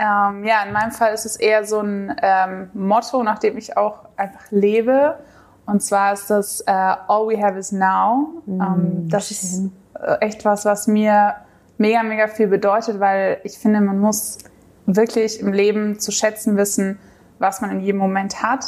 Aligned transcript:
Ähm, 0.00 0.44
ja, 0.44 0.62
in 0.64 0.72
meinem 0.72 0.92
Fall 0.92 1.12
ist 1.12 1.26
es 1.26 1.36
eher 1.36 1.64
so 1.64 1.80
ein 1.80 2.14
ähm, 2.22 2.70
Motto, 2.72 3.22
nach 3.24 3.40
dem 3.40 3.58
ich 3.58 3.76
auch 3.76 4.04
einfach 4.16 4.50
lebe. 4.50 5.18
Und 5.66 5.82
zwar 5.82 6.12
ist 6.12 6.30
das 6.30 6.60
äh, 6.60 6.70
All 6.70 7.28
We 7.28 7.42
Have 7.42 7.58
Is 7.58 7.72
Now. 7.72 8.42
Mm, 8.46 8.60
ähm, 8.60 9.08
das 9.08 9.32
ist 9.32 9.70
äh, 9.94 10.18
echt 10.20 10.44
was, 10.44 10.64
was 10.64 10.86
mir 10.86 11.34
mega, 11.78 12.04
mega 12.04 12.28
viel 12.28 12.46
bedeutet, 12.46 13.00
weil 13.00 13.40
ich 13.42 13.58
finde, 13.58 13.80
man 13.80 13.98
muss 13.98 14.38
wirklich 14.86 15.40
im 15.40 15.52
Leben 15.52 15.98
zu 15.98 16.12
schätzen 16.12 16.56
wissen, 16.56 17.00
was 17.40 17.60
man 17.60 17.72
in 17.72 17.80
jedem 17.80 17.98
Moment 17.98 18.40
hat. 18.40 18.64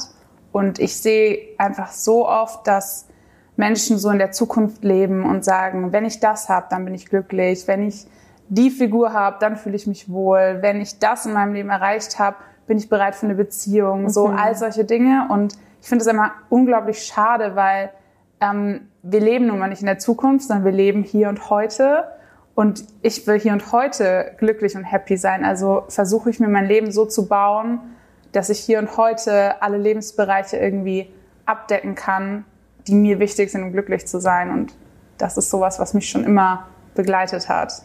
Und 0.50 0.80
ich 0.80 0.96
sehe 0.96 1.54
einfach 1.58 1.92
so 1.92 2.28
oft, 2.28 2.66
dass 2.66 3.06
Menschen 3.56 3.98
so 3.98 4.10
in 4.10 4.18
der 4.18 4.32
Zukunft 4.32 4.82
leben 4.82 5.24
und 5.24 5.44
sagen, 5.44 5.92
wenn 5.92 6.04
ich 6.04 6.18
das 6.18 6.48
habe, 6.48 6.66
dann 6.70 6.84
bin 6.84 6.94
ich 6.94 7.06
glücklich. 7.06 7.68
Wenn 7.68 7.86
ich 7.86 8.08
die 8.50 8.70
Figur 8.70 9.12
habe, 9.12 9.36
dann 9.40 9.56
fühle 9.56 9.76
ich 9.76 9.86
mich 9.86 10.10
wohl. 10.10 10.58
Wenn 10.60 10.80
ich 10.80 10.98
das 10.98 11.24
in 11.24 11.32
meinem 11.32 11.54
Leben 11.54 11.70
erreicht 11.70 12.18
habe, 12.18 12.36
bin 12.66 12.76
ich 12.76 12.88
bereit 12.88 13.14
für 13.14 13.26
eine 13.26 13.36
Beziehung. 13.36 14.10
So 14.10 14.28
mhm. 14.28 14.36
all 14.36 14.54
solche 14.56 14.84
Dinge. 14.84 15.28
Und 15.30 15.54
ich 15.80 15.88
finde 15.88 16.02
es 16.02 16.08
immer 16.08 16.32
unglaublich 16.48 17.04
schade, 17.04 17.54
weil 17.54 17.90
ähm, 18.40 18.88
wir 19.02 19.20
leben 19.20 19.46
nun 19.46 19.58
mal 19.58 19.68
nicht 19.68 19.80
in 19.80 19.86
der 19.86 19.98
Zukunft, 19.98 20.48
sondern 20.48 20.64
wir 20.64 20.72
leben 20.72 21.02
hier 21.02 21.28
und 21.28 21.48
heute. 21.48 22.04
Und 22.56 22.84
ich 23.02 23.26
will 23.26 23.38
hier 23.38 23.52
und 23.52 23.72
heute 23.72 24.32
glücklich 24.38 24.76
und 24.76 24.84
happy 24.84 25.16
sein. 25.16 25.44
Also 25.44 25.84
versuche 25.88 26.28
ich 26.30 26.40
mir 26.40 26.48
mein 26.48 26.66
Leben 26.66 26.90
so 26.90 27.06
zu 27.06 27.28
bauen, 27.28 27.80
dass 28.32 28.50
ich 28.50 28.58
hier 28.58 28.80
und 28.80 28.96
heute 28.96 29.62
alle 29.62 29.78
Lebensbereiche 29.78 30.56
irgendwie 30.56 31.12
abdecken 31.46 31.94
kann, 31.94 32.44
die 32.86 32.94
mir 32.94 33.20
wichtig 33.20 33.52
sind, 33.52 33.62
um 33.62 33.72
glücklich 33.72 34.06
zu 34.06 34.20
sein. 34.20 34.50
Und 34.50 34.74
das 35.18 35.36
ist 35.36 35.50
sowas, 35.50 35.78
was 35.78 35.94
mich 35.94 36.10
schon 36.10 36.24
immer 36.24 36.66
begleitet 36.94 37.48
hat. 37.48 37.82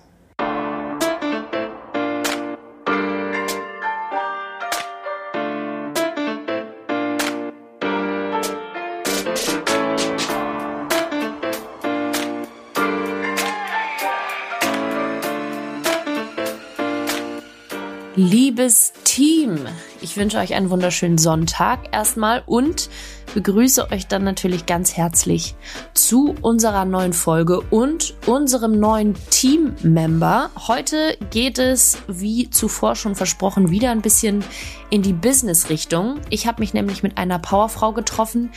Liebes 18.56 18.94
Team, 19.04 19.60
ich 20.00 20.16
wünsche 20.16 20.38
euch 20.38 20.54
einen 20.54 20.70
wunderschönen 20.70 21.18
Sonntag 21.18 21.94
erstmal 21.94 22.42
und 22.46 22.90
begrüße 23.34 23.92
euch 23.92 24.08
dann 24.08 24.24
natürlich 24.24 24.66
ganz 24.66 24.96
herzlich 24.96 25.56
zu 25.94 26.38
unserer 26.42 26.86
neuen 26.86 27.12
Folge 27.12 27.60
und 27.60 28.16
unserem 28.26 28.80
neuen 28.80 29.14
Team-Member. 29.30 30.52
Heute 30.70 31.18
geht 31.32 31.60
es, 31.60 31.98
wie 32.08 32.50
zuvor 32.50 32.96
schon 32.96 33.14
versprochen, 33.14 33.72
wieder 33.72 33.92
ein 33.92 34.02
bisschen 34.02 34.42
in 34.90 35.02
die 35.02 35.12
Business-Richtung. 35.12 36.22
Ich 36.30 36.48
habe 36.48 36.62
mich 36.62 36.74
nämlich 36.74 37.04
mit 37.04 37.18
einer 37.18 37.40
Powerfrau 37.40 37.92
getroffen, 37.92 38.54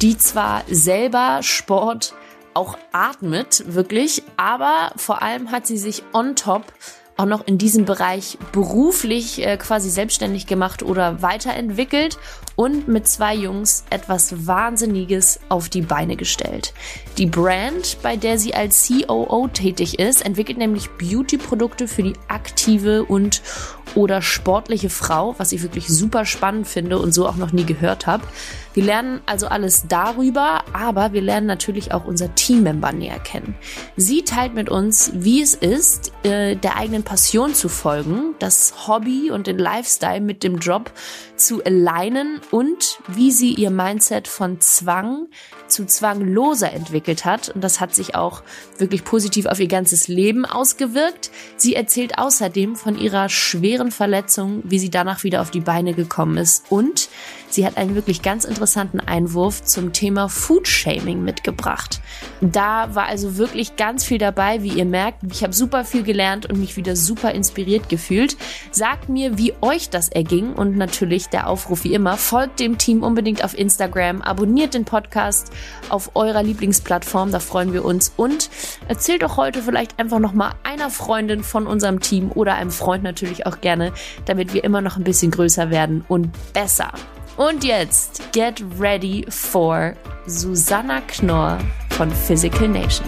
die 0.00 0.16
zwar 0.16 0.62
selber 0.70 1.42
Sport 1.42 2.14
auch 2.54 2.78
atmet, 2.92 3.62
wirklich, 3.66 4.22
aber 4.38 4.92
vor 4.96 5.20
allem 5.20 5.50
hat 5.50 5.66
sie 5.66 5.76
sich 5.76 6.02
on 6.14 6.34
top 6.34 6.64
auch 7.16 7.26
noch 7.26 7.46
in 7.46 7.58
diesem 7.58 7.84
Bereich 7.84 8.38
beruflich 8.52 9.44
äh, 9.44 9.56
quasi 9.56 9.90
selbstständig 9.90 10.46
gemacht 10.46 10.82
oder 10.82 11.22
weiterentwickelt 11.22 12.18
und 12.56 12.88
mit 12.88 13.06
zwei 13.06 13.34
Jungs 13.34 13.84
etwas 13.90 14.46
Wahnsinniges 14.46 15.40
auf 15.48 15.68
die 15.68 15.82
Beine 15.82 16.16
gestellt. 16.16 16.74
Die 17.18 17.26
Brand, 17.26 17.98
bei 18.02 18.16
der 18.16 18.38
sie 18.38 18.54
als 18.54 18.88
COO 18.88 19.48
tätig 19.48 19.98
ist, 19.98 20.24
entwickelt 20.24 20.58
nämlich 20.58 20.90
Beauty-Produkte 20.90 21.88
für 21.88 22.02
die 22.02 22.14
aktive 22.28 23.04
und 23.04 23.42
oder 23.94 24.22
sportliche 24.22 24.90
Frau, 24.90 25.34
was 25.38 25.52
ich 25.52 25.62
wirklich 25.62 25.88
super 25.88 26.24
spannend 26.24 26.66
finde 26.66 26.98
und 26.98 27.12
so 27.12 27.28
auch 27.28 27.36
noch 27.36 27.52
nie 27.52 27.64
gehört 27.64 28.06
habe. 28.06 28.24
Wir 28.74 28.82
lernen 28.82 29.20
also 29.26 29.46
alles 29.46 29.84
darüber, 29.88 30.64
aber 30.72 31.12
wir 31.12 31.22
lernen 31.22 31.46
natürlich 31.46 31.92
auch 31.92 32.04
unser 32.04 32.34
Teammember 32.34 32.90
näher 32.90 33.20
kennen. 33.20 33.54
Sie 33.96 34.22
teilt 34.22 34.54
mit 34.54 34.68
uns, 34.68 35.12
wie 35.14 35.40
es 35.40 35.54
ist, 35.54 36.12
äh, 36.24 36.56
der 36.56 36.76
eigenen 36.76 37.04
Passion 37.04 37.54
zu 37.54 37.68
folgen, 37.68 38.34
das 38.40 38.88
Hobby 38.88 39.30
und 39.30 39.46
den 39.46 39.58
Lifestyle 39.58 40.20
mit 40.20 40.42
dem 40.42 40.58
Job 40.58 40.92
zu 41.36 41.62
alignen 41.62 42.40
und 42.50 42.98
wie 43.06 43.30
sie 43.30 43.54
ihr 43.54 43.70
Mindset 43.70 44.26
von 44.26 44.60
Zwang 44.60 45.28
zu 45.68 45.86
zwangloser 45.86 46.72
entwickelt 46.72 47.24
hat. 47.24 47.50
Und 47.50 47.62
das 47.62 47.80
hat 47.80 47.94
sich 47.94 48.16
auch 48.16 48.42
wirklich 48.78 49.04
positiv 49.04 49.46
auf 49.46 49.60
ihr 49.60 49.68
ganzes 49.68 50.08
Leben 50.08 50.44
ausgewirkt. 50.44 51.30
Sie 51.56 51.76
erzählt 51.76 52.18
außerdem 52.18 52.74
von 52.74 52.98
ihrer 52.98 53.28
schweren 53.28 53.92
Verletzung, 53.92 54.62
wie 54.64 54.80
sie 54.80 54.90
danach 54.90 55.22
wieder 55.22 55.42
auf 55.42 55.52
die 55.52 55.60
Beine 55.60 55.94
gekommen 55.94 56.38
ist 56.38 56.64
und 56.70 57.08
Sie 57.54 57.64
hat 57.64 57.76
einen 57.76 57.94
wirklich 57.94 58.20
ganz 58.20 58.44
interessanten 58.44 58.63
Einwurf 59.00 59.62
zum 59.64 59.92
Thema 59.92 60.28
Foodshaming 60.28 61.22
mitgebracht. 61.22 62.00
Da 62.40 62.94
war 62.94 63.06
also 63.06 63.36
wirklich 63.36 63.76
ganz 63.76 64.04
viel 64.04 64.18
dabei, 64.18 64.62
wie 64.62 64.70
ihr 64.70 64.84
merkt. 64.84 65.22
Ich 65.30 65.42
habe 65.42 65.52
super 65.52 65.84
viel 65.84 66.02
gelernt 66.02 66.46
und 66.46 66.58
mich 66.58 66.76
wieder 66.76 66.96
super 66.96 67.32
inspiriert 67.32 67.88
gefühlt. 67.88 68.36
Sagt 68.70 69.08
mir, 69.08 69.38
wie 69.38 69.54
euch 69.60 69.90
das 69.90 70.08
erging 70.08 70.52
und 70.52 70.76
natürlich 70.76 71.28
der 71.28 71.48
Aufruf 71.48 71.84
wie 71.84 71.94
immer, 71.94 72.16
folgt 72.16 72.60
dem 72.60 72.78
Team 72.78 73.02
unbedingt 73.02 73.44
auf 73.44 73.56
Instagram, 73.56 74.22
abonniert 74.22 74.74
den 74.74 74.84
Podcast 74.84 75.52
auf 75.88 76.10
eurer 76.14 76.42
Lieblingsplattform, 76.42 77.30
da 77.32 77.40
freuen 77.40 77.72
wir 77.72 77.84
uns 77.84 78.12
und 78.16 78.50
erzählt 78.88 79.22
doch 79.22 79.36
heute 79.36 79.62
vielleicht 79.62 79.98
einfach 79.98 80.18
noch 80.18 80.32
mal 80.32 80.52
einer 80.64 80.90
Freundin 80.90 81.42
von 81.42 81.66
unserem 81.66 82.00
Team 82.00 82.30
oder 82.32 82.54
einem 82.54 82.70
Freund 82.70 83.02
natürlich 83.02 83.46
auch 83.46 83.60
gerne, 83.60 83.92
damit 84.24 84.54
wir 84.54 84.64
immer 84.64 84.80
noch 84.80 84.96
ein 84.96 85.04
bisschen 85.04 85.30
größer 85.30 85.70
werden 85.70 86.04
und 86.08 86.30
besser. 86.52 86.92
Und 87.36 87.64
jetzt 87.64 88.22
get 88.32 88.62
ready 88.78 89.26
for 89.28 89.94
Susanna 90.26 91.00
Knorr 91.00 91.58
von 91.90 92.08
Physical 92.10 92.68
Nation. 92.68 93.04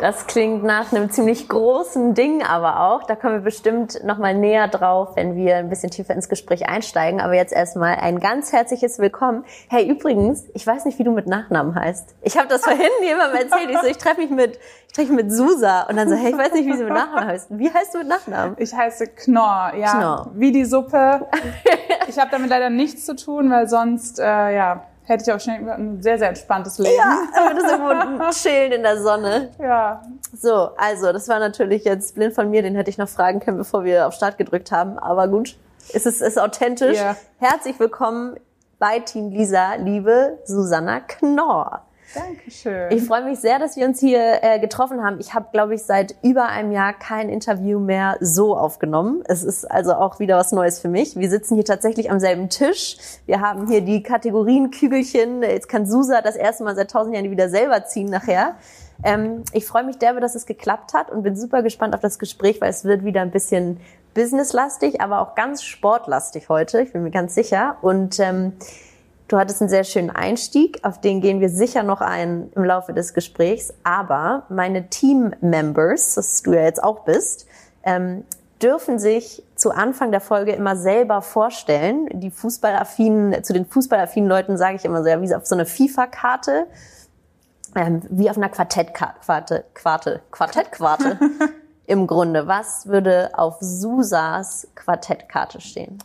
Das 0.00 0.28
klingt 0.28 0.62
nach 0.62 0.92
einem 0.92 1.10
ziemlich 1.10 1.48
großen 1.48 2.14
Ding 2.14 2.42
aber 2.44 2.80
auch. 2.80 3.02
Da 3.02 3.16
kommen 3.16 3.34
wir 3.34 3.40
bestimmt 3.40 4.04
nochmal 4.04 4.32
näher 4.32 4.68
drauf, 4.68 5.16
wenn 5.16 5.34
wir 5.34 5.56
ein 5.56 5.68
bisschen 5.68 5.90
tiefer 5.90 6.14
ins 6.14 6.28
Gespräch 6.28 6.68
einsteigen. 6.68 7.20
Aber 7.20 7.34
jetzt 7.34 7.52
erstmal 7.52 7.96
ein 7.96 8.20
ganz 8.20 8.52
herzliches 8.52 9.00
Willkommen. 9.00 9.44
Hey, 9.68 9.88
übrigens, 9.88 10.44
ich 10.54 10.64
weiß 10.64 10.84
nicht, 10.84 11.00
wie 11.00 11.04
du 11.04 11.10
mit 11.10 11.26
Nachnamen 11.26 11.74
heißt. 11.74 12.14
Ich 12.22 12.38
habe 12.38 12.46
das 12.46 12.62
vorhin 12.62 12.86
jemandem 13.02 13.40
erzählt. 13.40 13.70
Ich 13.70 13.78
so, 13.78 13.86
ich 13.88 13.98
treffe 13.98 14.20
mich 14.20 14.30
mit, 14.30 14.60
ich 14.86 14.94
treffe 14.94 15.12
mich 15.12 15.24
mit 15.24 15.32
Susa. 15.32 15.82
Und 15.82 15.96
dann 15.96 16.08
so, 16.08 16.14
hey, 16.14 16.30
ich 16.30 16.38
weiß 16.38 16.52
nicht, 16.52 16.66
wie 16.66 16.76
sie 16.76 16.84
mit 16.84 16.92
Nachnamen 16.92 17.26
heißt. 17.26 17.48
Wie 17.50 17.72
heißt 17.72 17.94
du 17.94 17.98
mit 17.98 18.08
Nachnamen? 18.08 18.54
Ich 18.58 18.72
heiße 18.72 19.08
Knorr, 19.08 19.72
ja. 19.76 19.98
Knorr. 19.98 20.30
Wie 20.34 20.52
die 20.52 20.64
Suppe. 20.64 21.26
Ich 22.06 22.18
habe 22.18 22.30
damit 22.30 22.50
leider 22.50 22.70
nichts 22.70 23.04
zu 23.04 23.16
tun, 23.16 23.50
weil 23.50 23.68
sonst, 23.68 24.20
äh, 24.20 24.22
ja, 24.54 24.84
hätte 25.08 25.24
ich 25.26 25.32
auch 25.32 25.40
schnell 25.40 25.68
ein 25.68 26.02
sehr, 26.02 26.18
sehr 26.18 26.28
entspanntes 26.28 26.78
Leben. 26.78 26.96
Ja, 26.96 27.22
aber 27.34 27.54
das 27.54 27.72
irgendwo 27.72 28.30
chillen 28.30 28.72
in 28.72 28.82
der 28.82 29.02
Sonne. 29.02 29.50
Ja. 29.58 30.02
So, 30.32 30.70
also, 30.76 31.12
das 31.12 31.28
war 31.28 31.38
natürlich 31.38 31.84
jetzt 31.84 32.14
blind 32.14 32.34
von 32.34 32.50
mir, 32.50 32.62
den 32.62 32.74
hätte 32.74 32.90
ich 32.90 32.98
noch 32.98 33.08
fragen 33.08 33.40
können, 33.40 33.58
bevor 33.58 33.84
wir 33.84 34.06
auf 34.06 34.14
Start 34.14 34.38
gedrückt 34.38 34.70
haben. 34.70 34.98
Aber 34.98 35.28
gut, 35.28 35.56
es 35.92 36.06
ist, 36.06 36.20
ist 36.20 36.38
authentisch. 36.38 36.96
Ja. 36.96 37.16
Herzlich 37.38 37.78
willkommen 37.80 38.36
bei 38.78 39.00
Team 39.00 39.30
Lisa, 39.30 39.74
liebe 39.74 40.38
Susanna 40.44 41.00
Knorr. 41.00 41.82
Dankeschön. 42.14 42.90
Ich 42.90 43.04
freue 43.04 43.24
mich 43.24 43.38
sehr, 43.38 43.58
dass 43.58 43.76
wir 43.76 43.86
uns 43.86 44.00
hier 44.00 44.42
äh, 44.42 44.58
getroffen 44.58 45.04
haben. 45.04 45.20
Ich 45.20 45.34
habe, 45.34 45.48
glaube 45.52 45.74
ich, 45.74 45.82
seit 45.82 46.14
über 46.22 46.48
einem 46.48 46.72
Jahr 46.72 46.92
kein 46.94 47.28
Interview 47.28 47.78
mehr 47.78 48.16
so 48.20 48.56
aufgenommen. 48.56 49.22
Es 49.26 49.42
ist 49.42 49.70
also 49.70 49.94
auch 49.94 50.18
wieder 50.18 50.36
was 50.36 50.52
Neues 50.52 50.80
für 50.80 50.88
mich. 50.88 51.16
Wir 51.16 51.28
sitzen 51.28 51.54
hier 51.54 51.64
tatsächlich 51.64 52.10
am 52.10 52.18
selben 52.18 52.48
Tisch. 52.48 52.96
Wir 53.26 53.40
haben 53.40 53.68
hier 53.68 53.82
die 53.82 54.02
Kategorien 54.02 54.70
Kügelchen. 54.70 55.42
Jetzt 55.42 55.68
kann 55.68 55.86
Susa 55.86 56.22
das 56.22 56.36
erste 56.36 56.64
Mal 56.64 56.76
seit 56.76 56.90
tausend 56.90 57.14
Jahren 57.14 57.30
wieder 57.30 57.50
selber 57.50 57.84
ziehen 57.84 58.08
nachher. 58.08 58.56
Ähm, 59.04 59.44
ich 59.52 59.66
freue 59.66 59.84
mich 59.84 59.98
derbe, 59.98 60.20
dass 60.20 60.34
es 60.34 60.46
geklappt 60.46 60.94
hat 60.94 61.10
und 61.10 61.22
bin 61.22 61.36
super 61.36 61.62
gespannt 61.62 61.94
auf 61.94 62.00
das 62.00 62.18
Gespräch, 62.18 62.60
weil 62.60 62.70
es 62.70 62.84
wird 62.84 63.04
wieder 63.04 63.20
ein 63.20 63.30
bisschen 63.30 63.80
businesslastig, 64.14 65.00
aber 65.00 65.20
auch 65.20 65.34
ganz 65.34 65.62
sportlastig 65.62 66.48
heute. 66.48 66.80
Ich 66.80 66.92
bin 66.92 67.02
mir 67.02 67.10
ganz 67.10 67.34
sicher. 67.34 67.76
Und 67.82 68.18
ähm, 68.18 68.54
Du 69.28 69.36
hattest 69.36 69.60
einen 69.60 69.68
sehr 69.68 69.84
schönen 69.84 70.10
Einstieg, 70.10 70.80
auf 70.84 71.00
den 71.00 71.20
gehen 71.20 71.40
wir 71.40 71.50
sicher 71.50 71.82
noch 71.82 72.00
ein 72.00 72.50
im 72.54 72.64
Laufe 72.64 72.94
des 72.94 73.12
Gesprächs. 73.12 73.74
Aber 73.84 74.44
meine 74.48 74.88
Team-Members, 74.88 76.14
das 76.14 76.42
du 76.42 76.54
ja 76.54 76.62
jetzt 76.62 76.82
auch 76.82 77.04
bist, 77.04 77.46
ähm, 77.82 78.24
dürfen 78.62 78.98
sich 78.98 79.44
zu 79.54 79.70
Anfang 79.70 80.10
der 80.10 80.22
Folge 80.22 80.52
immer 80.52 80.76
selber 80.76 81.20
vorstellen. 81.20 82.08
Die 82.14 82.30
Fußballaffinen, 82.30 83.44
zu 83.44 83.52
den 83.52 83.66
fußballaffinen 83.66 84.28
Leuten 84.28 84.56
sage 84.56 84.76
ich 84.76 84.84
immer 84.84 85.02
so, 85.02 85.08
ja, 85.10 85.20
wie 85.20 85.34
auf 85.34 85.46
so 85.46 85.54
eine 85.54 85.66
FIFA-Karte, 85.66 86.66
ähm, 87.76 88.02
wie 88.08 88.30
auf 88.30 88.36
einer 88.38 88.48
Quartettkarte, 88.48 89.64
Quarte, 89.74 90.22
Quartettquarte. 90.30 91.18
im 91.88 92.06
Grunde. 92.06 92.46
Was 92.46 92.86
würde 92.86 93.30
auf 93.32 93.56
Susas 93.60 94.68
Quartettkarte 94.74 95.60
stehen? 95.60 95.98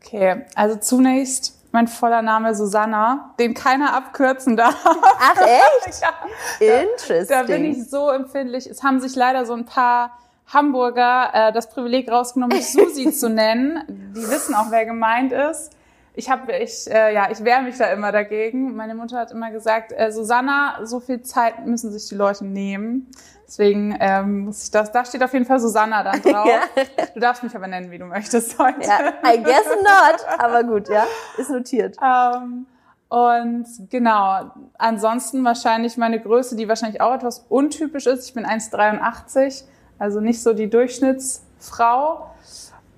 Okay, 0.00 0.44
also 0.54 0.76
zunächst 0.76 1.55
mein 1.76 1.88
voller 1.88 2.22
Name 2.22 2.54
Susanna, 2.54 3.34
den 3.38 3.52
keiner 3.52 3.94
abkürzen 3.94 4.56
darf. 4.56 4.74
Ach 4.82 5.36
echt? 5.86 6.00
ja. 6.00 6.80
Interesting. 6.80 7.26
Da 7.28 7.42
bin 7.42 7.66
ich 7.66 7.90
so 7.90 8.08
empfindlich. 8.08 8.66
Es 8.66 8.82
haben 8.82 8.98
sich 8.98 9.14
leider 9.14 9.44
so 9.44 9.52
ein 9.52 9.66
paar 9.66 10.18
Hamburger 10.46 11.30
äh, 11.34 11.52
das 11.52 11.68
Privileg 11.68 12.10
rausgenommen, 12.10 12.56
mich 12.56 12.72
Susi 12.72 13.12
zu 13.12 13.28
nennen. 13.28 13.82
Die 14.16 14.22
wissen 14.22 14.54
auch, 14.54 14.70
wer 14.70 14.86
gemeint 14.86 15.32
ist. 15.32 15.70
Ich 16.14 16.30
habe, 16.30 16.50
ich, 16.56 16.90
äh, 16.90 17.12
ja, 17.12 17.30
ich 17.30 17.44
wehre 17.44 17.60
mich 17.60 17.76
da 17.76 17.92
immer 17.92 18.10
dagegen. 18.10 18.74
Meine 18.74 18.94
Mutter 18.94 19.18
hat 19.18 19.30
immer 19.30 19.50
gesagt, 19.50 19.92
äh, 19.92 20.10
Susanna, 20.10 20.78
so 20.82 20.98
viel 20.98 21.20
Zeit 21.20 21.66
müssen 21.66 21.92
sich 21.92 22.08
die 22.08 22.14
Leute 22.14 22.46
nehmen. 22.46 23.10
Deswegen 23.46 23.96
ähm, 24.00 24.46
muss 24.46 24.64
ich 24.64 24.70
das, 24.72 24.90
da 24.90 25.04
steht 25.04 25.22
auf 25.22 25.32
jeden 25.32 25.44
Fall 25.44 25.60
Susanna 25.60 26.02
dann 26.02 26.20
drauf. 26.22 26.46
ja. 26.48 26.84
Du 27.14 27.20
darfst 27.20 27.42
mich 27.42 27.54
aber 27.54 27.68
nennen, 27.68 27.90
wie 27.90 27.98
du 27.98 28.04
möchtest 28.06 28.58
heute. 28.58 28.82
Ja, 28.82 29.12
I 29.24 29.42
guess 29.42 29.66
not, 29.66 30.26
aber 30.38 30.64
gut, 30.64 30.88
ja, 30.88 31.04
ist 31.38 31.50
notiert. 31.50 31.96
Ähm, 32.02 32.66
und 33.08 33.66
genau, 33.88 34.50
ansonsten 34.78 35.44
wahrscheinlich 35.44 35.96
meine 35.96 36.20
Größe, 36.20 36.56
die 36.56 36.68
wahrscheinlich 36.68 37.00
auch 37.00 37.14
etwas 37.14 37.46
untypisch 37.48 38.06
ist. 38.06 38.26
Ich 38.26 38.34
bin 38.34 38.44
1,83, 38.44 39.64
also 39.98 40.20
nicht 40.20 40.42
so 40.42 40.52
die 40.52 40.68
Durchschnittsfrau. 40.68 42.30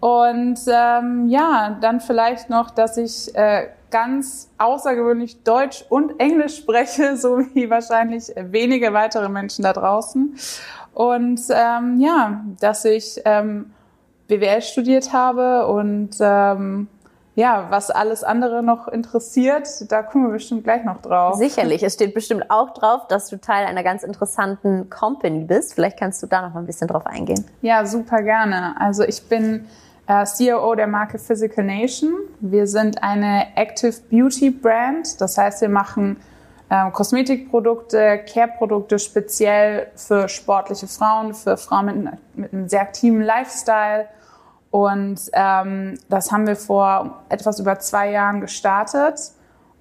Und 0.00 0.60
ähm, 0.68 1.28
ja, 1.28 1.76
dann 1.80 2.00
vielleicht 2.00 2.48
noch, 2.48 2.70
dass 2.70 2.96
ich 2.96 3.34
äh, 3.34 3.68
ganz 3.90 4.50
außergewöhnlich 4.58 5.42
Deutsch 5.42 5.84
und 5.88 6.18
Englisch 6.20 6.56
spreche, 6.56 7.16
so 7.18 7.38
wie 7.54 7.70
wahrscheinlich 7.70 8.32
wenige 8.36 8.92
weitere 8.92 9.28
Menschen 9.28 9.62
da 9.62 9.72
draußen. 9.72 10.36
Und 10.94 11.40
ähm, 11.50 12.00
ja, 12.00 12.44
dass 12.60 12.84
ich 12.84 13.20
ähm, 13.24 13.72
BWL 14.26 14.62
studiert 14.62 15.12
habe 15.12 15.66
und 15.66 16.16
ähm, 16.20 16.88
ja, 17.38 17.66
was 17.70 17.90
alles 17.90 18.24
andere 18.24 18.64
noch 18.64 18.88
interessiert, 18.88 19.68
da 19.92 20.02
kommen 20.02 20.26
wir 20.26 20.32
bestimmt 20.32 20.64
gleich 20.64 20.82
noch 20.82 21.00
drauf. 21.00 21.36
Sicherlich. 21.36 21.84
Es 21.84 21.94
steht 21.94 22.12
bestimmt 22.12 22.50
auch 22.50 22.74
drauf, 22.74 23.06
dass 23.06 23.28
du 23.28 23.40
Teil 23.40 23.64
einer 23.64 23.84
ganz 23.84 24.02
interessanten 24.02 24.90
Company 24.90 25.44
bist. 25.44 25.74
Vielleicht 25.74 26.00
kannst 26.00 26.20
du 26.20 26.26
da 26.26 26.42
noch 26.42 26.52
mal 26.52 26.60
ein 26.60 26.66
bisschen 26.66 26.88
drauf 26.88 27.06
eingehen. 27.06 27.44
Ja, 27.62 27.86
super 27.86 28.22
gerne. 28.22 28.74
Also 28.80 29.04
ich 29.04 29.28
bin 29.28 29.66
äh, 30.08 30.24
COO 30.24 30.74
der 30.74 30.86
Marke 30.86 31.18
Physical 31.18 31.64
Nation. 31.64 32.14
Wir 32.40 32.66
sind 32.66 33.02
eine 33.02 33.56
Active 33.56 33.94
Beauty 34.10 34.50
Brand. 34.50 35.20
Das 35.20 35.36
heißt, 35.36 35.60
wir 35.60 35.68
machen 35.68 36.16
äh, 36.70 36.90
Kosmetikprodukte, 36.90 38.24
Care-Produkte 38.32 38.98
speziell 38.98 39.88
für 39.94 40.28
sportliche 40.28 40.88
Frauen, 40.88 41.34
für 41.34 41.56
Frauen 41.56 41.86
mit, 41.86 42.18
mit 42.34 42.52
einem 42.52 42.68
sehr 42.68 42.80
aktiven 42.80 43.22
Lifestyle. 43.22 44.06
Und 44.70 45.20
ähm, 45.32 45.98
das 46.08 46.32
haben 46.32 46.46
wir 46.46 46.56
vor 46.56 47.22
etwas 47.28 47.60
über 47.60 47.78
zwei 47.78 48.10
Jahren 48.10 48.40
gestartet 48.40 49.18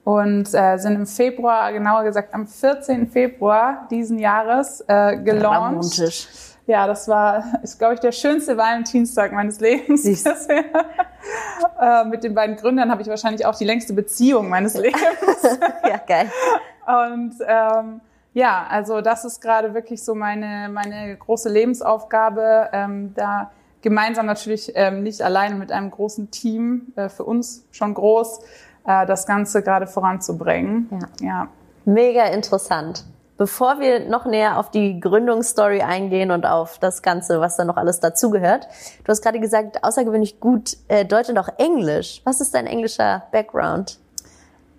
und 0.04 0.54
äh, 0.54 0.78
sind 0.78 0.96
im 0.96 1.06
Februar, 1.06 1.74
genauer 1.74 2.04
gesagt 2.04 2.34
am 2.34 2.48
14. 2.48 3.08
Februar 3.08 3.88
diesen 3.92 4.20
Jahres 4.20 4.82
äh, 4.88 5.18
gelauncht. 5.18 6.00
Ja, 6.68 6.86
das 6.86 7.08
war, 7.08 7.46
ist, 7.64 7.80
glaube 7.80 7.94
ich, 7.94 8.02
der 8.02 8.12
schönste 8.12 8.58
Valentinstag 8.58 9.32
meines 9.32 9.62
Lebens 9.62 10.04
bisher. 10.04 10.66
äh, 11.80 12.04
mit 12.06 12.26
den 12.26 12.36
beiden 12.36 12.58
Gründern 12.58 12.92
habe 12.92 13.02
ich 13.02 13.08
wahrscheinlich 13.08 13.46
auch 13.46 13.56
die 13.56 13.64
längste 13.64 13.94
Beziehung 13.94 14.50
meines 14.50 14.76
Lebens. 14.76 15.02
ja, 15.84 15.98
geil. 16.06 16.30
Und 16.86 17.36
ähm, 17.48 18.02
ja, 18.34 18.68
also 18.70 19.00
das 19.00 19.24
ist 19.24 19.42
gerade 19.42 19.74
wirklich 19.74 20.04
so 20.04 20.14
meine, 20.14 20.70
meine 20.70 21.16
große 21.16 21.50
Lebensaufgabe, 21.50 22.70
ähm, 22.74 23.14
da 23.16 23.50
gemeinsam 23.82 24.26
natürlich 24.26 24.74
ähm, 24.76 25.04
nicht 25.04 25.22
alleine 25.22 25.56
mit 25.56 25.72
einem 25.72 25.90
großen 25.90 26.32
Team, 26.32 26.92
äh, 26.98 27.08
für 27.08 27.24
uns 27.24 27.66
schon 27.72 27.94
groß, 27.94 28.42
äh, 28.86 29.06
das 29.06 29.26
Ganze 29.26 29.64
gerade 29.64 29.88
voranzubringen. 29.88 30.90
Ja. 31.22 31.28
ja. 31.28 31.48
Mega 31.86 32.26
interessant. 32.26 33.06
Bevor 33.38 33.80
wir 33.80 34.00
noch 34.10 34.26
näher 34.26 34.58
auf 34.58 34.72
die 34.72 35.00
Gründungsstory 35.00 35.82
eingehen 35.82 36.32
und 36.32 36.46
auf 36.46 36.80
das 36.80 37.04
Ganze, 37.04 37.40
was 37.40 37.56
da 37.56 37.66
noch 37.66 37.78
alles 37.78 38.00
dazugehört, 38.00 38.68
du 39.04 39.10
hast 39.10 39.22
gerade 39.22 39.40
gesagt, 39.40 39.84
außergewöhnlich 39.84 40.40
gut 40.40 40.76
äh, 40.88 41.06
Deutsch 41.06 41.30
und 41.30 41.38
auch 41.38 41.50
Englisch. 41.58 42.22
Was 42.24 42.42
ist 42.42 42.56
dein 42.56 42.66
englischer 42.66 43.24
Background? 43.32 44.00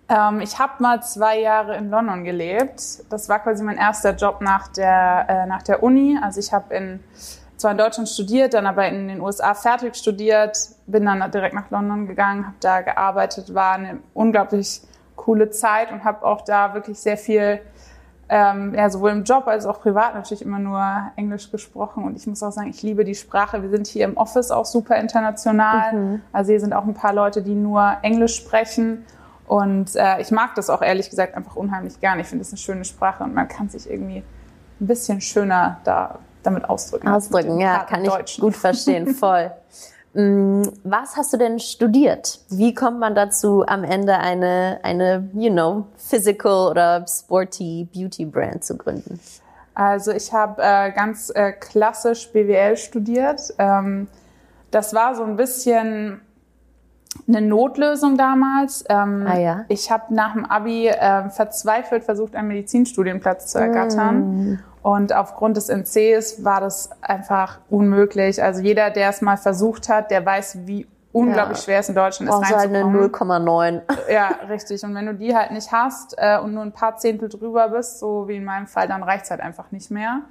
Ähm, 0.09 0.41
ich 0.41 0.59
habe 0.59 0.83
mal 0.83 1.03
zwei 1.03 1.39
Jahre 1.39 1.77
in 1.77 1.89
London 1.91 2.25
gelebt. 2.25 2.83
Das 3.11 3.29
war 3.29 3.39
quasi 3.39 3.63
mein 3.63 3.77
erster 3.77 4.15
Job 4.15 4.41
nach 4.41 4.69
der, 4.69 5.27
äh, 5.29 5.47
nach 5.47 5.63
der 5.63 5.83
Uni. 5.83 6.19
Also 6.21 6.41
ich 6.41 6.53
habe 6.53 6.75
in 6.75 7.01
zwar 7.59 7.73
in 7.73 7.79
Deutschland 7.79 8.09
studiert, 8.09 8.55
dann 8.55 8.67
aber 8.67 8.89
in 8.89 9.09
den 9.09 9.21
USA 9.21 9.55
fertig 9.55 9.97
studiert, 9.97 10.57
bin 10.87 11.05
dann 11.05 11.31
direkt 11.31 11.55
nach 11.55 11.71
London 11.71 12.07
gegangen, 12.07 12.47
habe 12.47 12.57
da 12.61 12.81
gearbeitet, 12.83 13.53
war 13.53 13.75
eine 13.75 13.99
unglaublich 14.15 14.81
coole 15.17 15.51
Zeit 15.51 15.91
und 15.91 16.05
habe 16.05 16.25
auch 16.25 16.43
da 16.43 16.75
wirklich 16.75 16.99
sehr 16.99 17.19
viel 17.19 17.61
ähm, 18.29 18.75
ja, 18.75 18.91
sowohl 18.91 19.11
im 19.11 19.25
Job 19.25 19.47
als 19.47 19.65
auch 19.65 19.81
privat 19.81 20.15
natürlich 20.15 20.43
immer 20.43 20.59
nur 20.59 20.83
Englisch 21.17 21.51
gesprochen. 21.51 22.05
Und 22.05 22.17
ich 22.17 22.27
muss 22.27 22.43
auch 22.43 22.53
sagen, 22.53 22.69
ich 22.69 22.83
liebe 22.83 23.05
die 23.05 23.15
Sprache. 23.15 23.63
Wir 23.63 23.71
sind 23.71 23.87
hier 23.87 24.05
im 24.05 24.17
Office 24.17 24.51
auch 24.51 24.67
super 24.67 24.97
international. 24.97 25.95
Mhm. 25.95 26.23
Also 26.33 26.51
hier 26.51 26.61
sind 26.61 26.75
auch 26.75 26.85
ein 26.85 26.95
paar 26.95 27.15
Leute, 27.15 27.43
die 27.43 27.55
nur 27.55 27.97
Englisch 28.03 28.37
sprechen. 28.37 29.05
Und 29.47 29.97
äh, 29.97 30.21
ich 30.21 30.31
mag 30.31 30.55
das 30.57 30.69
auch 30.69 30.83
ehrlich 30.83 31.09
gesagt 31.09 31.35
einfach 31.35 31.57
unheimlich 31.57 32.01
gern. 32.01 32.21
Ich 32.21 32.27
finde 32.27 32.43
es 32.43 32.51
eine 32.51 32.59
schöne 32.59 32.85
Sprache 32.85 33.25
und 33.25 33.35
man 33.35 33.49
kann 33.49 33.71
sich 33.71 33.91
irgendwie 33.91 34.23
ein 34.81 34.87
bisschen 34.87 35.23
schöner 35.23 35.79
da, 35.85 36.19
damit 36.43 36.69
ausdrücken. 36.69 37.09
Ausdrücken, 37.09 37.59
ja, 37.59 37.85
kann 37.85 38.05
ich 38.05 38.41
gut 38.41 38.55
verstehen, 38.55 39.15
voll. 39.15 39.51
Mm, 40.19 40.63
was 40.83 41.17
hast 41.17 41.33
du 41.33 41.37
denn 41.37 41.61
studiert? 41.61 42.41
Wie 42.51 42.75
kommt 42.75 42.99
man 42.99 43.15
dazu, 43.15 43.65
am 43.65 43.85
Ende 43.85 44.19
eine, 44.19 44.81
eine, 44.83 45.31
you 45.33 45.49
know, 45.49 45.87
physical 45.97 46.69
oder 46.71 47.07
sporty 47.07 47.87
Beauty 47.95 48.25
Brand 48.25 48.65
zu 48.65 48.77
gründen? 48.77 49.21
Also 49.75 50.11
ich 50.11 50.33
habe 50.33 50.61
äh, 50.61 50.91
ganz 50.91 51.31
äh, 51.31 51.53
klassisch 51.53 52.33
BWL 52.33 52.77
studiert. 52.77 53.55
Ähm, 53.59 54.09
das 54.73 54.93
war 54.93 55.15
so 55.15 55.23
ein 55.23 55.37
bisschen 55.37 56.21
eine 57.29 57.41
Notlösung 57.41 58.17
damals. 58.17 58.85
Ähm, 58.89 59.25
ah, 59.25 59.39
ja? 59.39 59.65
Ich 59.69 59.89
habe 59.89 60.13
nach 60.13 60.33
dem 60.33 60.45
Abi 60.45 60.89
äh, 60.89 61.31
verzweifelt 61.31 62.03
versucht, 62.03 62.35
einen 62.35 62.49
Medizinstudienplatz 62.49 63.53
zu 63.53 63.59
ergattern. 63.59 64.19
Mm. 64.19 64.59
Und 64.89 65.15
aufgrund 65.15 65.59
des 65.59 65.69
NCs 65.69 66.45
war 66.45 66.63
das 66.63 66.89
einfach 67.03 67.59
unmöglich. 67.69 68.43
Also 68.43 68.63
jeder, 68.63 68.89
der 68.89 69.11
es 69.11 69.21
mal 69.21 69.37
versucht 69.37 69.91
hat, 69.91 70.11
der 70.11 70.25
weiß, 70.25 70.61
wie 70.65 70.87
unglaublich 71.13 71.59
ja. 71.59 71.65
schwer 71.65 71.81
es 71.81 71.91
in 71.91 71.95
Deutschland 71.95 72.31
ist 72.31 72.37
reinzukommen. 72.55 72.97
eine 72.97 73.81
0,9. 73.81 73.83
Ja, 74.11 74.31
richtig. 74.49 74.83
Und 74.85 74.95
wenn 74.95 75.05
du 75.05 75.13
die 75.13 75.37
halt 75.37 75.51
nicht 75.51 75.71
hast 75.73 76.15
äh, 76.17 76.39
und 76.39 76.55
nur 76.55 76.63
ein 76.63 76.73
paar 76.73 76.97
Zehntel 76.97 77.29
drüber 77.29 77.69
bist, 77.69 77.99
so 77.99 78.29
wie 78.29 78.37
in 78.37 78.45
meinem 78.45 78.67
Fall, 78.67 78.89
dann 78.89 79.03
reicht's 79.03 79.31
halt 79.31 79.43
einfach 79.43 79.71
nicht 79.73 79.91
mehr. 79.91 80.23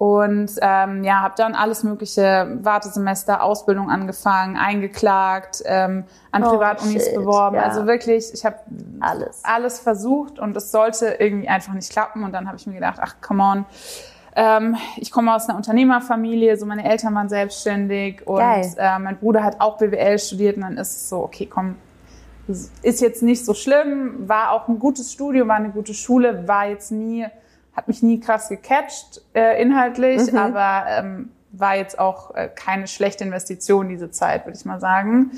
Und 0.00 0.52
ähm, 0.62 1.04
ja, 1.04 1.20
habe 1.20 1.34
dann 1.36 1.54
alles 1.54 1.84
mögliche 1.84 2.56
Wartesemester, 2.62 3.42
Ausbildung 3.42 3.90
angefangen, 3.90 4.56
eingeklagt, 4.56 5.62
ähm, 5.66 6.04
an 6.32 6.42
oh, 6.42 6.52
Privatunis 6.52 7.04
shit, 7.04 7.16
beworben. 7.16 7.56
Ja. 7.56 7.64
Also 7.64 7.86
wirklich, 7.86 8.32
ich 8.32 8.46
habe 8.46 8.56
alles. 9.00 9.44
alles 9.44 9.78
versucht 9.78 10.38
und 10.38 10.56
es 10.56 10.70
sollte 10.70 11.16
irgendwie 11.18 11.48
einfach 11.48 11.74
nicht 11.74 11.92
klappen. 11.92 12.24
Und 12.24 12.32
dann 12.32 12.46
habe 12.46 12.56
ich 12.56 12.66
mir 12.66 12.72
gedacht, 12.72 12.96
ach, 12.98 13.16
come 13.20 13.42
on. 13.42 13.66
Ähm, 14.34 14.78
ich 14.96 15.10
komme 15.10 15.34
aus 15.34 15.50
einer 15.50 15.58
Unternehmerfamilie, 15.58 16.56
so 16.56 16.64
meine 16.64 16.88
Eltern 16.88 17.14
waren 17.14 17.28
selbstständig 17.28 18.26
und 18.26 18.40
äh, 18.40 18.98
mein 18.98 19.18
Bruder 19.18 19.44
hat 19.44 19.60
auch 19.60 19.76
BWL 19.76 20.18
studiert 20.18 20.56
und 20.56 20.62
dann 20.62 20.78
ist 20.78 20.96
es 20.96 21.10
so, 21.10 21.18
okay, 21.18 21.44
komm, 21.44 21.76
ist 22.48 23.02
jetzt 23.02 23.22
nicht 23.22 23.44
so 23.44 23.52
schlimm, 23.52 24.26
war 24.26 24.52
auch 24.52 24.66
ein 24.66 24.78
gutes 24.78 25.12
Studium, 25.12 25.48
war 25.48 25.56
eine 25.56 25.68
gute 25.68 25.92
Schule, 25.92 26.48
war 26.48 26.68
jetzt 26.68 26.90
nie 26.90 27.26
hat 27.80 27.88
mich 27.88 28.02
nie 28.02 28.20
krass 28.20 28.50
gecatcht 28.50 29.22
äh, 29.34 29.60
inhaltlich, 29.60 30.30
mhm. 30.30 30.38
aber 30.38 30.84
ähm, 30.86 31.30
war 31.50 31.76
jetzt 31.76 31.98
auch 31.98 32.34
äh, 32.34 32.48
keine 32.54 32.86
schlechte 32.86 33.24
Investition 33.24 33.88
diese 33.88 34.10
Zeit, 34.10 34.44
würde 34.44 34.58
ich 34.58 34.66
mal 34.66 34.80
sagen. 34.80 35.30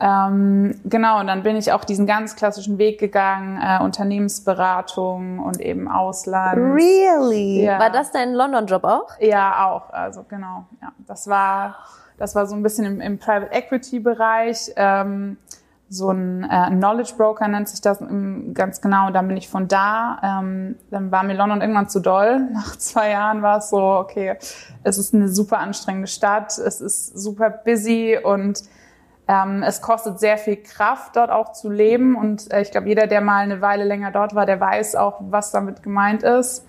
Ähm, 0.00 0.80
genau, 0.84 1.20
und 1.20 1.28
dann 1.28 1.44
bin 1.44 1.56
ich 1.56 1.72
auch 1.72 1.84
diesen 1.84 2.06
ganz 2.06 2.34
klassischen 2.34 2.78
Weg 2.78 2.98
gegangen, 2.98 3.60
äh, 3.62 3.82
Unternehmensberatung 3.82 5.38
und 5.38 5.60
eben 5.60 5.88
Ausland. 5.88 6.58
Really? 6.58 7.64
Ja. 7.64 7.78
War 7.78 7.90
das 7.90 8.10
dein 8.10 8.34
London-Job 8.34 8.82
auch? 8.82 9.10
Ja, 9.20 9.68
auch. 9.68 9.90
Also 9.90 10.24
genau. 10.28 10.66
Ja, 10.82 10.92
das 11.06 11.28
war, 11.28 11.76
das 12.16 12.34
war 12.34 12.46
so 12.46 12.56
ein 12.56 12.64
bisschen 12.64 12.84
im, 12.86 13.00
im 13.00 13.18
Private 13.18 13.52
Equity-Bereich. 13.52 14.72
Ähm, 14.74 15.36
so 15.90 16.10
ein 16.10 16.44
äh, 16.44 16.70
Knowledge 16.70 17.14
Broker 17.16 17.48
nennt 17.48 17.68
sich 17.68 17.80
das 17.80 17.98
ganz 18.52 18.80
genau. 18.80 19.06
Und 19.06 19.14
dann 19.14 19.26
bin 19.28 19.36
ich 19.36 19.48
von 19.48 19.68
da. 19.68 20.18
Ähm, 20.22 20.76
dann 20.90 21.10
war 21.10 21.22
mir 21.22 21.34
London 21.34 21.60
irgendwann 21.60 21.88
zu 21.88 22.00
doll. 22.00 22.40
Nach 22.52 22.76
zwei 22.76 23.10
Jahren 23.10 23.42
war 23.42 23.58
es 23.58 23.70
so, 23.70 23.78
okay, 23.78 24.36
es 24.82 24.98
ist 24.98 25.14
eine 25.14 25.28
super 25.28 25.58
anstrengende 25.58 26.08
Stadt, 26.08 26.58
es 26.58 26.80
ist 26.80 27.18
super 27.18 27.50
busy 27.50 28.18
und 28.22 28.62
ähm, 29.28 29.62
es 29.62 29.82
kostet 29.82 30.18
sehr 30.20 30.38
viel 30.38 30.56
Kraft, 30.56 31.16
dort 31.16 31.30
auch 31.30 31.52
zu 31.52 31.70
leben. 31.70 32.16
Und 32.16 32.50
äh, 32.52 32.62
ich 32.62 32.70
glaube, 32.70 32.88
jeder, 32.88 33.06
der 33.06 33.20
mal 33.20 33.42
eine 33.42 33.60
Weile 33.60 33.84
länger 33.84 34.10
dort 34.10 34.34
war, 34.34 34.46
der 34.46 34.60
weiß 34.60 34.96
auch, 34.96 35.20
was 35.20 35.50
damit 35.50 35.82
gemeint 35.82 36.22
ist. 36.22 36.64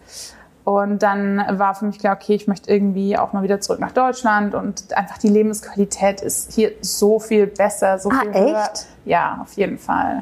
Und 0.69 1.01
dann 1.01 1.43
war 1.57 1.73
für 1.73 1.85
mich 1.85 1.97
klar, 1.97 2.15
okay, 2.15 2.35
ich 2.35 2.47
möchte 2.47 2.71
irgendwie 2.71 3.17
auch 3.17 3.33
mal 3.33 3.41
wieder 3.41 3.59
zurück 3.59 3.79
nach 3.79 3.91
Deutschland 3.91 4.53
und 4.53 4.95
einfach 4.95 5.17
die 5.17 5.27
Lebensqualität 5.27 6.21
ist 6.21 6.53
hier 6.53 6.73
so 6.81 7.19
viel 7.19 7.47
besser, 7.47 7.97
so 7.97 8.11
ah, 8.11 8.19
viel 8.21 8.29
echt? 8.29 8.39
höher. 8.39 8.69
Ja, 9.03 9.39
auf 9.41 9.53
jeden 9.53 9.79
Fall. 9.79 10.21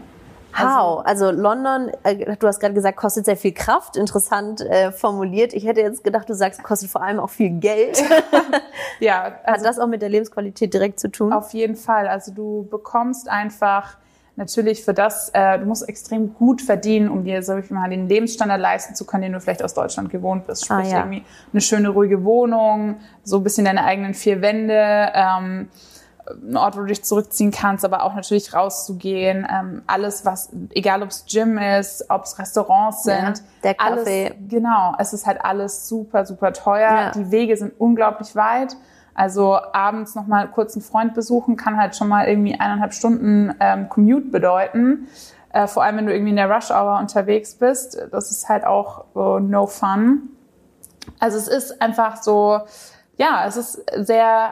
How? 0.57 1.05
Also, 1.05 1.31
London, 1.31 1.91
äh, 2.03 2.37
du 2.37 2.47
hast 2.47 2.61
gerade 2.61 2.73
gesagt, 2.73 2.97
kostet 2.97 3.25
sehr 3.25 3.35
viel 3.35 3.51
Kraft. 3.51 3.97
Interessant 3.97 4.61
äh, 4.61 4.93
formuliert. 4.93 5.51
Ich 5.51 5.65
hätte 5.65 5.81
jetzt 5.81 6.05
gedacht, 6.05 6.29
du 6.29 6.33
sagst, 6.33 6.63
kostet 6.63 6.89
vor 6.91 7.03
allem 7.03 7.19
auch 7.19 7.29
viel 7.29 7.49
Geld. 7.49 8.01
ja. 9.01 9.35
Also 9.43 9.65
Hat 9.65 9.65
das 9.65 9.79
auch 9.79 9.87
mit 9.87 10.01
der 10.01 10.07
Lebensqualität 10.07 10.73
direkt 10.73 11.01
zu 11.01 11.11
tun? 11.11 11.33
Auf 11.33 11.53
jeden 11.53 11.75
Fall. 11.75 12.07
Also 12.07 12.31
du 12.33 12.65
bekommst 12.71 13.27
einfach 13.27 13.97
natürlich 14.37 14.85
für 14.85 14.93
das, 14.93 15.29
äh, 15.33 15.59
du 15.59 15.65
musst 15.65 15.87
extrem 15.89 16.33
gut 16.33 16.61
verdienen, 16.61 17.09
um 17.09 17.23
dir, 17.23 17.43
sag 17.43 17.65
ich 17.65 17.71
mal, 17.71 17.89
den 17.89 18.07
Lebensstandard 18.07 18.61
leisten 18.61 18.95
zu 18.95 19.05
können, 19.05 19.23
den 19.23 19.33
du 19.33 19.41
vielleicht 19.41 19.63
aus 19.63 19.73
Deutschland 19.73 20.09
gewohnt 20.09 20.47
bist. 20.47 20.71
Ah, 20.71 20.79
Sprich, 20.79 20.91
ja. 20.93 20.99
irgendwie 20.99 21.23
eine 21.51 21.61
schöne, 21.61 21.89
ruhige 21.89 22.23
Wohnung, 22.23 22.97
so 23.23 23.37
ein 23.37 23.43
bisschen 23.43 23.65
deine 23.65 23.83
eigenen 23.83 24.13
vier 24.13 24.41
Wände, 24.41 25.11
ähm, 25.13 25.69
ein 26.29 26.57
Ort, 26.57 26.75
wo 26.75 26.81
du 26.81 26.87
dich 26.87 27.03
zurückziehen 27.03 27.51
kannst, 27.51 27.85
aber 27.85 28.03
auch 28.03 28.13
natürlich 28.13 28.53
rauszugehen. 28.53 29.47
Ähm, 29.49 29.81
alles, 29.87 30.25
was, 30.25 30.49
egal 30.71 31.01
ob 31.01 31.09
es 31.09 31.25
Gym 31.25 31.57
ist, 31.57 32.05
ob 32.09 32.25
es 32.25 32.37
Restaurants 32.37 33.03
sind. 33.03 33.15
Ja, 33.17 33.33
der 33.63 33.73
Kaffee. 33.75 34.25
Alles, 34.25 34.49
genau, 34.49 34.93
es 34.99 35.13
ist 35.13 35.25
halt 35.25 35.43
alles 35.43 35.87
super, 35.87 36.25
super 36.25 36.53
teuer. 36.53 36.91
Ja. 36.91 37.11
Die 37.11 37.31
Wege 37.31 37.55
sind 37.55 37.73
unglaublich 37.79 38.35
weit. 38.35 38.75
Also 39.17 39.57
abends 39.73 40.15
noch 40.15 40.27
mal 40.27 40.47
kurz 40.47 40.75
einen 40.75 40.83
Freund 40.83 41.13
besuchen 41.15 41.57
kann 41.57 41.75
halt 41.77 41.95
schon 41.95 42.07
mal 42.07 42.27
irgendwie 42.27 42.53
eineinhalb 42.59 42.93
Stunden 42.93 43.53
ähm, 43.59 43.89
Commute 43.89 44.27
bedeuten. 44.29 45.07
Äh, 45.51 45.67
vor 45.67 45.83
allem, 45.83 45.97
wenn 45.97 46.05
du 46.05 46.13
irgendwie 46.13 46.29
in 46.29 46.35
der 46.37 46.49
Rush 46.49 46.69
Hour 46.71 46.99
unterwegs 46.99 47.55
bist. 47.55 47.97
Das 48.11 48.31
ist 48.31 48.47
halt 48.47 48.63
auch 48.65 49.05
so 49.13 49.39
no 49.39 49.65
fun. 49.65 50.29
Also 51.19 51.37
es 51.37 51.47
ist 51.47 51.81
einfach 51.81 52.17
so, 52.17 52.59
ja, 53.17 53.45
es 53.47 53.57
ist 53.57 53.83
sehr 53.95 54.51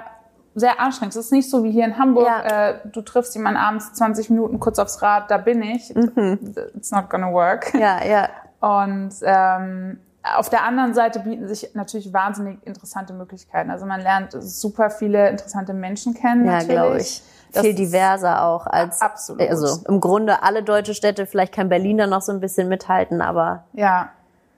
sehr 0.58 0.80
anstrengend. 0.80 1.14
Es 1.16 1.26
ist 1.26 1.32
nicht 1.34 1.50
so 1.50 1.66
wie 1.66 1.72
hier 1.72 1.84
in 1.84 2.00
Hamburg, 2.00 2.28
Ja. 2.28 2.70
äh, 2.70 2.76
du 2.86 3.02
triffst 3.02 3.36
jemanden 3.36 3.60
abends 3.60 3.92
20 3.94 4.30
Minuten 4.30 4.60
kurz 4.62 4.80
aufs 4.80 5.02
Rad, 5.02 5.30
da 5.30 5.38
bin 5.38 5.62
ich. 5.62 5.94
It's 5.94 6.92
not 6.92 7.10
gonna 7.10 7.32
work. 7.34 7.74
ja, 7.74 8.00
ja. 8.06 8.30
Und 8.62 9.12
ähm, 9.22 10.00
auf 10.38 10.50
der 10.50 10.64
anderen 10.64 10.94
Seite 10.94 11.20
bieten 11.20 11.48
sich 11.48 11.72
natürlich 11.74 12.12
wahnsinnig 12.12 12.66
interessante 12.66 13.14
Möglichkeiten. 13.14 13.70
Also 13.70 13.86
man 13.86 14.02
lernt 14.02 14.32
super 14.32 14.90
viele 14.90 15.30
interessante 15.30 15.74
Menschen 15.74 16.14
kennen. 16.14 16.46
Ja, 16.46 16.60
glaube 16.60 17.00
ich. 17.00 17.22
Das 17.54 17.64
Viel 17.64 17.76
diverser 17.76 18.44
auch 18.44 18.68
als 18.68 19.02
Absolut. 19.02 19.42
also 19.50 19.82
im 19.88 20.02
Grunde 20.02 20.44
alle 20.44 20.62
deutsche 20.62 20.94
Städte, 20.94 21.26
vielleicht 21.26 21.54
kann 21.54 21.70
Berliner 21.70 22.06
noch 22.06 22.22
so 22.22 22.34
ein 22.34 22.42
bisschen 22.42 22.68
mithalten, 22.68 23.22
aber 23.22 23.64
Ja, 23.74 24.10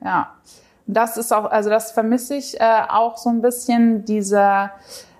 ja. 0.03 0.31
Das 0.87 1.17
ist 1.17 1.31
auch, 1.31 1.45
also 1.45 1.69
das 1.69 1.91
vermisse 1.91 2.35
ich 2.35 2.59
äh, 2.59 2.81
auch 2.89 3.17
so 3.17 3.29
ein 3.29 3.41
bisschen, 3.41 4.05
diese, 4.05 4.71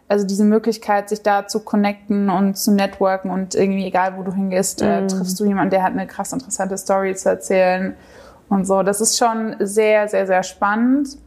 also 0.08 0.26
diese 0.26 0.46
Möglichkeit, 0.46 1.10
sich 1.10 1.22
da 1.22 1.46
zu 1.46 1.60
connecten 1.60 2.30
und 2.30 2.58
zu 2.58 2.72
networken 2.72 3.30
und 3.30 3.54
irgendwie, 3.54 3.86
egal 3.86 4.18
wo 4.18 4.24
du 4.24 4.34
hingehst, 4.34 4.82
äh, 4.82 5.06
triffst 5.06 5.40
du 5.40 5.46
jemanden, 5.46 5.72
der 5.72 5.84
hat 5.84 5.92
eine 5.92 6.08
krass 6.08 6.32
interessante 6.34 6.78
Story 6.78 7.16
zu 7.16 7.30
erzählen 7.30 7.96
und 8.50 8.66
so. 8.66 8.84
Das 8.84 9.02
ist 9.02 9.18
schon 9.18 9.56
sehr, 9.60 10.08
sehr, 10.08 10.28
sehr 10.28 10.44
spannend. 10.44 11.18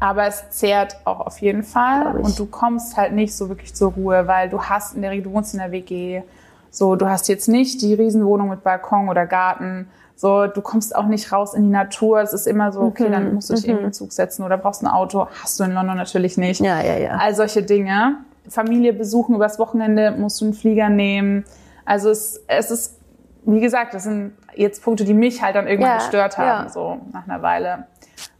Aber 0.00 0.26
es 0.26 0.50
zehrt 0.50 0.96
auch 1.04 1.20
auf 1.20 1.38
jeden 1.38 1.62
Fall. 1.62 2.16
Und 2.16 2.38
du 2.38 2.46
kommst 2.46 2.96
halt 2.96 3.12
nicht 3.12 3.34
so 3.34 3.48
wirklich 3.48 3.74
zur 3.74 3.92
Ruhe, 3.92 4.26
weil 4.26 4.50
du 4.50 4.60
hast 4.60 4.94
in 4.94 5.02
der 5.02 5.12
Regel, 5.12 5.24
du 5.24 5.32
wohnst 5.32 5.54
in 5.54 5.60
der 5.60 5.72
WG. 5.72 6.22
So, 6.70 6.96
du 6.96 7.08
hast 7.08 7.28
jetzt 7.28 7.48
nicht 7.48 7.80
die 7.80 7.94
Riesenwohnung 7.94 8.50
mit 8.50 8.62
Balkon 8.62 9.08
oder 9.08 9.26
Garten. 9.26 9.88
So, 10.16 10.46
du 10.46 10.60
kommst 10.60 10.94
auch 10.94 11.06
nicht 11.06 11.32
raus 11.32 11.54
in 11.54 11.64
die 11.64 11.70
Natur. 11.70 12.20
Es 12.20 12.32
ist 12.32 12.46
immer 12.46 12.72
so, 12.72 12.80
okay, 12.80 13.08
dann 13.08 13.34
musst 13.34 13.50
du 13.50 13.54
dich 13.54 13.64
irgendwie 13.64 13.84
in 13.84 13.90
den 13.90 13.92
Zug 13.94 14.12
setzen 14.12 14.44
oder 14.44 14.58
brauchst 14.58 14.82
ein 14.82 14.88
Auto. 14.88 15.26
Hast 15.42 15.58
du 15.58 15.64
in 15.64 15.72
London 15.72 15.96
natürlich 15.96 16.36
nicht. 16.36 16.60
ja, 16.60 16.82
ja, 16.82 16.98
ja. 16.98 17.16
All 17.16 17.34
solche 17.34 17.62
Dinge. 17.62 18.16
Familie 18.48 18.92
besuchen 18.92 19.34
übers 19.34 19.58
Wochenende, 19.58 20.10
musst 20.10 20.40
du 20.40 20.46
einen 20.46 20.54
Flieger 20.54 20.88
nehmen. 20.90 21.44
Also 21.84 22.10
es, 22.10 22.42
es 22.46 22.70
ist, 22.70 22.98
wie 23.46 23.60
gesagt, 23.60 23.94
das 23.94 24.04
sind 24.04 24.32
jetzt 24.54 24.82
Punkte, 24.82 25.04
die 25.04 25.14
mich 25.14 25.42
halt 25.42 25.56
dann 25.56 25.66
irgendwann 25.66 25.90
Ja, 25.92 25.96
gestört 25.98 26.38
haben, 26.38 26.64
ja. 26.64 26.68
so 26.68 27.00
nach 27.12 27.26
einer 27.28 27.42
Weile. 27.42 27.86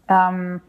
Ähm, 0.09 0.61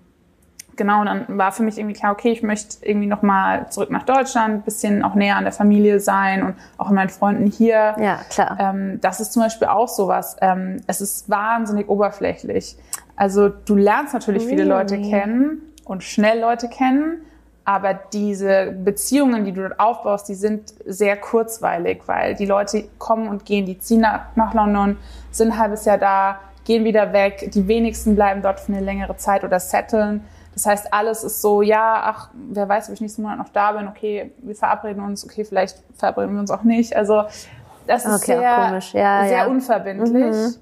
genau, 0.75 1.01
und 1.01 1.05
dann 1.07 1.37
war 1.37 1.51
für 1.51 1.63
mich 1.63 1.77
irgendwie 1.77 1.95
klar, 1.95 2.11
okay, 2.11 2.31
ich 2.31 2.43
möchte 2.43 2.85
irgendwie 2.85 3.07
nochmal 3.07 3.69
zurück 3.69 3.91
nach 3.91 4.03
Deutschland, 4.03 4.53
ein 4.55 4.61
bisschen 4.61 5.03
auch 5.03 5.15
näher 5.15 5.37
an 5.37 5.43
der 5.43 5.53
Familie 5.53 5.99
sein 5.99 6.43
und 6.43 6.55
auch 6.77 6.89
an 6.89 6.95
meinen 6.95 7.09
Freunden 7.09 7.47
hier. 7.47 7.95
Ja, 7.99 8.19
klar. 8.29 8.57
Ähm, 8.59 8.99
das 9.01 9.19
ist 9.19 9.33
zum 9.33 9.43
Beispiel 9.43 9.67
auch 9.67 9.87
sowas. 9.87 10.35
Ähm, 10.41 10.81
es 10.87 11.01
ist 11.01 11.29
wahnsinnig 11.29 11.87
oberflächlich. 11.89 12.77
Also 13.15 13.49
du 13.49 13.75
lernst 13.75 14.13
natürlich 14.13 14.45
viele 14.45 14.65
Leute 14.65 14.95
Really? 14.95 15.09
kennen 15.09 15.61
und 15.85 16.03
schnell 16.03 16.39
Leute 16.39 16.67
kennen, 16.67 17.21
aber 17.65 17.95
diese 17.95 18.71
Beziehungen, 18.71 19.43
die 19.43 19.51
du 19.51 19.61
dort 19.61 19.79
aufbaust, 19.79 20.29
die 20.29 20.35
sind 20.35 20.73
sehr 20.85 21.17
kurzweilig, 21.17 22.03
weil 22.05 22.35
die 22.35 22.45
Leute 22.45 22.87
kommen 22.99 23.27
und 23.27 23.43
gehen, 23.43 23.65
die 23.65 23.79
ziehen 23.79 24.01
nach, 24.01 24.35
nach 24.35 24.53
London, 24.53 24.97
sind 25.31 25.51
ein 25.51 25.57
halbes 25.57 25.83
Jahr 25.85 25.97
da, 25.97 26.39
gehen 26.63 26.83
wieder 26.83 27.11
weg. 27.11 27.49
Die 27.53 27.67
wenigsten 27.67 28.15
bleiben 28.15 28.43
dort 28.43 28.59
für 28.59 28.71
eine 28.71 28.81
längere 28.81 29.17
Zeit 29.17 29.43
oder 29.43 29.59
setteln. 29.59 30.23
Das 30.53 30.67
heißt, 30.67 30.93
alles 30.93 31.23
ist 31.23 31.41
so, 31.41 31.63
ja, 31.63 32.01
ach, 32.05 32.29
wer 32.33 32.69
weiß, 32.69 32.87
ob 32.89 32.93
ich 32.93 33.01
nächsten 33.01 33.23
Monat 33.23 33.39
noch 33.39 33.49
da 33.49 33.73
bin, 33.73 33.87
okay, 33.87 34.31
wir 34.37 34.55
verabreden 34.55 35.03
uns, 35.03 35.25
okay, 35.25 35.43
vielleicht 35.43 35.83
verabreden 35.95 36.33
wir 36.33 36.39
uns 36.41 36.51
auch 36.51 36.63
nicht. 36.63 36.95
Also 36.95 37.23
das 37.87 38.05
ist 38.05 38.23
Okay, 38.23 38.39
sehr, 38.39 38.55
komisch. 38.55 38.93
Ja, 38.93 39.25
sehr 39.25 39.37
ja. 39.37 39.47
unverbindlich. 39.47 40.35
Mhm. 40.35 40.55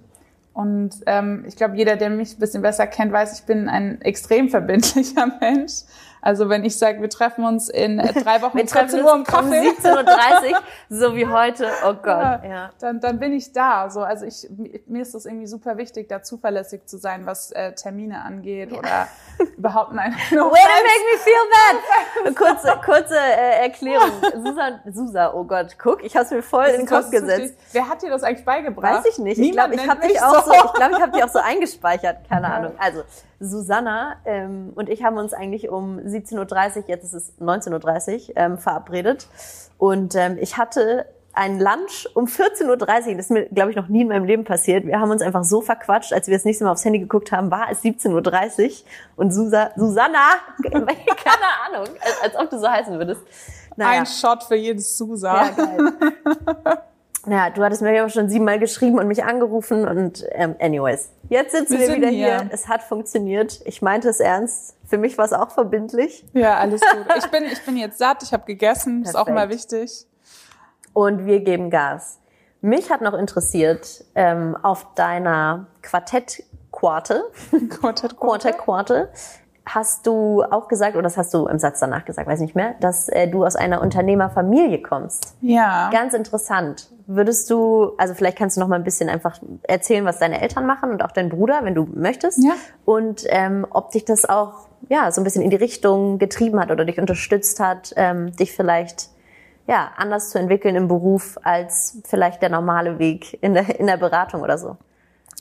Und 0.53 0.91
ähm, 1.05 1.45
ich 1.48 1.55
glaube, 1.55 1.75
jeder, 1.75 1.95
der 1.95 2.10
mich 2.10 2.38
ein 2.38 2.39
bisschen 2.39 2.62
besser 2.62 2.88
kennt, 2.88 3.12
weiß, 3.12 3.39
ich 3.39 3.45
bin 3.45 3.67
ein 3.67 4.01
extrem 4.01 4.50
verbindlicher 4.50 5.27
Mensch. 5.39 5.81
Also 6.25 6.48
wenn 6.48 6.63
ich 6.63 6.77
sage, 6.80 7.01
wir 7.01 7.10
treffen 7.10 7.44
uns 7.44 7.68
in 7.68 8.00
äh, 8.00 8.13
drei 8.13 8.42
Wochen 8.42 8.56
Wir 8.58 8.63
um 8.63 8.68
14 8.70 8.70
treffen 8.70 9.03
Uhr 9.03 9.12
im 9.13 9.20
uns 9.20 9.27
um 9.30 9.34
Kaffee, 9.36 9.70
17.30 9.70 10.51
Uhr, 10.53 10.60
so 10.89 11.15
wie 11.18 11.27
heute. 11.27 11.68
Oh 11.86 11.94
Gott. 11.94 12.06
Ja, 12.06 12.42
Ja. 12.44 12.70
dann, 12.80 13.01
dann 13.01 13.20
bin 13.20 13.34
ich 13.34 13.51
da. 13.51 13.89
So, 13.89 14.01
also 14.01 14.25
ich, 14.25 14.48
mir 14.88 15.01
ist 15.01 15.13
das 15.13 15.25
irgendwie 15.25 15.48
super 15.48 15.75
wichtig, 15.77 16.08
da 16.08 16.24
zuverlässig 16.24 16.86
zu 16.86 16.98
sein, 16.98 17.25
was 17.25 17.51
äh, 17.51 17.74
Termine 17.74 18.22
angeht 18.24 18.72
oder 18.72 19.10
überhaupt 19.58 19.92
nein. 19.94 20.15
No 20.32 20.46
Way 20.50 20.62
to 20.62 20.84
make 20.86 21.03
me 21.12 21.20
feel 21.20 21.34
bad. 21.51 22.36
Kurze, 22.38 22.80
kurze 22.86 23.18
äh, 23.20 23.63
Erklärung. 23.63 24.12
Susan, 24.46 24.80
Susa, 24.94 25.34
oh 25.34 25.44
Gott, 25.44 25.77
guck, 25.77 26.03
ich 26.06 26.15
habe 26.15 26.36
mir 26.36 26.42
voll 26.42 26.65
in 26.68 26.77
den 26.77 26.88
Kopf 26.88 27.10
gesetzt. 27.12 27.56
Wer 27.74 27.89
hat 27.89 28.01
dir 28.01 28.10
das 28.10 28.24
eigentlich 28.24 28.46
beigebracht? 28.46 29.03
Weiß 29.03 29.06
ich 29.12 29.18
nicht. 29.20 29.38
Ich 29.39 29.51
glaube, 29.51 29.72
Niemand 29.72 29.86
ich 29.86 29.89
habe 29.89 30.08
dich 30.08 30.22
auch 30.24 30.46
so, 30.46 30.53
ich 30.53 30.74
glaube, 30.74 30.94
ich 30.96 31.01
habe 31.01 31.12
dich 31.12 31.24
auch 31.24 31.30
so 31.30 31.39
eingespeichert. 31.39 32.18
Keine 32.30 32.48
Ja. 32.48 32.53
Ahnung. 32.53 32.72
Also 32.80 33.03
Susanna 33.43 34.17
ähm, 34.25 34.71
und 34.75 34.89
ich 34.89 35.03
haben 35.03 35.17
uns 35.17 35.33
eigentlich 35.33 35.69
um 35.69 36.00
17:30 36.00 36.77
Uhr, 36.77 36.83
jetzt 36.88 37.03
ist 37.03 37.13
es 37.13 37.33
19:30 37.39 38.29
Uhr, 38.29 38.38
ähm, 38.38 38.57
verabredet. 38.57 39.27
Und 39.77 40.15
ähm, 40.15 40.38
ich 40.39 40.57
hatte 40.57 41.05
ein 41.33 41.59
Lunch 41.59 42.07
um 42.13 42.25
14.30 42.25 42.67
Uhr. 42.67 42.77
Das 42.77 43.07
ist 43.07 43.31
mir, 43.31 43.45
glaube 43.47 43.71
ich, 43.71 43.75
noch 43.75 43.88
nie 43.88 44.01
in 44.01 44.07
meinem 44.07 44.25
Leben 44.25 44.43
passiert. 44.43 44.85
Wir 44.85 45.00
haben 45.00 45.09
uns 45.09 45.21
einfach 45.21 45.43
so 45.43 45.62
verquatscht, 45.62 46.13
als 46.13 46.27
wir 46.27 46.35
das 46.35 46.45
nächste 46.45 46.63
Mal 46.63 46.71
aufs 46.71 46.85
Handy 46.85 47.00
geguckt 47.00 47.31
haben, 47.31 47.50
war 47.50 47.71
es 47.71 47.83
17.30 47.83 48.63
Uhr. 48.63 48.71
Und 49.15 49.33
Susa, 49.33 49.71
Susanna, 49.75 50.27
keine 50.63 50.77
Ahnung, 51.67 51.88
als, 52.00 52.21
als 52.21 52.35
ob 52.35 52.50
du 52.50 52.59
so 52.59 52.69
heißen 52.69 52.97
würdest. 52.97 53.21
Naja. 53.75 54.01
Ein 54.01 54.05
Shot 54.05 54.43
für 54.43 54.55
jedes 54.55 54.95
Susa. 54.95 55.45
Ja, 55.45 55.50
geil. 55.50 55.93
Ja, 57.25 57.50
du 57.50 57.63
hattest 57.63 57.82
mir 57.82 57.94
ja 57.94 58.06
auch 58.06 58.10
schon 58.10 58.27
siebenmal 58.27 58.60
geschrieben 58.60 59.00
und 59.00 59.08
mich 59.08 59.24
angerufen 59.24 59.88
und 59.88 60.25
ähm, 60.32 60.56
anyways. 60.60 61.10
Jetzt 61.30 61.53
sitzen 61.56 61.80
Wir 61.80 61.88
wir, 61.88 61.96
wieder 61.96 62.10
hier. 62.10 62.39
hier. 62.42 62.50
Es 62.51 62.68
hat 62.68 62.84
funktioniert. 62.84 63.62
Ich 63.65 63.82
meinte 63.82 64.10
es 64.10 64.20
ernst. 64.20 64.75
Für 64.86 64.98
mich 64.98 65.18
war 65.18 65.24
es 65.25 65.32
auch 65.32 65.51
verbindlich. 65.51 66.25
Ja, 66.34 66.58
alles 66.58 66.82
gut. 66.92 67.06
Ich 67.18 67.27
bin, 67.27 67.44
ich 67.46 67.62
bin 67.65 67.77
jetzt 67.77 67.98
satt, 67.98 68.24
ich 68.24 68.34
habe 68.34 68.44
gegessen, 68.46 69.03
ist 69.03 69.15
auch 69.15 69.25
Perfekt. 69.25 69.36
mal 69.36 69.50
wichtig. 69.50 70.06
Und 70.92 71.25
wir 71.25 71.39
geben 71.39 71.70
Gas. 71.70 72.20
Mich 72.62 72.92
hat 72.92 73.01
noch 73.01 73.13
interessiert, 73.13 74.06
ähm, 74.15 74.56
auf 74.62 74.94
deiner 74.96 75.68
Quartett-Quarte, 75.82 77.24
Quartett, 77.70 78.18
Quartett-Quarte, 78.18 79.10
hast 79.65 80.05
du 80.08 80.43
auch 80.43 80.67
gesagt, 80.67 80.96
oder 80.96 81.03
das 81.03 81.17
hast 81.17 81.34
du 81.34 81.48
im 81.48 81.58
Satz 81.58 81.79
danach 81.79 82.03
gesagt, 82.05 82.27
weiß 82.27 82.39
nicht 82.41 82.55
mehr, 82.55 82.75
dass 82.82 83.08
äh, 83.10 83.27
du 83.27 83.46
aus 83.46 83.55
einer 83.55 83.82
Unternehmerfamilie 83.82 84.82
kommst. 84.82 85.36
Ja. 85.41 85.89
Ganz 85.91 86.13
interessant. 86.13 86.89
Würdest 87.08 87.50
du, 87.50 87.93
also 87.98 88.13
vielleicht 88.13 88.38
kannst 88.38 88.58
du 88.58 88.62
noch 88.62 88.67
mal 88.67 88.75
ein 88.75 88.84
bisschen 88.84 89.10
einfach 89.10 89.39
erzählen, 89.63 90.05
was 90.05 90.20
deine 90.20 90.41
Eltern 90.41 90.65
machen 90.65 90.91
und 90.91 91.03
auch 91.03 91.12
dein 91.12 91.29
Bruder, 91.29 91.62
wenn 91.63 91.75
du 91.75 91.88
möchtest. 91.93 92.43
Ja. 92.43 92.53
Und 92.86 93.24
ähm, 93.27 93.65
ob 93.70 93.91
dich 93.91 94.03
das 94.05 94.27
auch 94.27 94.67
ja 94.89 95.12
so 95.12 95.22
ein 95.22 95.24
bisschen 95.24 95.41
in 95.41 95.50
die 95.50 95.55
Richtung 95.55 96.17
getrieben 96.17 96.60
hat 96.60 96.70
oder 96.70 96.84
dich 96.84 97.00
unterstützt 97.00 97.60
hat, 97.60 97.93
ähm, 97.96 98.36
dich 98.36 98.51
vielleicht 98.51 99.10
ja 99.65 99.91
anders 99.96 100.29
zu 100.29 100.39
entwickeln 100.39 100.75
im 100.75 100.89
Beruf 100.89 101.38
als 101.43 102.01
vielleicht 102.05 102.41
der 102.41 102.50
normale 102.50 103.00
Weg 103.00 103.41
in 103.41 103.53
der 103.53 103.79
in 103.79 103.88
der 103.88 103.98
Beratung 103.98 104.41
oder 104.41 104.58
so. 104.58 104.75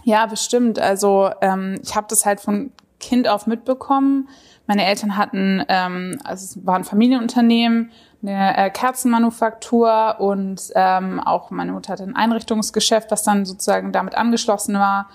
Ja, 0.04 0.26
bestimmt. 0.26 0.78
Also 0.78 1.30
ähm, 1.40 1.78
ich 1.82 1.96
habe 1.96 2.06
das 2.08 2.24
halt 2.24 2.40
von 2.40 2.72
Kind 3.02 3.28
auf 3.28 3.46
mitbekommen. 3.46 4.28
Meine 4.66 4.86
Eltern 4.86 5.18
hatten, 5.18 5.62
ähm, 5.68 6.18
also 6.24 6.44
es 6.44 6.66
war 6.66 6.76
ein 6.76 6.84
Familienunternehmen, 6.84 7.90
eine 8.22 8.56
äh, 8.56 8.70
Kerzenmanufaktur 8.70 10.16
und 10.20 10.70
ähm, 10.74 11.20
auch 11.20 11.50
meine 11.50 11.72
Mutter 11.72 11.92
hatte 11.92 12.04
ein 12.04 12.16
Einrichtungsgeschäft, 12.16 13.10
das 13.10 13.24
dann 13.24 13.44
sozusagen 13.44 13.92
damit 13.92 14.14
angeschlossen 14.14 14.76
war. 14.76 15.10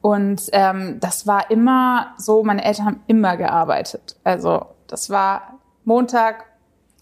Und 0.00 0.42
ähm, 0.52 0.98
das 1.00 1.26
war 1.26 1.50
immer 1.50 2.14
so, 2.16 2.44
meine 2.44 2.64
Eltern 2.64 2.86
haben 2.86 3.00
immer 3.08 3.36
gearbeitet. 3.36 4.16
Also 4.22 4.66
das 4.86 5.10
war 5.10 5.58
Montag, 5.84 6.44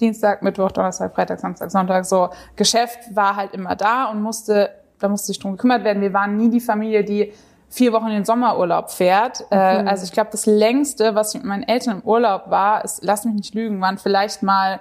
Dienstag, 0.00 0.42
Mittwoch, 0.42 0.72
Donnerstag, 0.72 1.14
Freitag, 1.14 1.38
Samstag, 1.38 1.70
Sonntag. 1.70 2.06
So 2.06 2.30
Geschäft 2.56 2.98
war 3.14 3.36
halt 3.36 3.52
immer 3.52 3.76
da 3.76 4.06
und 4.06 4.22
musste, 4.22 4.70
da 4.98 5.08
musste 5.08 5.28
sich 5.28 5.38
drum 5.38 5.52
gekümmert 5.52 5.84
werden. 5.84 6.02
Wir 6.02 6.14
waren 6.14 6.36
nie 6.38 6.48
die 6.48 6.60
Familie, 6.60 7.04
die 7.04 7.32
vier 7.74 7.92
Wochen 7.92 8.06
in 8.06 8.14
den 8.14 8.24
Sommerurlaub 8.24 8.90
fährt. 8.90 9.44
Äh, 9.50 9.82
mhm. 9.82 9.88
also 9.88 10.04
ich 10.04 10.12
glaube, 10.12 10.30
das 10.30 10.46
längste, 10.46 11.16
was 11.16 11.34
ich 11.34 11.40
mit 11.40 11.48
meinen 11.48 11.64
Eltern 11.64 12.00
im 12.00 12.08
Urlaub 12.08 12.48
war, 12.48 12.84
ist, 12.84 13.02
lass 13.02 13.24
mich 13.24 13.34
nicht 13.34 13.54
lügen, 13.54 13.80
waren 13.80 13.98
vielleicht 13.98 14.44
mal 14.44 14.80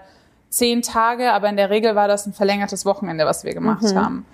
zehn 0.49 0.83
Tage, 0.83 1.33
aber 1.33 1.49
in 1.49 1.57
der 1.57 1.71
Regel 1.71 1.95
war 1.95 2.07
das 2.07 2.27
ein 2.27 2.33
verlängertes 2.33 2.85
Wochenende, 2.85 3.25
was 3.25 3.43
wir 3.43 3.53
gemacht 3.55 3.81
mhm. 3.81 3.95
haben. 3.95 4.25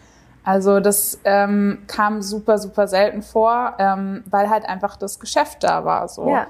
Also 0.43 0.81
das 0.81 1.19
ähm, 1.23 1.83
kam 1.87 2.21
super, 2.21 2.57
super 2.57 2.87
selten 2.87 3.21
vor, 3.21 3.75
ähm, 3.79 4.23
weil 4.29 4.49
halt 4.49 4.65
einfach 4.67 4.97
das 4.97 5.19
Geschäft 5.19 5.63
da 5.63 5.85
war. 5.85 6.09
So. 6.09 6.29
Ja. 6.29 6.47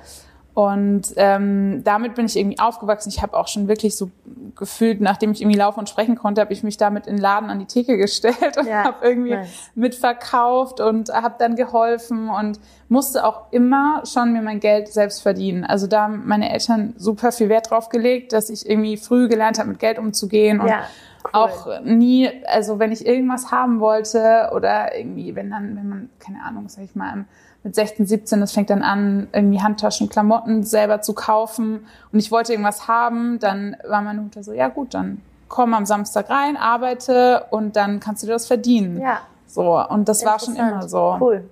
Und 0.60 1.14
ähm, 1.16 1.86
damit 1.86 2.16
bin 2.16 2.26
ich 2.26 2.36
irgendwie 2.36 2.60
aufgewachsen. 2.60 3.08
Ich 3.08 3.22
habe 3.22 3.38
auch 3.38 3.48
schon 3.48 3.70
wirklich 3.70 3.96
so 3.96 4.12
gefühlt, 4.58 5.00
nachdem 5.00 5.32
ich 5.32 5.42
irgendwie 5.42 5.58
laufen 5.58 5.80
und 5.80 5.88
sprechen 5.88 6.18
konnte, 6.18 6.42
habe 6.42 6.52
ich 6.52 6.64
mich 6.64 6.76
damit 6.76 7.08
in 7.08 7.16
den 7.16 7.22
Laden 7.22 7.50
an 7.50 7.60
die 7.60 7.66
Theke 7.66 7.96
gestellt 7.96 8.58
und 8.58 8.68
ja, 8.68 8.84
habe 8.84 9.08
irgendwie 9.08 9.36
nice. 9.36 9.72
mitverkauft 9.76 10.82
und 10.82 11.12
habe 11.12 11.36
dann 11.40 11.56
geholfen 11.56 12.28
und 12.28 12.60
musste 12.90 13.26
auch 13.26 13.54
immer 13.54 14.04
schon 14.06 14.34
mir 14.34 14.42
mein 14.42 14.60
Geld 14.60 14.90
selbst 14.90 15.22
verdienen. 15.22 15.64
Also 15.64 15.88
da 15.88 16.02
haben 16.02 16.24
meine 16.26 16.52
Eltern 16.52 16.94
super 16.98 17.32
viel 17.32 17.48
Wert 17.48 17.72
drauf 17.72 17.88
gelegt, 17.88 18.34
dass 18.34 18.50
ich 18.50 18.70
irgendwie 18.70 18.98
früh 18.98 19.30
gelernt 19.30 19.60
habe, 19.60 19.70
mit 19.70 19.80
Geld 19.80 19.98
umzugehen 19.98 20.60
und 20.60 20.68
ja. 20.68 20.84
Cool. 21.22 21.32
Auch 21.34 21.82
nie, 21.84 22.30
also 22.48 22.80
wenn 22.80 22.94
ich 22.94 23.06
irgendwas 23.06 23.52
haben 23.52 23.82
wollte 23.82 24.52
oder 24.56 24.98
irgendwie, 24.98 25.36
wenn 25.36 25.52
dann, 25.52 25.76
wenn 25.76 25.90
man, 25.90 26.10
keine 26.18 26.42
Ahnung, 26.44 26.70
sag 26.70 26.86
ich 26.86 26.96
mal, 26.96 27.26
mit 27.64 27.76
16, 27.76 28.06
17, 28.06 28.40
das 28.40 28.52
fängt 28.54 28.70
dann 28.70 28.84
an, 28.84 29.28
irgendwie 29.34 29.62
Handtaschen, 29.62 30.10
Klamotten 30.10 30.64
selber 30.64 31.02
zu 31.02 31.14
kaufen 31.14 31.86
und 32.12 32.20
ich 32.20 32.32
wollte 32.32 32.54
irgendwas 32.54 32.88
haben, 32.88 33.40
dann 33.40 33.76
war 33.88 34.02
meine 34.02 34.22
Mutter 34.22 34.44
so, 34.44 34.54
ja 34.54 34.70
gut, 34.70 34.94
dann 34.94 35.22
komm 35.50 35.74
am 35.74 35.86
Samstag 35.86 36.30
rein, 36.30 36.56
arbeite 36.56 37.46
und 37.50 37.76
dann 37.76 38.00
kannst 38.00 38.24
du 38.24 38.28
dir 38.28 38.34
das 38.34 38.48
verdienen. 38.48 39.02
Ja. 39.02 39.20
So, 39.48 39.84
und 39.84 40.08
das 40.08 40.24
war 40.24 40.40
schon 40.40 40.56
immer 40.56 40.88
so. 40.88 41.18
Cool. 41.20 41.50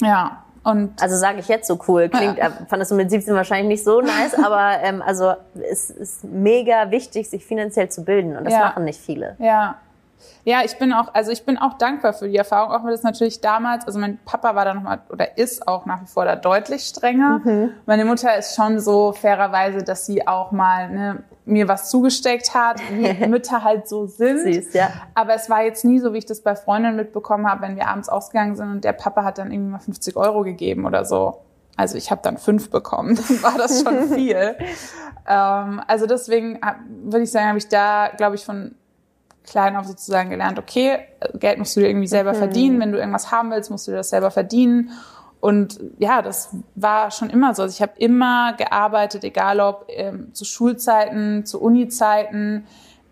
Ja. 0.00 0.42
Und 0.64 1.00
also 1.00 1.16
sage 1.16 1.38
ich 1.38 1.46
jetzt 1.46 1.68
so 1.68 1.78
cool. 1.86 2.08
Klingt, 2.08 2.38
ja. 2.38 2.50
fandest 2.68 2.90
du 2.90 2.96
mit 2.96 3.08
17 3.08 3.34
wahrscheinlich 3.34 3.68
nicht 3.68 3.84
so 3.84 4.00
nice, 4.00 4.34
aber 4.42 4.82
ähm, 4.82 5.00
also 5.00 5.34
es 5.70 5.90
ist 5.90 6.24
mega 6.24 6.90
wichtig, 6.90 7.30
sich 7.30 7.44
finanziell 7.44 7.88
zu 7.88 8.04
bilden 8.04 8.36
und 8.36 8.44
das 8.44 8.54
ja. 8.54 8.60
machen 8.60 8.84
nicht 8.84 9.00
viele. 9.00 9.36
Ja, 9.38 9.76
ja, 10.44 10.60
ich 10.64 10.78
bin 10.78 10.92
auch, 10.92 11.12
also 11.12 11.32
ich 11.32 11.44
bin 11.44 11.58
auch 11.58 11.74
dankbar 11.74 12.12
für 12.12 12.28
die 12.28 12.36
Erfahrung, 12.36 12.72
auch 12.72 12.84
wenn 12.84 12.92
das 12.92 13.02
natürlich 13.02 13.40
damals, 13.40 13.84
also 13.86 13.98
mein 13.98 14.18
Papa 14.24 14.54
war 14.54 14.64
da 14.64 14.74
nochmal 14.74 15.00
oder 15.10 15.36
ist 15.36 15.66
auch 15.66 15.86
nach 15.86 16.02
wie 16.02 16.06
vor 16.06 16.24
da 16.24 16.36
deutlich 16.36 16.82
strenger. 16.82 17.40
Mhm. 17.42 17.70
Meine 17.84 18.04
Mutter 18.04 18.36
ist 18.36 18.54
schon 18.54 18.78
so 18.78 19.12
fairerweise, 19.12 19.82
dass 19.82 20.06
sie 20.06 20.26
auch 20.26 20.52
mal 20.52 20.88
ne, 20.88 21.24
mir 21.44 21.66
was 21.68 21.90
zugesteckt 21.90 22.54
hat, 22.54 22.80
wie 22.90 23.26
Mütter 23.26 23.64
halt 23.64 23.88
so 23.88 24.06
sind. 24.06 24.52
Süß, 24.52 24.72
ja. 24.74 24.90
Aber 25.14 25.34
es 25.34 25.50
war 25.50 25.64
jetzt 25.64 25.84
nie 25.84 25.98
so, 25.98 26.12
wie 26.12 26.18
ich 26.18 26.26
das 26.26 26.42
bei 26.42 26.54
Freundinnen 26.54 26.96
mitbekommen 26.96 27.50
habe, 27.50 27.62
wenn 27.62 27.76
wir 27.76 27.88
abends 27.88 28.08
ausgegangen 28.08 28.54
sind 28.54 28.70
und 28.70 28.84
der 28.84 28.92
Papa 28.92 29.24
hat 29.24 29.38
dann 29.38 29.50
irgendwie 29.50 29.72
mal 29.72 29.80
50 29.80 30.16
Euro 30.16 30.42
gegeben 30.42 30.86
oder 30.86 31.04
so. 31.04 31.40
Also 31.76 31.98
ich 31.98 32.10
habe 32.10 32.20
dann 32.22 32.38
fünf 32.38 32.70
bekommen, 32.70 33.16
dann 33.28 33.42
war 33.42 33.58
das 33.58 33.82
schon 33.82 34.08
viel. 34.14 34.56
ähm, 35.26 35.82
also 35.86 36.06
deswegen 36.06 36.60
würde 36.88 37.24
ich 37.24 37.30
sagen, 37.30 37.48
habe 37.48 37.58
ich 37.58 37.68
da, 37.68 38.10
glaube 38.16 38.36
ich, 38.36 38.44
von 38.44 38.74
klein 39.46 39.76
auf 39.76 39.86
sozusagen 39.86 40.30
gelernt, 40.30 40.58
okay, 40.58 40.98
Geld 41.34 41.58
musst 41.58 41.76
du 41.76 41.80
dir 41.80 41.88
irgendwie 41.88 42.06
selber 42.06 42.32
mhm. 42.32 42.38
verdienen. 42.38 42.80
Wenn 42.80 42.92
du 42.92 42.98
irgendwas 42.98 43.30
haben 43.30 43.50
willst, 43.50 43.70
musst 43.70 43.86
du 43.86 43.92
dir 43.92 43.98
das 43.98 44.10
selber 44.10 44.30
verdienen. 44.30 44.90
Und 45.40 45.78
ja, 45.98 46.22
das 46.22 46.50
war 46.74 47.10
schon 47.10 47.30
immer 47.30 47.54
so. 47.54 47.62
Also 47.62 47.74
ich 47.74 47.82
habe 47.82 47.92
immer 47.98 48.54
gearbeitet, 48.54 49.22
egal 49.24 49.60
ob 49.60 49.86
ähm, 49.88 50.34
zu 50.34 50.44
Schulzeiten, 50.44 51.44
zu 51.44 51.60
Unizeiten, 51.60 52.66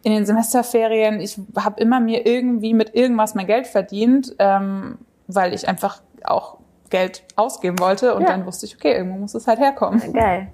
in 0.04 0.12
den 0.12 0.26
Semesterferien. 0.26 1.18
Ich 1.18 1.38
habe 1.56 1.80
immer 1.80 1.98
mir 1.98 2.26
irgendwie 2.26 2.74
mit 2.74 2.94
irgendwas 2.94 3.34
mein 3.34 3.46
Geld 3.46 3.66
verdient, 3.66 4.36
ähm, 4.38 4.98
weil 5.26 5.54
ich 5.54 5.66
einfach 5.66 6.02
auch 6.22 6.58
Geld 6.90 7.24
ausgeben 7.36 7.78
wollte. 7.78 8.14
Und 8.14 8.22
ja. 8.22 8.28
dann 8.28 8.46
wusste 8.46 8.66
ich, 8.66 8.76
okay, 8.76 8.92
irgendwo 8.92 9.18
muss 9.18 9.34
es 9.34 9.46
halt 9.46 9.58
herkommen. 9.58 10.12
Geil. 10.12 10.48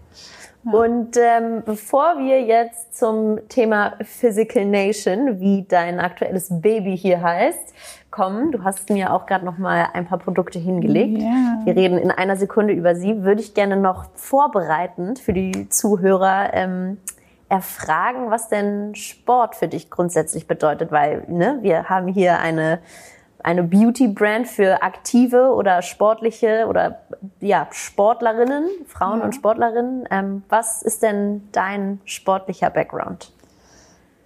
Und 0.64 1.16
ähm, 1.16 1.62
bevor 1.64 2.18
wir 2.18 2.42
jetzt 2.42 2.96
zum 2.98 3.38
Thema 3.48 3.94
Physical 4.02 4.66
Nation, 4.66 5.40
wie 5.40 5.64
dein 5.66 6.00
aktuelles 6.00 6.48
Baby 6.50 6.98
hier 6.98 7.22
heißt, 7.22 7.74
kommen, 8.10 8.52
du 8.52 8.62
hast 8.62 8.90
mir 8.90 9.12
auch 9.12 9.24
gerade 9.24 9.44
noch 9.44 9.56
mal 9.56 9.88
ein 9.94 10.06
paar 10.06 10.18
Produkte 10.18 10.58
hingelegt. 10.58 11.18
Yeah. 11.18 11.60
Wir 11.64 11.76
reden 11.76 11.96
in 11.96 12.10
einer 12.10 12.36
Sekunde 12.36 12.74
über 12.74 12.94
sie. 12.94 13.22
Würde 13.22 13.40
ich 13.40 13.54
gerne 13.54 13.76
noch 13.76 14.06
vorbereitend 14.14 15.18
für 15.18 15.32
die 15.32 15.68
Zuhörer 15.70 16.52
ähm, 16.52 16.98
erfragen, 17.48 18.30
was 18.30 18.48
denn 18.48 18.94
Sport 18.94 19.56
für 19.56 19.68
dich 19.68 19.90
grundsätzlich 19.90 20.46
bedeutet, 20.46 20.92
weil 20.92 21.24
ne, 21.28 21.58
wir 21.62 21.88
haben 21.88 22.08
hier 22.08 22.38
eine 22.38 22.80
eine 23.44 23.62
Beauty-Brand 23.62 24.48
für 24.48 24.82
aktive 24.82 25.52
oder 25.54 25.82
sportliche 25.82 26.66
oder 26.68 27.02
ja, 27.40 27.68
Sportlerinnen, 27.70 28.68
Frauen 28.86 29.20
ja. 29.20 29.24
und 29.24 29.34
Sportlerinnen. 29.34 30.08
Ähm, 30.10 30.42
was 30.48 30.82
ist 30.82 31.02
denn 31.02 31.48
dein 31.52 32.00
sportlicher 32.04 32.70
Background? 32.70 33.32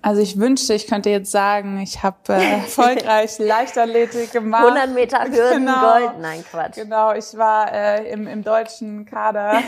Also 0.05 0.20
ich 0.20 0.38
wünschte, 0.38 0.74
ich 0.74 0.87
könnte 0.87 1.09
jetzt 1.09 1.31
sagen, 1.31 1.81
ich 1.81 2.03
habe 2.03 2.18
äh, 2.29 2.53
erfolgreich 2.61 3.38
Leichtathletik 3.38 4.33
gemacht. 4.33 4.66
100 4.66 4.94
Meter 4.94 5.24
Hürden, 5.24 5.64
genau, 5.64 5.81
Gold. 5.81 6.18
Nein, 6.20 6.44
Quatsch. 6.50 6.74
Genau, 6.74 7.14
ich 7.14 7.35
war 7.38 7.72
äh, 7.72 8.12
im, 8.12 8.27
im 8.27 8.44
deutschen 8.44 9.07
Kader. 9.07 9.62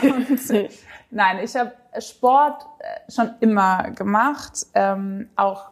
Nein, 1.09 1.39
ich 1.43 1.55
habe 1.55 1.71
Sport 1.99 2.67
äh, 2.77 3.11
schon 3.11 3.31
immer 3.39 3.89
gemacht, 3.95 4.67
ähm, 4.75 5.29
auch 5.35 5.71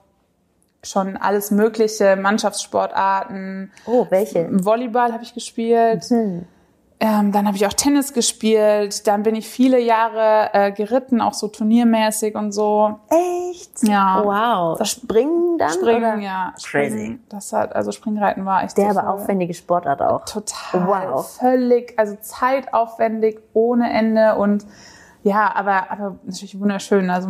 schon 0.85 1.17
alles 1.17 1.51
mögliche, 1.51 2.15
Mannschaftssportarten. 2.15 3.71
Oh, 3.85 4.07
welche? 4.09 4.47
Volleyball 4.51 5.11
habe 5.13 5.23
ich 5.23 5.33
gespielt. 5.33 6.09
Mhm. 6.09 6.45
Ähm, 6.97 7.33
dann 7.33 7.45
habe 7.45 7.57
ich 7.57 7.67
auch 7.67 7.73
Tennis 7.73 8.13
gespielt. 8.13 9.05
Dann 9.05 9.23
bin 9.23 9.35
ich 9.35 9.49
viele 9.49 9.79
Jahre 9.79 10.49
äh, 10.53 10.71
geritten, 10.71 11.19
auch 11.19 11.33
so 11.33 11.49
turniermäßig 11.49 12.35
und 12.35 12.53
so. 12.53 12.99
Echt? 13.09 13.83
Ja. 13.83 14.21
Wow. 14.23 14.77
Das 14.77 14.91
Springen 14.91 15.57
dann? 15.57 15.71
Springen, 15.71 16.13
oder? 16.15 16.23
ja. 16.23 16.53
Crazy. 16.63 17.19
Das 17.27 17.51
hat, 17.51 17.75
also 17.75 17.91
Springreiten 17.91 18.45
war 18.45 18.63
echt 18.63 18.77
Der 18.77 18.91
aber 18.91 19.09
aufwendige 19.09 19.53
Sportart 19.53 20.01
auch. 20.01 20.23
Total. 20.23 20.87
Wow. 20.87 21.37
Völlig, 21.37 21.99
also 21.99 22.15
zeitaufwendig 22.21 23.39
ohne 23.53 23.91
Ende 23.91 24.35
und 24.35 24.65
ja, 25.23 25.53
aber, 25.53 25.91
aber 25.91 26.19
natürlich 26.23 26.59
wunderschön. 26.59 27.09
Also 27.09 27.27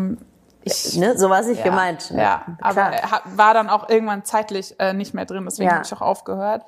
ich, 0.66 0.98
ne, 0.98 1.18
so 1.18 1.30
war 1.30 1.48
ich 1.48 1.58
ja, 1.58 1.64
gemeint. 1.64 2.12
Ne? 2.12 2.22
Ja, 2.22 2.46
Klar. 2.58 2.92
aber 2.92 2.92
war 3.36 3.54
dann 3.54 3.70
auch 3.70 3.90
irgendwann 3.90 4.26
zeitlich 4.26 4.76
äh, 4.80 4.94
nicht 4.94 5.14
mehr 5.14 5.26
drin, 5.26 5.46
deswegen 5.46 5.70
ja. 5.70 5.76
habe 5.76 5.86
ich 5.86 5.94
auch 5.94 6.02
aufgehört. 6.02 6.64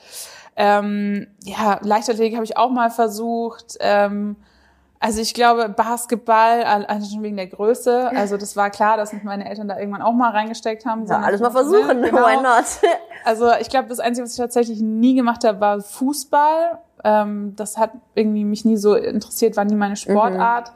Ähm, 0.56 1.28
ja, 1.44 1.80
Leichtathletik 1.82 2.36
habe 2.36 2.46
ich 2.46 2.58
auch 2.58 2.70
mal 2.70 2.90
versucht. 2.90 3.78
Ähm, 3.80 4.38
also 5.00 5.22
ich 5.22 5.34
glaube, 5.34 5.70
Basketball, 5.70 6.64
also 6.64 7.14
schon 7.14 7.22
wegen 7.22 7.38
der 7.38 7.48
Größe. 7.48 8.10
Also 8.16 8.38
das 8.38 8.56
war 8.56 8.72
klar, 8.72 8.98
dass 8.98 9.14
meine 9.24 9.48
Eltern 9.48 9.68
da 9.68 9.78
irgendwann 9.78 10.02
auch 10.02 10.14
mal 10.14 10.32
reingesteckt 10.32 10.86
haben. 10.86 11.06
Ja, 11.06 11.20
alles 11.20 11.40
mal 11.40 11.52
versuchen, 11.52 12.02
genau. 12.02 12.26
why 12.26 12.38
not? 12.38 12.66
also 13.24 13.52
ich 13.60 13.70
glaube, 13.70 13.90
das 13.90 14.00
Einzige, 14.00 14.26
was 14.26 14.32
ich 14.32 14.40
tatsächlich 14.40 14.80
nie 14.80 15.14
gemacht 15.14 15.44
habe, 15.44 15.60
war 15.60 15.82
Fußball. 15.82 16.80
Ähm, 17.04 17.54
das 17.56 17.78
hat 17.78 17.92
irgendwie 18.16 18.44
mich 18.44 18.66
nie 18.66 18.78
so 18.78 18.96
interessiert, 18.96 19.56
war 19.56 19.66
nie 19.66 19.76
meine 19.76 19.96
Sportart. 19.96 20.70
Mhm. 20.70 20.74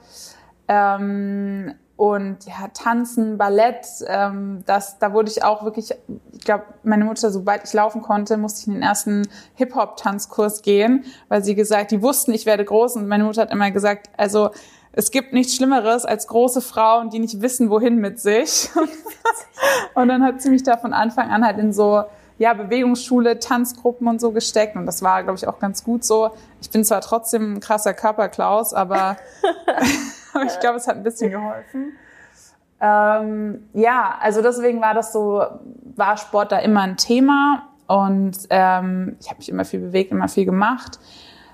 Ähm, 0.68 1.76
und 2.02 2.48
ja, 2.48 2.68
Tanzen, 2.74 3.38
Ballett, 3.38 3.86
ähm, 4.08 4.64
das, 4.66 4.98
da 4.98 5.14
wurde 5.14 5.30
ich 5.30 5.44
auch 5.44 5.64
wirklich, 5.64 5.94
ich 6.32 6.44
glaube, 6.44 6.64
meine 6.82 7.06
Mutter, 7.06 7.30
sobald 7.30 7.64
ich 7.64 7.74
laufen 7.74 8.02
konnte, 8.02 8.38
musste 8.38 8.62
ich 8.62 8.68
in 8.70 8.74
den 8.74 8.82
ersten 8.82 9.28
Hip-Hop-Tanzkurs 9.54 10.64
gehen, 10.64 11.06
weil 11.28 11.44
sie 11.44 11.54
gesagt, 11.54 11.92
die 11.92 12.02
wussten, 12.02 12.34
ich 12.34 12.48
werde 12.48 12.66
groß 12.66 12.96
und 12.96 13.08
meine 13.08 13.24
Mutter 13.24 13.44
hat 13.44 13.52
immer 13.52 13.70
gesagt, 13.70 14.10
also 14.18 14.50
es 14.94 15.12
gibt 15.12 15.32
nichts 15.32 15.56
Schlimmeres 15.56 16.04
als 16.04 16.26
große 16.26 16.62
Frauen, 16.62 17.12
die 17.12 17.20
nicht 17.20 17.40
wissen, 17.40 17.70
wohin 17.70 17.98
mit 17.98 18.20
sich. 18.20 18.72
und 19.94 20.08
dann 20.08 20.24
hat 20.24 20.42
sie 20.42 20.50
mich 20.50 20.64
da 20.64 20.78
von 20.78 20.94
Anfang 20.94 21.30
an 21.30 21.46
halt 21.46 21.60
in 21.60 21.72
so 21.72 22.06
ja, 22.40 22.56
Bewegungsschule, 22.56 23.38
Tanzgruppen 23.38 24.08
und 24.08 24.20
so 24.20 24.32
gesteckt. 24.32 24.76
Und 24.76 24.88
das 24.88 25.04
war, 25.04 25.22
glaube 25.22 25.38
ich, 25.38 25.48
auch 25.48 25.60
ganz 25.60 25.84
gut 25.84 26.04
so. 26.04 26.32
Ich 26.64 26.72
bin 26.72 26.84
zwar 26.84 27.02
trotzdem 27.02 27.54
ein 27.54 27.60
krasser 27.60 27.94
Körperklaus, 27.94 28.74
aber 28.74 29.18
ich 30.48 30.60
glaube, 30.60 30.78
es 30.78 30.88
hat 30.88 30.96
ein 30.96 31.04
bisschen 31.04 31.32
geholfen. 31.32 31.94
Ähm, 32.80 33.68
ja, 33.74 34.16
also 34.20 34.42
deswegen 34.42 34.82
war 34.82 34.94
das 34.94 35.14
so, 35.14 35.44
war 35.96 36.18
Sport 36.18 36.52
da 36.52 36.60
immer 36.60 36.82
ein 36.82 36.98
Thema. 36.98 37.68
Und 37.88 38.38
ähm, 38.50 39.18
ich 39.20 39.28
habe 39.28 39.38
mich 39.40 39.50
immer 39.50 39.66
viel 39.66 39.80
bewegt, 39.80 40.12
immer 40.12 40.28
viel 40.28 40.46
gemacht. 40.46 41.00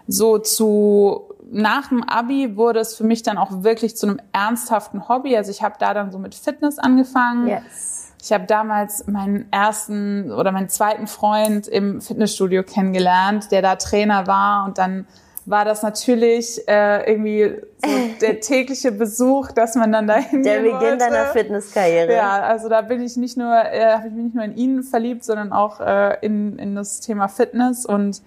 So 0.08 0.38
zu 0.38 1.34
nach 1.50 1.90
dem 1.90 2.04
Abi 2.04 2.58
wurde 2.58 2.80
es 2.80 2.96
für 2.96 3.04
mich 3.04 3.24
dann 3.24 3.38
auch 3.38 3.64
wirklich 3.64 3.98
zu 3.98 4.08
einem 4.08 4.20
ernsthaften 4.32 5.08
Hobby. 5.10 5.36
Also 5.36 5.52
ich 5.52 5.64
habe 5.64 5.76
da 5.80 5.94
dann 5.94 6.12
so 6.12 6.20
mit 6.20 6.36
Fitness 6.36 6.78
angefangen. 6.78 7.48
Yes 7.48 8.08
ich 8.22 8.34
habe 8.34 8.46
damals 8.46 9.08
meinen 9.08 9.52
ersten 9.52 10.32
oder 10.32 10.52
meinen 10.52 10.70
zweiten 10.70 11.08
Freund 11.08 11.68
im 11.68 12.02
Fitnessstudio 12.02 12.64
kennengelernt, 12.64 13.52
der 13.52 13.62
da 13.62 13.76
Trainer 13.76 14.28
war 14.28 14.66
und 14.66 14.78
dann 14.78 15.08
war 15.50 15.64
das 15.64 15.82
natürlich 15.82 16.68
äh, 16.68 17.10
irgendwie 17.10 17.56
so 17.78 17.90
der 18.22 18.42
tägliche 18.42 18.92
Besuch, 18.92 19.52
dass 19.54 19.76
man 19.76 19.92
dann 19.94 20.06
dahin 20.06 20.44
Der 20.44 20.60
Beginn 20.60 20.74
wollte. 20.80 20.98
deiner 20.98 21.26
Fitnesskarriere. 21.28 22.14
Ja, 22.14 22.42
also 22.42 22.68
da 22.70 22.82
bin 22.82 23.02
ich 23.02 23.16
nicht 23.16 23.38
nur, 23.38 23.54
äh, 23.56 23.94
habe 23.94 24.08
ich 24.08 24.14
mich 24.14 24.24
nicht 24.26 24.36
nur 24.36 24.44
in 24.44 24.56
ihn 24.58 24.84
verliebt, 24.84 25.24
sondern 25.24 25.54
auch 25.54 25.80
äh, 25.80 26.18
in, 26.22 26.60
in 26.60 26.76
das 26.76 27.00
Thema 27.00 27.28
Fitness 27.30 27.86
und 27.86 28.22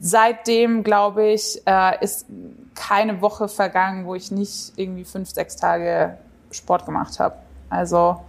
seitdem, 0.00 0.82
glaube 0.82 1.26
ich, 1.26 1.62
äh, 1.66 2.02
ist 2.04 2.26
keine 2.74 3.20
Woche 3.20 3.48
vergangen, 3.48 4.06
wo 4.06 4.14
ich 4.14 4.30
nicht 4.30 4.72
irgendwie 4.76 5.04
fünf, 5.04 5.30
sechs 5.30 5.56
Tage 5.56 6.16
Sport 6.50 6.86
gemacht 6.86 7.18
habe. 7.20 7.36
Also 7.68 8.20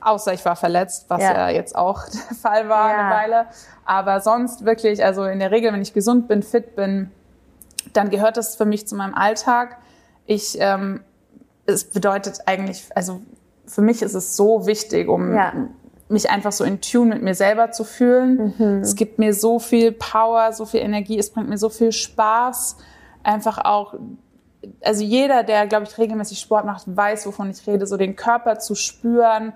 außer 0.00 0.32
ich 0.32 0.44
war 0.44 0.56
verletzt, 0.56 1.06
was 1.08 1.22
ja, 1.22 1.32
Ja. 1.32 1.48
jetzt 1.50 1.76
auch 1.76 2.04
der 2.30 2.36
Fall 2.36 2.68
war 2.68 2.90
Ja. 2.90 2.98
eine 2.98 3.14
Weile. 3.14 3.46
Aber 3.84 4.20
sonst 4.20 4.64
wirklich, 4.64 5.04
also 5.04 5.24
in 5.24 5.40
der 5.40 5.50
Regel, 5.50 5.72
wenn 5.72 5.82
ich 5.82 5.92
gesund 5.92 6.28
bin, 6.28 6.42
fit 6.42 6.74
bin, 6.76 7.10
dann 7.92 8.10
gehört 8.10 8.36
das 8.36 8.56
für 8.56 8.64
mich 8.64 8.86
zu 8.86 8.94
meinem 8.96 9.14
Alltag. 9.14 9.78
Ich, 10.26 10.56
ähm, 10.60 11.00
es 11.66 11.84
bedeutet 11.84 12.40
eigentlich, 12.46 12.84
also 12.94 13.20
für 13.66 13.82
mich 13.82 14.02
ist 14.02 14.14
es 14.14 14.36
so 14.36 14.66
wichtig, 14.66 15.08
um 15.08 15.34
Ja. 15.34 15.52
mich 16.08 16.28
einfach 16.28 16.50
so 16.52 16.64
in 16.64 16.80
Tune 16.80 17.14
mit 17.14 17.22
mir 17.22 17.34
selber 17.34 17.70
zu 17.70 17.84
fühlen. 17.84 18.80
Es 18.82 18.96
gibt 18.96 19.18
mir 19.20 19.32
so 19.32 19.58
viel 19.60 19.92
Power, 19.92 20.52
so 20.52 20.66
viel 20.66 20.80
Energie, 20.80 21.18
es 21.18 21.30
bringt 21.30 21.48
mir 21.48 21.58
so 21.58 21.68
viel 21.68 21.92
Spaß. 21.92 22.76
Einfach 23.22 23.58
auch, 23.64 23.94
also 24.82 25.04
jeder, 25.04 25.44
der, 25.44 25.66
glaube 25.68 25.84
ich, 25.84 25.96
regelmäßig 25.98 26.40
Sport 26.40 26.64
macht, 26.64 26.84
weiß, 26.86 27.26
wovon 27.26 27.50
ich 27.50 27.64
rede, 27.66 27.86
so 27.86 27.96
den 27.96 28.16
Körper 28.16 28.58
zu 28.58 28.74
spüren, 28.74 29.52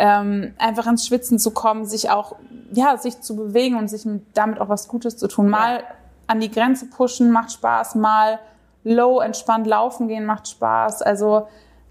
ähm, 0.00 0.54
einfach 0.58 0.86
ins 0.86 1.04
Schwitzen 1.04 1.40
zu 1.40 1.50
kommen, 1.50 1.84
sich 1.84 2.10
auch, 2.10 2.36
ja, 2.72 2.96
sich 2.96 3.20
zu 3.20 3.34
bewegen 3.34 3.76
und 3.76 3.88
sich 3.88 4.04
mit, 4.04 4.22
damit 4.34 4.60
auch 4.60 4.68
was 4.68 4.86
Gutes 4.86 5.16
zu 5.16 5.26
tun. 5.26 5.48
Mal 5.48 5.82
an 6.28 6.40
die 6.40 6.50
Grenze 6.50 6.86
pushen 6.86 7.32
macht 7.32 7.52
Spaß, 7.52 7.96
mal 7.96 8.38
low 8.84 9.20
entspannt 9.20 9.66
laufen 9.66 10.06
gehen 10.08 10.24
macht 10.24 10.48
Spaß. 10.48 11.02
Also 11.02 11.48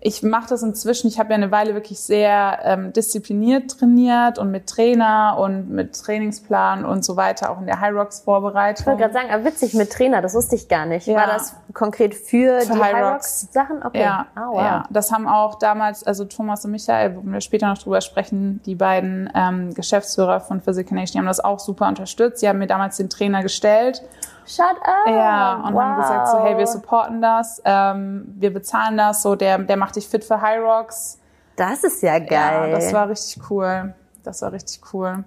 ich 0.07 0.23
mache 0.23 0.47
das 0.47 0.63
inzwischen, 0.63 1.09
ich 1.09 1.19
habe 1.19 1.31
ja 1.31 1.35
eine 1.35 1.51
Weile 1.51 1.73
wirklich 1.73 1.99
sehr 1.99 2.59
ähm, 2.63 2.93
diszipliniert 2.93 3.77
trainiert 3.77 4.39
und 4.39 4.51
mit 4.51 4.67
Trainer 4.67 5.35
und 5.37 5.69
mit 5.69 5.99
Trainingsplan 5.99 6.85
und 6.85 7.03
so 7.03 7.17
weiter, 7.17 7.49
auch 7.51 7.59
in 7.59 7.65
der 7.65 7.81
High 7.81 7.93
Rocks 7.93 8.21
Vorbereitung. 8.21 8.81
Ich 8.83 8.87
wollte 8.87 9.01
gerade 9.01 9.13
sagen, 9.13 9.29
aber 9.33 9.43
witzig 9.43 9.73
mit 9.73 9.91
Trainer, 9.91 10.21
das 10.21 10.33
wusste 10.33 10.55
ich 10.55 10.69
gar 10.69 10.85
nicht. 10.85 11.07
Ja. 11.07 11.17
War 11.17 11.27
das 11.27 11.55
konkret 11.73 12.15
für, 12.15 12.61
Für 12.61 12.73
die 12.73 12.79
High 12.81 12.93
Rocks. 12.93 13.03
Rocks 13.43 13.53
Sachen? 13.53 13.83
Okay. 13.83 13.99
Ja, 13.99 14.27
Ah, 14.35 14.47
wow. 14.49 14.61
ja, 14.61 14.83
das 14.89 15.11
haben 15.11 15.27
auch 15.27 15.55
damals, 15.55 16.05
also 16.05 16.23
Thomas 16.23 16.63
und 16.63 16.71
Michael, 16.71 17.17
wo 17.17 17.21
wir 17.29 17.41
später 17.41 17.67
noch 17.67 17.77
drüber 17.77 17.99
sprechen, 17.99 18.61
die 18.65 18.75
beiden 18.75 19.29
ähm, 19.35 19.73
Geschäftsführer 19.73 20.39
von 20.39 20.61
Physical 20.61 20.95
Nation, 20.97 21.13
die 21.13 21.19
haben 21.19 21.25
das 21.27 21.43
auch 21.43 21.59
super 21.59 21.85
unterstützt. 21.87 22.39
Sie 22.39 22.47
haben 22.47 22.59
mir 22.59 22.67
damals 22.67 22.95
den 22.95 23.09
Trainer 23.09 23.43
gestellt 23.43 24.01
Shut 24.47 24.77
up. 24.81 25.07
ja, 25.07 25.55
und 25.65 25.73
wow. 25.73 25.81
haben 25.81 26.01
gesagt 26.01 26.27
so, 26.29 26.39
hey, 26.39 26.57
wir 26.57 26.67
supporten 26.67 27.21
das, 27.21 27.61
ähm, 27.65 28.33
wir 28.37 28.53
bezahlen 28.53 28.97
das, 28.97 29.21
so 29.21 29.35
der, 29.35 29.57
der 29.59 29.77
macht 29.77 29.95
dich 29.97 30.07
fit 30.07 30.23
für 30.23 30.41
High 30.41 30.61
Rocks. 30.61 31.19
Das 31.57 31.83
ist 31.83 32.01
ja 32.01 32.19
geil. 32.19 32.29
Ja, 32.29 32.67
das 32.69 32.93
war 32.93 33.09
richtig 33.09 33.41
cool. 33.49 33.93
Das 34.23 34.41
war 34.41 34.51
richtig 34.51 34.81
cool. 34.93 35.23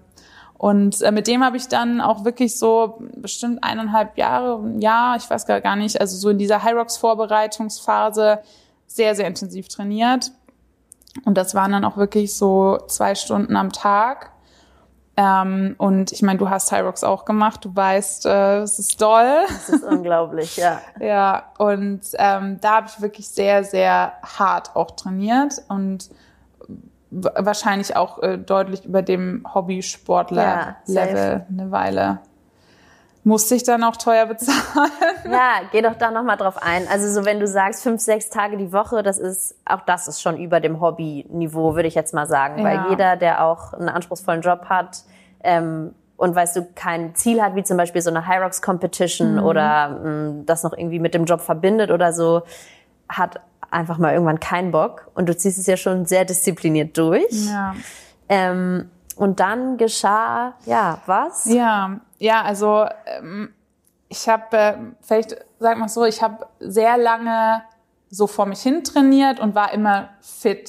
Und 0.56 1.00
äh, 1.00 1.10
mit 1.10 1.26
dem 1.26 1.42
habe 1.42 1.56
ich 1.56 1.68
dann 1.68 2.00
auch 2.00 2.24
wirklich 2.24 2.58
so 2.58 2.98
bestimmt 3.16 3.64
eineinhalb 3.64 4.18
Jahre, 4.18 4.58
ein 4.58 4.80
Jahr, 4.80 5.16
ich 5.16 5.28
weiß 5.28 5.46
gar 5.46 5.60
gar 5.62 5.74
nicht, 5.74 5.98
also 6.00 6.16
so 6.18 6.28
in 6.28 6.36
dieser 6.36 6.62
High 6.62 6.74
Rocks 6.74 6.98
Vorbereitungsphase 6.98 8.40
sehr, 8.86 9.14
sehr 9.14 9.26
intensiv 9.26 9.68
trainiert. 9.68 10.32
Und 11.24 11.38
das 11.38 11.54
waren 11.54 11.72
dann 11.72 11.84
auch 11.84 11.96
wirklich 11.96 12.36
so 12.36 12.78
zwei 12.88 13.14
Stunden 13.14 13.56
am 13.56 13.72
Tag. 13.72 14.32
Ähm, 15.20 15.74
und 15.76 16.12
ich 16.12 16.22
meine, 16.22 16.38
du 16.38 16.48
hast 16.48 16.72
Rocks 16.72 17.04
auch 17.04 17.26
gemacht, 17.26 17.62
du 17.64 17.76
weißt, 17.76 18.24
äh, 18.24 18.60
es 18.60 18.78
ist 18.78 19.02
doll. 19.02 19.42
das 19.48 19.68
ist 19.68 19.84
unglaublich, 19.84 20.56
ja. 20.56 20.80
Ja, 21.00 21.44
und 21.58 22.00
ähm, 22.14 22.58
da 22.62 22.76
habe 22.76 22.86
ich 22.88 23.02
wirklich 23.02 23.28
sehr, 23.28 23.62
sehr 23.64 24.14
hart 24.22 24.74
auch 24.74 24.92
trainiert 24.92 25.62
und 25.68 26.08
wahrscheinlich 27.10 27.96
auch 27.96 28.22
äh, 28.22 28.38
deutlich 28.38 28.86
über 28.86 29.02
dem 29.02 29.42
Ja, 29.44 29.54
Hobbysportler-Level 29.54 30.84
safe. 30.86 31.46
eine 31.50 31.70
Weile. 31.70 32.18
Musste 33.22 33.54
ich 33.54 33.64
dann 33.64 33.84
auch 33.84 33.96
teuer 33.96 34.24
bezahlen. 34.24 34.90
Ja, 35.30 35.60
geh 35.70 35.82
doch 35.82 35.96
da 35.96 36.10
nochmal 36.10 36.38
drauf 36.38 36.56
ein. 36.62 36.88
Also 36.88 37.12
so 37.12 37.26
wenn 37.26 37.38
du 37.40 37.46
sagst, 37.46 37.82
fünf, 37.82 38.00
sechs 38.00 38.30
Tage 38.30 38.56
die 38.56 38.72
Woche, 38.72 39.02
das 39.02 39.18
ist, 39.18 39.54
auch 39.66 39.82
das 39.82 40.08
ist 40.08 40.22
schon 40.22 40.38
über 40.38 40.60
dem 40.60 40.80
Hobby-Niveau, 40.80 41.74
würde 41.74 41.88
ich 41.88 41.94
jetzt 41.94 42.14
mal 42.14 42.26
sagen. 42.26 42.58
Ja. 42.58 42.64
Weil 42.64 42.90
jeder, 42.90 43.16
der 43.16 43.44
auch 43.44 43.74
einen 43.74 43.90
anspruchsvollen 43.90 44.40
Job 44.40 44.64
hat, 44.70 45.02
ähm, 45.44 45.94
und 46.16 46.34
weißt 46.34 46.56
du, 46.56 46.66
kein 46.74 47.14
Ziel 47.14 47.42
hat, 47.42 47.54
wie 47.54 47.62
zum 47.62 47.76
Beispiel 47.78 48.02
so 48.02 48.10
eine 48.10 48.26
High 48.26 48.42
Rocks 48.42 48.60
Competition 48.60 49.36
Mhm. 49.36 49.42
oder 49.44 49.88
mh, 49.88 50.42
das 50.46 50.62
noch 50.62 50.72
irgendwie 50.76 50.98
mit 50.98 51.14
dem 51.14 51.24
Job 51.24 51.40
verbindet 51.40 51.90
oder 51.90 52.12
so, 52.12 52.42
hat 53.08 53.40
einfach 53.70 53.98
mal 53.98 54.12
irgendwann 54.12 54.40
keinen 54.40 54.70
Bock. 54.70 55.10
Und 55.14 55.28
du 55.28 55.36
ziehst 55.36 55.58
es 55.58 55.66
ja 55.66 55.76
schon 55.76 56.04
sehr 56.04 56.24
diszipliniert 56.24 56.96
durch. 56.98 57.46
Ja. 57.48 57.74
Ähm, 58.28 58.90
und 59.16 59.40
dann 59.40 59.76
geschah, 59.76 60.54
ja, 60.66 60.98
was? 61.06 61.46
Ja, 61.46 62.00
ja, 62.18 62.42
also 62.42 62.86
ähm, 63.06 63.52
ich 64.08 64.28
habe, 64.28 64.56
äh, 64.56 64.74
vielleicht 65.00 65.36
sag 65.58 65.78
mal 65.78 65.88
so, 65.88 66.04
ich 66.04 66.22
habe 66.22 66.46
sehr 66.58 66.96
lange 66.98 67.62
so 68.12 68.26
vor 68.26 68.46
mich 68.46 68.60
hin 68.60 68.82
trainiert 68.82 69.38
und 69.38 69.54
war 69.54 69.72
immer 69.72 70.08
fit, 70.20 70.68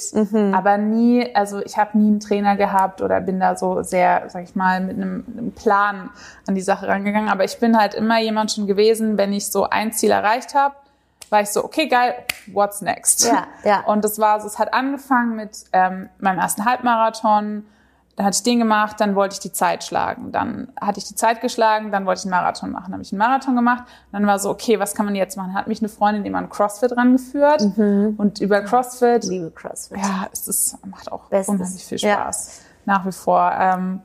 aber 0.52 0.78
nie, 0.78 1.34
also 1.34 1.60
ich 1.60 1.76
habe 1.76 1.98
nie 1.98 2.06
einen 2.08 2.20
Trainer 2.20 2.56
gehabt 2.56 3.02
oder 3.02 3.20
bin 3.20 3.40
da 3.40 3.56
so 3.56 3.82
sehr, 3.82 4.28
sag 4.28 4.44
ich 4.44 4.54
mal, 4.54 4.80
mit 4.80 4.96
einem, 4.96 5.24
einem 5.26 5.52
Plan 5.52 6.10
an 6.46 6.54
die 6.54 6.60
Sache 6.60 6.86
rangegangen. 6.86 7.28
Aber 7.28 7.42
ich 7.42 7.58
bin 7.58 7.76
halt 7.76 7.94
immer 7.94 8.20
jemand 8.20 8.52
schon 8.52 8.68
gewesen, 8.68 9.18
wenn 9.18 9.32
ich 9.32 9.48
so 9.48 9.68
ein 9.68 9.92
Ziel 9.92 10.12
erreicht 10.12 10.54
habe, 10.54 10.76
war 11.30 11.40
ich 11.40 11.48
so, 11.48 11.64
okay, 11.64 11.88
geil, 11.88 12.14
what's 12.52 12.80
next? 12.80 13.26
Ja, 13.26 13.46
ja. 13.64 13.80
Und 13.86 14.04
das 14.04 14.20
war 14.20 14.40
so, 14.40 14.46
es 14.46 14.60
hat 14.60 14.72
angefangen 14.72 15.34
mit 15.34 15.64
ähm, 15.72 16.10
meinem 16.18 16.38
ersten 16.38 16.64
Halbmarathon. 16.64 17.66
Dann 18.16 18.26
hatte 18.26 18.36
ich 18.36 18.42
den 18.42 18.58
gemacht, 18.58 19.00
dann 19.00 19.14
wollte 19.14 19.32
ich 19.34 19.40
die 19.40 19.52
Zeit 19.52 19.84
schlagen. 19.84 20.32
Dann 20.32 20.68
hatte 20.78 20.98
ich 20.98 21.06
die 21.06 21.14
Zeit 21.14 21.40
geschlagen, 21.40 21.90
dann 21.92 22.04
wollte 22.04 22.18
ich 22.20 22.24
einen 22.26 22.30
Marathon 22.32 22.70
machen. 22.70 22.84
Dann 22.86 22.92
habe 22.94 23.02
ich 23.02 23.10
einen 23.12 23.18
Marathon 23.18 23.56
gemacht. 23.56 23.84
Dann 24.12 24.26
war 24.26 24.38
so, 24.38 24.50
okay, 24.50 24.78
was 24.78 24.94
kann 24.94 25.06
man 25.06 25.14
jetzt 25.14 25.36
machen? 25.36 25.48
Dann 25.48 25.56
hat 25.56 25.66
mich 25.66 25.80
eine 25.80 25.88
Freundin 25.88 26.24
immer 26.26 26.36
an 26.38 26.50
CrossFit 26.50 26.94
rangeführt. 26.94 27.62
Und 28.18 28.40
über 28.40 28.60
CrossFit, 28.60 29.24
Liebe 29.24 29.50
CrossFit. 29.50 29.96
ja, 29.98 30.26
es 30.30 30.46
ist, 30.46 30.76
macht 30.86 31.10
auch 31.10 31.24
Bestes. 31.28 31.48
unheimlich 31.48 31.84
viel 31.84 31.98
Ja. 31.98 32.14
Spaß. 32.14 32.60
Nach 32.84 33.06
wie 33.06 33.12
vor. 33.12 33.50
Ähm, 33.58 34.00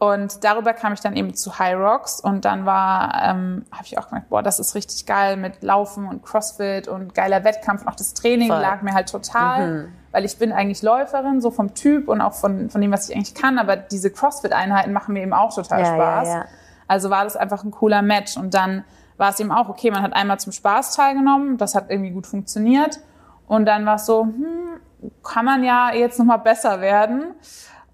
und 0.00 0.44
darüber 0.44 0.72
kam 0.72 0.94
ich 0.94 1.00
dann 1.00 1.14
eben 1.14 1.34
zu 1.34 1.58
High 1.58 1.76
Rocks 1.76 2.20
und 2.20 2.46
dann 2.46 2.64
war, 2.64 3.12
ähm, 3.22 3.66
habe 3.70 3.84
ich 3.84 3.98
auch 3.98 4.08
gemerkt, 4.08 4.30
boah, 4.30 4.42
das 4.42 4.58
ist 4.58 4.74
richtig 4.74 5.04
geil 5.04 5.36
mit 5.36 5.62
Laufen 5.62 6.08
und 6.08 6.24
CrossFit 6.24 6.88
und 6.88 7.14
geiler 7.14 7.44
Wettkampf. 7.44 7.82
Und 7.82 7.88
auch 7.88 7.96
das 7.96 8.14
Training 8.14 8.48
Voll. 8.48 8.62
lag 8.62 8.80
mir 8.80 8.94
halt 8.94 9.10
total, 9.10 9.90
weil 10.10 10.24
ich 10.24 10.38
bin 10.38 10.52
eigentlich 10.52 10.80
Läuferin, 10.80 11.42
so 11.42 11.50
vom 11.50 11.74
Typ 11.74 12.08
und 12.08 12.22
auch 12.22 12.32
von, 12.32 12.70
von 12.70 12.80
dem, 12.80 12.90
was 12.90 13.10
ich 13.10 13.14
eigentlich 13.14 13.34
kann. 13.34 13.58
Aber 13.58 13.76
diese 13.76 14.10
CrossFit-Einheiten 14.10 14.94
machen 14.94 15.12
mir 15.12 15.20
eben 15.20 15.34
auch 15.34 15.54
total 15.54 15.80
Ja, 15.80 15.86
ja, 15.88 15.94
Spaß. 15.94 16.28
ja. 16.28 16.44
Also 16.88 17.10
war 17.10 17.24
das 17.24 17.36
einfach 17.36 17.62
ein 17.62 17.70
cooler 17.70 18.00
Match. 18.00 18.38
Und 18.38 18.54
dann 18.54 18.84
war 19.18 19.28
es 19.28 19.38
eben 19.38 19.52
auch, 19.52 19.68
okay, 19.68 19.90
man 19.90 20.02
hat 20.02 20.14
einmal 20.14 20.40
zum 20.40 20.52
Spaß 20.52 20.96
teilgenommen, 20.96 21.58
das 21.58 21.74
hat 21.74 21.90
irgendwie 21.90 22.12
gut 22.12 22.26
funktioniert. 22.26 23.00
Und 23.46 23.66
dann 23.66 23.84
war 23.84 23.96
es 23.96 24.06
so, 24.06 24.22
hm, 24.22 24.80
kann 25.22 25.44
man 25.44 25.62
ja 25.62 25.92
jetzt 25.92 26.18
nochmal 26.18 26.38
besser 26.38 26.80
werden. 26.80 27.34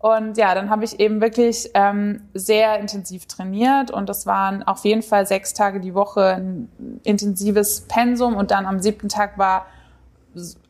Und 0.07 0.37
ja, 0.37 0.55
dann 0.55 0.71
habe 0.71 0.85
ich 0.85 1.01
eben 1.01 1.21
wirklich 1.21 1.71
ähm, 1.75 2.29
sehr 2.33 2.79
intensiv 2.79 3.27
trainiert 3.27 3.91
und 3.91 4.09
das 4.09 4.25
waren 4.25 4.63
auf 4.63 4.85
jeden 4.85 5.03
Fall 5.03 5.27
sechs 5.27 5.53
Tage 5.53 5.81
die 5.81 5.95
Woche 5.95 6.37
ein 6.37 7.01
intensives 7.03 7.81
Pensum 7.89 8.37
und 8.37 8.53
dann 8.53 8.67
am 8.67 8.79
siebten 8.79 9.09
Tag 9.09 9.37
war 9.37 9.67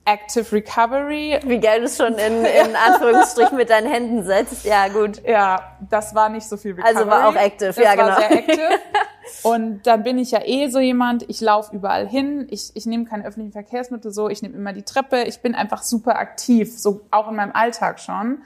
Active 0.06 0.50
Recovery. 0.52 1.38
Wie 1.44 1.60
geil 1.60 1.80
du 1.80 1.84
es 1.84 1.98
schon 1.98 2.14
in, 2.14 2.46
in 2.46 2.76
Anführungsstrichen 2.86 3.58
mit 3.58 3.68
deinen 3.68 3.92
Händen 3.92 4.24
setzt. 4.24 4.64
Ja, 4.64 4.88
gut. 4.88 5.20
Ja, 5.22 5.76
das 5.90 6.14
war 6.14 6.30
nicht 6.30 6.48
so 6.48 6.56
viel 6.56 6.72
Recovery. 6.72 6.96
Also 6.96 7.10
war 7.10 7.28
auch 7.28 7.36
active, 7.36 7.74
das 7.74 7.76
ja, 7.76 7.94
war 7.94 7.96
genau. 7.96 8.16
sehr 8.16 8.30
active. 8.38 8.70
Und 9.42 9.86
dann 9.86 10.02
bin 10.02 10.16
ich 10.16 10.30
ja 10.30 10.40
eh 10.46 10.68
so 10.68 10.78
jemand, 10.78 11.28
ich 11.28 11.42
laufe 11.42 11.76
überall 11.76 12.08
hin, 12.08 12.46
ich, 12.48 12.70
ich 12.72 12.86
nehme 12.86 13.04
keine 13.04 13.26
öffentlichen 13.26 13.52
Verkehrsmittel 13.52 14.12
so, 14.12 14.30
ich 14.30 14.40
nehme 14.40 14.54
immer 14.54 14.72
die 14.72 14.84
Treppe, 14.84 15.24
ich 15.24 15.40
bin 15.40 15.54
einfach 15.54 15.82
super 15.82 16.16
aktiv, 16.16 16.78
so 16.78 17.02
auch 17.10 17.28
in 17.28 17.36
meinem 17.36 17.52
Alltag 17.52 18.00
schon. 18.00 18.38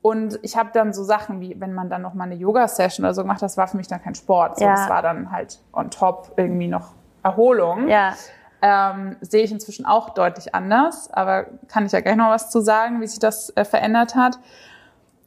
Und 0.00 0.38
ich 0.42 0.56
habe 0.56 0.70
dann 0.72 0.92
so 0.92 1.02
Sachen 1.02 1.40
wie, 1.40 1.56
wenn 1.58 1.74
man 1.74 1.90
dann 1.90 2.02
noch 2.02 2.14
mal 2.14 2.24
eine 2.24 2.36
Yoga-Session 2.36 3.04
oder 3.04 3.14
so 3.14 3.22
gemacht 3.22 3.38
hat, 3.38 3.44
das 3.44 3.56
war 3.56 3.66
für 3.66 3.76
mich 3.76 3.88
dann 3.88 4.02
kein 4.02 4.14
Sport. 4.14 4.58
So, 4.58 4.64
Ja. 4.64 4.74
Das 4.74 4.88
war 4.88 5.02
dann 5.02 5.32
halt 5.32 5.58
on 5.72 5.90
top 5.90 6.32
irgendwie 6.36 6.68
noch 6.68 6.92
Erholung. 7.22 7.88
Ja. 7.88 8.14
Ähm, 8.60 9.16
sehe 9.20 9.44
ich 9.44 9.52
inzwischen 9.52 9.86
auch 9.86 10.10
deutlich 10.10 10.54
anders, 10.54 11.12
aber 11.12 11.46
kann 11.68 11.86
ich 11.86 11.92
ja 11.92 12.00
gleich 12.00 12.16
noch 12.16 12.30
was 12.30 12.50
zu 12.50 12.60
sagen, 12.60 13.00
wie 13.00 13.06
sich 13.06 13.20
das 13.20 13.50
äh, 13.56 13.64
verändert 13.64 14.16
hat. 14.16 14.38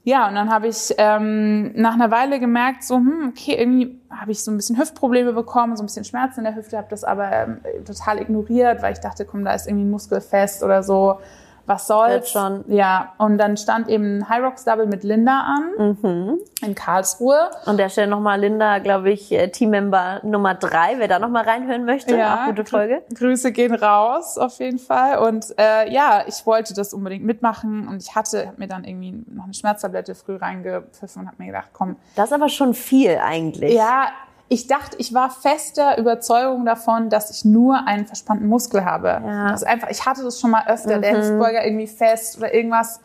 Ja, 0.03 0.27
und 0.27 0.35
dann 0.35 0.51
habe 0.51 0.67
ich 0.67 0.95
ähm, 0.97 1.73
nach 1.75 1.93
einer 1.93 2.09
Weile 2.09 2.39
gemerkt, 2.39 2.83
so, 2.83 2.95
hm, 2.95 3.29
okay, 3.29 3.53
irgendwie 3.53 4.01
habe 4.09 4.31
ich 4.31 4.43
so 4.43 4.51
ein 4.51 4.57
bisschen 4.57 4.77
Hüftprobleme 4.79 5.31
bekommen, 5.31 5.77
so 5.77 5.83
ein 5.83 5.85
bisschen 5.85 6.05
Schmerzen 6.05 6.39
in 6.39 6.45
der 6.45 6.55
Hüfte, 6.55 6.77
habe 6.77 6.87
das 6.89 7.03
aber 7.03 7.31
ähm, 7.31 7.61
total 7.85 8.19
ignoriert, 8.19 8.81
weil 8.81 8.93
ich 8.93 8.99
dachte, 8.99 9.25
komm, 9.25 9.45
da 9.45 9.53
ist 9.53 9.67
irgendwie 9.67 9.85
ein 9.85 9.91
Muskel 9.91 10.19
fest 10.19 10.63
oder 10.63 10.81
so. 10.81 11.19
Was 11.65 11.87
soll's. 11.87 12.29
schon. 12.31 12.63
Ja, 12.67 13.13
und 13.17 13.37
dann 13.37 13.55
stand 13.57 13.87
eben 13.87 14.27
High 14.27 14.43
Rocks 14.43 14.65
Double 14.65 14.85
mit 14.87 15.03
Linda 15.03 15.41
an 15.41 15.95
Mhm. 16.01 16.39
in 16.61 16.75
Karlsruhe. 16.75 17.49
An 17.65 17.77
der 17.77 17.89
Stelle 17.89 18.07
nochmal 18.07 18.39
Linda, 18.39 18.79
glaube 18.79 19.11
ich, 19.11 19.31
äh, 19.31 19.47
Teammember 19.49 20.19
Nummer 20.23 20.53
drei. 20.55 20.95
Wer 20.97 21.07
da 21.07 21.19
nochmal 21.19 21.43
reinhören 21.45 21.85
möchte, 21.85 22.15
auch 22.25 22.45
gute 22.47 22.65
Folge. 22.65 23.01
Grü- 23.11 23.17
Grüße 23.19 23.51
gehen 23.51 23.73
raus, 23.75 24.37
auf 24.37 24.59
jeden 24.59 24.79
Fall. 24.79 25.19
Und 25.19 25.45
äh, 25.57 25.89
ja, 25.91 26.23
ich 26.27 26.45
wollte 26.45 26.73
das 26.73 26.93
unbedingt 26.93 27.23
mitmachen 27.25 27.87
und 27.87 28.01
ich 28.01 28.15
hatte 28.15 28.47
hab 28.47 28.57
mir 28.57 28.67
dann 28.67 28.83
irgendwie 28.83 29.23
noch 29.33 29.45
eine 29.45 29.53
Schmerztablette 29.53 30.15
früh 30.15 30.35
reingepfiffen 30.35 31.21
und 31.21 31.27
habe 31.27 31.37
mir 31.39 31.47
gedacht, 31.47 31.69
komm, 31.73 31.95
Das 32.15 32.25
ist 32.27 32.33
aber 32.33 32.49
schon 32.49 32.73
viel 32.73 33.17
eigentlich. 33.23 33.73
ja, 33.73 34.07
ich 34.51 34.67
dachte, 34.67 34.97
ich 34.99 35.13
war 35.13 35.29
fester 35.29 35.97
Überzeugung 35.97 36.65
davon, 36.65 37.09
dass 37.09 37.31
ich 37.31 37.45
nur 37.45 37.87
einen 37.87 38.05
verspannten 38.05 38.49
Muskel 38.49 38.83
habe. 38.83 39.07
Ja. 39.07 39.19
Mhm. 39.19 39.51
Also 39.51 39.65
einfach, 39.65 39.89
ich 39.89 40.05
hatte 40.05 40.23
das 40.23 40.41
schon 40.41 40.51
mal 40.51 40.67
öfter, 40.67 40.99
der 40.99 41.17
Hüftbeuger 41.17 41.63
irgendwie 41.65 41.87
fest 41.87 42.37
oder 42.37 42.53
irgendwas. 42.53 42.99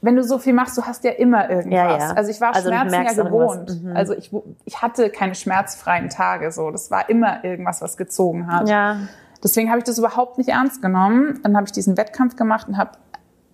Wenn 0.00 0.16
du 0.16 0.24
so 0.24 0.38
viel 0.38 0.52
machst, 0.52 0.76
du 0.76 0.82
hast 0.82 1.04
ja 1.04 1.12
immer 1.12 1.48
irgendwas. 1.48 1.72
Ja, 1.72 1.98
ja. 1.98 2.12
Also 2.14 2.32
ich 2.32 2.40
war 2.40 2.52
Also 2.52 2.68
Schmerzen 2.68 2.94
ja 2.94 3.12
gewohnt. 3.12 3.80
Mhm. 3.80 3.96
Also 3.96 4.14
ich, 4.14 4.32
ich 4.64 4.82
hatte 4.82 5.08
keine 5.10 5.36
schmerzfreien 5.36 6.08
Tage. 6.08 6.50
So, 6.50 6.72
das 6.72 6.90
war 6.90 7.08
immer 7.08 7.44
irgendwas, 7.44 7.80
was 7.80 7.96
gezogen 7.96 8.50
hat. 8.50 8.68
Ja. 8.68 8.96
Deswegen 9.40 9.68
habe 9.70 9.78
ich 9.78 9.84
das 9.84 9.98
überhaupt 9.98 10.36
nicht 10.36 10.48
ernst 10.48 10.82
genommen. 10.82 11.38
Dann 11.44 11.56
habe 11.56 11.66
ich 11.66 11.72
diesen 11.72 11.96
Wettkampf 11.96 12.34
gemacht 12.34 12.66
und 12.66 12.76
habe 12.76 12.90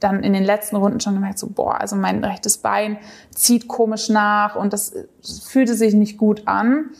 dann 0.00 0.22
in 0.22 0.32
den 0.32 0.44
letzten 0.44 0.76
Runden 0.76 1.00
schon 1.00 1.12
gemerkt, 1.12 1.38
so, 1.38 1.48
boah, 1.48 1.78
also 1.78 1.94
mein 1.94 2.24
rechtes 2.24 2.56
Bein 2.56 2.96
zieht 3.34 3.68
komisch 3.68 4.08
nach 4.08 4.56
und 4.56 4.72
das 4.72 4.94
fühlte 5.46 5.74
sich 5.74 5.92
nicht 5.92 6.16
gut 6.16 6.48
an. 6.48 6.90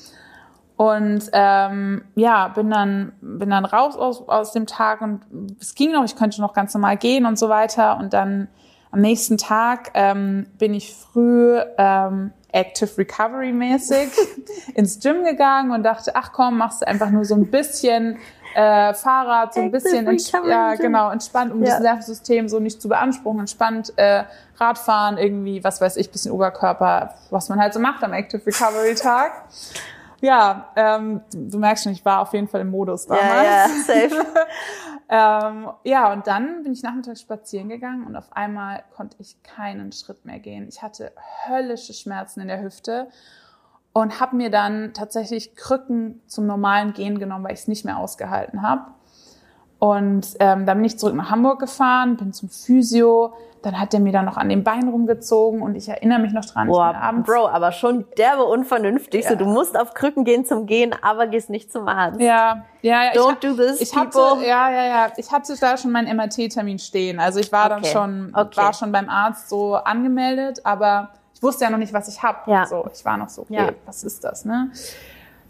Und 0.79 1.29
ähm, 1.33 2.05
ja, 2.15 2.47
bin 2.47 2.71
dann, 2.71 3.11
bin 3.21 3.51
dann 3.51 3.65
raus 3.65 3.97
aus, 3.97 4.29
aus 4.29 4.53
dem 4.53 4.65
Tag 4.67 5.01
und 5.01 5.23
es 5.61 5.75
ging 5.75 5.91
noch, 5.91 6.05
ich 6.05 6.15
könnte 6.15 6.41
noch 6.41 6.55
ganz 6.55 6.73
normal 6.73 6.97
gehen 6.97 7.27
und 7.27 7.37
so 7.37 7.49
weiter. 7.49 7.99
Und 7.99 8.13
dann 8.13 8.47
am 8.93 9.01
nächsten 9.01 9.39
Tag 9.39 9.91
ähm, 9.95 10.47
bin 10.57 10.75
ich 10.75 10.95
früh 10.95 11.59
ähm, 11.79 12.33
Active 12.53 12.97
Recovery 12.97 13.51
mäßig 13.51 14.09
ins 14.77 15.01
Gym 15.01 15.25
gegangen 15.25 15.73
und 15.73 15.83
dachte, 15.83 16.13
ach 16.15 16.31
komm, 16.33 16.59
machst 16.59 16.83
du 16.83 16.87
einfach 16.87 17.11
nur 17.11 17.25
so 17.25 17.35
ein 17.35 17.51
bisschen 17.51 18.17
äh, 18.55 18.95
Fahrrad, 18.95 19.55
so 19.55 19.61
ein 19.61 19.75
Active 19.75 20.07
bisschen 20.07 20.49
ja, 20.49 20.77
genau, 20.77 21.11
entspannt, 21.11 21.53
um 21.53 21.61
Ja. 21.61 21.71
das 21.71 21.81
Nervensystem 21.81 22.49
so 22.49 22.61
nicht 22.61 22.81
zu 22.81 22.89
beanspruchen, 22.89 23.41
entspannt 23.41 23.93
äh, 23.97 24.23
Radfahren, 24.57 25.19
irgendwie, 25.19 25.65
was 25.65 25.81
weiß 25.81 25.97
ich, 25.97 26.13
bisschen 26.13 26.31
Oberkörper, 26.31 27.15
was 27.31 27.49
man 27.49 27.59
halt 27.61 27.75
so 27.75 27.81
macht 27.81 28.05
am 28.05 28.13
Active 28.13 28.47
Recovery 28.47 28.95
Tag. 28.95 29.33
Ja, 30.21 30.71
ähm, 30.75 31.21
du 31.33 31.59
merkst 31.59 31.85
schon, 31.85 31.93
ich 31.93 32.05
war 32.05 32.21
auf 32.21 32.33
jeden 32.33 32.49
Fall 32.49 32.63
im 32.63 32.71
Modus 32.71 33.07
damals. 33.07 33.29
Ja, 33.29 33.45
ja, 33.45 33.69
safe. 33.87 34.27
Ähm, 35.11 35.71
ja, 35.85 36.13
und 36.13 36.27
dann 36.27 36.63
bin 36.63 36.73
ich 36.73 36.83
nachmittags 36.83 37.23
spazieren 37.23 37.71
gegangen 37.71 38.07
und 38.07 38.15
auf 38.15 38.31
einmal 38.33 38.85
konnte 38.95 39.17
ich 39.21 39.43
keinen 39.43 39.91
Schritt 39.91 40.27
mehr 40.27 40.39
gehen. 40.39 40.69
Ich 40.69 40.83
hatte 40.83 41.13
höllische 41.47 41.95
Schmerzen 41.95 42.43
in 42.43 42.49
der 42.49 42.63
Hüfte 42.63 43.09
und 43.95 44.21
habe 44.21 44.37
mir 44.37 44.51
dann 44.51 44.93
tatsächlich 44.93 45.57
Krücken 45.57 46.21
zum 46.27 46.47
normalen 46.47 46.93
Gehen 46.93 47.19
genommen, 47.19 47.45
weil 47.45 47.55
ich 47.55 47.61
es 47.61 47.69
nicht 47.69 47.87
mehr 47.87 47.97
ausgehalten 47.97 48.61
habe. 48.61 48.91
Und 49.79 50.27
ähm, 50.41 50.67
dann 50.67 50.79
bin 50.79 50.85
ich 50.85 50.99
zurück 50.99 51.15
nach 51.15 51.31
Hamburg 51.31 51.61
gefahren, 51.61 52.17
bin 52.17 52.33
zum 52.33 52.49
Physio. 52.49 53.33
Dann 53.63 53.79
hat 53.81 53.93
der 53.93 53.99
mir 54.01 54.13
dann 54.13 54.25
noch 54.25 54.37
an 54.37 54.49
den 54.49 54.63
Beinen 54.63 54.89
rumgezogen 54.89 55.63
und 55.63 55.75
ich 55.75 55.89
erinnere 55.89 56.21
mich 56.21 56.33
noch 56.33 56.45
dran. 56.45 56.69
Boah, 56.69 56.95
abends 56.95 57.29
Bro, 57.29 57.49
aber 57.49 57.73
schon 57.73 58.05
derbe 58.17 58.45
unvernünftig. 58.45 59.25
So, 59.25 59.31
Ja. 59.33 59.37
du 59.37 59.47
musst 59.47 59.79
auf 59.79 59.95
Krücken 59.95 60.25
gehen 60.25 60.45
zum 60.45 60.67
Gehen, 60.67 60.95
aber 61.03 61.27
gehst 61.27 61.51
nicht 61.51 61.73
zum 61.73 61.89
Arzt. 61.89 62.21
Ja, 62.21 62.65
ja, 62.83 63.05
ja. 63.05 63.11
Don't 63.21 63.33
ich, 63.33 63.39
do 63.41 63.55
this, 63.55 63.81
ich 63.81 63.97
hatte, 63.97 64.11
people. 64.11 64.47
ja, 64.47 64.71
ja, 64.71 64.85
ja. 64.87 65.07
Ich 65.17 65.33
hatte 65.33 65.55
da 65.61 65.77
schon 65.77 65.91
meinen 65.91 66.17
MRT-Termin 66.17 66.79
stehen. 66.79 67.19
Also 67.19 67.41
ich 67.41 67.51
war 67.51 67.69
dann 67.69 67.81
Okay, 67.81 67.91
schon, 67.93 68.33
okay. 68.33 68.57
war 68.57 68.73
schon 68.73 68.93
beim 68.93 69.09
Arzt 69.09 69.49
so 69.49 69.75
angemeldet, 69.75 70.61
aber 70.65 71.11
ich 71.35 71.43
wusste 71.43 71.65
ja 71.65 71.71
noch 71.71 71.79
nicht, 71.79 71.93
was 71.93 72.07
ich 72.09 72.23
habe. 72.23 72.39
Ja. 72.51 72.65
So, 72.67 72.89
ich 72.93 73.05
war 73.05 73.17
noch 73.17 73.29
so, 73.29 73.43
okay, 73.43 73.55
Ja. 73.55 73.69
was 73.87 74.05
ist 74.05 74.23
das, 74.23 74.45
ne? 74.45 74.71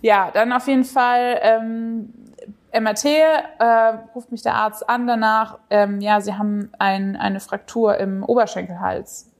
Ja, 0.00 0.30
dann 0.32 0.52
auf 0.52 0.66
jeden 0.66 0.84
Fall 0.84 1.38
ähm, 1.42 2.14
MRT, 2.72 3.04
äh, 3.04 3.64
ruft 4.14 4.30
mich 4.30 4.42
der 4.42 4.54
Arzt 4.54 4.88
an 4.88 5.06
danach. 5.06 5.58
Ähm, 5.70 6.00
ja, 6.00 6.20
sie 6.20 6.34
haben 6.34 6.70
ein, 6.78 7.16
eine 7.16 7.40
Fraktur 7.40 7.96
im 7.96 8.22
Oberschenkelhals. 8.22 9.30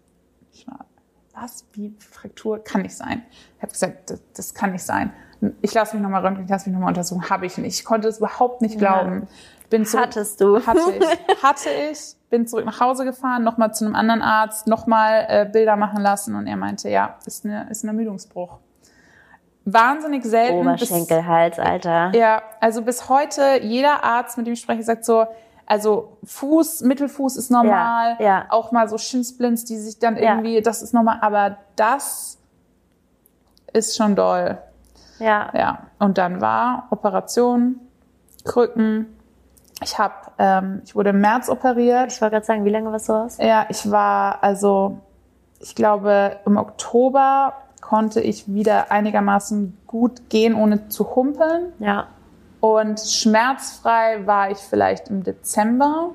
Ich 0.52 0.66
war, 0.66 0.86
was? 1.34 1.66
Wie 1.72 1.94
Fraktur? 1.98 2.62
Kann 2.64 2.82
nicht 2.82 2.96
sein. 2.96 3.22
Ich 3.56 3.62
habe 3.62 3.72
gesagt, 3.72 4.10
das, 4.10 4.22
das 4.34 4.54
kann 4.54 4.72
nicht 4.72 4.84
sein. 4.84 5.12
Ich 5.60 5.72
lasse 5.72 5.94
mich 5.94 6.02
nochmal 6.02 6.24
röntgen, 6.24 6.44
ich 6.44 6.50
lasse 6.50 6.68
mich 6.68 6.74
nochmal 6.74 6.88
untersuchen. 6.88 7.28
Habe 7.30 7.46
ich 7.46 7.58
nicht. 7.58 7.78
Ich 7.78 7.84
konnte 7.84 8.08
es 8.08 8.18
überhaupt 8.18 8.60
nicht 8.60 8.78
glauben. 8.78 9.28
Bin 9.70 9.84
zurück, 9.84 10.06
Hattest 10.06 10.40
du. 10.40 10.66
Hatte 10.66 10.80
ich. 10.98 11.04
Hatte 11.42 11.68
ich. 11.90 12.16
Bin 12.30 12.46
zurück 12.46 12.64
nach 12.64 12.80
Hause 12.80 13.04
gefahren, 13.04 13.44
nochmal 13.44 13.72
zu 13.72 13.84
einem 13.84 13.94
anderen 13.94 14.22
Arzt, 14.22 14.66
nochmal 14.66 15.26
äh, 15.28 15.48
Bilder 15.50 15.76
machen 15.76 16.02
lassen 16.02 16.34
und 16.34 16.46
er 16.46 16.56
meinte, 16.56 16.90
ja, 16.90 17.18
ist, 17.24 17.44
eine, 17.44 17.70
ist 17.70 17.84
ein 17.84 17.88
Ermüdungsbruch. 17.88 18.58
Wahnsinnig 19.72 20.24
selten. 20.24 20.58
Oberschenkelhals, 20.60 21.58
Alter. 21.58 22.12
ja, 22.14 22.42
also 22.60 22.82
bis 22.82 23.08
heute 23.08 23.60
jeder 23.62 24.02
Arzt, 24.04 24.36
mit 24.38 24.46
dem 24.46 24.54
ich 24.54 24.60
spreche, 24.60 24.82
sagt 24.82 25.04
so, 25.04 25.26
also 25.66 26.16
Fuß, 26.24 26.80
Mittelfuß 26.82 27.36
ist 27.36 27.50
normal, 27.50 28.16
Ja, 28.18 28.24
ja. 28.24 28.44
auch 28.48 28.72
mal 28.72 28.88
so 28.88 28.96
Shinsplints, 28.96 29.64
die 29.64 29.76
sich 29.76 29.98
dann 29.98 30.16
Ja. 30.16 30.30
irgendwie, 30.34 30.62
das 30.62 30.80
ist 30.82 30.94
normal, 30.94 31.18
aber 31.20 31.56
das 31.76 32.38
ist 33.72 33.96
schon 33.96 34.16
doll. 34.16 34.58
Ja. 35.18 35.50
Ja, 35.52 35.78
und 35.98 36.16
dann 36.16 36.40
war 36.40 36.86
Operation, 36.90 37.80
Krücken. 38.44 39.14
Ich 39.82 39.98
habe, 39.98 40.14
ähm, 40.38 40.80
ich 40.84 40.94
wurde 40.96 41.10
im 41.10 41.20
März 41.20 41.48
operiert. 41.50 42.12
Ich 42.12 42.20
wollte 42.20 42.34
gerade 42.36 42.46
sagen, 42.46 42.64
wie 42.64 42.70
lange 42.70 42.90
warst 42.90 43.08
du 43.08 43.12
raus? 43.12 43.36
Ja, 43.38 43.66
ich 43.68 43.90
war 43.90 44.42
also, 44.42 44.98
ich 45.60 45.74
glaube, 45.74 46.38
im 46.46 46.56
Oktober 46.56 47.52
konnte 47.88 48.20
ich 48.20 48.52
wieder 48.52 48.92
einigermaßen 48.92 49.74
gut 49.86 50.28
gehen, 50.28 50.54
ohne 50.54 50.90
zu 50.90 51.16
humpeln. 51.16 51.72
Ja. 51.78 52.08
Und 52.60 53.00
schmerzfrei 53.00 54.26
war 54.26 54.50
ich 54.50 54.58
vielleicht 54.58 55.08
im 55.08 55.22
Dezember. 55.22 56.10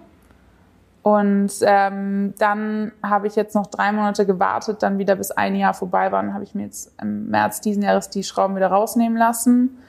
Und 1.01 1.51
ähm, 1.61 2.35
dann 2.37 2.91
habe 3.01 3.25
ich 3.25 3.35
jetzt 3.35 3.55
noch 3.55 3.65
drei 3.65 3.91
Monate 3.91 4.27
gewartet, 4.27 4.83
dann 4.83 4.99
wieder 4.99 5.15
bis 5.15 5.31
ein 5.31 5.55
Jahr 5.55 5.73
vorbei 5.73 6.11
war. 6.11 6.21
Dann 6.21 6.35
habe 6.35 6.43
ich 6.43 6.53
mir 6.53 6.65
jetzt 6.65 6.93
im 7.01 7.31
März 7.31 7.59
diesen 7.59 7.81
Jahres 7.81 8.11
die 8.11 8.23
Schrauben 8.23 8.55
wieder 8.55 8.67
rausnehmen 8.67 9.17
lassen. 9.17 9.79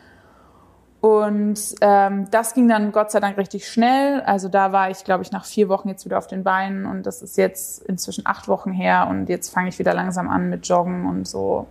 Und 1.04 1.60
ähm, 1.82 2.30
das 2.30 2.54
ging 2.54 2.66
dann 2.66 2.90
Gott 2.90 3.10
sei 3.10 3.20
Dank 3.20 3.36
richtig 3.36 3.68
schnell. 3.68 4.22
Also 4.22 4.48
da 4.48 4.72
war 4.72 4.88
ich, 4.88 5.04
glaube 5.04 5.22
ich, 5.22 5.32
nach 5.32 5.44
vier 5.44 5.68
Wochen 5.68 5.90
jetzt 5.90 6.06
wieder 6.06 6.16
auf 6.16 6.28
den 6.28 6.44
Beinen 6.44 6.86
und 6.86 7.04
das 7.04 7.20
ist 7.20 7.36
jetzt 7.36 7.82
inzwischen 7.82 8.24
acht 8.24 8.48
Wochen 8.48 8.72
her 8.72 9.08
und 9.10 9.28
jetzt 9.28 9.52
fange 9.52 9.68
ich 9.68 9.78
wieder 9.78 9.92
langsam 9.92 10.30
an 10.30 10.48
mit 10.48 10.66
Joggen 10.66 11.04
und 11.04 11.28
so. 11.28 11.66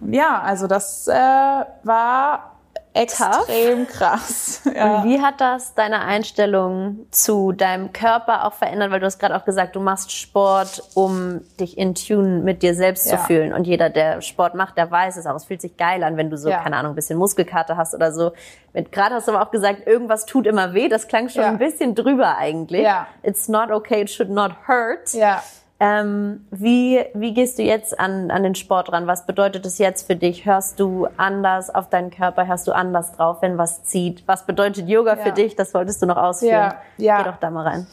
Und 0.00 0.12
ja, 0.12 0.40
also 0.42 0.68
das 0.68 1.08
äh, 1.08 1.12
war 1.12 2.51
extrem 2.94 3.86
krass. 3.86 4.60
Ja. 4.74 4.96
Und 5.02 5.04
wie 5.10 5.20
hat 5.20 5.40
das 5.40 5.74
deine 5.74 6.00
Einstellung 6.02 7.06
zu 7.10 7.52
deinem 7.52 7.92
Körper 7.92 8.46
auch 8.46 8.52
verändert? 8.54 8.90
Weil 8.90 9.00
du 9.00 9.06
hast 9.06 9.18
gerade 9.18 9.36
auch 9.36 9.44
gesagt, 9.44 9.76
du 9.76 9.80
machst 9.80 10.12
Sport, 10.12 10.82
um 10.94 11.40
dich 11.60 11.76
in 11.76 11.94
Tune 11.94 12.38
mit 12.40 12.62
dir 12.62 12.74
selbst 12.74 13.10
Ja. 13.10 13.18
zu 13.18 13.24
fühlen. 13.24 13.52
Und 13.52 13.66
jeder, 13.66 13.90
der 13.90 14.20
Sport 14.22 14.54
macht, 14.54 14.76
der 14.78 14.90
weiß 14.90 15.16
es 15.16 15.26
auch. 15.26 15.34
Es 15.34 15.44
fühlt 15.44 15.60
sich 15.60 15.76
geil 15.76 16.02
an, 16.04 16.16
wenn 16.16 16.30
du 16.30 16.36
so, 16.38 16.48
Ja. 16.48 16.62
keine 16.62 16.76
Ahnung, 16.76 16.92
ein 16.92 16.96
bisschen 16.96 17.18
Muskelkater 17.18 17.76
hast 17.76 17.94
oder 17.94 18.12
so. 18.12 18.32
Mit, 18.72 18.92
gerade 18.92 19.14
hast 19.16 19.28
du 19.28 19.32
aber 19.32 19.42
auch 19.46 19.50
gesagt, 19.50 19.86
irgendwas 19.86 20.24
tut 20.24 20.46
immer 20.46 20.72
weh. 20.72 20.88
Das 20.88 21.08
klang 21.08 21.28
schon 21.28 21.44
ein 21.44 21.58
bisschen 21.58 21.94
drüber 21.94 22.36
eigentlich. 22.38 22.82
Ja. 22.82 23.06
It's 23.22 23.48
not 23.48 23.70
okay, 23.70 24.02
it 24.02 24.10
should 24.10 24.30
not 24.30 24.52
hurt. 24.68 25.12
Ja. 25.12 25.42
Ähm, 25.84 26.46
wie, 26.52 27.04
wie 27.12 27.34
gehst 27.34 27.58
du 27.58 27.62
jetzt 27.64 27.98
an, 27.98 28.30
an 28.30 28.44
den 28.44 28.54
Sport 28.54 28.92
ran? 28.92 29.08
Was 29.08 29.26
bedeutet 29.26 29.66
es 29.66 29.78
jetzt 29.78 30.06
für 30.06 30.14
dich? 30.14 30.46
Hörst 30.46 30.78
du 30.78 31.08
anders 31.16 31.74
auf 31.74 31.88
deinen 31.90 32.10
Körper? 32.12 32.46
Hörst 32.46 32.68
du 32.68 32.72
anders 32.72 33.10
drauf, 33.16 33.38
wenn 33.40 33.58
was 33.58 33.82
zieht? 33.82 34.22
Was 34.28 34.46
bedeutet 34.46 34.88
Yoga 34.88 35.16
für 35.16 35.30
Ja. 35.30 35.34
dich? 35.34 35.56
Das 35.56 35.74
wolltest 35.74 36.00
du 36.00 36.06
noch 36.06 36.18
ausführen. 36.18 36.52
Ja, 36.52 36.76
ja. 36.98 37.18
Geh 37.18 37.30
doch 37.30 37.36
da 37.38 37.50
mal 37.50 37.66
rein. 37.66 37.86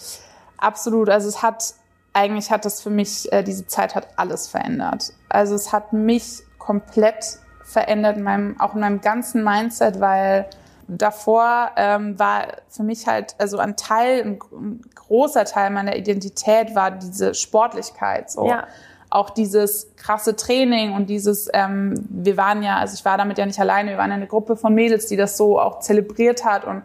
Absolut. 0.59 1.09
Also 1.09 1.29
es 1.29 1.41
hat, 1.41 1.73
eigentlich 2.13 2.51
hat 2.51 2.63
das 2.63 2.79
für 2.79 2.91
mich, 2.91 3.31
äh, 3.33 3.41
diese 3.41 3.65
Zeit 3.65 3.95
hat 3.95 4.07
alles 4.17 4.47
verändert. 4.47 5.11
Also 5.27 5.55
es 5.55 5.73
hat 5.73 5.91
mich 5.91 6.43
komplett 6.59 7.39
verändert, 7.63 8.17
in 8.17 8.23
meinem, 8.23 8.59
auch 8.61 8.75
in 8.75 8.81
meinem 8.81 9.01
ganzen 9.01 9.43
Mindset, 9.43 9.99
weil 9.99 10.45
davor 10.89 11.71
ähm, 11.75 12.17
war 12.19 12.47
für 12.67 12.83
mich 12.83 13.07
halt, 13.07 13.35
also 13.37 13.57
ein 13.59 13.75
Teil, 13.77 14.21
ein, 14.21 14.39
ein 14.51 14.81
großer 14.95 15.45
Teil 15.45 15.69
meiner 15.69 15.95
Identität 15.95 16.75
war 16.75 16.91
diese 16.91 17.33
Sportlichkeit. 17.33 18.31
So. 18.31 18.47
Ja. 18.47 18.67
Auch 19.11 19.29
dieses 19.29 19.95
krasse 19.95 20.35
Training 20.35 20.93
und 20.93 21.07
dieses, 21.09 21.49
ähm, 21.53 21.93
wir 22.09 22.37
waren 22.37 22.61
ja, 22.63 22.77
also 22.77 22.93
ich 22.93 23.05
war 23.05 23.17
damit 23.17 23.37
ja 23.37 23.45
nicht 23.45 23.59
alleine, 23.59 23.91
wir 23.91 23.97
waren 23.97 24.09
ja 24.11 24.15
eine 24.17 24.27
Gruppe 24.27 24.55
von 24.55 24.73
Mädels, 24.73 25.07
die 25.07 25.15
das 25.17 25.37
so 25.37 25.59
auch 25.59 25.79
zelebriert 25.79 26.45
hat 26.45 26.65
und 26.65 26.83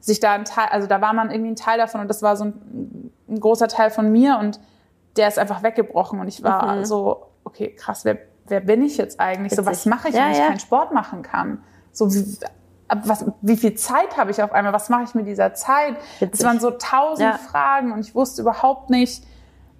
sich 0.00 0.20
da 0.20 0.32
ein 0.32 0.44
Teil, 0.44 0.68
also 0.70 0.86
da 0.86 1.00
war 1.00 1.12
man 1.12 1.30
irgendwie 1.30 1.50
ein 1.50 1.56
Teil 1.56 1.78
davon 1.78 2.00
und 2.00 2.08
das 2.08 2.22
war 2.22 2.36
so 2.36 2.44
ein, 2.44 3.10
ein 3.28 3.40
großer 3.40 3.68
Teil 3.68 3.90
von 3.90 4.10
mir 4.10 4.38
und 4.38 4.60
der 5.16 5.28
ist 5.28 5.38
einfach 5.38 5.62
weggebrochen 5.62 6.20
und 6.20 6.28
ich 6.28 6.42
war 6.42 6.76
Mhm. 6.76 6.84
so, 6.84 7.26
okay, 7.44 7.74
krass, 7.74 8.04
wer, 8.04 8.18
wer 8.46 8.60
bin 8.60 8.82
ich 8.82 8.96
jetzt 8.96 9.18
eigentlich? 9.20 9.54
So, 9.54 9.66
was 9.66 9.78
Witzig. 9.78 9.90
mache 9.90 10.08
ich, 10.08 10.14
Ja, 10.14 10.24
wenn 10.26 10.32
ich 10.32 10.38
ja. 10.38 10.46
keinen 10.48 10.60
Sport 10.60 10.92
machen 10.92 11.22
kann? 11.22 11.62
So, 11.92 12.12
wie, 12.14 12.36
was, 12.88 13.24
wie 13.42 13.56
viel 13.56 13.74
Zeit 13.74 14.16
habe 14.16 14.30
ich 14.30 14.42
auf 14.42 14.52
einmal? 14.52 14.72
Was 14.72 14.88
mache 14.88 15.04
ich 15.04 15.14
mit 15.14 15.26
dieser 15.26 15.54
Zeit? 15.54 15.96
Es 16.20 16.44
waren 16.44 16.60
so 16.60 16.70
tausend 16.70 17.28
ja. 17.28 17.38
Fragen 17.38 17.92
und 17.92 18.00
ich 18.00 18.14
wusste 18.14 18.42
überhaupt 18.42 18.90
nicht, 18.90 19.24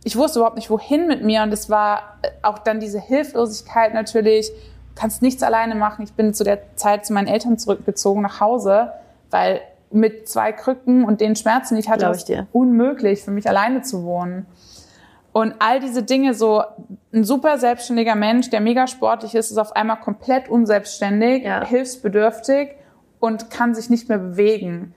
ich 0.05 0.17
wusste 0.17 0.39
überhaupt 0.39 0.57
nicht, 0.57 0.71
wohin 0.71 1.07
mit 1.07 1.25
mir. 1.25 1.43
Und 1.43 1.53
es 1.53 1.71
war 1.71 2.19
auch 2.43 2.59
dann 2.59 2.81
diese 2.81 3.01
Hilflosigkeit 3.01 3.95
natürlich. 3.95 4.51
Du 4.51 5.01
kannst 5.01 5.23
nichts 5.23 5.43
alleine 5.43 5.75
machen. 5.75 6.03
Ich 6.03 6.15
bin 6.15 6.35
zu 6.35 6.45
der 6.45 6.77
Zeit 6.77 7.07
zu 7.07 7.13
meinen 7.13 7.29
Eltern 7.29 7.59
zurückgezogen 7.59 8.23
nach 8.23 8.41
Hause, 8.41 8.93
weil 9.31 9.61
mit 9.91 10.29
zwei 10.29 10.53
Krücken 10.53 11.05
und 11.05 11.21
den 11.21 11.37
Schmerzen, 11.37 11.75
die 11.75 11.81
ich 11.81 11.89
hatte, 11.89 12.07
war 12.07 12.13
es 12.13 12.25
unmöglich 12.53 13.23
für 13.23 13.31
mich 13.31 13.49
alleine 13.49 13.83
zu 13.83 14.05
wohnen. 14.05 14.47
Und 15.33 15.55
all 15.59 15.81
diese 15.81 16.03
Dinge, 16.03 16.35
so 16.35 16.63
ein 17.13 17.25
super 17.25 17.59
selbstständiger 17.59 18.15
Mensch, 18.15 18.49
der 18.51 18.61
mega 18.61 18.87
sportlich 18.87 19.35
ist, 19.35 19.51
ist 19.51 19.59
auf 19.59 19.77
einmal 19.77 20.01
komplett 20.01 20.49
unselbstständig, 20.49 21.45
ja. 21.45 21.65
hilfsbedürftig 21.65 22.71
und 23.21 23.51
kann 23.51 23.75
sich 23.75 23.91
nicht 23.91 24.09
mehr 24.09 24.19
bewegen. 24.19 24.95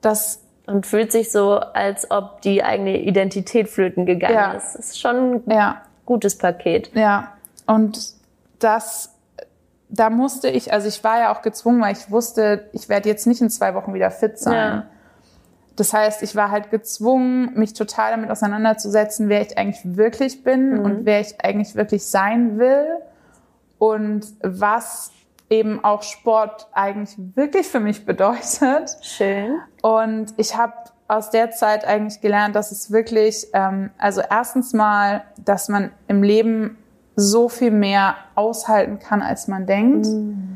Das 0.00 0.42
und 0.66 0.86
fühlt 0.86 1.12
sich 1.12 1.32
so, 1.32 1.54
als 1.56 2.10
ob 2.10 2.40
die 2.42 2.62
eigene 2.62 3.02
Identität 3.02 3.68
flöten 3.68 4.06
gegangen 4.06 4.34
ja. 4.34 4.52
ist. 4.52 4.74
Das 4.74 4.86
ist 4.90 5.00
schon 5.00 5.42
ein 5.46 5.50
ja. 5.50 5.82
gutes 6.06 6.38
Paket. 6.38 6.90
Ja. 6.94 7.32
Und 7.66 8.14
das, 8.58 9.14
da 9.88 10.08
musste 10.10 10.48
ich, 10.48 10.72
also 10.72 10.86
ich 10.86 11.02
war 11.02 11.18
ja 11.18 11.34
auch 11.34 11.42
gezwungen, 11.42 11.80
weil 11.80 11.92
ich 11.92 12.10
wusste, 12.10 12.68
ich 12.72 12.88
werde 12.88 13.08
jetzt 13.08 13.26
nicht 13.26 13.40
in 13.40 13.50
zwei 13.50 13.74
Wochen 13.74 13.92
wieder 13.92 14.10
fit 14.10 14.38
sein. 14.38 14.54
Ja. 14.54 14.86
Das 15.76 15.92
heißt, 15.92 16.22
ich 16.22 16.36
war 16.36 16.50
halt 16.50 16.70
gezwungen, 16.70 17.54
mich 17.54 17.72
total 17.72 18.12
damit 18.12 18.30
auseinanderzusetzen, 18.30 19.28
wer 19.28 19.40
ich 19.40 19.56
eigentlich 19.58 19.96
wirklich 19.96 20.44
bin 20.44 20.78
mhm. 20.78 20.84
und 20.84 21.04
wer 21.06 21.20
ich 21.20 21.42
eigentlich 21.42 21.74
wirklich 21.74 22.04
sein 22.04 22.58
will 22.58 22.86
und 23.78 24.26
was 24.42 25.10
eben 25.52 25.84
auch 25.84 26.02
Sport 26.02 26.66
eigentlich 26.72 27.14
wirklich 27.36 27.68
für 27.68 27.78
mich 27.78 28.06
bedeutet. 28.06 28.96
Schön. 29.02 29.60
Und 29.82 30.32
ich 30.38 30.56
habe 30.56 30.72
aus 31.08 31.30
der 31.30 31.50
Zeit 31.50 31.84
eigentlich 31.84 32.22
gelernt, 32.22 32.56
dass 32.56 32.72
es 32.72 32.90
wirklich, 32.90 33.48
ähm, 33.52 33.90
also 33.98 34.22
erstens 34.28 34.72
mal, 34.72 35.24
dass 35.44 35.68
man 35.68 35.90
im 36.08 36.22
Leben 36.22 36.78
so 37.16 37.50
viel 37.50 37.70
mehr 37.70 38.16
aushalten 38.34 38.98
kann, 38.98 39.20
als 39.20 39.46
man 39.46 39.66
denkt. 39.66 40.06
Mhm 40.06 40.48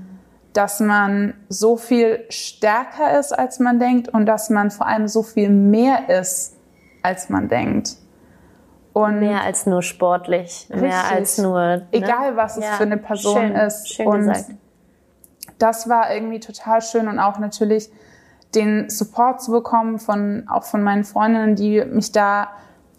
dass 0.57 0.81
man 0.81 1.35
so 1.51 1.77
viel 1.77 2.25
stärker 2.31 3.19
ist, 3.19 3.39
als 3.39 3.59
man 3.59 3.79
denkt 3.79 4.09
und 4.09 4.25
dass 4.25 4.49
man 4.49 4.71
vor 4.71 4.87
allem 4.87 5.07
so 5.07 5.23
viel 5.23 5.51
mehr 5.51 6.09
ist, 6.09 6.57
als 7.03 7.29
man 7.29 7.49
denkt. 7.49 7.97
Und 8.95 9.21
mehr 9.21 9.43
als 9.43 9.67
nur 9.67 9.83
sportlich, 9.83 10.67
richtig. 10.71 10.81
mehr 10.81 11.05
als 11.13 11.37
nur. 11.37 11.61
Ne? 11.61 11.89
Egal, 11.93 12.37
was 12.37 12.57
es 12.57 12.65
ja, 12.65 12.73
für 12.73 12.85
eine 12.85 12.97
Person 12.97 13.49
schön, 13.49 13.55
ist. 13.55 13.89
Schön 13.89 14.07
und 14.07 14.19
gesagt. 14.21 14.45
Das 15.59 15.88
war 15.88 16.12
irgendwie 16.12 16.40
total 16.40 16.83
schön 16.83 17.09
und 17.09 17.19
auch 17.19 17.38
natürlich 17.38 17.90
den 18.55 18.88
Support 18.90 19.42
zu 19.42 19.53
bekommen 19.53 19.99
von, 19.99 20.47
auch 20.49 20.64
von 20.64 20.83
meinen 20.83 21.05
Freundinnen, 21.05 21.57
die 21.57 21.85
mich 21.85 22.12
da 22.12 22.49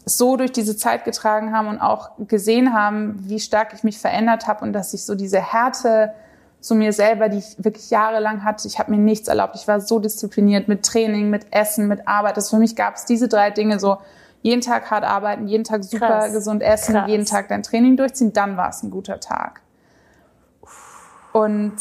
so 0.06 0.38
durch 0.38 0.52
diese 0.52 0.78
Zeit 0.78 1.04
getragen 1.04 1.54
haben 1.54 1.68
und 1.68 1.80
auch 1.80 2.12
gesehen 2.28 2.74
haben, 2.74 3.16
wie 3.28 3.40
stark 3.40 3.74
ich 3.74 3.84
mich 3.84 4.00
verändert 4.00 4.48
habe 4.48 4.64
und 4.64 4.74
dass 4.74 4.94
ich 4.94 5.04
so 5.04 5.16
diese 5.16 5.42
Härte 5.42 6.14
zu 6.62 6.76
mir 6.76 6.94
selber, 6.94 7.30
die 7.30 7.40
ich 7.40 7.56
wirklich 7.58 7.90
jahrelang 7.90 8.44
hatte. 8.44 8.68
Ich 8.68 8.80
habe 8.80 8.92
mir 8.92 8.98
nichts 8.98 9.28
erlaubt. 9.28 9.56
Ich 9.56 9.68
war 9.68 9.80
so 9.80 10.00
diszipliniert 10.00 10.68
mit 10.68 10.84
Training, 10.84 11.30
mit 11.30 11.48
Essen, 11.52 11.88
mit 11.88 12.08
Arbeit. 12.08 12.38
Das 12.38 12.50
für 12.50 12.58
mich 12.58 12.76
gab 12.76 12.96
es 12.96 13.06
diese 13.06 13.28
drei 13.28 13.52
Dinge 13.52 13.80
so. 13.80 13.98
Jeden 14.44 14.62
Tag 14.62 14.90
hart 14.92 15.04
arbeiten, 15.04 15.48
jeden 15.48 15.64
Tag 15.64 15.84
super 15.84 16.08
Krass. 16.08 16.32
gesund 16.32 16.62
essen, 16.62 16.94
Krass. 16.94 17.10
jeden 17.10 17.26
Tag 17.26 17.48
dein 17.50 17.64
Training 17.64 17.98
durchziehen, 17.98 18.34
dann 18.34 18.56
war 18.56 18.70
es 18.70 18.84
ein 18.84 18.92
guter 18.92 19.20
Tag. 19.20 19.62
Und 21.34 21.74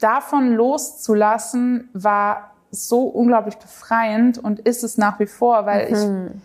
davon 0.00 0.54
loszulassen 0.54 1.88
war 1.92 2.50
so 2.70 3.04
unglaublich 3.04 3.56
befreiend 3.58 4.38
und 4.38 4.60
ist 4.60 4.84
es 4.84 4.96
nach 4.96 5.18
wie 5.18 5.26
vor, 5.26 5.66
weil 5.66 5.90
mhm. 5.90 6.40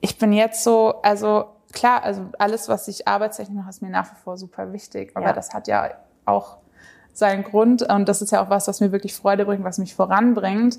ich, 0.00 0.10
ich 0.10 0.18
bin 0.18 0.32
jetzt 0.32 0.64
so, 0.64 1.00
also 1.02 1.46
klar, 1.72 2.02
also 2.02 2.26
alles, 2.38 2.68
was 2.68 2.88
ich 2.88 3.06
arbeitstechnisch 3.06 3.56
mache, 3.56 3.70
ist 3.70 3.82
mir 3.82 3.90
nach 3.90 4.10
wie 4.10 4.16
vor 4.16 4.36
super 4.36 4.72
wichtig. 4.72 5.12
Aber 5.14 5.26
ja. 5.26 5.32
das 5.32 5.52
hat 5.54 5.68
ja 5.68 5.90
auch 6.24 6.58
seinen 7.12 7.44
Grund. 7.44 7.82
Und 7.82 8.08
das 8.08 8.22
ist 8.22 8.32
ja 8.32 8.42
auch 8.42 8.50
was, 8.50 8.68
was 8.68 8.80
mir 8.80 8.92
wirklich 8.92 9.14
Freude 9.14 9.44
bringt, 9.44 9.64
was 9.64 9.78
mich 9.78 9.94
voranbringt. 9.94 10.78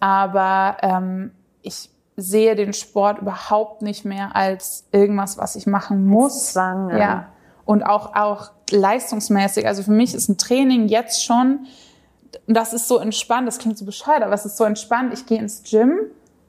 Aber 0.00 0.76
ähm, 0.82 1.32
ich 1.62 1.90
sehe 2.16 2.54
den 2.54 2.72
Sport 2.72 3.18
überhaupt 3.18 3.82
nicht 3.82 4.04
mehr 4.04 4.34
als 4.34 4.86
irgendwas, 4.90 5.38
was 5.38 5.56
ich 5.56 5.66
machen 5.66 6.06
muss. 6.06 6.52
Zwang, 6.52 6.90
ja. 6.90 6.98
ja. 6.98 7.26
Und 7.64 7.82
auch, 7.82 8.14
auch 8.14 8.52
leistungsmäßig. 8.70 9.66
Also 9.66 9.82
für 9.82 9.92
mich 9.92 10.14
ist 10.14 10.28
ein 10.28 10.38
Training 10.38 10.88
jetzt 10.88 11.24
schon, 11.24 11.66
das 12.46 12.72
ist 12.72 12.88
so 12.88 12.98
entspannt, 12.98 13.46
das 13.46 13.58
klingt 13.58 13.78
so 13.78 13.84
bescheuert, 13.84 14.22
aber 14.22 14.34
es 14.34 14.44
ist 14.44 14.56
so 14.56 14.64
entspannt. 14.64 15.12
Ich 15.12 15.26
gehe 15.26 15.38
ins 15.38 15.62
Gym 15.62 15.98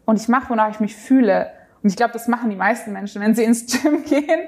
und 0.05 0.19
ich 0.19 0.27
mache, 0.27 0.49
wonach 0.49 0.69
ich 0.69 0.79
mich 0.79 0.95
fühle. 0.95 1.51
Und 1.83 1.89
ich 1.89 1.95
glaube, 1.95 2.13
das 2.13 2.27
machen 2.27 2.49
die 2.49 2.55
meisten 2.55 2.91
Menschen, 2.91 3.21
wenn 3.21 3.35
sie 3.35 3.43
ins 3.43 3.65
Gym 3.65 4.03
gehen. 4.05 4.41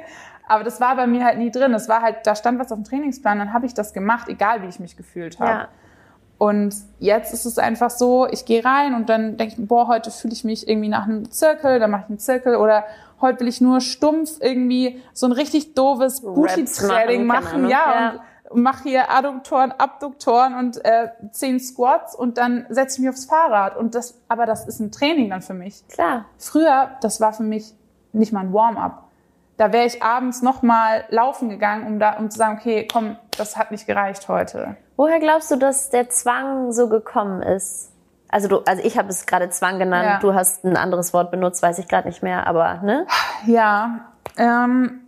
Aber 0.47 0.63
das 0.63 0.81
war 0.81 0.95
bei 0.95 1.05
mir 1.05 1.23
halt 1.25 1.37
nie 1.37 1.51
drin. 1.51 1.73
Es 1.73 1.87
war 1.87 2.01
halt, 2.01 2.25
da 2.25 2.35
stand 2.35 2.59
was 2.59 2.71
auf 2.71 2.79
dem 2.79 2.83
Trainingsplan, 2.83 3.37
dann 3.37 3.53
habe 3.53 3.65
ich 3.67 3.73
das 3.73 3.93
gemacht, 3.93 4.27
egal 4.29 4.63
wie 4.63 4.67
ich 4.67 4.79
mich 4.79 4.97
gefühlt 4.97 5.39
habe. 5.39 5.51
Ja. 5.51 5.67
Und 6.39 6.73
jetzt 6.99 7.33
ist 7.33 7.45
es 7.45 7.57
einfach 7.57 7.89
so, 7.89 8.25
ich 8.25 8.45
gehe 8.45 8.63
rein 8.63 8.95
und 8.95 9.09
dann 9.09 9.35
denke 9.35 9.55
ich, 9.57 9.67
boah, 9.67 9.87
heute 9.87 10.09
fühle 10.09 10.33
ich 10.33 10.45
mich 10.45 10.67
irgendwie 10.67 10.87
nach 10.87 11.03
einem 11.03 11.29
Zirkel, 11.29 11.79
dann 11.79 11.91
mache 11.91 12.03
ich 12.05 12.09
einen 12.09 12.19
Zirkel 12.19 12.55
oder 12.55 12.85
heute 13.21 13.41
will 13.41 13.47
ich 13.47 13.61
nur 13.61 13.81
stumpf 13.81 14.39
irgendwie 14.39 15.01
so 15.13 15.25
ein 15.25 15.31
richtig 15.31 15.73
doofes 15.73 16.21
Booty-Threading 16.21 17.25
machen, 17.25 17.61
machen 17.63 17.69
ja, 17.69 18.13
ja. 18.13 18.23
und 18.49 18.61
mache 18.61 18.83
hier 18.83 19.11
Adduktoren, 19.11 19.71
Abduktoren 19.71 20.55
und 20.55 20.83
äh, 20.83 21.09
zehn 21.31 21.59
Squats 21.59 22.15
und 22.15 22.37
dann 22.37 22.65
setze 22.69 22.95
ich 22.95 22.99
mich 22.99 23.09
aufs 23.09 23.25
Fahrrad 23.25 23.77
und 23.77 23.95
das, 23.95 24.19
aber 24.27 24.45
das 24.45 24.67
ist 24.67 24.79
ein 24.79 24.91
Training 24.91 25.29
dann 25.29 25.41
für 25.41 25.53
mich. 25.53 25.87
Klar. 25.87 26.25
Früher, 26.37 26.91
das 27.01 27.21
war 27.21 27.33
für 27.33 27.43
mich 27.43 27.73
nicht 28.11 28.33
mal 28.33 28.41
ein 28.41 28.53
Warm-up 28.53 29.09
da 29.59 29.73
wäre 29.73 29.85
ich 29.85 30.01
abends 30.01 30.41
nochmal 30.41 31.03
laufen 31.09 31.49
gegangen, 31.49 31.85
um 31.85 31.99
da, 31.99 32.13
um 32.13 32.31
zu 32.31 32.37
sagen, 32.37 32.57
okay, 32.57 32.87
komm, 32.89 33.17
das 33.37 33.57
hat 33.57 33.71
nicht 33.71 33.85
gereicht 33.85 34.29
heute. 34.29 34.77
Woher 34.95 35.19
glaubst 35.19 35.51
du, 35.51 35.57
dass 35.57 35.89
der 35.89 36.09
Zwang 36.09 36.71
so 36.71 36.87
gekommen 36.87 37.41
ist? 37.41 37.91
Also 38.29 38.47
du, 38.47 38.59
also 38.59 38.81
ich 38.83 38.97
habe 38.97 39.09
es 39.09 39.25
gerade 39.25 39.49
Zwang 39.49 39.79
genannt. 39.79 40.05
Ja. 40.05 40.19
Du 40.19 40.33
hast 40.33 40.63
ein 40.63 40.77
anderes 40.77 41.13
Wort 41.13 41.31
benutzt, 41.31 41.61
weiß 41.61 41.79
ich 41.79 41.87
gerade 41.87 42.07
nicht 42.07 42.23
mehr, 42.23 42.47
aber 42.47 42.81
ne? 42.83 43.05
Ja, 43.45 44.11
ähm, 44.37 45.01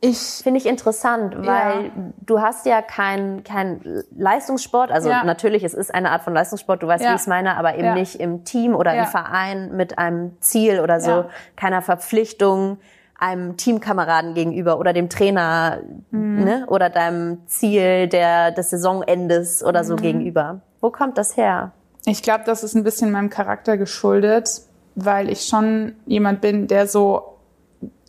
ich 0.00 0.18
finde 0.18 0.58
ich 0.58 0.66
interessant, 0.66 1.36
weil 1.38 1.84
ja. 1.84 1.90
du 2.26 2.40
hast 2.40 2.66
ja 2.66 2.82
kein 2.82 3.44
kein 3.44 4.04
Leistungssport, 4.16 4.90
also 4.90 5.08
ja. 5.08 5.22
natürlich 5.24 5.62
es 5.62 5.74
ist 5.74 5.94
eine 5.94 6.10
Art 6.10 6.22
von 6.22 6.34
Leistungssport, 6.34 6.82
du 6.82 6.88
weißt, 6.88 7.04
ja. 7.04 7.10
wie 7.10 7.14
ich 7.14 7.20
es 7.20 7.26
meine, 7.26 7.56
aber 7.56 7.76
eben 7.76 7.94
nicht 7.94 8.16
im 8.16 8.44
Team 8.44 8.74
oder 8.74 8.94
im 8.94 9.06
Verein 9.06 9.76
mit 9.76 9.98
einem 9.98 10.36
Ziel 10.40 10.80
oder 10.80 11.00
so, 11.00 11.26
keiner 11.56 11.82
Verpflichtung 11.82 12.78
einem 13.22 13.56
Teamkameraden 13.56 14.34
gegenüber 14.34 14.80
oder 14.80 14.92
dem 14.92 15.08
Trainer 15.08 15.78
mhm. 16.10 16.44
ne? 16.44 16.64
oder 16.66 16.90
deinem 16.90 17.46
Ziel 17.46 18.08
der, 18.08 18.50
des 18.50 18.70
Saisonendes 18.70 19.62
oder 19.62 19.84
so 19.84 19.94
mhm. 19.94 20.00
gegenüber. 20.00 20.60
Wo 20.80 20.90
kommt 20.90 21.16
das 21.16 21.36
her? 21.36 21.70
Ich 22.04 22.22
glaube, 22.22 22.44
das 22.44 22.64
ist 22.64 22.74
ein 22.74 22.84
bisschen 22.84 23.10
meinem 23.10 23.30
Charakter 23.30 23.76
geschuldet, 23.76 24.62
weil 24.94 25.30
ich 25.30 25.44
schon 25.44 25.94
jemand 26.06 26.40
bin, 26.40 26.66
der 26.66 26.86
so 26.86 27.38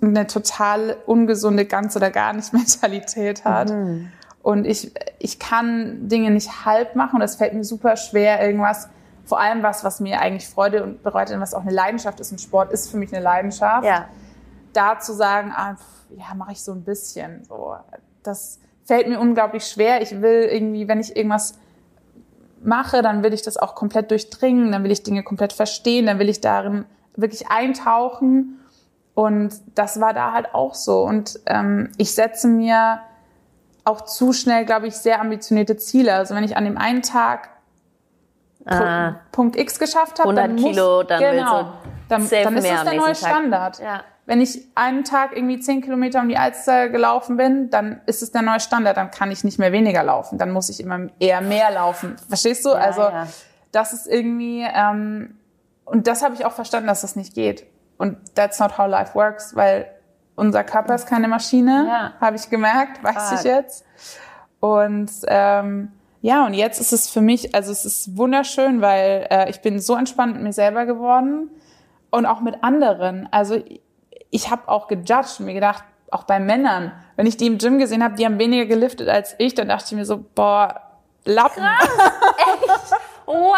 eine 0.02 0.28
total 0.28 0.98
ungesunde 1.06 1.66
ganz 1.66 1.96
oder 1.96 2.10
gar 2.10 2.34
nicht 2.34 2.54
Mentalität 2.54 3.46
hat. 3.46 3.70
Mhm. 3.70 4.12
Und 4.42 4.66
ich, 4.66 4.92
ich 5.20 5.40
kann 5.40 6.10
Dinge 6.10 6.32
nicht 6.32 6.66
halb 6.66 6.96
machen 6.96 7.18
und 7.18 7.22
es 7.22 7.36
fällt 7.36 7.54
mir 7.54 7.64
super 7.64 7.96
schwer, 7.96 8.46
irgendwas, 8.46 8.90
vor 9.24 9.40
allem 9.40 9.64
was, 9.64 9.86
was 9.86 10.02
mir 10.02 10.20
eigentlich 10.20 10.50
Freude 10.50 10.84
und 10.84 11.02
bereitet 11.02 11.36
und 11.36 11.42
was 11.42 11.54
auch 11.54 11.62
eine 11.62 11.72
Leidenschaft 11.72 12.20
ist. 12.20 12.34
Und 12.34 12.42
Sport 12.42 12.74
ist 12.74 12.92
für 12.92 12.98
mich 12.98 13.14
eine 13.14 13.24
Leidenschaft. 13.24 13.86
Ja 13.86 14.10
da 14.74 15.00
zu 15.00 15.14
sagen, 15.14 15.52
ah, 15.56 15.76
ja, 16.18 16.34
mache 16.36 16.52
ich 16.52 16.64
so 16.64 16.74
ein 16.74 16.84
bisschen. 16.84 17.44
So, 17.46 17.76
das 18.24 18.60
fällt 18.86 19.08
mir 19.08 19.20
unglaublich 19.20 19.66
schwer. 19.66 20.02
Ich 20.02 20.22
will 20.22 20.48
irgendwie, 20.52 20.88
wenn 20.88 21.00
ich 21.00 21.16
irgendwas 21.16 21.58
mache, 22.66 23.02
dann 23.02 23.24
will 23.24 23.34
ich 23.34 23.42
das 23.42 23.58
auch 23.58 23.76
komplett 23.76 24.12
durchdringen, 24.12 24.72
dann 24.72 24.84
will 24.84 24.92
ich 24.92 25.04
Dinge 25.04 25.24
komplett 25.24 25.54
verstehen, 25.54 26.06
dann 26.06 26.20
will 26.20 26.30
ich 26.30 26.42
darin 26.42 26.86
wirklich 27.16 27.50
eintauchen. 27.50 28.60
Und 29.14 29.54
das 29.76 30.00
war 30.00 30.14
da 30.14 30.32
halt 30.32 30.54
auch 30.54 30.74
so. 30.74 31.04
Und 31.04 31.40
ähm, 31.46 31.92
ich 31.98 32.16
setze 32.16 32.48
mir 32.48 33.00
auch 33.84 34.02
zu 34.02 34.34
schnell, 34.34 34.66
glaube 34.66 34.88
ich, 34.88 34.96
sehr 34.96 35.22
ambitionierte 35.22 35.78
Ziele. 35.78 36.16
Also 36.16 36.36
wenn 36.36 36.44
ich 36.44 36.58
an 36.58 36.64
dem 36.64 36.78
einen 36.78 37.02
Tag 37.02 37.50
ah, 38.66 39.16
Punkt 39.32 39.56
X 39.56 39.78
geschafft 39.78 40.20
habe, 40.20 40.34
dann 40.34 40.56
muss, 40.56 40.64
Kilo, 40.64 41.04
dann 41.04 41.20
genau, 41.20 41.74
dann, 42.10 42.28
dann 42.30 42.58
ist 42.58 42.70
das 42.70 42.84
der 42.86 42.94
neue 42.94 43.16
Standard. 43.16 43.80
Ja 43.80 44.04
wenn 44.26 44.40
ich 44.40 44.68
einen 44.76 45.04
Tag 45.04 45.36
irgendwie 45.36 45.60
zehn 45.60 45.82
Kilometer 45.82 46.22
um 46.22 46.30
die 46.30 46.38
Alster 46.38 46.90
gelaufen 46.90 47.36
bin, 47.36 47.70
dann 47.70 48.02
ist 48.06 48.24
es 48.24 48.32
der 48.32 48.42
neue 48.42 48.60
Standard, 48.60 48.96
dann 48.96 49.12
kann 49.12 49.32
ich 49.32 49.44
nicht 49.44 49.60
mehr 49.60 49.72
weniger 49.72 50.04
laufen, 50.04 50.38
dann 50.38 50.52
muss 50.52 50.70
ich 50.70 50.80
immer 50.80 51.08
eher 51.20 51.42
mehr 51.42 51.72
laufen. 51.72 52.16
Verstehst 52.30 52.66
du? 52.66 52.70
Ja, 52.70 52.76
also 52.76 53.02
ja. 53.02 53.28
das 53.72 53.92
ist 53.92 54.08
irgendwie, 54.08 54.66
ähm, 54.74 55.36
und 55.86 56.08
das 56.08 56.24
habe 56.24 56.36
ich 56.36 56.46
auch 56.46 56.54
verstanden, 56.54 56.88
dass 56.88 57.02
das 57.02 57.16
nicht 57.16 57.34
geht. 57.34 57.66
Und 57.98 58.18
that's 58.36 58.60
not 58.60 58.78
how 58.78 58.88
life 58.88 59.14
works, 59.14 59.56
weil 59.56 59.88
unser 60.36 60.64
Körper 60.64 60.96
ist 60.96 61.06
keine 61.06 61.28
Maschine, 61.28 61.86
ja. 61.88 62.14
habe 62.20 62.38
ich 62.38 62.50
gemerkt, 62.50 63.04
weiß 63.04 63.30
Fuck. 63.30 63.40
ich 63.40 63.44
jetzt. 63.44 63.86
Und 64.60 65.12
ähm, 65.28 65.92
ja, 66.22 66.46
und 66.46 66.54
jetzt 66.54 66.80
ist 66.80 66.94
es 66.94 67.10
für 67.10 67.20
mich, 67.20 67.54
also 67.54 67.74
es 67.74 67.84
ist 67.84 68.16
wunderschön, 68.16 68.80
weil 68.80 69.28
äh, 69.30 69.50
ich 69.50 69.62
bin 69.62 69.80
so 69.80 69.96
entspannt 69.96 70.36
mit 70.36 70.44
mir 70.44 70.54
selber 70.54 70.86
geworden 70.86 71.50
und 72.10 72.26
auch 72.26 72.40
mit 72.40 72.64
anderen. 72.64 73.28
Also 73.30 73.62
ich 74.34 74.50
habe 74.50 74.68
auch 74.68 74.88
gejudged 74.88 75.40
und 75.40 75.46
mir 75.46 75.54
gedacht, 75.54 75.84
auch 76.12 76.24
bei 76.24 76.40
Männern, 76.40 76.92
wenn 77.16 77.26
ich 77.26 77.38
die 77.38 77.48
im 77.48 77.58
Gym 77.58 77.80
gesehen 77.80 78.04
habe, 78.04 78.16
die 78.16 78.26
haben 78.26 78.40
weniger 78.40 78.66
geliftet 78.66 79.08
als 79.10 79.36
ich, 79.38 79.54
dann 79.56 79.70
dachte 79.70 79.86
ich 79.88 79.92
mir 79.94 80.06
so, 80.06 80.24
boah, 80.36 80.82
Lappen. 81.26 81.64
Krass, 81.64 81.90
echt? 82.38 82.96
Wow, 83.26 83.56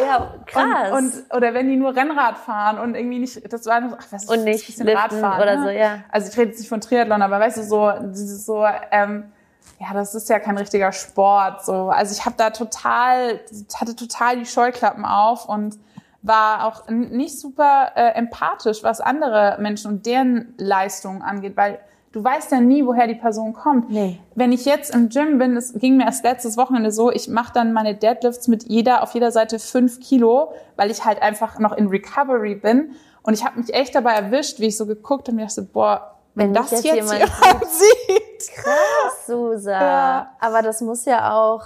ja, 0.00 0.34
krass. 0.46 0.92
Und, 0.92 1.14
und, 1.14 1.34
oder 1.34 1.52
wenn 1.52 1.68
die 1.68 1.76
nur 1.76 1.96
Rennrad 1.96 2.38
fahren 2.38 2.78
und 2.78 2.94
irgendwie 2.94 3.18
nicht, 3.18 3.52
das 3.52 3.66
war 3.66 3.80
noch, 3.80 3.96
ach, 3.98 4.06
was 4.10 4.24
ist 4.24 4.30
und 4.30 4.44
nicht 4.44 4.64
bisschen 4.64 4.86
liften 4.86 5.00
Radfahren, 5.00 5.42
oder 5.42 5.56
ne? 5.56 5.62
so, 5.64 5.70
ja. 5.70 5.98
Also 6.12 6.30
ich 6.30 6.38
rede 6.38 6.50
jetzt 6.50 6.60
nicht 6.60 6.68
von 6.68 6.80
Triathlon, 6.80 7.20
aber 7.20 7.40
weißt 7.40 7.56
du, 7.56 7.64
so, 7.64 7.92
dieses 8.02 8.46
so, 8.46 8.64
ähm, 8.92 9.32
ja, 9.80 9.88
das 9.92 10.14
ist 10.14 10.28
ja 10.28 10.38
kein 10.38 10.56
richtiger 10.56 10.92
Sport, 10.92 11.64
so. 11.64 11.88
Also 11.88 12.14
ich 12.14 12.24
habe 12.24 12.36
da 12.38 12.50
total, 12.50 13.40
hatte 13.74 13.96
total 13.96 14.36
die 14.38 14.46
Scheuklappen 14.46 15.04
auf 15.04 15.48
und 15.48 15.76
war 16.24 16.66
auch 16.66 16.88
nicht 16.88 17.38
super 17.38 17.92
äh, 17.94 18.14
empathisch, 18.14 18.82
was 18.82 19.00
andere 19.00 19.58
Menschen 19.60 19.90
und 19.90 20.06
deren 20.06 20.54
Leistungen 20.56 21.20
angeht, 21.22 21.56
weil 21.56 21.78
du 22.12 22.24
weißt 22.24 22.50
ja 22.52 22.60
nie, 22.60 22.86
woher 22.86 23.06
die 23.06 23.14
Person 23.14 23.52
kommt. 23.52 23.90
Nee. 23.90 24.18
Wenn 24.34 24.50
ich 24.50 24.64
jetzt 24.64 24.94
im 24.94 25.10
Gym 25.10 25.38
bin, 25.38 25.54
das 25.54 25.74
ging 25.74 25.98
mir 25.98 26.06
erst 26.06 26.24
letztes 26.24 26.56
Wochenende 26.56 26.90
so, 26.92 27.12
ich 27.12 27.28
mache 27.28 27.52
dann 27.52 27.74
meine 27.74 27.94
Deadlifts 27.94 28.48
mit 28.48 28.64
jeder 28.64 29.02
auf 29.02 29.12
jeder 29.12 29.32
Seite 29.32 29.58
fünf 29.58 30.00
Kilo, 30.00 30.52
weil 30.76 30.90
ich 30.90 31.04
halt 31.04 31.20
einfach 31.20 31.58
noch 31.58 31.72
in 31.72 31.88
Recovery 31.88 32.54
bin. 32.54 32.92
Und 33.22 33.34
ich 33.34 33.44
habe 33.44 33.60
mich 33.60 33.74
echt 33.74 33.94
dabei 33.94 34.12
erwischt, 34.14 34.60
wie 34.60 34.66
ich 34.66 34.76
so 34.76 34.86
geguckt 34.86 35.28
und 35.28 35.36
mir 35.36 35.46
dachte, 35.46 35.62
boah, 35.62 36.14
wenn, 36.34 36.48
Wenn 36.48 36.54
das 36.54 36.70
jetzt, 36.70 36.84
jetzt 36.84 36.94
jemand, 36.96 37.18
jemand 37.20 37.66
sieht. 37.70 38.54
Krass, 38.54 39.26
Susa. 39.26 39.70
Ja. 39.70 40.30
Aber 40.40 40.62
das 40.62 40.80
muss 40.80 41.04
ja 41.04 41.32
auch, 41.34 41.62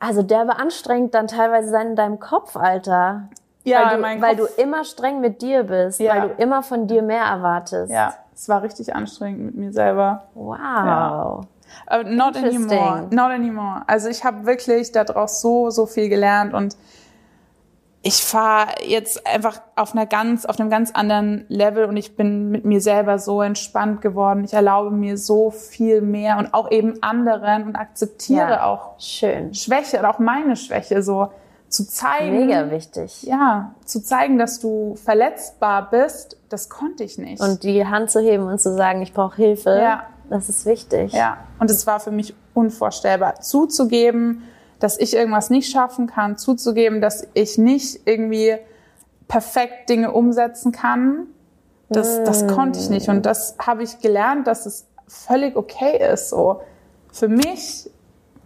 also 0.00 0.22
der 0.22 0.44
beanstrengend 0.46 1.14
dann 1.14 1.28
teilweise 1.28 1.68
sein 1.70 1.88
in 1.88 1.96
deinem 1.96 2.18
Kopf, 2.18 2.56
Alter. 2.56 3.28
Ja, 3.62 3.84
weil, 3.90 3.96
du, 3.96 4.00
mein 4.02 4.22
weil 4.22 4.36
Kopf- 4.36 4.56
du 4.56 4.62
immer 4.62 4.84
streng 4.84 5.20
mit 5.20 5.42
dir 5.42 5.62
bist, 5.64 6.00
Ja. 6.00 6.14
weil 6.14 6.20
du 6.30 6.42
immer 6.42 6.62
von 6.62 6.86
dir 6.86 7.02
mehr 7.02 7.22
erwartest. 7.24 7.92
Ja, 7.92 8.14
es 8.34 8.48
war 8.48 8.62
richtig 8.62 8.94
anstrengend 8.96 9.44
mit 9.44 9.54
mir 9.54 9.72
selber. 9.72 10.24
Wow. 10.34 10.56
Ja. 10.58 11.40
Aber 11.86 12.04
not 12.04 12.36
anymore. 12.36 13.06
Not 13.10 13.30
anymore. 13.30 13.82
Also 13.86 14.08
ich 14.08 14.24
habe 14.24 14.44
wirklich 14.46 14.90
daraus 14.92 15.40
so, 15.40 15.70
so 15.70 15.86
viel 15.86 16.08
gelernt 16.08 16.52
und 16.54 16.76
ich 18.02 18.24
fahre 18.24 18.68
jetzt 18.82 19.26
einfach 19.26 19.60
auf 19.76 19.92
einer 19.94 20.06
ganz, 20.06 20.46
auf 20.46 20.58
einem 20.58 20.70
ganz 20.70 20.90
anderen 20.92 21.44
Level 21.48 21.84
und 21.84 21.96
ich 21.98 22.16
bin 22.16 22.50
mit 22.50 22.64
mir 22.64 22.80
selber 22.80 23.18
so 23.18 23.42
entspannt 23.42 24.00
geworden. 24.00 24.44
Ich 24.44 24.54
erlaube 24.54 24.90
mir 24.90 25.18
so 25.18 25.50
viel 25.50 26.00
mehr 26.00 26.38
und 26.38 26.54
auch 26.54 26.70
eben 26.70 27.02
anderen 27.02 27.64
und 27.64 27.76
akzeptiere 27.76 28.50
Ja. 28.52 28.64
auch 28.64 28.98
Schön. 28.98 29.52
Schwäche 29.52 29.98
und 29.98 30.06
auch 30.06 30.18
meine 30.18 30.56
Schwäche 30.56 31.02
so 31.02 31.28
zu 31.68 31.86
zeigen. 31.86 32.46
Mega 32.46 32.70
wichtig. 32.70 33.22
Ja, 33.22 33.74
zu 33.84 34.02
zeigen, 34.02 34.38
dass 34.38 34.60
du 34.60 34.96
verletzbar 34.96 35.90
bist, 35.90 36.36
das 36.48 36.68
konnte 36.70 37.04
ich 37.04 37.18
nicht. 37.18 37.40
Und 37.42 37.62
die 37.62 37.86
Hand 37.86 38.10
zu 38.10 38.20
heben 38.20 38.44
und 38.44 38.60
zu 38.60 38.74
sagen, 38.74 39.02
ich 39.02 39.12
brauche 39.12 39.36
Hilfe, 39.36 39.78
Ja. 39.78 40.04
das 40.30 40.48
ist 40.48 40.64
wichtig. 40.64 41.12
Ja, 41.12 41.36
und 41.58 41.70
es 41.70 41.86
war 41.86 42.00
für 42.00 42.10
mich 42.10 42.34
unvorstellbar, 42.54 43.40
zuzugeben, 43.40 44.42
dass 44.80 44.98
ich 44.98 45.14
irgendwas 45.14 45.50
nicht 45.50 45.70
schaffen 45.70 46.06
kann, 46.06 46.36
zuzugeben, 46.36 47.00
dass 47.00 47.28
ich 47.34 47.58
nicht 47.58 48.00
irgendwie 48.06 48.56
perfekt 49.28 49.88
Dinge 49.88 50.10
umsetzen 50.10 50.72
kann. 50.72 51.26
Das, 51.88 52.22
das 52.24 52.46
konnte 52.48 52.78
ich 52.78 52.88
nicht. 52.90 53.08
Und 53.08 53.26
das 53.26 53.56
habe 53.64 53.82
ich 53.82 54.00
gelernt, 54.00 54.46
dass 54.46 54.66
es 54.66 54.86
völlig 55.06 55.56
okay 55.56 56.12
ist. 56.12 56.30
So 56.30 56.62
für 57.12 57.28
mich, 57.28 57.90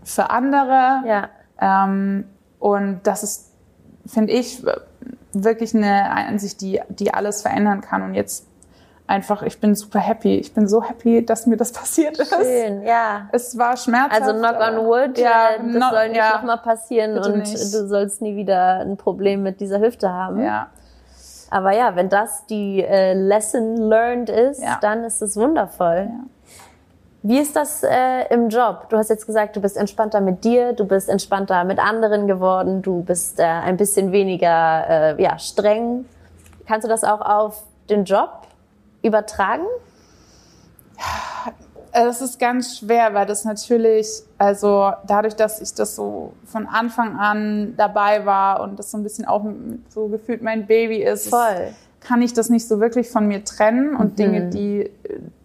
für 0.03 0.31
andere. 0.31 1.03
Ja. 1.07 1.29
Ähm, 1.61 2.25
und 2.59 3.01
das 3.05 3.23
ist, 3.23 3.53
finde 4.07 4.33
ich, 4.33 4.65
wirklich 5.33 5.75
eine 5.75 6.11
Einsicht, 6.11 6.61
die, 6.61 6.81
die 6.89 7.13
alles 7.13 7.43
verändern 7.43 7.81
kann. 7.81 8.03
Und 8.03 8.15
jetzt 8.15 8.47
einfach, 9.07 9.43
ich 9.43 9.61
bin 9.61 9.75
super 9.75 9.99
happy. 10.01 10.37
Ich 10.37 10.55
bin 10.55 10.67
so 10.67 10.83
happy, 10.83 11.25
dass 11.25 11.47
mir 11.47 11.57
das 11.57 11.73
passiert 11.81 12.19
ist. 12.19 12.35
Schön, 12.35 12.83
ja. 12.83 13.29
Es 13.33 13.57
war 13.59 13.77
schmerzhaft. 13.77 14.23
Also 14.23 14.35
knock 14.39 14.57
on 14.61 14.87
wood, 14.87 15.19
Ja, 15.19 15.51
das 15.59 15.67
no- 15.67 15.91
soll 15.91 16.09
nicht 16.09 16.17
ja, 16.17 16.37
nochmal 16.37 16.59
passieren 16.59 17.19
und 17.19 17.37
nicht. 17.39 17.53
du 17.55 17.87
sollst 17.87 18.23
nie 18.23 18.37
wieder 18.37 18.81
ein 18.81 18.97
Problem 18.97 19.43
mit 19.43 19.61
dieser 19.61 19.81
Hüfte 19.81 20.11
haben. 20.11 20.43
Ja, 20.43 20.69
Aber 21.51 21.73
ja, 21.73 21.95
wenn 21.97 22.09
das 22.09 22.47
die 22.47 22.83
äh, 22.83 23.13
Lesson 23.15 23.77
learned 23.77 24.31
ist, 24.31 24.63
Ja. 24.63 24.79
dann 24.81 25.05
ist 25.05 25.21
es 25.23 25.37
wundervoll. 25.37 26.09
Ja. 26.11 26.25
Wie 27.27 27.39
ist 27.39 27.57
das 27.57 27.83
äh, 27.83 28.27
im 28.31 28.51
Job? 28.51 28.87
Du 28.91 28.99
hast 28.99 29.09
jetzt 29.09 29.25
gesagt, 29.27 29.57
du 29.57 29.61
bist 29.63 29.79
entspannter 29.79 30.21
mit 30.21 30.45
dir, 30.45 30.75
du 30.75 30.85
bist 30.85 31.09
entspannter 31.09 31.65
mit 31.65 31.79
anderen 31.79 32.27
geworden, 32.27 32.83
du 32.83 33.03
bist 33.03 33.41
äh, 33.41 33.45
ein 33.45 33.79
bisschen 33.79 34.13
weniger 34.13 34.85
äh, 35.19 35.23
ja, 35.23 35.39
streng. 35.39 36.05
Kannst 36.67 36.85
du 36.85 36.89
das 36.89 37.03
auch 37.03 37.23
auf 37.23 37.63
den 37.89 38.05
Job 38.05 38.29
übertragen? 39.05 39.65
Äh, 41.93 42.05
Das 42.05 42.21
ist 42.21 42.41
ganz 42.41 42.79
schwer, 42.79 43.15
weil 43.15 43.25
das 43.27 43.45
natürlich, 43.45 44.09
also 44.37 44.93
dadurch, 45.07 45.37
dass 45.37 45.61
ich 45.61 45.75
das 45.75 45.95
so 45.95 46.33
von 46.45 46.67
Anfang 46.67 47.17
an 47.19 47.75
dabei 47.77 48.27
war 48.27 48.63
und 48.63 48.79
das 48.79 48.91
so 48.91 48.99
ein 48.99 49.05
bisschen 49.05 49.27
auch 49.27 49.45
so 49.91 50.09
gefühlt 50.09 50.43
mein 50.43 50.67
Baby 50.67 51.03
ist, 51.05 51.29
Voll. 51.29 51.73
kann 52.01 52.21
ich 52.21 52.33
das 52.33 52.51
nicht 52.51 52.67
so 52.67 52.81
wirklich 52.81 53.09
von 53.09 53.29
mir 53.29 53.45
trennen 53.45 53.95
und 53.95 54.19
Dinge, 54.19 54.51
die 54.51 54.91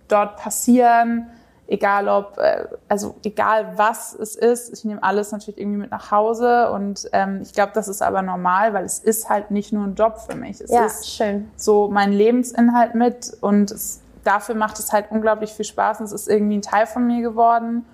dort 0.08 0.38
passieren, 0.38 1.28
egal 1.70 2.08
ob, 2.10 2.38
äh, 2.38 2.66
also 2.88 3.16
egal 3.24 3.74
was 3.78 4.14
es 4.14 4.36
ist, 4.36 4.74
ich 4.74 4.84
nehme 4.86 5.02
alles 5.04 5.32
natürlich 5.32 5.60
irgendwie 5.60 5.78
mit 5.80 5.92
nach 5.92 6.12
Hause 6.12 6.72
und 6.72 7.08
ähm, 7.14 7.40
ich 7.42 7.54
glaube, 7.54 7.72
das 7.74 7.88
ist 7.88 8.02
aber 8.02 8.22
normal, 8.22 8.74
weil 8.74 8.86
es 8.86 9.00
ist 9.00 9.30
halt 9.30 9.52
nicht 9.52 9.72
nur 9.72 9.86
ein 9.86 9.96
Job 9.96 10.18
für 10.20 10.36
mich. 10.36 10.60
Es 10.60 10.72
Ja, 10.72 10.86
ist 10.86 11.10
schön. 11.10 11.50
so 11.56 11.88
mein 11.90 12.12
Lebensinhalt 12.12 12.96
mit 12.96 13.38
und 13.42 13.72
es, 13.72 14.02
dafür 14.24 14.56
macht 14.56 14.80
es 14.80 14.92
halt 14.92 15.06
unglaublich 15.12 15.54
viel 15.54 15.66
Spaß 15.66 16.00
und 16.00 16.06
es 16.08 16.12
ist 16.14 16.28
irgendwie 16.28 16.58
ein 16.58 16.62
Teil 16.62 16.86
von 16.88 17.06
mir 17.06 17.22
geworden. 17.22 17.86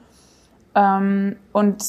Ähm, 0.74 1.36
und 1.54 1.84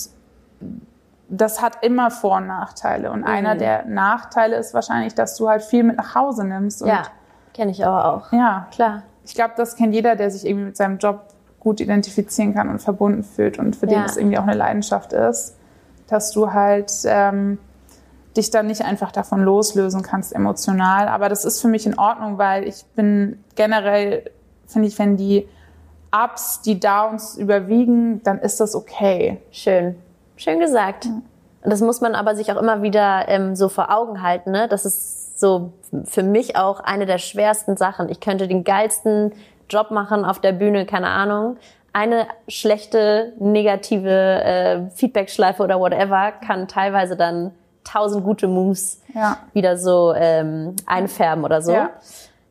das 1.28 1.60
hat 1.60 1.84
immer 1.84 2.10
Vor- 2.10 2.36
und 2.36 2.46
Nachteile. 2.46 3.10
Und 3.10 3.24
einer 3.24 3.56
der 3.56 3.84
Nachteile 3.84 4.56
ist 4.56 4.74
wahrscheinlich, 4.74 5.14
dass 5.14 5.36
du 5.36 5.48
halt 5.48 5.62
viel 5.62 5.82
mit 5.82 5.96
nach 5.96 6.14
Hause 6.14 6.44
nimmst. 6.44 6.84
Ja, 6.86 7.02
kenne 7.52 7.72
ich 7.72 7.84
aber 7.84 8.04
auch. 8.12 8.32
ja, 8.32 8.68
Klar. 8.70 9.02
ich 9.24 9.34
glaube, 9.34 9.54
das 9.56 9.74
kennt 9.76 9.92
jeder, 9.94 10.14
der 10.14 10.30
sich 10.30 10.46
irgendwie 10.46 10.66
mit 10.66 10.76
seinem 10.76 10.98
Job 10.98 11.20
gut 11.66 11.80
identifizieren 11.80 12.54
kann 12.54 12.68
und 12.68 12.78
verbunden 12.78 13.24
fühlt 13.24 13.58
und 13.58 13.74
für 13.74 13.88
den 13.88 13.98
Ja. 13.98 14.04
es 14.04 14.16
irgendwie 14.16 14.38
auch 14.38 14.44
eine 14.44 14.54
Leidenschaft 14.54 15.12
ist, 15.12 15.56
dass 16.06 16.30
du 16.30 16.52
halt 16.52 16.92
ähm, 17.06 17.58
dich 18.36 18.52
dann 18.52 18.68
nicht 18.68 18.82
einfach 18.82 19.10
davon 19.10 19.42
loslösen 19.42 20.02
kannst 20.02 20.32
emotional. 20.32 21.08
Aber 21.08 21.28
das 21.28 21.44
ist 21.44 21.60
für 21.60 21.66
mich 21.66 21.84
in 21.84 21.98
Ordnung, 21.98 22.38
weil 22.38 22.68
ich 22.68 22.84
bin 22.94 23.42
generell, 23.56 24.30
finde 24.68 24.86
ich, 24.86 24.96
wenn 25.00 25.16
die 25.16 25.48
Ups, 26.14 26.60
die 26.62 26.78
Downs 26.78 27.36
überwiegen, 27.36 28.22
dann 28.22 28.38
ist 28.38 28.60
das 28.60 28.76
okay. 28.76 29.38
Schön. 29.50 29.96
Schön 30.36 30.60
gesagt. 30.60 31.08
Das 31.64 31.80
muss 31.80 32.00
man 32.00 32.14
aber 32.14 32.36
sich 32.36 32.52
auch 32.52 32.62
immer 32.62 32.82
wieder 32.82 33.24
ähm, 33.26 33.56
so 33.56 33.68
vor 33.68 33.90
Augen 33.92 34.22
halten. 34.22 34.52
Ne? 34.52 34.68
Das 34.68 34.86
ist 34.86 35.40
so 35.40 35.72
für 36.04 36.22
mich 36.22 36.54
auch 36.54 36.78
eine 36.78 37.06
der 37.06 37.18
schwersten 37.18 37.76
Sachen. 37.76 38.08
Ich 38.08 38.20
könnte 38.20 38.46
den 38.46 38.62
geilsten 38.62 39.32
Job 39.68 39.90
machen 39.90 40.24
auf 40.24 40.40
der 40.40 40.52
Bühne, 40.52 40.86
keine 40.86 41.08
Ahnung. 41.08 41.56
Eine 41.92 42.26
schlechte, 42.48 43.32
negative 43.38 44.10
äh, 44.10 44.90
Feedbackschleife 44.90 45.62
oder 45.62 45.80
whatever 45.80 46.32
kann 46.46 46.68
teilweise 46.68 47.16
dann 47.16 47.52
tausend 47.84 48.24
gute 48.24 48.48
Moves 48.48 49.00
Ja. 49.14 49.38
wieder 49.54 49.76
so 49.78 50.12
ähm, 50.14 50.74
einfärben 50.86 51.44
oder 51.44 51.62
so. 51.62 51.72
Ja. 51.72 51.90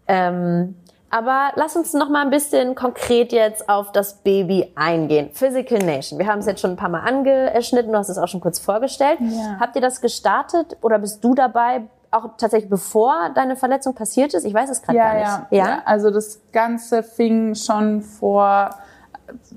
Ähm, 0.07 0.75
aber 1.11 1.51
lass 1.55 1.75
uns 1.75 1.93
noch 1.93 2.09
mal 2.09 2.23
ein 2.23 2.29
bisschen 2.29 2.75
konkret 2.75 3.31
jetzt 3.31 3.69
auf 3.69 3.91
das 3.91 4.15
Baby 4.15 4.71
eingehen. 4.75 5.29
Physical 5.31 5.79
Nation. 5.79 6.19
Wir 6.19 6.27
haben 6.27 6.39
es 6.39 6.45
jetzt 6.45 6.59
schon 6.61 6.71
ein 6.71 6.75
paar 6.75 6.89
Mal 6.89 7.01
angeschnitten. 7.01 7.91
Du 7.91 7.97
hast 7.97 8.09
es 8.09 8.17
auch 8.17 8.27
schon 8.27 8.41
kurz 8.41 8.59
vorgestellt. 8.59 9.19
Ja. 9.21 9.57
Habt 9.59 9.75
ihr 9.75 9.81
das 9.81 10.01
gestartet 10.01 10.75
oder 10.81 10.99
bist 10.99 11.23
du 11.23 11.33
dabei, 11.35 11.83
auch 12.17 12.37
tatsächlich 12.37 12.69
bevor 12.69 13.29
deine 13.33 13.55
Verletzung 13.55 13.93
passiert 13.95 14.33
ist? 14.33 14.45
Ich 14.45 14.53
weiß 14.53 14.69
es 14.69 14.81
gerade 14.81 14.97
Ja, 14.97 15.05
gar 15.05 15.19
ja, 15.19 15.47
nicht. 15.49 15.59
ja. 15.59 15.81
Also 15.85 16.09
das 16.11 16.41
Ganze 16.51 17.03
fing 17.03 17.55
schon 17.55 18.01
vor 18.01 18.69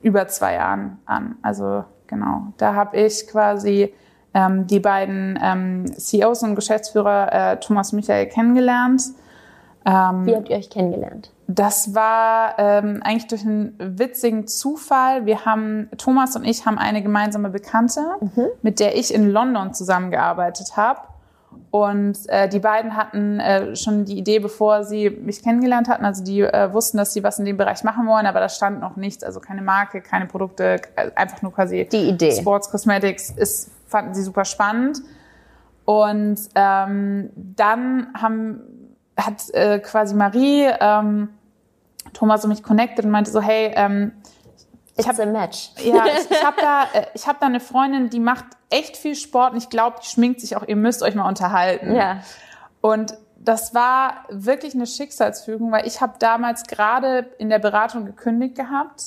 über 0.02 0.28
zwei 0.28 0.54
Jahren 0.54 0.98
an. 1.06 1.36
Also 1.42 1.84
genau, 2.06 2.48
da 2.56 2.74
habe 2.74 2.96
ich 2.96 3.26
quasi 3.28 3.92
ähm, 4.34 4.66
die 4.66 4.80
beiden 4.80 5.38
ähm, 5.42 5.86
CEOs 5.96 6.42
und 6.42 6.54
Geschäftsführer 6.54 7.32
äh, 7.52 7.56
Thomas 7.60 7.92
Michael 7.92 8.26
kennengelernt. 8.26 9.02
Wie 9.84 10.36
habt 10.36 10.50
ihr 10.50 10.56
euch 10.56 10.68
kennengelernt? 10.68 11.30
Das 11.46 11.94
war 11.94 12.58
ähm, 12.58 13.00
eigentlich 13.02 13.26
durch 13.28 13.42
einen 13.42 13.74
witzigen 13.78 14.46
Zufall. 14.46 15.24
Wir 15.24 15.46
haben, 15.46 15.88
Thomas 15.96 16.36
und 16.36 16.44
ich 16.44 16.66
haben 16.66 16.76
eine 16.76 17.00
gemeinsame 17.00 17.48
Bekannte, 17.48 18.02
mit 18.60 18.80
der 18.80 18.98
ich 18.98 19.14
in 19.14 19.30
London 19.30 19.72
zusammengearbeitet 19.72 20.76
habe. 20.76 21.00
Und 21.70 22.16
äh, 22.28 22.48
die 22.48 22.60
beiden 22.60 22.96
hatten 22.96 23.40
äh, 23.40 23.76
schon 23.76 24.06
die 24.06 24.16
Idee, 24.16 24.38
bevor 24.38 24.84
sie 24.84 25.10
mich 25.10 25.42
kennengelernt 25.42 25.88
hatten. 25.88 26.04
Also 26.04 26.24
die 26.24 26.40
äh, 26.40 26.72
wussten, 26.72 26.96
dass 26.96 27.12
sie 27.12 27.22
was 27.22 27.38
in 27.38 27.44
dem 27.44 27.58
Bereich 27.58 27.84
machen 27.84 28.06
wollen, 28.06 28.24
aber 28.24 28.40
da 28.40 28.48
stand 28.48 28.80
noch 28.80 28.96
nichts. 28.96 29.22
Also 29.22 29.40
keine 29.40 29.60
Marke, 29.60 30.00
keine 30.00 30.26
Produkte, 30.26 30.80
äh, 30.96 31.10
einfach 31.14 31.42
nur 31.42 31.52
quasi 31.52 31.86
Die 31.90 32.08
Idee. 32.08 32.32
Sports 32.32 32.70
Cosmetics. 32.70 33.30
Ist, 33.30 33.70
fanden 33.86 34.14
sie 34.14 34.22
super 34.22 34.46
spannend. 34.46 35.02
Und 35.84 36.38
ähm, 36.54 37.30
dann 37.34 38.08
haben, 38.14 38.60
hat 39.16 39.50
äh, 39.52 39.78
quasi 39.78 40.14
Marie 40.14 40.68
ähm, 40.80 41.30
Thomas 42.14 42.44
und 42.44 42.50
mich 42.50 42.62
connected 42.62 43.04
und 43.04 43.10
meinte 43.10 43.30
so, 43.30 43.40
hey, 43.40 43.72
ähm, 43.74 44.12
a 44.98 45.26
match. 45.26 45.70
ja, 45.82 46.06
ich, 46.06 46.30
ich 46.30 46.44
habe 46.44 46.56
da, 46.60 46.82
äh, 46.92 47.06
ich 47.14 47.26
hab 47.26 47.40
da 47.40 47.46
eine 47.46 47.60
Freundin, 47.60 48.10
die 48.10 48.20
macht 48.20 48.46
echt 48.70 48.96
viel 48.96 49.14
Sport 49.14 49.52
und 49.52 49.58
ich 49.58 49.70
glaube, 49.70 49.96
die 50.02 50.06
schminkt 50.06 50.40
sich 50.40 50.56
auch. 50.56 50.66
Ihr 50.66 50.76
müsst 50.76 51.02
euch 51.02 51.14
mal 51.14 51.28
unterhalten. 51.28 51.94
Ja. 51.94 52.20
Und 52.80 53.14
das 53.36 53.74
war 53.74 54.24
wirklich 54.28 54.74
eine 54.74 54.86
Schicksalsfügung, 54.86 55.72
weil 55.72 55.86
ich 55.86 56.00
habe 56.00 56.14
damals 56.18 56.64
gerade 56.64 57.30
in 57.38 57.48
der 57.48 57.58
Beratung 57.58 58.04
gekündigt 58.04 58.56
gehabt, 58.56 59.04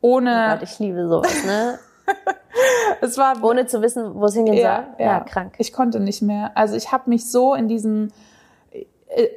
ohne. 0.00 0.48
Oh 0.48 0.58
Gott, 0.58 0.62
ich 0.62 0.78
liebe 0.78 1.08
sowas, 1.08 1.44
ne? 1.44 1.78
es 3.00 3.16
war 3.18 3.42
Ohne 3.42 3.66
zu 3.66 3.82
wissen, 3.82 4.14
wo 4.14 4.26
es 4.26 4.34
hingehen 4.34 4.56
ja, 4.56 4.86
soll. 4.96 5.06
ja, 5.06 5.20
krank. 5.20 5.54
Ich 5.58 5.72
konnte 5.72 6.00
nicht 6.00 6.22
mehr. 6.22 6.52
Also 6.54 6.74
ich 6.74 6.92
habe 6.92 7.08
mich 7.08 7.30
so 7.30 7.54
in 7.54 7.68
diesem 7.68 8.10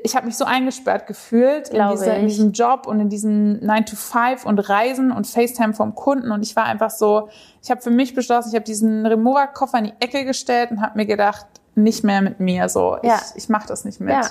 ich 0.04 0.16
habe 0.16 0.28
mich 0.28 0.38
so 0.38 0.46
eingesperrt 0.46 1.08
gefühlt 1.08 1.70
in, 1.70 1.76
Glaube 1.76 1.94
diese, 1.94 2.12
in 2.12 2.28
diesem 2.28 2.52
Job 2.52 2.86
und 2.86 3.00
in 3.00 3.10
diesem 3.10 3.60
9 3.66 3.86
to 3.88 3.96
5 3.96 4.46
und 4.46 4.60
Reisen 4.70 5.12
und 5.12 5.26
FaceTime 5.26 5.74
vom 5.74 5.96
Kunden 5.96 6.32
und 6.32 6.44
ich 6.44 6.56
war 6.56 6.66
einfach 6.66 6.92
so, 6.92 7.30
ich 7.62 7.72
habe 7.72 7.82
für 7.82 7.90
mich 7.90 8.14
beschlossen, 8.14 8.50
ich 8.50 8.56
habe 8.56 8.66
diesen 8.66 9.06
Remover-Koffer 9.06 9.80
in 9.80 9.86
die 9.86 9.94
Ecke 10.00 10.26
gestellt 10.26 10.72
und 10.72 10.82
habe 10.82 10.98
mir 10.98 11.06
gedacht, 11.06 11.48
nicht 11.76 12.04
mehr 12.04 12.22
mit 12.22 12.40
mir, 12.40 12.70
so 12.70 12.98
Ja. 13.02 13.16
ich, 13.16 13.44
ich 13.44 13.50
mache 13.50 13.68
das 13.68 13.84
nicht 13.84 14.00
mit. 14.00 14.14
Ja. 14.14 14.22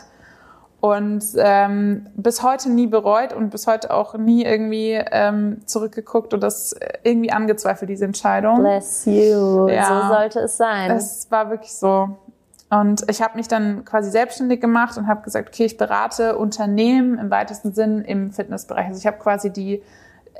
Und 0.80 1.24
ähm, 1.36 2.09
bis 2.16 2.43
heute 2.43 2.68
nie 2.68 2.88
bereut 2.88 3.32
und 3.32 3.51
bis 3.51 3.68
heute 3.68 3.93
auch 3.93 4.14
nie 4.14 4.45
irgendwie 4.45 5.01
ähm, 5.12 5.61
zurückgeguckt 5.64 6.34
und 6.34 6.43
das 6.43 6.74
irgendwie 7.05 7.30
angezweifelt, 7.30 7.88
diese 7.88 8.05
Entscheidung. 8.05 8.59
Bless 8.59 9.07
you. 9.07 9.68
Ja. 9.68 9.86
So 9.86 10.14
sollte 10.14 10.40
es 10.40 10.57
sein. 10.57 10.90
Es 10.90 11.30
war 11.30 11.51
wirklich 11.51 11.72
so. 11.72 12.09
Und 12.72 13.04
ich 13.10 13.20
habe 13.20 13.36
mich 13.36 13.48
dann 13.48 13.84
quasi 13.84 14.10
selbstständig 14.10 14.62
gemacht 14.62 14.96
und 14.96 15.06
habe 15.06 15.20
gesagt, 15.20 15.50
okay, 15.50 15.66
ich 15.66 15.76
berate 15.76 16.38
Unternehmen 16.38 17.18
im 17.18 17.30
weitesten 17.30 17.74
Sinn 17.74 18.00
im 18.00 18.32
Fitnessbereich. 18.32 18.86
Also 18.86 18.98
ich 18.98 19.06
habe 19.06 19.18
quasi 19.18 19.52
die 19.52 19.82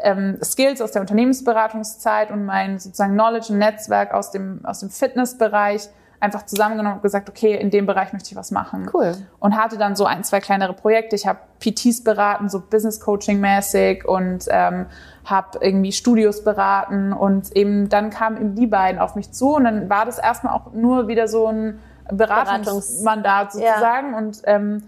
ähm, 0.03 0.39
Skills 0.43 0.81
aus 0.81 0.93
der 0.93 1.03
Unternehmensberatungszeit 1.03 2.31
und 2.31 2.47
mein 2.47 2.79
sozusagen 2.79 3.13
Knowledge 3.13 3.53
und 3.53 3.59
Netzwerk 3.59 4.15
aus 4.15 4.31
dem, 4.31 4.65
aus 4.65 4.81
dem 4.81 4.89
Fitnessbereich 4.89 5.91
einfach 6.21 6.47
zusammengenommen 6.47 6.97
und 6.97 7.03
gesagt, 7.03 7.29
okay, 7.29 7.55
in 7.55 7.71
dem 7.71 7.85
Bereich 7.85 8.15
möchte 8.15 8.31
ich 8.31 8.37
was 8.37 8.51
machen. 8.51 8.89
Cool. 8.95 9.15
Und 9.39 9.55
hatte 9.55 9.77
dann 9.77 9.95
so 9.95 10.07
ein, 10.07 10.25
zwei 10.25 10.41
kleinere 10.41 10.73
Projekte. 10.73 11.17
Ich 11.17 11.27
habe 11.27 11.41
PTs 11.61 12.03
beraten, 12.03 12.49
so 12.49 12.61
Business 12.61 12.99
Coaching 13.01 13.41
mäßig 13.41 14.09
und 14.09 14.47
ähm, 14.49 14.87
habe 15.27 15.59
irgendwie 15.61 15.93
Studios 15.93 16.45
beraten 16.45 17.13
und 17.13 17.55
eben 17.55 17.91
dann 17.91 18.09
kamen 18.09 18.39
eben 18.39 18.55
die 18.55 18.69
beiden 18.69 18.99
auf 18.99 19.17
mich 19.17 19.33
zu 19.33 19.57
und 19.57 19.65
dann 19.65 19.91
war 19.91 20.07
das 20.07 20.19
erstmal 20.19 20.55
auch 20.55 20.73
nur 20.73 21.09
wieder 21.09 21.29
so 21.29 21.49
ein 21.49 21.79
Beratungsmandat 22.11 23.53
sozusagen 23.53 24.15
und 24.15 24.43
ähm, 24.45 24.83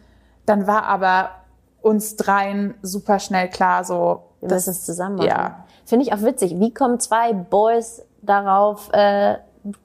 dann 0.47 0.67
war 0.67 0.85
aber 0.85 1.31
uns 1.83 2.17
dreien 2.17 2.75
super 2.83 3.19
schnell 3.19 3.49
klar 3.49 3.85
so 3.85 4.23
Wir 4.41 4.49
das- 4.49 4.67
müssen 4.67 4.71
es 4.71 4.85
zusammen 4.87 5.17
machen. 5.17 5.29
ja. 5.29 5.65
Finde 5.87 6.07
ich 6.07 6.15
auch 6.15 6.23
witzig. 6.23 6.59
Wie 6.59 6.73
kommen 6.73 6.99
zwei 6.99 7.35
Boys 7.35 8.03
darauf, 8.23 8.91
äh, 8.93 9.37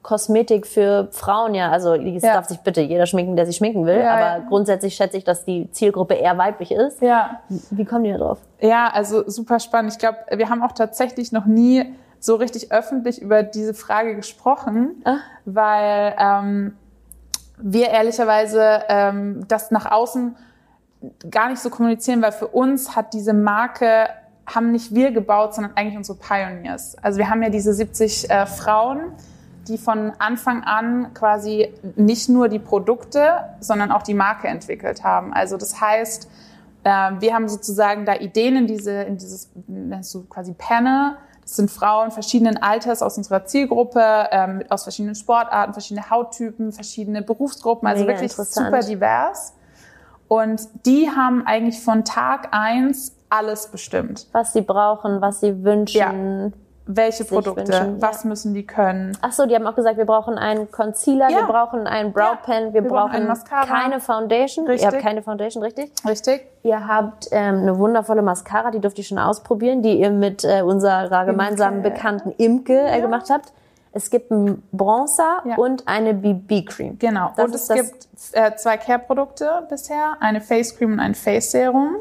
Kosmetik 0.02 0.66
für 0.66 1.08
Frauen 1.10 1.54
ja, 1.54 1.70
also 1.70 1.94
es 1.94 2.22
Ja. 2.22 2.34
darf 2.34 2.46
sich 2.48 2.60
bitte 2.60 2.80
jeder 2.82 3.06
schminken, 3.06 3.34
der 3.36 3.46
sich 3.46 3.56
schminken 3.56 3.86
will, 3.86 3.98
Ja, 4.00 4.10
aber 4.12 4.20
ja. 4.20 4.38
grundsätzlich 4.48 4.94
schätze 4.94 5.16
ich, 5.16 5.24
dass 5.24 5.44
die 5.46 5.70
Zielgruppe 5.72 6.14
eher 6.14 6.36
weiblich 6.38 6.70
ist. 6.72 7.00
ja 7.02 7.40
Wie 7.70 7.84
kommen 7.86 8.04
die 8.04 8.12
da 8.12 8.18
drauf? 8.18 8.38
Ja, 8.60 8.88
also 8.92 9.26
super 9.28 9.58
spannend. 9.58 9.92
Ich 9.92 9.98
glaube, 9.98 10.18
wir 10.30 10.48
haben 10.50 10.62
auch 10.62 10.72
tatsächlich 10.72 11.32
noch 11.32 11.46
nie 11.46 11.94
so 12.18 12.34
richtig 12.34 12.72
öffentlich 12.72 13.22
über 13.22 13.42
diese 13.42 13.72
Frage 13.72 14.16
gesprochen, 14.16 15.02
Ah. 15.04 15.16
weil 15.46 16.14
ähm, 16.18 16.76
wir 17.62 17.88
ehrlicherweise 17.88 18.84
ähm, 18.88 19.44
das 19.48 19.70
nach 19.70 19.90
außen 19.90 20.36
gar 21.30 21.48
nicht 21.48 21.60
so 21.60 21.70
kommunizieren, 21.70 22.22
weil 22.22 22.32
für 22.32 22.48
uns 22.48 22.94
hat 22.96 23.14
diese 23.14 23.32
Marke 23.32 24.08
haben 24.46 24.72
nicht 24.72 24.94
wir 24.94 25.12
gebaut, 25.12 25.54
sondern 25.54 25.76
eigentlich 25.76 25.96
unsere 25.96 26.18
Pioneers. 26.18 26.96
Also 27.02 27.18
wir 27.18 27.30
haben 27.30 27.42
ja 27.42 27.50
diese 27.50 27.72
70 27.72 28.30
äh, 28.30 28.46
Frauen, 28.46 29.12
die 29.68 29.78
von 29.78 30.12
Anfang 30.18 30.64
an 30.64 31.14
quasi 31.14 31.72
nicht 31.96 32.28
nur 32.28 32.48
die 32.48 32.58
Produkte, 32.58 33.44
sondern 33.60 33.92
auch 33.92 34.02
die 34.02 34.14
Marke 34.14 34.48
entwickelt 34.48 35.04
haben. 35.04 35.32
Also 35.32 35.56
das 35.56 35.80
heißt, 35.80 36.28
äh, 36.84 36.88
wir 37.20 37.34
haben 37.34 37.48
sozusagen 37.48 38.04
da 38.04 38.16
Ideen 38.16 38.56
in 38.56 38.66
diese, 38.66 39.02
in 39.02 39.16
dieses, 39.18 39.50
du 39.54 40.24
quasi 40.24 40.54
Panel. 40.54 41.16
Das 41.50 41.56
sind 41.56 41.68
Frauen 41.68 42.12
verschiedenen 42.12 42.62
Alters 42.62 43.02
aus 43.02 43.16
unserer 43.16 43.44
Zielgruppe, 43.44 44.28
ähm, 44.30 44.62
aus 44.68 44.84
verschiedenen 44.84 45.16
Sportarten, 45.16 45.72
verschiedene 45.72 46.08
Hauttypen, 46.08 46.70
verschiedene 46.70 47.22
Berufsgruppen, 47.22 47.88
also 47.88 48.04
Mega 48.04 48.20
wirklich 48.20 48.32
super 48.32 48.78
divers. 48.82 49.54
Und 50.28 50.68
die 50.86 51.10
haben 51.10 51.44
eigentlich 51.48 51.80
von 51.82 52.04
Tag 52.04 52.50
eins 52.52 53.16
alles 53.30 53.66
bestimmt. 53.66 54.28
Was 54.30 54.52
sie 54.52 54.60
brauchen, 54.60 55.20
was 55.20 55.40
sie 55.40 55.64
wünschen. 55.64 56.54
Welche 56.96 57.24
Produkte, 57.24 57.66
wünschen, 57.68 58.02
was 58.02 58.24
müssen 58.24 58.52
die 58.54 58.66
können? 58.66 59.16
Ach 59.20 59.32
so, 59.32 59.46
die 59.46 59.54
haben 59.54 59.66
auch 59.66 59.74
gesagt, 59.76 59.96
wir 59.96 60.04
brauchen 60.04 60.38
einen 60.38 60.70
Concealer, 60.70 61.30
Ja. 61.30 61.38
wir 61.38 61.46
brauchen 61.46 61.86
einen 61.86 62.12
Brow 62.12 62.36
Pen, 62.42 62.72
wir, 62.74 62.82
wir 62.82 62.88
brauchen 62.90 63.26
brauchen 63.26 63.44
keine 63.68 64.00
Foundation. 64.00 64.66
Richtig. 64.66 64.86
Ihr 64.88 64.92
habt 64.92 65.02
keine 65.02 65.22
Foundation, 65.22 65.62
richtig? 65.62 65.92
Richtig? 66.06 66.46
Ihr 66.62 66.86
habt 66.86 67.28
ähm, 67.30 67.58
eine 67.62 67.78
wundervolle 67.78 68.22
Mascara, 68.22 68.70
die 68.70 68.80
dürft 68.80 68.98
ihr 68.98 69.04
schon 69.04 69.18
ausprobieren, 69.18 69.82
die 69.82 70.00
ihr 70.00 70.10
mit 70.10 70.44
äh, 70.44 70.62
unserer 70.62 71.24
gemeinsamen 71.26 71.78
Imke. 71.78 71.90
Bekannten 71.90 72.34
Imke 72.38 72.80
äh, 72.80 73.00
gemacht 73.00 73.30
habt. 73.30 73.52
Es 73.92 74.10
gibt 74.10 74.30
einen 74.30 74.62
Bronzer 74.72 75.42
Ja. 75.44 75.56
und 75.56 75.88
eine 75.88 76.14
BB-Cream. 76.14 76.98
Genau. 76.98 77.32
Das 77.36 77.44
und 77.46 77.54
es 77.54 77.68
gibt 77.68 78.06
äh, 78.32 78.54
zwei 78.56 78.76
Care-Produkte 78.76 79.66
bisher, 79.68 80.16
eine 80.20 80.40
Face 80.40 80.76
Cream 80.76 80.92
und 80.92 81.00
ein 81.00 81.14
Face 81.14 81.50
Serum. 81.50 81.96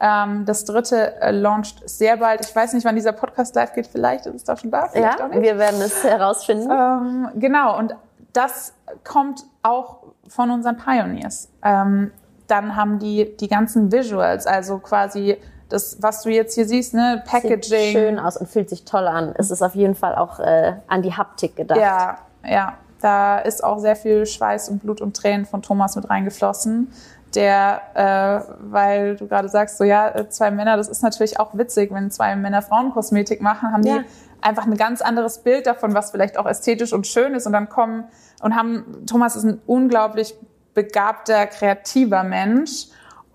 Ähm, 0.00 0.44
das 0.44 0.64
dritte 0.64 1.20
äh, 1.20 1.30
launcht 1.32 1.88
sehr 1.88 2.16
bald. 2.18 2.40
Ich 2.46 2.54
weiß 2.54 2.72
nicht, 2.72 2.84
wann 2.84 2.94
dieser 2.94 3.12
Podcast 3.12 3.54
live 3.54 3.72
geht. 3.72 3.86
Vielleicht 3.88 4.26
ist 4.26 4.34
es 4.36 4.44
da 4.44 4.56
schon 4.56 4.70
da, 4.70 4.88
vielleicht 4.88 5.18
Ja, 5.18 5.24
auch 5.26 5.28
nicht. 5.30 5.42
wir 5.42 5.58
werden 5.58 5.80
es 5.80 6.04
herausfinden. 6.04 6.70
Ähm, 6.70 7.28
genau, 7.34 7.76
und 7.78 7.94
das 8.32 8.74
kommt 9.04 9.44
auch 9.62 9.98
von 10.28 10.50
unseren 10.50 10.76
Pioneers. 10.76 11.48
Ähm, 11.64 12.12
dann 12.46 12.76
haben 12.76 12.98
die 12.98 13.36
die 13.36 13.48
ganzen 13.48 13.90
Visuals, 13.92 14.46
also 14.46 14.78
quasi 14.78 15.36
das, 15.68 15.98
was 16.00 16.22
du 16.22 16.30
jetzt 16.30 16.54
hier 16.54 16.66
siehst, 16.66 16.94
ne, 16.94 17.22
Sieht 17.24 17.30
Packaging. 17.30 17.92
schön 17.92 18.18
aus 18.18 18.36
und 18.36 18.48
fühlt 18.48 18.70
sich 18.70 18.84
toll 18.84 19.06
an. 19.06 19.34
Es 19.36 19.50
ist 19.50 19.60
auf 19.62 19.74
jeden 19.74 19.94
Fall 19.94 20.14
auch 20.14 20.38
äh, 20.38 20.74
an 20.86 21.02
die 21.02 21.12
Haptik 21.14 21.56
gedacht. 21.56 21.78
Ja, 21.80 22.18
ja. 22.46 22.74
Da 23.00 23.38
ist 23.38 23.62
auch 23.62 23.78
sehr 23.78 23.94
viel 23.94 24.26
Schweiß 24.26 24.70
und 24.70 24.82
Blut 24.82 25.00
und 25.00 25.16
Tränen 25.16 25.46
von 25.46 25.62
Thomas 25.62 25.94
mit 25.94 26.08
reingeflossen. 26.10 26.90
Der, 27.34 27.82
äh, 27.94 28.52
weil 28.70 29.16
du 29.16 29.26
gerade 29.28 29.48
sagst, 29.48 29.76
so 29.76 29.84
ja, 29.84 30.08
äh, 30.08 30.28
zwei 30.30 30.50
Männer, 30.50 30.76
das 30.76 30.88
ist 30.88 31.02
natürlich 31.02 31.38
auch 31.38 31.50
witzig, 31.52 31.92
wenn 31.92 32.10
zwei 32.10 32.34
Männer 32.36 32.62
Frauenkosmetik 32.62 33.42
machen, 33.42 33.72
haben 33.72 33.82
Ja. 33.84 33.98
die 33.98 34.04
einfach 34.40 34.66
ein 34.66 34.76
ganz 34.76 35.02
anderes 35.02 35.38
Bild 35.38 35.66
davon, 35.66 35.94
was 35.94 36.10
vielleicht 36.10 36.38
auch 36.38 36.46
ästhetisch 36.46 36.92
und 36.92 37.06
schön 37.06 37.34
ist. 37.34 37.46
Und 37.46 37.52
dann 37.52 37.68
kommen 37.68 38.04
und 38.40 38.54
haben, 38.56 39.04
Thomas 39.06 39.36
ist 39.36 39.44
ein 39.44 39.60
unglaublich 39.66 40.34
begabter, 40.74 41.46
kreativer 41.46 42.22
Mensch. 42.22 42.86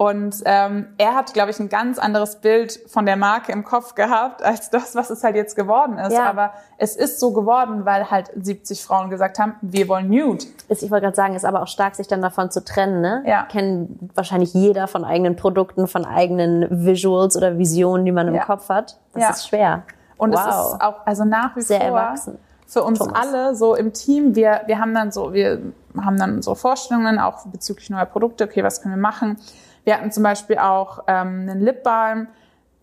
Und 0.04 0.36
ähm, 0.46 0.88
er 0.98 1.16
hat, 1.16 1.34
glaube 1.34 1.52
ich, 1.52 1.60
ein 1.60 1.70
ganz 1.70 1.98
anderes 2.00 2.38
Bild 2.38 2.80
von 2.88 3.06
der 3.06 3.16
Marke 3.16 3.52
im 3.52 3.64
Kopf 3.64 3.96
gehabt, 3.96 4.44
als 4.44 4.70
das, 4.70 4.96
was 4.96 5.10
es 5.10 5.24
halt 5.24 5.36
jetzt 5.36 5.56
geworden 5.56 5.98
ist. 5.98 6.14
Ja. 6.14 6.26
Aber 6.30 6.52
es 6.78 6.96
ist 6.96 7.20
so 7.20 7.32
geworden, 7.32 7.86
weil 7.86 8.12
halt 8.12 8.30
70 8.36 8.84
Frauen 8.84 9.10
gesagt 9.10 9.40
haben, 9.40 9.56
wir 9.62 9.88
wollen 9.88 10.10
Nude. 10.10 10.46
Ist, 10.68 10.84
ich 10.84 10.92
wollte 10.92 11.06
gerade 11.06 11.16
sagen, 11.16 11.36
ist 11.36 11.46
aber 11.46 11.62
auch 11.62 11.68
stark, 11.68 11.96
sich 11.96 12.08
dann 12.08 12.22
davon 12.22 12.52
zu 12.52 12.64
trennen. 12.66 13.02
Ne? 13.02 13.24
Ja. 13.26 13.44
Kennt 13.44 13.90
wahrscheinlich 14.16 14.54
jeder 14.54 14.88
von 14.88 15.06
eigenen 15.06 15.36
Produkten, 15.36 15.88
von 15.88 16.06
eigenen 16.06 16.68
Visuals 16.86 17.38
oder 17.38 17.58
Visionen, 17.58 18.06
die 18.06 18.12
man 18.12 18.28
im 18.28 18.36
Ja. 18.36 18.44
Kopf 18.46 18.70
hat. 18.70 18.98
Das 19.14 19.24
Ja. 19.24 19.30
ist 19.30 19.48
schwer. 19.48 19.84
Und 20.18 20.34
es 20.34 20.40
wow. 20.40 20.74
ist 20.74 20.82
auch, 20.82 20.96
also 21.06 21.24
nach 21.24 21.56
wie 21.56 21.62
Sehr 21.62 21.80
vor 21.80 21.88
erwachsen. 22.00 22.38
für 22.68 22.84
uns 22.84 23.00
Thomas. 23.00 23.14
alle 23.20 23.56
so 23.56 23.76
im 23.76 23.94
Team, 23.94 24.36
wir, 24.36 24.62
wir 24.66 24.80
haben 24.80 24.94
dann 24.94 25.12
so, 25.12 25.34
wir 25.34 25.60
haben 26.02 26.18
dann 26.18 26.36
unsere 26.36 26.56
Vorstellungen 26.56 27.20
auch 27.20 27.46
bezüglich 27.46 27.90
neuer 27.90 28.06
Produkte, 28.06 28.46
okay, 28.46 28.64
was 28.64 28.82
können 28.82 28.96
wir 28.96 29.02
machen? 29.02 29.38
Wir 29.84 29.96
hatten 29.96 30.12
zum 30.12 30.24
Beispiel 30.24 30.58
auch 30.58 31.04
ähm, 31.08 31.48
einen 31.50 31.62
Lip 31.62 31.84
Balm. 31.84 32.28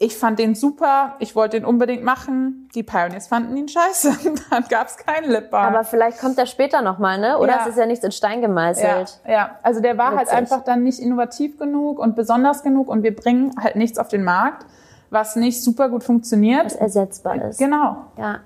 Ich 0.02 0.16
fand 0.16 0.38
den 0.38 0.54
super, 0.54 1.16
ich 1.18 1.36
wollte 1.36 1.58
den 1.58 1.66
unbedingt 1.66 2.02
machen. 2.02 2.70
Die 2.74 2.82
Pioneers 2.82 3.26
fanden 3.28 3.54
ihn 3.56 3.68
scheiße. 3.68 4.16
Dann 4.50 4.64
gab 4.70 4.86
es 4.86 4.96
keinen 4.96 5.30
Lip 5.30 5.50
Balm. 5.50 5.74
aber 5.74 5.84
vielleicht 5.84 6.18
kommt 6.20 6.38
der 6.38 6.46
später 6.46 6.80
nochmal, 6.80 7.18
ne? 7.18 7.36
Oder 7.38 7.52
Ja. 7.52 7.58
es 7.62 7.66
ist 7.68 7.76
ja 7.78 7.84
nichts 7.84 8.02
in 8.04 8.10
Stein 8.12 8.40
ja, 8.40 8.46
gemeißelt. 8.46 9.20
ja, 9.28 9.56
also 9.62 9.80
der 9.82 9.98
war 9.98 10.10
halt 10.12 10.22
Witzig. 10.28 10.36
einfach 10.38 10.64
dann 10.64 10.84
nicht 10.84 11.00
innovativ 11.00 11.58
genug 11.58 11.98
und 11.98 12.16
besonders 12.16 12.62
genug 12.62 12.88
und 12.88 13.02
wir 13.02 13.14
bringen 13.14 13.52
halt 13.62 13.76
nichts 13.76 13.98
auf 13.98 14.08
den 14.08 14.24
Markt, 14.24 14.64
was 15.10 15.36
nicht 15.36 15.62
super 15.62 15.90
gut 15.90 16.02
funktioniert. 16.02 16.64
Was 16.64 16.76
ersetzbar 16.76 17.34
ist. 17.44 17.58
Genau, 17.58 17.96
Ja. 18.16 18.38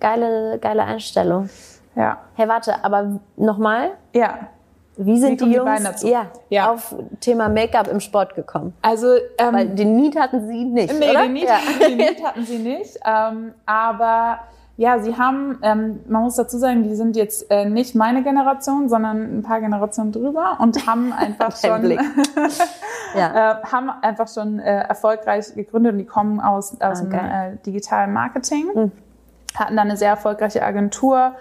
Geile, 0.00 0.58
geile 0.58 0.82
Einstellung. 0.82 1.48
ja. 1.94 2.18
Hey, 2.34 2.48
warte, 2.48 2.84
aber 2.84 3.20
nochmal? 3.36 3.92
Ja, 4.12 4.48
Wie 4.96 5.18
sind 5.20 5.40
die 5.40 5.52
Jungs 5.52 6.00
die 6.00 6.08
ja, 6.08 6.26
ja. 6.48 6.70
auf 6.70 6.94
Thema 7.20 7.48
Make-up 7.48 7.88
im 7.88 8.00
Sport 8.00 8.34
gekommen? 8.34 8.72
Also 8.80 9.08
ähm, 9.38 9.54
Weil 9.54 9.68
den 9.68 9.96
Need 9.96 10.18
hatten 10.18 10.46
sie 10.48 10.64
nicht, 10.64 10.98
nee, 10.98 11.10
oder? 11.10 11.22
Den 11.22 11.32
Need, 11.34 11.48
ja. 11.48 11.58
den 11.86 11.96
Need 11.98 12.24
hatten 12.24 12.44
sie 12.46 12.58
nicht. 12.58 12.98
Ähm, 13.04 13.52
aber 13.66 14.40
ja, 14.78 14.98
sie 14.98 15.16
haben, 15.16 15.58
ähm, 15.62 16.00
man 16.06 16.22
muss 16.22 16.36
dazu 16.36 16.58
sagen, 16.58 16.82
die 16.82 16.94
sind 16.94 17.16
jetzt 17.16 17.50
äh, 17.50 17.64
nicht 17.68 17.94
meine 17.94 18.22
Generation, 18.22 18.88
sondern 18.88 19.38
ein 19.38 19.42
paar 19.42 19.60
Generationen 19.60 20.12
drüber 20.12 20.58
und 20.60 20.86
haben 20.86 21.12
einfach 21.12 21.56
schon, 21.60 21.90
ja. 23.14 23.60
äh, 23.60 23.64
haben 23.64 23.90
einfach 24.02 24.28
schon 24.28 24.58
äh, 24.58 24.80
erfolgreich 24.80 25.54
gegründet 25.54 25.92
und 25.92 25.98
die 25.98 26.04
kommen 26.04 26.40
aus, 26.40 26.78
aus 26.80 27.00
okay. 27.00 27.10
dem 27.10 27.18
äh, 27.18 27.56
digitalen 27.64 28.12
Marketing, 28.12 28.66
mhm. 28.74 28.92
hatten 29.54 29.76
dann 29.76 29.88
eine 29.88 29.96
sehr 29.96 30.10
erfolgreiche 30.10 30.62
Agentur 30.62 31.32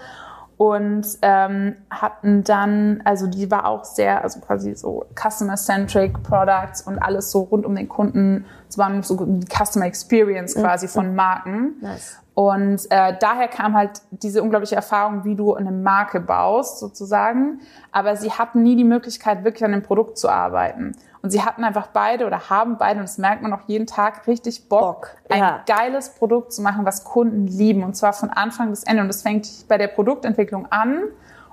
und 0.57 1.05
ähm, 1.21 1.75
hatten 1.89 2.43
dann, 2.43 3.01
also 3.03 3.27
die 3.27 3.51
war 3.51 3.65
auch 3.65 3.83
sehr, 3.83 4.23
also 4.23 4.39
quasi 4.39 4.73
so 4.75 5.05
Customer-Centric 5.15 6.23
Products 6.23 6.81
und 6.81 6.99
alles 6.99 7.31
so 7.31 7.41
rund 7.41 7.65
um 7.65 7.75
den 7.75 7.89
Kunden, 7.89 8.45
es 8.69 8.77
waren 8.77 9.03
so 9.03 9.17
die 9.25 9.47
Customer 9.47 9.85
Experience 9.85 10.55
quasi 10.55 10.85
mhm. 10.85 10.91
von 10.91 11.15
Marken. 11.15 11.75
Nice. 11.81 12.19
Und 12.35 12.85
äh, 12.89 13.15
daher 13.17 13.47
kam 13.47 13.75
halt 13.75 14.01
diese 14.11 14.43
unglaubliche 14.43 14.75
Erfahrung, 14.75 15.23
wie 15.23 15.35
du 15.35 15.53
eine 15.53 15.71
Marke 15.71 16.19
baust, 16.19 16.79
sozusagen. 16.79 17.61
Aber 17.93 18.17
sie 18.17 18.29
hatten 18.29 18.61
nie 18.61 18.75
die 18.75 18.83
Möglichkeit, 18.83 19.45
wirklich 19.45 19.63
an 19.63 19.71
dem 19.71 19.83
Produkt 19.83 20.17
zu 20.17 20.27
arbeiten. 20.27 20.95
Und 21.25 21.31
sie 21.31 21.41
hatten 21.41 21.63
einfach 21.63 21.87
beide 21.87 22.27
oder 22.27 22.51
haben 22.51 22.77
beide, 22.77 22.99
und 22.99 23.09
das 23.09 23.17
merkt 23.17 23.41
man 23.41 23.51
auch 23.51 23.61
jeden 23.65 23.87
Tag, 23.87 24.27
richtig 24.27 24.69
Bock, 24.69 24.81
Bock 24.81 25.17
ein 25.27 25.39
ja. 25.39 25.63
geiles 25.65 26.09
Produkt 26.09 26.53
zu 26.53 26.61
machen, 26.61 26.85
was 26.85 27.03
Kunden 27.03 27.47
lieben. 27.47 27.83
Und 27.83 27.95
zwar 27.95 28.13
von 28.13 28.29
Anfang 28.29 28.69
bis 28.69 28.83
Ende. 28.83 29.01
Und 29.01 29.07
das 29.07 29.23
fängt 29.23 29.67
bei 29.67 29.79
der 29.79 29.87
Produktentwicklung 29.87 30.67
an 30.71 31.05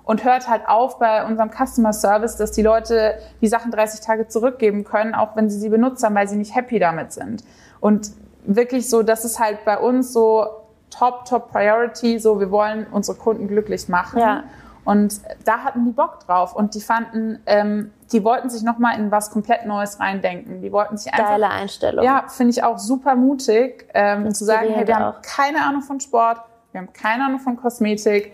und 0.04 0.24
hört 0.24 0.46
halt 0.46 0.68
auf 0.68 0.98
bei 0.98 1.24
unserem 1.24 1.48
Customer 1.50 1.94
Service, 1.94 2.36
dass 2.36 2.52
die 2.52 2.60
Leute 2.60 3.14
die 3.40 3.48
Sachen 3.48 3.70
30 3.70 4.00
Tage 4.00 4.28
zurückgeben 4.28 4.84
können, 4.84 5.14
auch 5.14 5.36
wenn 5.36 5.48
sie 5.48 5.58
sie 5.58 5.70
benutzt 5.70 6.04
haben, 6.04 6.14
weil 6.14 6.28
sie 6.28 6.36
nicht 6.36 6.54
happy 6.54 6.78
damit 6.78 7.14
sind. 7.14 7.42
Und 7.80 8.10
wirklich 8.44 8.90
so, 8.90 9.02
das 9.02 9.24
ist 9.24 9.40
halt 9.40 9.64
bei 9.64 9.78
uns 9.78 10.12
so 10.12 10.48
Top, 10.90 11.24
Top 11.24 11.50
Priority, 11.50 12.18
so 12.18 12.40
wir 12.40 12.50
wollen 12.50 12.86
unsere 12.90 13.16
Kunden 13.16 13.48
glücklich 13.48 13.88
machen. 13.88 14.20
Ja. 14.20 14.44
Und 14.84 15.20
da 15.44 15.58
hatten 15.58 15.84
die 15.84 15.92
Bock 15.92 16.20
drauf 16.26 16.56
und 16.56 16.74
die 16.74 16.80
fanden, 16.80 17.40
ähm, 17.46 17.92
die 18.10 18.24
wollten 18.24 18.50
sich 18.50 18.62
nochmal 18.62 18.98
in 18.98 19.10
was 19.12 19.30
komplett 19.30 19.64
Neues 19.64 20.00
reindenken. 20.00 20.60
Die 20.60 20.72
wollten 20.72 20.96
sich 20.96 21.12
einfach. 21.12 21.30
Geile 21.30 21.50
Einstellung. 21.50 22.04
Ja, 22.04 22.24
finde 22.28 22.50
ich 22.50 22.64
auch 22.64 22.78
super 22.78 23.14
mutig, 23.14 23.88
ähm, 23.94 24.34
zu 24.34 24.44
sagen, 24.44 24.70
hey, 24.70 24.86
wir 24.86 24.96
auch. 24.96 25.00
haben 25.00 25.16
keine 25.22 25.64
Ahnung 25.64 25.82
von 25.82 26.00
Sport, 26.00 26.40
wir 26.72 26.80
haben 26.80 26.92
keine 26.92 27.26
Ahnung 27.26 27.38
von 27.38 27.56
Kosmetik, 27.56 28.32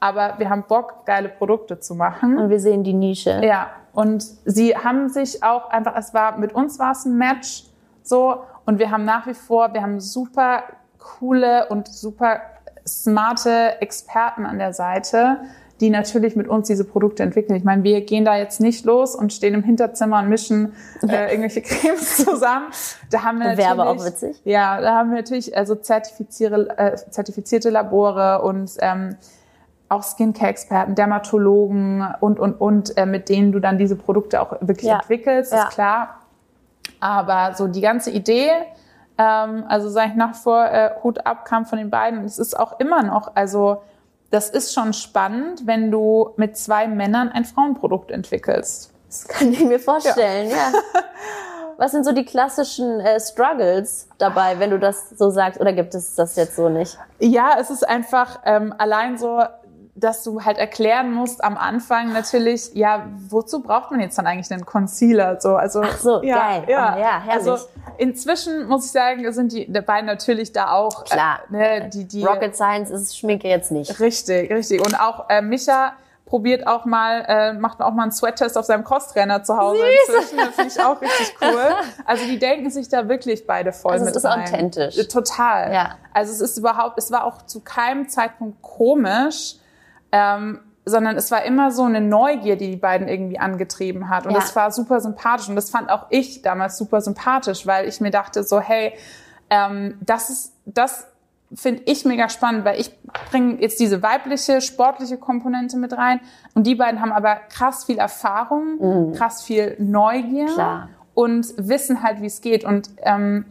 aber 0.00 0.38
wir 0.38 0.48
haben 0.48 0.64
Bock, 0.66 1.04
geile 1.04 1.28
Produkte 1.28 1.78
zu 1.80 1.94
machen. 1.94 2.38
Und 2.38 2.48
wir 2.48 2.60
sehen 2.60 2.82
die 2.82 2.94
Nische. 2.94 3.42
Ja. 3.44 3.68
Und 3.92 4.24
sie 4.44 4.74
haben 4.76 5.08
sich 5.08 5.42
auch 5.42 5.68
einfach, 5.68 5.94
es 5.96 6.14
war, 6.14 6.38
mit 6.38 6.54
uns 6.54 6.78
war 6.78 6.92
es 6.92 7.04
ein 7.04 7.18
Match, 7.18 7.64
so. 8.02 8.42
Und 8.64 8.78
wir 8.78 8.90
haben 8.90 9.04
nach 9.04 9.26
wie 9.26 9.34
vor, 9.34 9.74
wir 9.74 9.82
haben 9.82 10.00
super 10.00 10.62
coole 10.98 11.68
und 11.68 11.88
super 11.88 12.40
smarte 12.86 13.80
Experten 13.80 14.46
an 14.46 14.58
der 14.58 14.72
Seite, 14.72 15.38
die 15.80 15.90
natürlich 15.90 16.36
mit 16.36 16.46
uns 16.46 16.66
diese 16.66 16.84
Produkte 16.84 17.22
entwickeln. 17.22 17.56
Ich 17.56 17.64
meine, 17.64 17.82
wir 17.82 18.02
gehen 18.02 18.24
da 18.24 18.36
jetzt 18.36 18.60
nicht 18.60 18.84
los 18.84 19.14
und 19.14 19.32
stehen 19.32 19.54
im 19.54 19.62
Hinterzimmer 19.62 20.18
und 20.20 20.28
mischen 20.28 20.74
äh, 21.02 21.30
irgendwelche 21.30 21.62
Cremes 21.62 22.18
zusammen. 22.18 22.66
Da 23.10 23.24
haben 23.24 23.38
wir 23.38 23.46
natürlich, 23.46 23.66
Wäre 23.66 23.80
aber 23.80 23.90
auch 23.90 24.04
witzig. 24.04 24.40
Ja, 24.44 24.80
da 24.80 24.94
haben 24.96 25.10
wir 25.10 25.16
natürlich 25.16 25.56
also 25.56 25.74
zertifizierte, 25.74 26.68
äh, 26.76 26.96
zertifizierte 26.96 27.70
Labore 27.70 28.42
und 28.42 28.72
ähm, 28.80 29.16
auch 29.88 30.02
Skincare-Experten, 30.02 30.94
Dermatologen 30.94 32.06
und, 32.20 32.38
und, 32.38 32.54
und, 32.54 32.96
äh, 32.96 33.06
mit 33.06 33.28
denen 33.28 33.50
du 33.50 33.58
dann 33.58 33.78
diese 33.78 33.96
Produkte 33.96 34.40
auch 34.40 34.52
wirklich 34.60 34.88
ja. 34.88 34.98
entwickelst, 35.00 35.52
ja. 35.52 35.64
ist 35.64 35.70
klar. 35.70 36.20
Aber 37.00 37.54
so 37.54 37.66
die 37.66 37.80
ganze 37.80 38.10
Idee, 38.10 38.50
ähm, 39.18 39.64
also 39.66 39.88
sage 39.88 40.10
ich 40.10 40.14
nach 40.14 40.34
vor, 40.34 40.64
äh, 40.64 40.90
Hut 41.02 41.26
ab 41.26 41.44
kam 41.44 41.64
von 41.64 41.78
den 41.78 41.90
beiden. 41.90 42.20
Und 42.20 42.26
es 42.26 42.38
ist 42.38 42.58
auch 42.58 42.78
immer 42.78 43.02
noch, 43.02 43.34
also 43.34 43.82
das 44.30 44.50
ist 44.50 44.72
schon 44.72 44.92
spannend, 44.92 45.66
wenn 45.66 45.90
du 45.90 46.30
mit 46.36 46.56
zwei 46.56 46.86
Männern 46.86 47.28
ein 47.28 47.44
Frauenprodukt 47.44 48.10
entwickelst. 48.10 48.92
Das 49.08 49.26
kann 49.26 49.52
ich 49.52 49.64
mir 49.64 49.80
vorstellen, 49.80 50.50
ja. 50.50 50.56
ja. 50.56 50.72
Was 51.80 51.92
sind 51.92 52.04
so 52.04 52.12
die 52.12 52.26
klassischen 52.26 53.00
äh, 53.00 53.18
Struggles 53.18 54.06
dabei, 54.18 54.58
wenn 54.58 54.68
du 54.68 54.78
das 54.78 55.08
so 55.10 55.30
sagst? 55.30 55.58
Oder 55.58 55.72
gibt 55.72 55.94
es 55.94 56.14
das 56.14 56.36
jetzt 56.36 56.54
so 56.54 56.68
nicht? 56.68 56.98
Ja, 57.20 57.56
es 57.58 57.70
ist 57.70 57.88
einfach 57.88 58.40
ähm, 58.44 58.74
allein 58.76 59.16
so, 59.16 59.42
dass 60.00 60.24
du 60.24 60.42
halt 60.42 60.58
erklären 60.58 61.12
musst 61.12 61.44
am 61.44 61.56
Anfang 61.56 62.12
natürlich, 62.12 62.74
ja, 62.74 63.06
wozu 63.28 63.62
braucht 63.62 63.90
man 63.90 64.00
jetzt 64.00 64.18
dann 64.18 64.26
eigentlich 64.26 64.50
einen 64.50 64.66
Concealer? 64.66 65.40
So, 65.40 65.56
also, 65.56 65.82
Ach 65.84 65.98
so, 65.98 66.22
ja, 66.22 66.36
geil. 66.36 66.64
Ja, 66.68 66.94
oh, 66.96 67.00
ja 67.00 67.20
herrlich. 67.20 67.50
Also 67.50 67.66
inzwischen 67.98 68.66
muss 68.66 68.86
ich 68.86 68.92
sagen, 68.92 69.30
sind 69.32 69.52
die 69.52 69.66
beiden 69.66 70.06
natürlich 70.06 70.52
da 70.52 70.72
auch. 70.72 71.04
Klar. 71.04 71.40
Äh, 71.50 71.80
ne, 71.80 71.90
die, 71.90 72.04
die, 72.06 72.24
Rocket 72.24 72.56
Science 72.56 72.90
ist 72.90 73.16
Schminke 73.16 73.48
jetzt 73.48 73.70
nicht. 73.70 74.00
Richtig, 74.00 74.50
richtig. 74.50 74.84
Und 74.84 74.98
auch 74.98 75.28
äh, 75.28 75.42
Micha 75.42 75.92
probiert 76.30 76.66
auch 76.66 76.84
mal, 76.84 77.24
äh, 77.26 77.52
macht 77.52 77.82
auch 77.82 77.92
mal 77.92 78.04
einen 78.04 78.12
Sweat-Test 78.12 78.56
auf 78.56 78.64
seinem 78.64 78.84
Crosstrainer 78.84 79.42
zu 79.42 79.56
Hause 79.56 79.80
Süß. 79.80 80.14
inzwischen. 80.14 80.38
Das 80.38 80.54
finde 80.54 80.72
ich 80.72 80.80
auch 80.80 81.00
richtig 81.00 81.34
cool. 81.42 81.74
Also 82.06 82.24
die 82.24 82.38
denken 82.38 82.70
sich 82.70 82.88
da 82.88 83.08
wirklich 83.08 83.46
beide 83.46 83.72
voll 83.72 83.92
also 83.92 84.04
mit 84.04 84.16
es 84.16 84.24
ist 84.24 84.30
rein. 84.30 84.42
authentisch. 84.42 85.08
Total. 85.08 85.72
Ja. 85.72 85.96
Also 86.14 86.32
es 86.32 86.40
ist 86.40 86.58
überhaupt, 86.58 86.98
es 86.98 87.10
war 87.10 87.24
auch 87.24 87.42
zu 87.42 87.60
keinem 87.60 88.08
Zeitpunkt 88.08 88.62
komisch, 88.62 89.56
ähm, 90.12 90.60
sondern 90.84 91.16
es 91.16 91.30
war 91.30 91.44
immer 91.44 91.70
so 91.70 91.84
eine 91.84 92.00
Neugier, 92.00 92.56
die 92.56 92.70
die 92.70 92.76
beiden 92.76 93.08
irgendwie 93.08 93.38
angetrieben 93.38 94.08
hat. 94.08 94.26
Und 94.26 94.32
ja. 94.32 94.40
das 94.40 94.56
war 94.56 94.70
super 94.70 95.00
sympathisch. 95.00 95.48
Und 95.48 95.56
das 95.56 95.70
fand 95.70 95.90
auch 95.90 96.06
ich 96.10 96.42
damals 96.42 96.78
super 96.78 97.00
sympathisch, 97.00 97.66
weil 97.66 97.88
ich 97.88 98.00
mir 98.00 98.10
dachte 98.10 98.42
so, 98.42 98.60
hey, 98.60 98.94
ähm, 99.50 99.98
das 100.00 100.30
ist, 100.30 100.52
das 100.64 101.06
finde 101.52 101.82
ich 101.86 102.04
mega 102.04 102.28
spannend, 102.28 102.64
weil 102.64 102.80
ich 102.80 102.92
bringe 103.30 103.60
jetzt 103.60 103.80
diese 103.80 104.02
weibliche, 104.02 104.60
sportliche 104.60 105.16
Komponente 105.18 105.76
mit 105.76 105.92
rein. 105.96 106.20
Und 106.54 106.66
die 106.66 106.74
beiden 106.76 107.00
haben 107.00 107.12
aber 107.12 107.36
krass 107.52 107.84
viel 107.84 107.98
Erfahrung, 107.98 109.10
mhm. 109.10 109.12
krass 109.12 109.42
viel 109.42 109.76
Neugier 109.78 110.46
Klar. 110.46 110.88
und 111.14 111.46
wissen 111.56 112.02
halt, 112.02 112.22
wie 112.22 112.26
es 112.26 112.40
geht. 112.40 112.64
Und 112.64 112.90
ähm, 113.02 113.44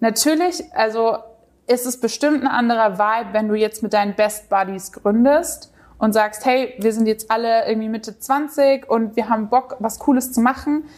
natürlich, 0.00 0.64
also 0.74 1.18
ist 1.66 1.86
es 1.86 2.00
bestimmt 2.00 2.42
ein 2.42 2.48
anderer 2.48 2.98
Vibe, 2.98 3.32
wenn 3.32 3.48
du 3.48 3.54
jetzt 3.54 3.82
mit 3.82 3.92
deinen 3.92 4.14
Best 4.14 4.48
Buddies 4.48 4.92
gründest 4.92 5.71
und 6.02 6.12
sagst, 6.12 6.44
hey, 6.44 6.74
wir 6.78 6.92
sind 6.92 7.06
jetzt 7.06 7.30
alle 7.30 7.68
irgendwie 7.68 7.88
Mitte 7.88 8.18
20 8.18 8.90
und 8.90 9.14
wir 9.14 9.28
haben 9.28 9.48
Bock, 9.48 9.76
was 9.78 10.00
Cooles 10.00 10.32
zu 10.32 10.40
machen. 10.40 10.88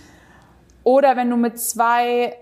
Oder 0.82 1.14
wenn 1.14 1.28
du 1.28 1.36
mit 1.36 1.60
zwei 1.60 2.38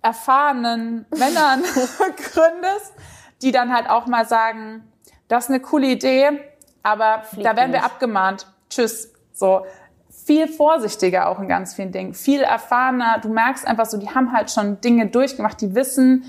erfahrenen 0.00 1.04
Männern 1.18 1.62
gründest, 2.32 2.94
die 3.42 3.52
dann 3.52 3.70
halt 3.70 3.90
auch 3.90 4.06
mal 4.06 4.26
sagen, 4.26 4.90
das 5.28 5.44
ist 5.44 5.50
eine 5.50 5.60
coole 5.60 5.88
Idee, 5.88 6.40
aber 6.82 7.20
Fliegt 7.24 7.46
da 7.46 7.54
werden 7.54 7.72
wir 7.74 7.84
abgemahnt. 7.84 8.46
Tschüss. 8.70 9.12
So 9.34 9.66
viel 10.08 10.48
vorsichtiger 10.48 11.28
auch 11.28 11.38
in 11.38 11.48
ganz 11.48 11.74
vielen 11.74 11.92
Dingen, 11.92 12.14
viel 12.14 12.40
erfahrener. 12.40 13.18
Du 13.20 13.28
merkst 13.28 13.66
einfach 13.66 13.84
so, 13.84 13.98
die 13.98 14.08
haben 14.08 14.32
halt 14.32 14.50
schon 14.50 14.80
Dinge 14.80 15.08
durchgemacht, 15.08 15.60
die 15.60 15.74
wissen, 15.74 16.24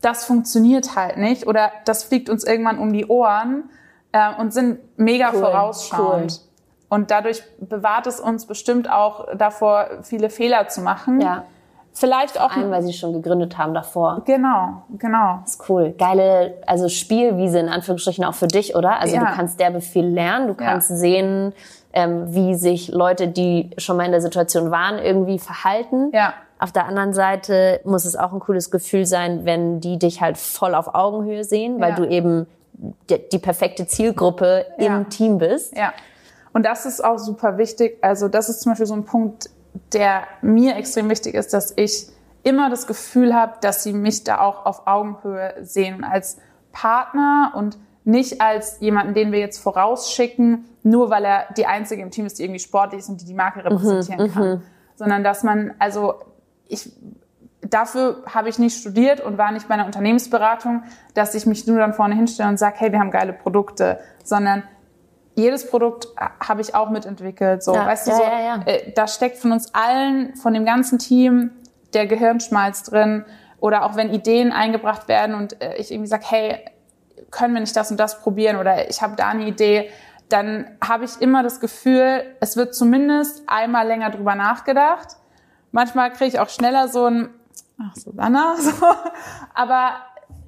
das 0.00 0.24
funktioniert 0.24 0.96
halt 0.96 1.16
nicht 1.16 1.46
oder 1.46 1.70
das 1.84 2.02
fliegt 2.02 2.28
uns 2.28 2.42
irgendwann 2.42 2.80
um 2.80 2.92
die 2.92 3.06
Ohren 3.06 3.70
äh, 4.16 4.40
und 4.40 4.52
sind 4.52 4.78
mega 4.98 5.30
cool, 5.32 5.40
vorausschauend. 5.40 6.32
Cool. 6.32 6.46
Und 6.88 7.10
dadurch 7.10 7.42
bewahrt 7.60 8.06
es 8.06 8.20
uns 8.20 8.46
bestimmt 8.46 8.90
auch 8.90 9.26
davor, 9.36 9.88
viele 10.02 10.30
Fehler 10.30 10.68
zu 10.68 10.80
machen. 10.80 11.20
Ja. 11.20 11.44
Vielleicht 11.92 12.38
auch. 12.38 12.54
Allem, 12.54 12.70
weil 12.70 12.82
sie 12.82 12.92
schon 12.92 13.14
gegründet 13.14 13.56
haben 13.56 13.74
davor. 13.74 14.22
Genau, 14.26 14.82
genau. 14.98 15.38
Das 15.42 15.54
ist 15.54 15.68
cool. 15.68 15.94
Geile, 15.98 16.54
also 16.66 16.88
Spielwiese 16.88 17.58
in 17.58 17.68
Anführungsstrichen 17.68 18.24
auch 18.24 18.34
für 18.34 18.46
dich, 18.46 18.76
oder? 18.76 19.00
Also 19.00 19.16
ja. 19.16 19.24
du 19.24 19.34
kannst 19.34 19.58
derbe 19.58 19.80
viel 19.80 20.06
lernen, 20.06 20.46
du 20.46 20.54
kannst 20.54 20.90
ja. 20.90 20.96
sehen, 20.96 21.54
ähm, 21.92 22.34
wie 22.34 22.54
sich 22.54 22.88
Leute, 22.88 23.28
die 23.28 23.70
schon 23.78 23.96
mal 23.96 24.04
in 24.04 24.12
der 24.12 24.20
Situation 24.20 24.70
waren, 24.70 24.98
irgendwie 24.98 25.38
verhalten. 25.38 26.10
Ja. 26.12 26.34
Auf 26.58 26.70
der 26.70 26.86
anderen 26.86 27.14
Seite 27.14 27.80
muss 27.84 28.04
es 28.04 28.14
auch 28.14 28.32
ein 28.32 28.40
cooles 28.40 28.70
Gefühl 28.70 29.06
sein, 29.06 29.44
wenn 29.44 29.80
die 29.80 29.98
dich 29.98 30.20
halt 30.20 30.36
voll 30.36 30.74
auf 30.74 30.94
Augenhöhe 30.94 31.44
sehen, 31.44 31.80
weil 31.80 31.90
ja. 31.90 31.96
du 31.96 32.04
eben 32.04 32.46
die, 33.08 33.38
perfekte 33.38 33.86
Zielgruppe 33.86 34.66
ja. 34.78 34.96
im 34.96 35.08
Team 35.08 35.38
bist. 35.38 35.76
Ja. 35.76 35.92
Und 36.52 36.64
das 36.64 36.86
ist 36.86 37.04
auch 37.04 37.18
super 37.18 37.58
wichtig. 37.58 37.98
Also 38.02 38.28
das 38.28 38.48
ist 38.48 38.62
zum 38.62 38.72
Beispiel 38.72 38.86
so 38.86 38.94
ein 38.94 39.04
Punkt, 39.04 39.50
der 39.92 40.22
mir 40.42 40.76
extrem 40.76 41.08
wichtig 41.10 41.34
ist, 41.34 41.52
dass 41.52 41.72
ich 41.76 42.08
immer 42.42 42.70
das 42.70 42.86
Gefühl 42.86 43.34
habe, 43.34 43.54
dass 43.60 43.82
sie 43.82 43.92
mich 43.92 44.24
da 44.24 44.40
auch 44.40 44.64
auf 44.66 44.86
Augenhöhe 44.86 45.54
sehen 45.62 46.04
als 46.04 46.38
Partner 46.72 47.52
und 47.54 47.76
nicht 48.04 48.40
als 48.40 48.78
jemanden, 48.80 49.14
den 49.14 49.32
wir 49.32 49.40
jetzt 49.40 49.58
vorausschicken, 49.58 50.64
nur 50.84 51.10
weil 51.10 51.24
er 51.24 51.46
die 51.56 51.66
einzige 51.66 52.02
im 52.02 52.10
Team 52.10 52.26
ist, 52.26 52.38
die 52.38 52.44
irgendwie 52.44 52.60
sportlich 52.60 53.00
ist 53.00 53.08
und 53.08 53.20
die 53.20 53.24
die 53.24 53.34
Marke 53.34 53.58
mhm, 53.58 53.66
repräsentieren 53.66 54.28
mhm, 54.28 54.32
kann. 54.32 54.62
Sondern 54.94 55.24
dass 55.24 55.42
man, 55.42 55.74
also 55.78 56.14
ich 56.68 56.92
dafür 57.62 58.22
habe 58.32 58.48
ich 58.48 58.58
nicht 58.58 58.78
studiert 58.78 59.20
und 59.20 59.38
war 59.38 59.52
nicht 59.52 59.68
bei 59.68 59.74
einer 59.74 59.86
Unternehmensberatung, 59.86 60.82
dass 61.14 61.34
ich 61.34 61.46
mich 61.46 61.66
nur 61.66 61.78
dann 61.78 61.94
vorne 61.94 62.14
hinstelle 62.14 62.48
und 62.48 62.58
sage, 62.58 62.76
hey, 62.78 62.92
wir 62.92 63.00
haben 63.00 63.10
geile 63.10 63.32
Produkte, 63.32 63.98
sondern 64.22 64.62
jedes 65.34 65.68
Produkt 65.68 66.08
habe 66.16 66.62
ich 66.62 66.74
auch 66.74 66.90
mitentwickelt. 66.90 67.62
So, 67.62 67.74
Ja, 67.74 67.86
weißt 67.86 68.06
du, 68.06 68.10
ja, 68.12 68.16
so, 68.16 68.22
ja, 68.22 68.40
ja. 68.40 68.62
Äh, 68.64 68.92
da 68.92 69.06
steckt 69.06 69.36
von 69.36 69.52
uns 69.52 69.74
allen, 69.74 70.34
von 70.36 70.54
dem 70.54 70.64
ganzen 70.64 70.98
Team, 70.98 71.50
der 71.92 72.06
Gehirnschmalz 72.06 72.84
drin. 72.84 73.24
Oder 73.60 73.84
auch 73.84 73.96
wenn 73.96 74.12
Ideen 74.12 74.52
eingebracht 74.52 75.08
werden 75.08 75.34
und 75.34 75.60
äh, 75.62 75.76
ich 75.76 75.90
irgendwie 75.90 76.08
sage, 76.08 76.24
hey, 76.28 76.58
können 77.30 77.54
wir 77.54 77.60
nicht 77.60 77.76
das 77.76 77.90
und 77.90 77.98
das 77.98 78.20
probieren 78.20 78.56
oder 78.56 78.88
ich 78.88 79.02
habe 79.02 79.16
da 79.16 79.28
eine 79.28 79.46
Idee, 79.46 79.90
dann 80.28 80.66
habe 80.86 81.04
ich 81.04 81.20
immer 81.20 81.42
das 81.42 81.60
Gefühl, 81.60 82.24
es 82.40 82.56
wird 82.56 82.74
zumindest 82.74 83.42
einmal 83.46 83.86
länger 83.86 84.10
drüber 84.10 84.34
nachgedacht. 84.34 85.16
Manchmal 85.70 86.12
kriege 86.12 86.26
ich 86.26 86.38
auch 86.38 86.48
schneller 86.48 86.88
so 86.88 87.06
ein, 87.06 87.28
ach 87.78 87.94
Susanna, 87.96 88.56
so. 88.58 88.72
aber 89.54 89.92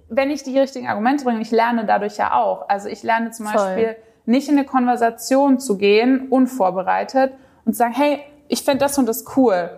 wenn 0.08 0.30
ich 0.30 0.42
die 0.42 0.58
richtigen 0.58 0.88
Argumente 0.88 1.24
bringe, 1.24 1.40
ich 1.40 1.50
lerne 1.50 1.84
dadurch 1.84 2.16
ja 2.16 2.34
auch. 2.34 2.68
Also 2.68 2.88
ich 2.88 3.02
lerne 3.02 3.30
zum 3.30 3.46
Voll. 3.46 3.56
Beispiel 3.56 3.96
nicht 4.24 4.48
in 4.48 4.56
eine 4.56 4.66
Konversation 4.66 5.58
zu 5.58 5.78
gehen, 5.78 6.28
unvorbereitet 6.28 7.32
und 7.64 7.72
zu 7.72 7.78
sagen, 7.78 7.94
hey, 7.94 8.20
ich 8.48 8.62
fände 8.62 8.84
das 8.84 8.98
und 8.98 9.06
das 9.06 9.24
cool. 9.36 9.70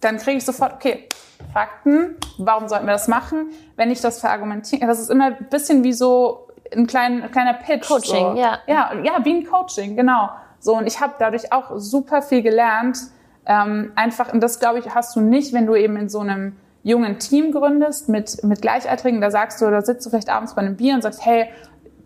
Dann 0.00 0.18
kriege 0.18 0.38
ich 0.38 0.44
sofort, 0.44 0.74
okay, 0.74 1.08
Fakten, 1.52 2.16
warum 2.38 2.68
sollten 2.68 2.86
wir 2.86 2.92
das 2.92 3.08
machen? 3.08 3.50
Wenn 3.76 3.90
ich 3.90 4.00
das 4.00 4.20
verargumentiere, 4.20 4.86
das 4.86 5.00
ist 5.00 5.10
immer 5.10 5.26
ein 5.26 5.48
bisschen 5.50 5.84
wie 5.84 5.92
so 5.92 6.48
ein, 6.74 6.86
klein, 6.86 7.22
ein 7.22 7.30
kleiner 7.30 7.54
Pitch. 7.54 7.88
Coaching, 7.88 8.32
so. 8.32 8.38
ja. 8.38 8.58
Ja, 8.66 8.92
ja, 9.02 9.24
wie 9.24 9.34
ein 9.34 9.44
Coaching, 9.44 9.96
genau. 9.96 10.30
So, 10.58 10.76
und 10.76 10.86
ich 10.86 11.00
habe 11.00 11.14
dadurch 11.18 11.52
auch 11.52 11.72
super 11.76 12.22
viel 12.22 12.42
gelernt. 12.42 12.98
Ähm, 13.46 13.92
einfach, 13.96 14.32
und 14.32 14.40
das 14.40 14.60
glaube 14.60 14.78
ich, 14.78 14.94
hast 14.94 15.16
du 15.16 15.20
nicht, 15.20 15.52
wenn 15.52 15.66
du 15.66 15.74
eben 15.74 15.96
in 15.96 16.08
so 16.08 16.20
einem 16.20 16.56
jungen 16.82 17.18
Team 17.18 17.52
gründest 17.52 18.08
mit, 18.08 18.42
mit 18.44 18.62
Gleichaltrigen. 18.62 19.20
Da 19.20 19.30
sagst 19.30 19.60
du, 19.60 19.70
da 19.70 19.82
sitzt 19.82 20.04
du 20.04 20.10
vielleicht 20.10 20.30
abends 20.30 20.54
bei 20.54 20.62
einem 20.62 20.76
Bier 20.76 20.94
und 20.94 21.02
sagst, 21.02 21.24
hey, 21.24 21.48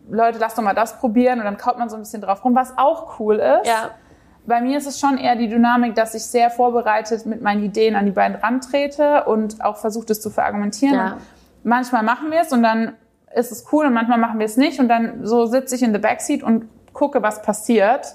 Leute, 0.09 0.39
lass 0.39 0.55
doch 0.55 0.63
mal 0.63 0.75
das 0.75 0.99
probieren. 0.99 1.39
Und 1.39 1.45
dann 1.45 1.57
kaut 1.57 1.79
man 1.79 1.89
so 1.89 1.97
ein 1.97 2.03
bisschen 2.03 2.23
drauf 2.23 2.45
rum, 2.45 2.55
was 2.55 2.77
auch 2.77 3.19
cool 3.19 3.37
ist. 3.37 3.67
Ja. 3.67 3.91
Bei 4.47 4.61
mir 4.61 4.79
ist 4.79 4.87
es 4.87 5.01
schon 5.01 5.19
eher 5.19 5.35
die 5.35 5.49
Dynamik, 5.49 5.95
dass 5.97 6.15
ich 6.15 6.25
sehr 6.25 6.51
vorbereitet 6.51 7.27
mit 7.27 7.43
meinen 7.43 7.65
Ideen 7.65 7.97
an 7.97 8.07
die 8.07 8.13
beiden 8.13 8.37
rantrete 8.37 9.25
und 9.25 9.65
auch 9.65 9.77
versuche, 9.77 10.07
das 10.07 10.21
zu 10.21 10.31
verargumentieren. 10.31 10.95
Ja. 10.95 11.17
Manchmal 11.65 12.05
machen 12.05 12.31
wir 12.31 12.41
es 12.41 12.53
und 12.53 12.63
dann 12.63 12.93
ist 13.35 13.51
es 13.51 13.67
cool 13.73 13.87
und 13.87 13.93
manchmal 13.93 14.19
machen 14.19 14.39
wir 14.39 14.47
es 14.47 14.57
nicht. 14.57 14.79
Und 14.79 14.89
dann 14.89 15.27
so 15.27 15.47
sitze 15.47 15.75
ich 15.75 15.83
in 15.83 15.93
the 15.93 15.99
Backseat 15.99 16.45
und 16.45 16.69
gucke, 16.93 17.23
was 17.23 17.43
passiert. 17.43 18.15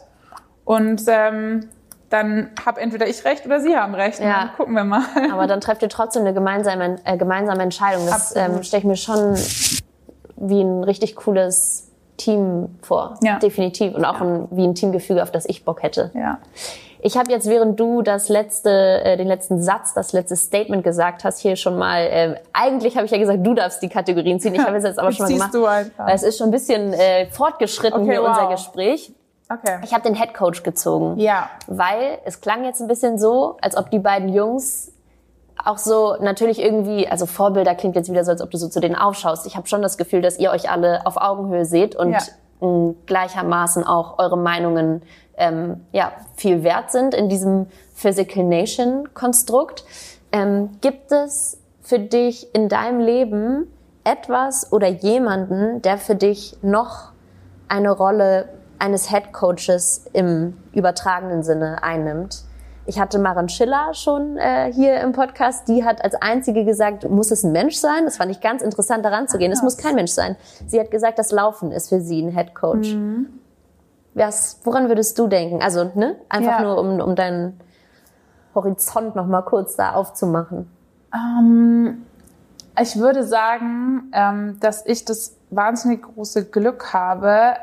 Und 0.63 1.03
ähm, 1.07 1.67
dann 2.11 2.49
habe 2.65 2.81
entweder 2.81 3.07
ich 3.07 3.23
recht 3.25 3.45
oder 3.45 3.61
sie 3.61 3.75
haben 3.75 3.95
recht. 3.95 4.19
Ja. 4.19 4.39
dann 4.39 4.53
gucken 4.55 4.75
wir 4.75 4.83
mal. 4.83 5.03
Aber 5.31 5.47
dann 5.47 5.61
trefft 5.61 5.81
ihr 5.81 5.89
trotzdem 5.89 6.23
eine 6.23 6.33
gemeinsame, 6.33 6.97
äh, 7.05 7.17
gemeinsame 7.17 7.63
Entscheidung. 7.63 8.05
Das 8.05 8.35
ähm, 8.35 8.61
stelle 8.63 8.81
ich 8.81 8.87
mir 8.87 8.97
schon 8.97 9.35
wie 10.35 10.61
ein 10.61 10.83
richtig 10.83 11.15
cooles 11.15 11.87
Team 12.17 12.77
vor. 12.81 13.17
Ja. 13.21 13.39
Definitiv. 13.39 13.95
Und 13.95 14.03
auch 14.03 14.19
ein, 14.19 14.47
wie 14.51 14.65
ein 14.65 14.75
Teamgefüge, 14.75 15.23
auf 15.23 15.31
das 15.31 15.45
ich 15.47 15.63
Bock 15.63 15.83
hätte. 15.83 16.11
Ja. 16.13 16.39
Ich 17.03 17.17
habe 17.17 17.31
jetzt, 17.31 17.47
während 17.47 17.79
du 17.79 18.01
das 18.01 18.27
letzte, 18.29 18.69
äh, 18.69 19.17
den 19.17 19.27
letzten 19.27 19.61
Satz, 19.61 19.93
das 19.93 20.11
letzte 20.11 20.35
Statement 20.35 20.83
gesagt 20.83 21.23
hast, 21.23 21.39
hier 21.39 21.55
schon 21.55 21.77
mal, 21.77 22.01
äh, 22.01 22.35
eigentlich 22.53 22.95
habe 22.95 23.05
ich 23.05 23.11
ja 23.11 23.17
gesagt, 23.17 23.39
du 23.41 23.53
darfst 23.53 23.81
die 23.81 23.89
Kategorien 23.89 24.39
ziehen. 24.39 24.53
Ich 24.53 24.61
habe 24.61 24.75
es 24.75 24.83
jetzt 24.83 24.99
aber 24.99 25.11
schon 25.13 25.25
mal 25.27 25.31
gemacht. 25.31 25.53
du 25.53 25.65
einfach. 25.65 26.07
Weil 26.07 26.15
es 26.15 26.23
ist 26.23 26.37
schon 26.37 26.49
ein 26.49 26.51
bisschen 26.51 26.93
äh, 26.93 27.27
fortgeschritten 27.27 28.01
Okay, 28.01 28.11
hier 28.11 28.21
wow. 28.21 28.29
unser 28.29 28.49
Gespräch. 28.49 29.13
Okay. 29.51 29.79
Ich 29.83 29.93
habe 29.93 30.03
den 30.03 30.15
Head 30.15 30.33
Coach 30.33 30.63
gezogen. 30.63 31.19
Ja. 31.19 31.49
Weil 31.67 32.19
es 32.25 32.41
klang 32.41 32.63
jetzt 32.63 32.81
ein 32.81 32.87
bisschen 32.87 33.17
so, 33.19 33.57
als 33.61 33.75
ob 33.75 33.89
die 33.91 33.99
beiden 33.99 34.29
Jungs 34.29 34.91
auch 35.63 35.77
so 35.77 36.15
natürlich 36.19 36.59
irgendwie, 36.61 37.07
also 37.07 37.25
Vorbilder 37.25 37.75
klingt 37.75 37.95
jetzt 37.95 38.09
wieder 38.09 38.23
so, 38.23 38.31
als 38.31 38.41
ob 38.41 38.49
du 38.49 38.57
so 38.57 38.67
zu 38.67 38.79
denen 38.79 38.95
aufschaust. 38.95 39.45
Ich 39.45 39.55
habe 39.57 39.67
schon 39.67 39.81
das 39.81 39.97
Gefühl, 39.97 40.21
dass 40.21 40.39
ihr 40.39 40.51
euch 40.51 40.69
alle 40.71 41.05
auf 41.05 41.17
Augenhöhe 41.17 41.65
seht 41.65 41.95
und 41.95 42.11
Ja. 42.13 42.19
mh, 42.61 42.95
gleichermaßen 43.05 43.85
auch 43.85 44.17
eure 44.17 44.37
Meinungen 44.37 45.01
ähm, 45.37 45.81
ja, 45.91 46.11
viel 46.35 46.63
wert 46.63 46.91
sind 46.91 47.13
in 47.13 47.29
diesem 47.29 47.67
Physical 47.93 48.43
Nation 48.43 49.09
Konstrukt. 49.13 49.83
Ähm, 50.31 50.69
gibt 50.81 51.11
es 51.11 51.57
für 51.81 51.99
dich 51.99 52.53
in 52.55 52.69
deinem 52.69 52.99
Leben 52.99 53.67
etwas 54.03 54.71
oder 54.71 54.87
jemanden, 54.87 55.81
der 55.81 55.97
für 55.97 56.15
dich 56.15 56.57
noch 56.61 57.11
eine 57.67 57.91
Rolle 57.91 58.49
eines 58.81 59.09
Head 59.09 59.31
Coaches 59.31 60.05
im 60.11 60.57
übertragenen 60.73 61.43
Sinne 61.43 61.83
einnimmt. 61.83 62.43
Ich 62.87 62.99
hatte 62.99 63.19
Maren 63.19 63.47
Schiller 63.47 63.93
schon 63.93 64.37
äh, 64.37 64.73
hier 64.73 64.99
im 65.01 65.11
Podcast. 65.11 65.67
Die 65.67 65.85
hat 65.85 66.03
als 66.03 66.15
einzige 66.15 66.65
gesagt, 66.65 67.07
muss 67.07 67.29
es 67.29 67.43
ein 67.43 67.51
Mensch 67.51 67.75
sein? 67.75 68.05
Das 68.05 68.17
fand 68.17 68.31
ich 68.31 68.41
ganz 68.41 68.63
interessant, 68.63 69.05
daran 69.05 69.27
zu 69.27 69.37
gehen. 69.37 69.51
Es 69.51 69.61
muss 69.61 69.77
kein 69.77 69.93
Mensch 69.93 70.11
sein. 70.11 70.35
Sie 70.67 70.79
hat 70.79 70.89
gesagt, 70.89 71.19
das 71.19 71.31
Laufen 71.31 71.71
ist 71.71 71.89
für 71.89 72.01
sie 72.01 72.21
ein 72.23 72.31
Head 72.35 72.55
Coach. 72.55 72.97
Was, 74.15 74.59
woran 74.63 74.87
würdest 74.89 75.17
du 75.19 75.27
denken? 75.27 75.61
Also, 75.61 75.91
ne? 75.93 76.15
Einfach 76.27 76.59
Ja. 76.59 76.63
nur, 76.63 76.79
um, 76.79 76.99
um 76.99 77.15
deinen 77.15 77.59
Horizont 78.55 79.15
noch 79.15 79.27
mal 79.27 79.43
kurz 79.43 79.75
da 79.75 79.93
aufzumachen. 79.93 80.69
Ähm, 81.13 82.03
ich 82.81 82.97
würde 82.97 83.23
sagen, 83.23 84.11
ähm, 84.11 84.57
dass 84.59 84.85
ich 84.87 85.05
das 85.05 85.37
wahnsinnig 85.51 86.01
große 86.01 86.45
Glück 86.45 86.93
habe, 86.93 87.53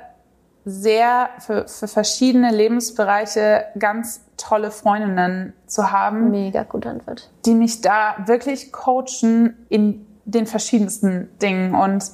sehr 0.68 1.30
für, 1.38 1.66
für 1.66 1.88
verschiedene 1.88 2.50
Lebensbereiche 2.52 3.64
ganz 3.78 4.20
tolle 4.36 4.70
Freundinnen 4.70 5.52
zu 5.66 5.90
haben, 5.90 6.30
Mega 6.30 6.62
gute 6.62 6.90
Antwort. 6.90 7.30
die 7.46 7.54
mich 7.54 7.80
da 7.80 8.16
wirklich 8.26 8.72
coachen 8.72 9.56
in 9.68 10.06
den 10.24 10.46
verschiedensten 10.46 11.28
Dingen. 11.40 11.74
Und 11.74 12.04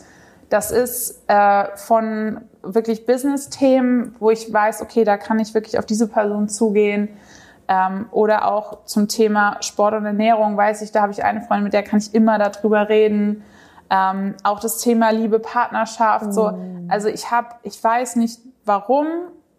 das 0.48 0.70
ist 0.70 1.22
äh, 1.28 1.76
von 1.76 2.42
wirklich 2.62 3.06
Business-Themen, 3.06 4.14
wo 4.20 4.30
ich 4.30 4.52
weiß, 4.52 4.82
okay, 4.82 5.04
da 5.04 5.16
kann 5.16 5.38
ich 5.40 5.52
wirklich 5.52 5.78
auf 5.78 5.86
diese 5.86 6.08
Person 6.08 6.48
zugehen. 6.48 7.08
Ähm, 7.66 8.06
oder 8.12 8.52
auch 8.52 8.84
zum 8.84 9.08
Thema 9.08 9.56
Sport 9.60 9.94
und 9.94 10.04
Ernährung 10.04 10.56
weiß 10.56 10.82
ich, 10.82 10.92
da 10.92 11.02
habe 11.02 11.12
ich 11.12 11.24
eine 11.24 11.40
Freundin, 11.40 11.64
mit 11.64 11.72
der 11.72 11.82
kann 11.82 11.98
ich 11.98 12.14
immer 12.14 12.38
darüber 12.38 12.88
reden. 12.88 13.42
Ähm, 13.90 14.34
auch 14.42 14.60
das 14.60 14.78
Thema 14.78 15.10
Liebe, 15.10 15.38
Partnerschaft, 15.38 16.32
so. 16.32 16.52
Also 16.88 17.08
ich 17.08 17.30
habe, 17.30 17.48
ich 17.62 17.82
weiß 17.82 18.16
nicht 18.16 18.40
warum, 18.64 19.06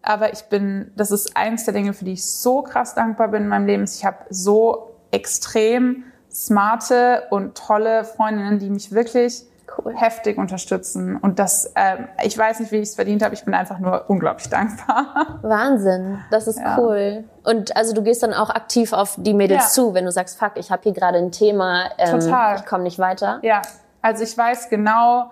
aber 0.02 0.32
ich 0.32 0.44
bin, 0.44 0.92
das 0.96 1.10
ist 1.10 1.36
eins 1.36 1.64
der 1.64 1.74
Dinge, 1.74 1.92
für 1.92 2.04
die 2.04 2.12
ich 2.14 2.24
so 2.26 2.62
krass 2.62 2.94
dankbar 2.94 3.28
bin 3.28 3.44
in 3.44 3.48
meinem 3.48 3.66
Leben. 3.66 3.84
Ich 3.84 4.04
habe 4.04 4.18
so 4.30 4.94
extrem 5.10 6.04
smarte 6.30 7.24
und 7.30 7.56
tolle 7.56 8.04
Freundinnen, 8.04 8.58
die 8.58 8.70
mich 8.70 8.92
wirklich 8.92 9.44
Cool. 9.78 9.94
heftig 9.96 10.38
unterstützen. 10.38 11.16
Und 11.16 11.38
das, 11.38 11.72
ähm, 11.74 12.06
ich 12.22 12.38
weiß 12.38 12.60
nicht, 12.60 12.72
wie 12.72 12.76
ich 12.76 12.88
es 12.90 12.94
verdient 12.94 13.22
habe. 13.22 13.34
Ich 13.34 13.44
bin 13.44 13.52
einfach 13.52 13.78
nur 13.78 14.04
unglaublich 14.08 14.48
dankbar. 14.48 15.38
Wahnsinn, 15.42 16.18
das 16.30 16.46
ist 16.46 16.58
Ja. 16.60 16.78
cool. 16.78 17.24
Und 17.44 17.76
also 17.76 17.92
du 17.92 18.02
gehst 18.02 18.22
dann 18.22 18.32
auch 18.32 18.48
aktiv 18.50 18.92
auf 18.92 19.16
die 19.18 19.34
Mädels 19.34 19.64
Ja. 19.64 19.68
zu, 19.70 19.92
wenn 19.94 20.04
du 20.04 20.12
sagst, 20.12 20.38
fuck, 20.38 20.52
ich 20.54 20.70
habe 20.70 20.82
hier 20.84 20.92
gerade 20.92 21.18
ein 21.18 21.30
Thema, 21.32 21.90
ähm, 21.98 22.20
Total. 22.20 22.56
ich 22.56 22.64
komme 22.66 22.84
nicht 22.84 22.98
weiter. 22.98 23.38
Ja, 23.42 23.60
also 24.06 24.22
ich 24.22 24.36
weiß 24.38 24.68
genau, 24.70 25.30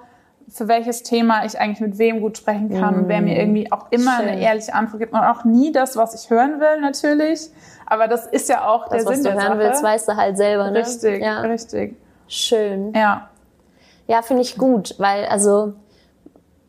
für 0.49 0.69
welches 0.69 1.03
Thema 1.03 1.45
ich 1.47 1.59
eigentlich 1.59 1.81
mit 1.81 1.97
wem 1.99 2.21
gut 2.21 2.37
sprechen 2.37 2.69
kann 2.69 2.97
und 2.99 3.09
wer 3.09 3.23
mir 3.23 3.39
irgendwie 3.39 3.71
auch 3.73 3.87
immer 3.91 4.17
Schön. 4.19 4.29
eine 4.29 4.41
ehrliche 4.41 4.75
Antwort 4.75 5.01
gibt 5.01 5.13
und 5.15 5.21
auch 5.21 5.45
nie 5.45 5.73
das, 5.73 5.97
was 5.97 6.15
ich 6.23 6.29
hören 6.29 6.61
will, 6.61 6.81
natürlich. 6.81 7.51
Aber 7.87 8.09
das 8.09 8.27
ist 8.27 8.49
ja 8.49 8.67
auch 8.67 8.89
Das, 8.89 9.05
der 9.05 9.07
was 9.07 9.15
Sinn 9.15 9.25
du 9.25 9.31
der 9.31 9.41
hören 9.41 9.59
Sache. 9.59 9.69
willst, 9.71 9.83
weißt 9.83 10.09
du 10.09 10.17
halt 10.17 10.37
selber, 10.37 10.71
ne? 10.71 10.81
Richtig, 10.81 11.23
Ja, 11.23 11.41
richtig. 11.41 11.97
schön. 12.29 12.93
Ja, 12.95 13.31
Ja, 14.07 14.21
finde 14.23 14.43
ich 14.43 14.59
gut, 14.59 14.95
weil 14.99 15.25
also 15.27 15.73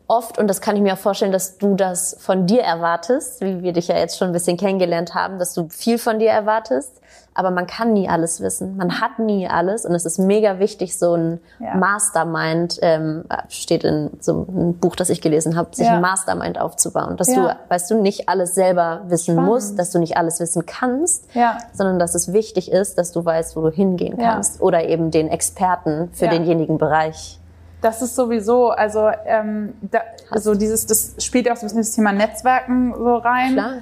oft, 0.06 0.38
und 0.38 0.48
das 0.48 0.60
kann 0.62 0.76
ich 0.76 0.82
mir 0.82 0.94
auch 0.94 0.98
vorstellen, 0.98 1.32
dass 1.32 1.58
du 1.58 1.74
das 1.74 2.16
von 2.20 2.46
dir 2.46 2.62
erwartest, 2.62 3.40
wie 3.42 3.62
wir 3.62 3.72
dich 3.72 3.88
ja 3.88 3.98
jetzt 3.98 4.16
schon 4.16 4.28
ein 4.28 4.32
bisschen 4.32 4.56
kennengelernt 4.56 5.14
haben, 5.14 5.38
dass 5.38 5.52
du 5.52 5.68
viel 5.68 5.98
von 5.98 6.18
dir 6.18 6.30
erwartest, 6.30 7.00
aber 7.36 7.50
man 7.50 7.66
kann 7.66 7.92
nie 7.92 8.08
alles 8.08 8.40
wissen. 8.40 8.76
Man 8.76 9.00
hat 9.00 9.18
nie 9.18 9.46
alles 9.48 9.84
und 9.84 9.94
es 9.94 10.06
ist 10.06 10.18
mega 10.18 10.58
wichtig, 10.58 10.98
so 10.98 11.14
ein 11.14 11.40
Ja. 11.60 11.74
Mastermind, 11.76 12.78
ähm, 12.82 13.24
steht 13.48 13.84
in 13.84 14.10
so 14.20 14.46
einem 14.48 14.74
Buch, 14.74 14.96
das 14.96 15.10
ich 15.10 15.20
gelesen 15.20 15.56
habe, 15.56 15.74
sich 15.74 15.86
Ja. 15.86 15.94
ein 15.96 16.00
Mastermind 16.00 16.58
aufzubauen. 16.60 17.16
Dass 17.16 17.28
Ja. 17.34 17.34
du, 17.54 17.56
weißt 17.70 17.90
du, 17.90 18.00
nicht 18.00 18.28
alles 18.28 18.54
selber 18.54 19.02
wissen 19.08 19.34
Spannend. 19.34 19.50
musst, 19.50 19.78
dass 19.78 19.90
du 19.90 19.98
nicht 19.98 20.16
alles 20.16 20.40
wissen 20.40 20.64
kannst, 20.66 21.24
ja, 21.34 21.58
sondern 21.72 21.98
dass 21.98 22.14
es 22.14 22.32
wichtig 22.32 22.72
ist, 22.72 22.96
dass 22.98 23.12
du 23.12 23.24
weißt, 23.24 23.56
wo 23.56 23.60
du 23.62 23.70
hingehen 23.70 24.16
kannst 24.18 24.60
oder 24.60 24.84
eben 24.88 25.10
den 25.10 25.28
Experten 25.28 26.08
für 26.12 26.28
denjenigen 26.28 26.78
Bereich. 26.78 27.38
das 27.82 28.02
ist 28.02 28.16
sowieso, 28.16 28.70
also 28.70 29.10
ähm, 29.26 29.74
da, 29.82 30.00
so 30.34 30.54
dieses, 30.56 30.86
das 30.86 31.14
spielt 31.18 31.46
ja 31.46 31.52
auch 31.52 31.56
so 31.56 31.66
ein 31.66 31.68
bisschen 31.68 31.82
das 31.82 31.92
Thema 31.92 32.10
Netzwerken 32.12 32.92
so 32.96 33.16
rein. 33.16 33.52
Klar. 33.52 33.72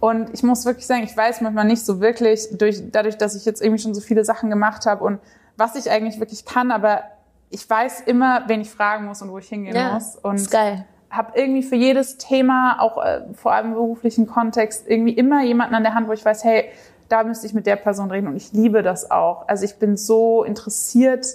Und 0.00 0.32
ich 0.32 0.42
muss 0.42 0.64
wirklich 0.64 0.86
sagen, 0.86 1.02
ich 1.04 1.14
weiß 1.14 1.42
manchmal 1.42 1.66
nicht 1.66 1.84
so 1.84 2.00
wirklich, 2.00 2.48
durch, 2.52 2.82
dadurch, 2.90 3.18
dass 3.18 3.36
ich 3.36 3.44
jetzt 3.44 3.62
irgendwie 3.62 3.82
schon 3.82 3.94
so 3.94 4.00
viele 4.00 4.24
Sachen 4.24 4.48
gemacht 4.48 4.86
habe 4.86 5.04
und 5.04 5.20
was 5.56 5.76
ich 5.76 5.90
eigentlich 5.90 6.18
wirklich 6.18 6.46
kann, 6.46 6.72
aber 6.72 7.02
ich 7.50 7.68
weiß 7.68 8.02
immer, 8.02 8.44
wen 8.46 8.62
ich 8.62 8.70
fragen 8.70 9.04
muss 9.04 9.20
und 9.20 9.30
wo 9.30 9.38
ich 9.38 9.48
hingehen 9.48 9.92
muss. 9.92 10.16
Und 10.16 10.36
ist 10.36 10.50
geil. 10.50 10.86
habe 11.10 11.32
irgendwie 11.38 11.62
für 11.62 11.76
jedes 11.76 12.16
Thema, 12.16 12.80
auch 12.80 13.04
äh, 13.04 13.22
vor 13.34 13.52
allem 13.52 13.68
im 13.68 13.74
beruflichen 13.74 14.26
Kontext, 14.26 14.88
irgendwie 14.88 15.12
immer 15.12 15.42
jemanden 15.42 15.74
an 15.74 15.82
der 15.82 15.94
Hand, 15.94 16.08
wo 16.08 16.12
ich 16.12 16.24
weiß, 16.24 16.44
hey, 16.44 16.70
da 17.10 17.24
müsste 17.24 17.46
ich 17.46 17.52
mit 17.52 17.66
der 17.66 17.76
Person 17.76 18.10
reden 18.10 18.28
und 18.28 18.36
ich 18.36 18.52
liebe 18.52 18.82
das 18.82 19.10
auch. 19.10 19.48
Also 19.48 19.64
ich 19.64 19.76
bin 19.76 19.96
so 19.96 20.44
interessiert 20.44 21.26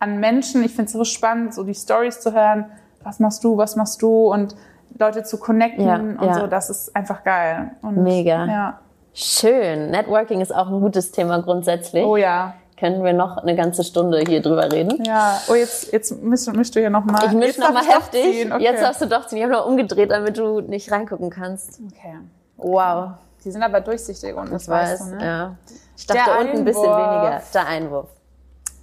an 0.00 0.18
Menschen. 0.18 0.64
Ich 0.64 0.72
finde 0.72 0.86
es 0.86 0.92
so 0.92 1.04
spannend, 1.04 1.54
so 1.54 1.62
die 1.62 1.74
Stories 1.74 2.20
zu 2.20 2.32
hören. 2.32 2.64
Was 3.04 3.20
machst 3.20 3.44
du, 3.44 3.56
was 3.56 3.76
machst 3.76 4.02
du? 4.02 4.32
Und 4.32 4.56
Leute 4.98 5.22
zu 5.22 5.38
connecten 5.38 5.86
Ja, 5.86 5.96
und 5.96 6.22
ja. 6.22 6.34
so, 6.34 6.46
das 6.46 6.70
ist 6.70 6.94
einfach 6.94 7.24
geil. 7.24 7.72
Und, 7.82 8.02
Mega. 8.02 8.46
Ja. 8.46 8.78
Schön. 9.12 9.90
Networking 9.90 10.40
ist 10.40 10.54
auch 10.54 10.68
ein 10.68 10.80
gutes 10.80 11.10
Thema 11.12 11.40
grundsätzlich. 11.42 12.04
Oh 12.04 12.16
ja. 12.16 12.54
Können 12.78 13.04
wir 13.04 13.12
noch 13.12 13.36
eine 13.36 13.54
ganze 13.56 13.84
Stunde 13.84 14.20
hier 14.20 14.40
drüber 14.40 14.72
reden? 14.72 15.04
Ja, 15.04 15.38
oh, 15.48 15.54
jetzt, 15.54 15.92
jetzt 15.92 16.22
mischst, 16.22 16.50
mischst 16.54 16.74
du 16.74 16.80
hier 16.80 16.88
nochmal. 16.88 17.26
Ich 17.26 17.32
mische 17.32 17.60
nochmal 17.60 17.84
heftig. 17.84 18.50
Okay. 18.50 18.62
Jetzt 18.62 18.82
darfst 18.82 19.02
du 19.02 19.06
doch 19.06 19.26
ziehen. 19.26 19.38
Ich 19.38 19.44
habe 19.44 19.52
noch 19.52 19.66
umgedreht, 19.66 20.10
damit 20.10 20.38
du 20.38 20.60
nicht 20.62 20.90
reingucken 20.90 21.28
kannst. 21.28 21.78
okay. 21.92 22.16
Wow. 22.56 23.10
Die 23.44 23.50
sind 23.50 23.62
aber 23.62 23.80
durchsichtig 23.80 24.34
und 24.34 24.50
das 24.52 24.62
Ich 24.62 24.68
weiß, 24.68 24.92
weißt 25.00 25.12
du, 25.12 25.16
ne? 25.16 25.24
ja. 25.24 25.56
Ich 25.96 26.06
dachte 26.06 26.30
unten 26.40 26.58
ein 26.58 26.64
bisschen 26.64 26.82
weniger. 26.84 27.42
Der 27.52 27.66
Einwurf. 27.66 28.08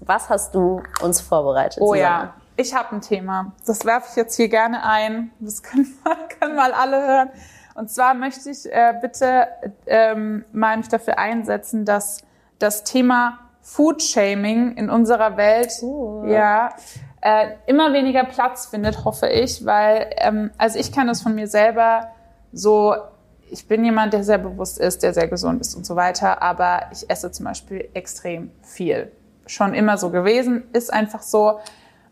Was 0.01 0.29
hast 0.29 0.53
du 0.53 0.81
uns 1.01 1.19
vorbereitet? 1.21 1.81
Oh 1.81 1.93
Susanne? 1.93 2.01
ja, 2.01 2.33
ich 2.57 2.73
habe 2.75 2.95
ein 2.95 3.01
Thema. 3.01 3.53
Das 3.65 3.85
werfe 3.85 4.07
ich 4.11 4.15
jetzt 4.17 4.35
hier 4.35 4.49
gerne 4.49 4.83
ein. 4.83 5.31
Das 5.39 5.63
können, 5.63 5.87
mal- 6.03 6.17
können 6.39 6.55
mal 6.55 6.73
alle 6.73 7.01
hören. 7.07 7.29
Und 7.75 7.89
zwar 7.91 8.13
möchte 8.15 8.49
ich 8.49 8.65
äh, 8.71 8.93
bitte 9.01 9.47
ähm, 9.85 10.43
mal 10.51 10.77
mich 10.77 10.87
dafür 10.89 11.19
einsetzen, 11.19 11.85
dass 11.85 12.23
das 12.59 12.83
Thema 12.83 13.37
Food 13.61 14.01
Shaming 14.01 14.75
in 14.77 14.89
unserer 14.89 15.37
Welt 15.37 15.71
Uh. 15.83 16.25
ja 16.25 16.69
äh, 17.21 17.49
immer 17.67 17.93
weniger 17.93 18.23
Platz 18.23 18.65
findet, 18.67 19.03
hoffe 19.05 19.27
ich, 19.27 19.65
weil 19.65 20.09
ähm, 20.17 20.51
also 20.57 20.79
ich 20.79 20.91
kann 20.91 21.07
das 21.07 21.21
von 21.21 21.35
mir 21.35 21.47
selber 21.47 22.07
so. 22.51 22.95
Ich 23.49 23.67
bin 23.67 23.85
jemand, 23.85 24.11
der 24.13 24.23
sehr 24.23 24.39
bewusst 24.39 24.77
ist, 24.79 25.03
der 25.03 25.13
sehr 25.13 25.27
gesund 25.27 25.61
ist 25.61 25.73
und 25.75 25.85
so 25.85 25.95
weiter, 25.95 26.41
aber 26.41 26.83
ich 26.91 27.09
esse 27.09 27.31
zum 27.31 27.45
Beispiel 27.45 27.89
extrem 27.93 28.51
viel. 28.61 29.11
Schon 29.45 29.73
immer 29.73 29.97
so 29.97 30.09
gewesen, 30.09 30.63
ist 30.73 30.91
einfach 30.91 31.21
so. 31.21 31.59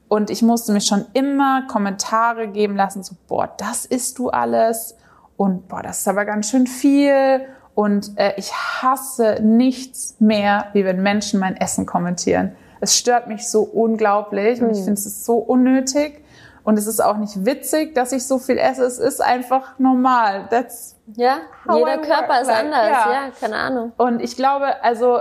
Und 0.08 0.30
ich 0.30 0.42
musste 0.42 0.72
mir 0.72 0.82
schon 0.82 1.06
immer 1.14 1.68
Kommentare 1.68 2.48
geben 2.48 2.76
lassen, 2.76 3.04
so, 3.04 3.16
boah, 3.28 3.50
das 3.58 3.86
isst 3.86 4.20
du 4.20 4.30
alles. 4.30 4.96
Und 5.38 5.68
boah, 5.68 5.82
das 5.82 6.00
ist 6.00 6.08
aber 6.08 6.26
ganz 6.26 6.50
schön 6.50 6.68
viel. 6.68 7.42
Und 7.74 8.18
äh, 8.18 8.34
ich 8.38 8.54
hasse 8.54 9.40
nichts 9.42 10.16
mehr, 10.20 10.68
wie 10.74 10.86
wenn 10.86 11.02
Menschen 11.02 11.40
mein 11.40 11.58
Essen 11.58 11.86
kommentieren. 11.86 12.56
Es 12.80 12.98
stört 12.98 13.28
mich 13.28 13.50
so 13.50 13.64
unglaublich 13.64 14.62
und 14.62 14.70
ich 14.72 14.78
finde 14.78 14.94
es 14.94 15.26
so 15.26 15.38
unnötig. 15.38 16.24
Und 16.64 16.80
es 16.80 16.88
ist 16.88 17.00
auch 17.00 17.18
nicht 17.18 17.46
witzig, 17.46 17.94
dass 17.94 18.12
ich 18.12 18.26
so 18.26 18.40
viel 18.40 18.58
esse. 18.58 18.86
Es 18.86 18.98
ist 18.98 19.22
einfach 19.22 19.78
normal. 19.78 20.48
That's 20.50 20.96
Ja, 21.16 21.38
jeder 21.72 22.00
Körper 22.00 22.42
ist 22.42 22.48
like, 22.48 22.66
anders. 22.66 22.88
ja. 22.88 23.12
Ja. 23.12 23.32
keine 23.40 23.56
Ahnung. 23.56 23.92
und 23.98 24.20
ich 24.20 24.36
glaube, 24.36 24.84
also 24.84 25.20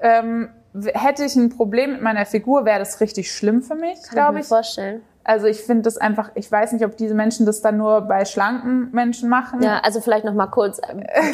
ähm, 0.00 0.50
hätte 0.94 1.24
ich 1.24 1.34
ein 1.36 1.50
Problem 1.50 1.92
mit 1.92 2.02
meiner 2.02 2.26
Figur, 2.26 2.64
wäre 2.64 2.78
das 2.78 3.00
richtig 3.00 3.32
schlimm 3.32 3.62
für 3.62 3.74
mich, 3.74 3.94
Kann 3.94 4.02
ich 4.04 4.10
glaube 4.10 4.34
mir 4.34 4.40
ich. 4.40 4.46
vorstellen. 4.46 5.02
Also 5.22 5.46
ich 5.46 5.60
finde 5.60 5.82
das 5.82 5.98
einfach, 5.98 6.30
ich 6.34 6.50
weiß 6.50 6.72
nicht, 6.72 6.84
ob 6.84 6.96
diese 6.96 7.14
Menschen 7.14 7.44
das 7.44 7.60
dann 7.60 7.76
nur 7.76 8.00
bei 8.00 8.24
schlanken 8.24 8.90
Menschen 8.92 9.28
machen. 9.28 9.62
Ja, 9.62 9.78
also 9.84 10.00
vielleicht 10.00 10.24
noch 10.24 10.32
mal 10.32 10.46
kurz. 10.46 10.80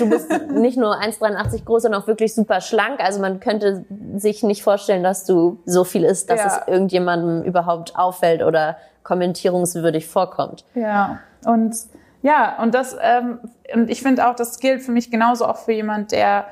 Du 0.00 0.08
bist 0.10 0.28
nicht 0.50 0.76
nur 0.76 1.00
1,83 1.00 1.64
groß, 1.64 1.82
sondern 1.82 2.02
auch 2.02 2.06
wirklich 2.08 2.34
super 2.34 2.60
schlank. 2.60 2.98
Also 2.98 3.20
man 3.20 3.38
könnte 3.38 3.84
sich 4.16 4.42
nicht 4.42 4.64
vorstellen, 4.64 5.04
dass 5.04 5.24
du 5.24 5.60
so 5.66 5.84
viel 5.84 6.04
isst, 6.04 6.28
dass 6.30 6.40
Ja. 6.40 6.46
es 6.46 6.68
irgendjemandem 6.68 7.44
überhaupt 7.44 7.96
auffällt 7.96 8.42
oder 8.42 8.76
kommentierungswürdig 9.04 10.06
vorkommt. 10.08 10.64
Ja, 10.74 11.20
und 11.44 11.74
ja, 12.22 12.60
und 12.60 12.74
das, 12.74 12.96
ähm, 13.00 13.38
und 13.72 13.88
ich 13.88 14.02
finde 14.02 14.28
auch, 14.28 14.34
das 14.34 14.58
gilt 14.58 14.82
für 14.82 14.90
mich 14.90 15.10
genauso 15.12 15.46
auch 15.46 15.58
für 15.58 15.72
jemand, 15.72 16.10
der 16.10 16.46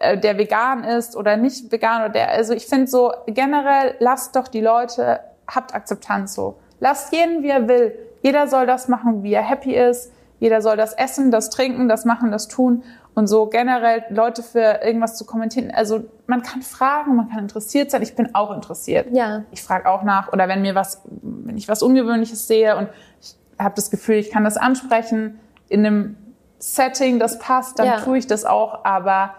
äh, 0.00 0.18
der 0.18 0.38
vegan 0.38 0.84
ist 0.84 1.16
oder 1.16 1.36
nicht 1.36 1.70
vegan 1.72 2.02
oder 2.02 2.10
der, 2.10 2.30
also 2.30 2.54
ich 2.54 2.66
finde 2.66 2.86
so 2.86 3.12
generell, 3.26 3.94
lasst 3.98 4.36
doch 4.36 4.48
die 4.48 4.60
Leute, 4.60 5.20
habt 5.46 5.74
Akzeptanz 5.74 6.34
so. 6.34 6.58
Lasst 6.80 7.12
jeden, 7.12 7.42
wie 7.42 7.48
er 7.50 7.66
will. 7.68 7.92
Jeder 8.22 8.46
soll 8.48 8.66
das 8.66 8.88
machen, 8.88 9.22
wie 9.22 9.32
er 9.32 9.42
happy 9.42 9.74
ist. 9.74 10.12
Jeder 10.40 10.62
soll 10.62 10.76
das 10.76 10.92
essen, 10.92 11.30
das 11.32 11.50
trinken, 11.50 11.88
das 11.88 12.04
machen, 12.04 12.30
das 12.30 12.46
tun. 12.46 12.84
Und 13.14 13.26
so 13.26 13.46
generell 13.46 14.04
Leute 14.10 14.44
für 14.44 14.80
irgendwas 14.84 15.16
zu 15.16 15.24
kommentieren. 15.24 15.72
Also 15.74 16.04
man 16.28 16.42
kann 16.42 16.62
fragen, 16.62 17.16
man 17.16 17.28
kann 17.28 17.40
interessiert 17.40 17.90
sein. 17.90 18.02
Ich 18.02 18.14
bin 18.14 18.32
auch 18.36 18.54
interessiert 18.54 19.08
Ja. 19.10 19.42
ich 19.50 19.62
frage 19.62 19.88
auch 19.88 20.04
nach 20.04 20.32
oder 20.32 20.46
wenn 20.46 20.62
mir 20.62 20.76
was, 20.76 21.02
wenn 21.22 21.56
ich 21.56 21.66
was 21.68 21.82
Ungewöhnliches 21.82 22.46
sehe 22.46 22.76
und 22.76 22.88
ich 23.20 23.34
habe 23.58 23.74
das 23.74 23.90
Gefühl, 23.90 24.16
ich 24.16 24.30
kann 24.30 24.44
das 24.44 24.56
ansprechen 24.56 25.40
in 25.68 25.84
einem 25.84 26.16
Setting, 26.60 27.18
das 27.18 27.40
passt, 27.40 27.80
dann 27.80 27.86
Ja. 27.86 27.96
tue 28.00 28.18
ich 28.18 28.26
das 28.28 28.44
auch. 28.44 28.84
Aber 28.84 29.34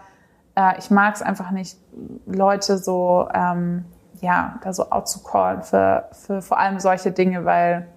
äh, 0.59 0.77
ich 0.77 0.91
mag 0.91 1.15
es 1.15 1.21
einfach 1.21 1.51
nicht, 1.51 1.77
Leute 2.25 2.77
so 2.77 3.27
ähm, 3.33 3.85
ja 4.21 4.59
da 4.63 4.73
so 4.73 4.89
out 4.89 5.07
zu 5.07 5.23
callen 5.23 5.63
für, 5.63 6.09
für 6.11 6.41
vor 6.41 6.59
allem 6.59 6.79
solche 6.79 7.11
Dinge, 7.11 7.45
weil 7.45 7.87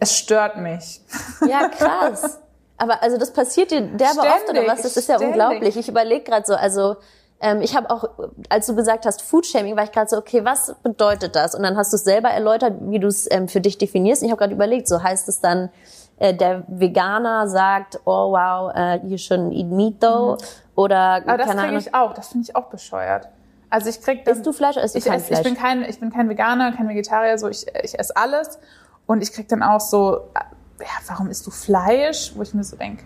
es 0.00 0.16
stört 0.16 0.56
mich. 0.56 1.00
Ja, 1.46 1.68
krass. 1.68 2.40
Aber 2.76 3.02
also 3.02 3.18
das 3.18 3.32
passiert 3.32 3.70
dir 3.70 3.82
derbe 3.82 4.20
oft 4.20 4.48
oder 4.48 4.62
Ständig, 4.62 4.68
was? 4.68 4.82
Das 4.82 4.96
ist 4.96 5.08
ja 5.08 5.16
ständig. 5.16 5.40
unglaublich. 5.40 5.76
Ich 5.76 5.88
überlege 5.88 6.24
gerade 6.24 6.44
so, 6.44 6.54
also 6.54 6.96
ähm, 7.44 7.60
ich 7.60 7.76
habe 7.76 7.90
auch, 7.90 8.08
als 8.48 8.66
du 8.66 8.74
gesagt 8.74 9.04
hast 9.04 9.20
Foodshaming, 9.20 9.76
war 9.76 9.84
ich 9.84 9.92
gerade 9.92 10.08
so, 10.08 10.16
okay, 10.16 10.46
was 10.46 10.74
bedeutet 10.82 11.36
das? 11.36 11.54
Und 11.54 11.62
dann 11.62 11.76
hast 11.76 11.92
du 11.92 11.96
es 11.96 12.04
selber 12.04 12.30
erläutert, 12.30 12.72
wie 12.80 12.98
du 12.98 13.06
es 13.06 13.30
ähm, 13.30 13.48
für 13.48 13.60
dich 13.60 13.76
definierst. 13.76 14.22
Und 14.22 14.26
ich 14.26 14.32
habe 14.32 14.38
gerade 14.38 14.54
überlegt, 14.54 14.88
so 14.88 15.02
heißt 15.02 15.28
es 15.28 15.40
dann, 15.40 15.68
äh, 16.16 16.32
der 16.32 16.64
Veganer 16.68 17.46
sagt, 17.46 18.00
oh 18.06 18.32
wow, 18.32 18.72
uh, 18.74 19.06
you 19.06 19.16
shouldn't 19.16 19.52
eat 19.52 19.66
meat 19.66 20.00
though? 20.00 20.38
Oder 20.74 21.20
Mhm. 21.20 21.28
Aber 21.28 21.44
das 21.44 21.54
kriege 21.54 21.76
ich 21.76 21.94
auch, 21.94 22.14
das 22.14 22.28
finde 22.28 22.46
ich 22.48 22.56
auch 22.56 22.70
bescheuert. 22.70 23.28
Also 23.68 23.90
ich 23.90 24.00
krieg 24.00 24.24
dann, 24.24 24.36
Isst 24.36 24.46
du 24.46 24.52
Fleisch 24.52 24.76
oder 24.76 24.84
isst 24.86 24.94
du 24.94 25.00
ich, 25.00 25.04
kein 25.04 25.16
esse, 25.16 25.34
ich 25.34 25.38
Fleisch? 25.40 25.44
bin 25.44 25.54
kein 25.62 25.82
ich 25.82 26.00
bin 26.00 26.10
kein 26.10 26.28
Veganer, 26.30 26.72
kein 26.72 26.88
Vegetarier, 26.88 27.36
so 27.36 27.48
ich, 27.48 27.66
ich 27.82 27.98
esse 27.98 28.16
alles 28.16 28.58
und 29.06 29.22
ich 29.22 29.32
krieg 29.32 29.48
dann 29.48 29.62
auch 29.62 29.80
so 29.80 30.30
ja, 30.80 30.86
warum 31.08 31.28
isst 31.28 31.46
du 31.46 31.50
Fleisch, 31.50 32.32
wo 32.36 32.42
ich 32.42 32.54
mir 32.54 32.64
so 32.64 32.76
denke, 32.76 33.04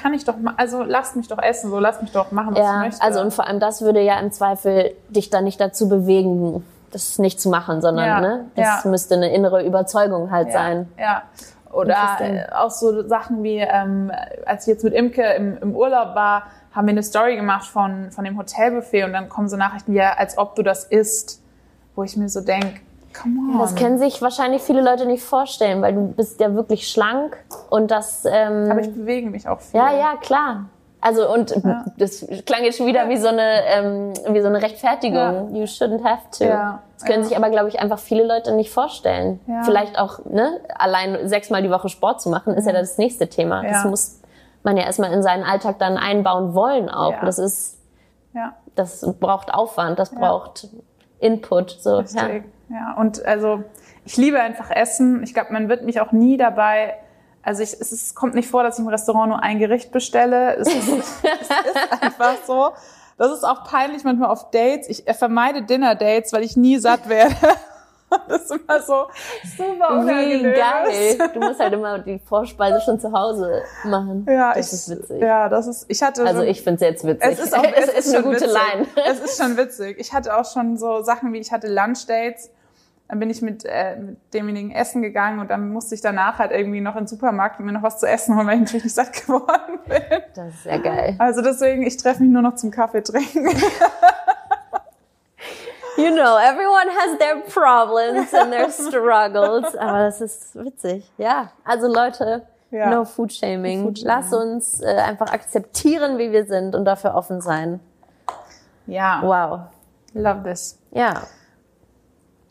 kann 0.00 0.14
ich 0.14 0.24
doch 0.24 0.36
mal 0.36 0.54
also 0.56 0.82
lasst 0.82 1.16
mich 1.16 1.28
doch 1.28 1.42
essen, 1.42 1.70
so 1.70 1.78
lasst 1.78 2.02
mich 2.02 2.12
doch 2.12 2.30
machen, 2.32 2.52
was 2.54 2.58
ich 2.58 2.64
Ja, 2.64 2.78
möchte. 2.78 3.02
also 3.02 3.20
und 3.20 3.32
vor 3.34 3.46
allem 3.46 3.60
das 3.60 3.82
würde 3.82 4.00
ja 4.00 4.18
im 4.20 4.32
Zweifel 4.32 4.92
dich 5.08 5.30
dann 5.30 5.44
nicht 5.44 5.60
dazu 5.60 5.88
bewegen, 5.88 6.64
das 6.92 7.18
nicht 7.18 7.40
zu 7.40 7.48
machen, 7.50 7.80
sondern 7.82 8.06
Ja, 8.06 8.20
ne, 8.20 8.44
das 8.56 8.84
ja. 8.84 8.90
müsste 8.90 9.14
eine 9.16 9.32
innere 9.34 9.62
Überzeugung 9.64 10.30
halt 10.30 10.52
sein. 10.52 10.88
Ja. 10.98 11.22
Oder 11.70 11.96
äh, 12.20 12.46
auch 12.54 12.70
so 12.70 13.06
Sachen 13.06 13.42
wie, 13.42 13.58
ähm, 13.58 14.10
als 14.46 14.66
ich 14.66 14.72
jetzt 14.72 14.84
mit 14.84 14.94
Imke 14.94 15.22
im, 15.34 15.58
im 15.58 15.76
Urlaub 15.76 16.14
war, 16.14 16.44
haben 16.72 16.86
wir 16.86 16.92
eine 16.92 17.02
Story 17.02 17.36
gemacht 17.36 17.66
von, 17.66 18.10
von 18.10 18.24
dem 18.24 18.38
Hotelbuffet 18.38 19.04
und 19.04 19.12
dann 19.12 19.28
kommen 19.28 19.48
so 19.50 19.56
Nachrichten 19.56 19.92
wie, 19.92 19.98
ja, 19.98 20.14
als 20.16 20.38
ob 20.38 20.54
du 20.54 20.62
das 20.62 20.84
isst, 20.84 21.42
wo 21.94 22.04
ich 22.04 22.16
mir 22.16 22.28
so 22.30 22.40
denke, 22.40 22.80
come 23.22 23.52
on. 23.54 23.58
Das 23.58 23.74
können 23.74 23.98
sich 23.98 24.20
wahrscheinlich 24.22 24.62
viele 24.62 24.80
Leute 24.82 25.06
nicht 25.06 25.22
vorstellen, 25.22 25.82
weil 25.82 25.94
du 25.94 26.08
bist 26.08 26.40
ja 26.40 26.54
wirklich 26.54 26.88
schlank 26.88 27.36
und 27.70 27.90
das 27.90 28.24
ähm, 28.24 28.70
Aber 28.70 28.80
ich 28.80 28.92
bewege 28.94 29.28
mich 29.30 29.48
auch 29.48 29.60
viel. 29.60 29.78
ja 29.80 29.92
ja 29.92 30.16
klar. 30.20 30.66
Also 31.00 31.32
und 31.32 31.50
Ja. 31.64 31.84
das 31.96 32.26
klang 32.44 32.64
jetzt 32.64 32.78
schon 32.78 32.86
wieder 32.88 33.08
wie 33.08 33.16
so 33.18 33.28
eine 33.28 33.64
ähm, 33.66 34.12
wie 34.30 34.40
so 34.40 34.48
eine 34.48 34.60
Rechtfertigung. 34.60 35.54
You 35.54 35.62
shouldn't 35.64 36.02
have 36.02 36.22
to. 36.36 36.44
Ja, 36.44 36.82
Das 36.94 37.04
können 37.04 37.22
ja. 37.22 37.28
sich 37.28 37.36
aber 37.36 37.50
glaube 37.50 37.68
ich 37.68 37.78
einfach 37.80 38.00
viele 38.00 38.24
Leute 38.26 38.52
nicht 38.56 38.70
vorstellen. 38.72 39.38
Ja. 39.46 39.62
Vielleicht 39.62 39.96
auch 39.98 40.18
ne 40.24 40.60
allein 40.76 41.28
sechsmal 41.28 41.62
die 41.62 41.70
Woche 41.70 41.88
Sport 41.88 42.20
zu 42.20 42.30
machen 42.30 42.54
ist 42.54 42.66
ja 42.66 42.72
das 42.72 42.98
nächste 42.98 43.28
Thema. 43.28 43.62
Das 43.62 43.84
Ja. 43.84 43.90
muss 43.90 44.20
man 44.64 44.76
ja 44.76 44.82
erstmal 44.84 45.12
in 45.12 45.22
seinen 45.22 45.44
Alltag 45.44 45.78
dann 45.78 45.96
einbauen 45.96 46.52
wollen 46.54 46.88
auch. 46.90 47.12
Ja. 47.12 47.24
Das 47.24 47.38
ist 47.38 47.78
Ja, 48.34 48.54
das 48.74 49.06
braucht 49.20 49.54
Aufwand, 49.54 49.98
das 50.00 50.10
braucht 50.10 50.66
Input 51.20 51.70
so. 51.80 51.90
Ja. 51.90 51.96
richtig. 52.00 52.22
Ja. 52.44 52.57
Und 52.96 53.24
also 53.24 53.64
ich 54.04 54.16
liebe 54.16 54.40
einfach 54.40 54.70
Essen. 54.70 55.22
Ich 55.22 55.34
glaube, 55.34 55.52
man 55.52 55.68
wird 55.68 55.84
mich 55.84 56.00
auch 56.00 56.12
nie 56.12 56.36
dabei. 56.36 56.94
Also 57.42 57.62
ich, 57.62 57.72
es 57.72 57.92
ist, 57.92 58.14
kommt 58.14 58.34
nicht 58.34 58.48
vor, 58.50 58.62
dass 58.62 58.78
ich 58.78 58.84
im 58.84 58.88
Restaurant 58.88 59.30
nur 59.30 59.42
ein 59.42 59.58
Gericht 59.58 59.90
bestelle. 59.92 60.56
Es 60.56 60.68
ist, 60.68 60.88
es 60.88 61.22
ist 61.22 62.02
einfach 62.02 62.34
so. 62.46 62.70
Das 63.16 63.32
ist 63.32 63.42
auch 63.44 63.64
peinlich 63.64 64.04
manchmal 64.04 64.28
auf 64.30 64.50
Dates. 64.50 64.88
Ich 64.88 65.04
vermeide 65.16 65.62
Dinner-Dates, 65.62 66.32
weil 66.32 66.42
ich 66.42 66.56
nie 66.56 66.78
satt 66.78 67.08
werde. 67.08 67.34
Das 68.26 68.44
ist 68.44 68.52
immer 68.52 68.80
so 68.80 69.06
super 69.54 69.90
Wie 69.90 69.98
unangenehm. 69.98 70.54
geil. 70.54 71.30
Du 71.34 71.40
musst 71.40 71.60
halt 71.60 71.74
immer 71.74 71.98
die 71.98 72.18
Vorspeise 72.18 72.80
schon 72.80 72.98
zu 72.98 73.12
Hause 73.12 73.60
machen. 73.84 74.24
Ja, 74.26 74.54
das 74.54 74.68
ich, 74.68 74.72
ist 74.72 74.88
witzig. 74.90 75.20
Ja, 75.20 75.50
das 75.50 75.66
ist. 75.66 75.84
Ich 75.88 76.02
hatte. 76.02 76.24
Also 76.24 76.38
so- 76.40 76.46
ich 76.46 76.62
find's 76.62 76.80
jetzt 76.80 77.06
witzig. 77.06 77.30
Es 77.32 77.38
ist 77.38 77.54
auch 77.54 77.62
es 77.76 77.88
ist 77.88 78.14
eine 78.14 78.22
schon 78.22 78.32
gute 78.32 78.46
witzig. 78.46 78.58
Line. 78.72 78.86
Es 79.06 79.20
ist 79.20 79.38
schon 79.42 79.58
witzig. 79.58 79.98
Ich 80.00 80.14
hatte 80.14 80.34
auch 80.34 80.50
schon 80.50 80.78
so 80.78 81.02
Sachen 81.02 81.34
wie, 81.34 81.38
ich 81.38 81.52
hatte 81.52 81.66
Lunchdates. 81.68 82.50
Dann 83.08 83.20
bin 83.20 83.30
ich 83.30 83.40
mit, 83.40 83.64
äh, 83.64 83.96
mit 83.96 84.18
demjenigen 84.34 84.70
essen 84.70 85.00
gegangen 85.00 85.38
und 85.40 85.50
dann 85.50 85.70
musste 85.72 85.94
ich 85.94 86.02
danach 86.02 86.38
halt 86.38 86.50
irgendwie 86.52 86.80
noch 86.82 86.94
in 86.94 87.02
den 87.04 87.06
Supermarkt 87.08 87.58
und 87.58 87.64
mir 87.64 87.72
noch 87.72 87.82
was 87.82 87.98
zu 87.98 88.06
essen 88.06 88.36
holen, 88.36 88.46
weil 88.46 88.54
ich 88.56 88.60
natürlich 88.60 88.84
nicht 88.84 88.94
satt 88.94 89.12
geworden 89.14 89.78
bin. 89.88 90.02
Das 90.34 90.54
ist 90.54 90.64
ja 90.66 90.76
geil. 90.76 91.16
Also 91.18 91.40
deswegen, 91.40 91.82
ich 91.86 91.96
treffe 91.96 92.22
mich 92.22 92.30
nur 92.30 92.42
noch 92.42 92.54
zum 92.56 92.70
Kaffee 92.70 93.02
trinken. 93.02 93.48
You 95.96 96.10
know, 96.14 96.36
everyone 96.38 96.88
has 96.90 97.18
their 97.18 97.40
problems 97.40 98.32
and 98.32 98.52
their 98.52 98.70
struggles. 98.70 99.74
Aber 99.78 99.98
das 100.04 100.20
ist 100.20 100.54
witzig. 100.54 101.10
Ja, 101.18 101.50
also 101.64 101.88
Leute, 101.92 102.46
Ja. 102.70 102.90
no 102.90 103.04
food 103.04 103.32
shaming. 103.32 103.82
Food 103.82 103.98
shaming. 103.98 104.06
Lass 104.06 104.32
uns 104.32 104.80
äh, 104.80 104.86
einfach 104.96 105.32
akzeptieren, 105.32 106.16
wie 106.18 106.30
wir 106.30 106.44
sind 106.46 106.76
und 106.76 106.84
dafür 106.84 107.16
offen 107.16 107.40
sein. 107.40 107.80
Ja, 108.86 109.20
Wow. 109.24 109.60
love 110.14 110.44
this. 110.44 110.78
Ja, 110.92 111.22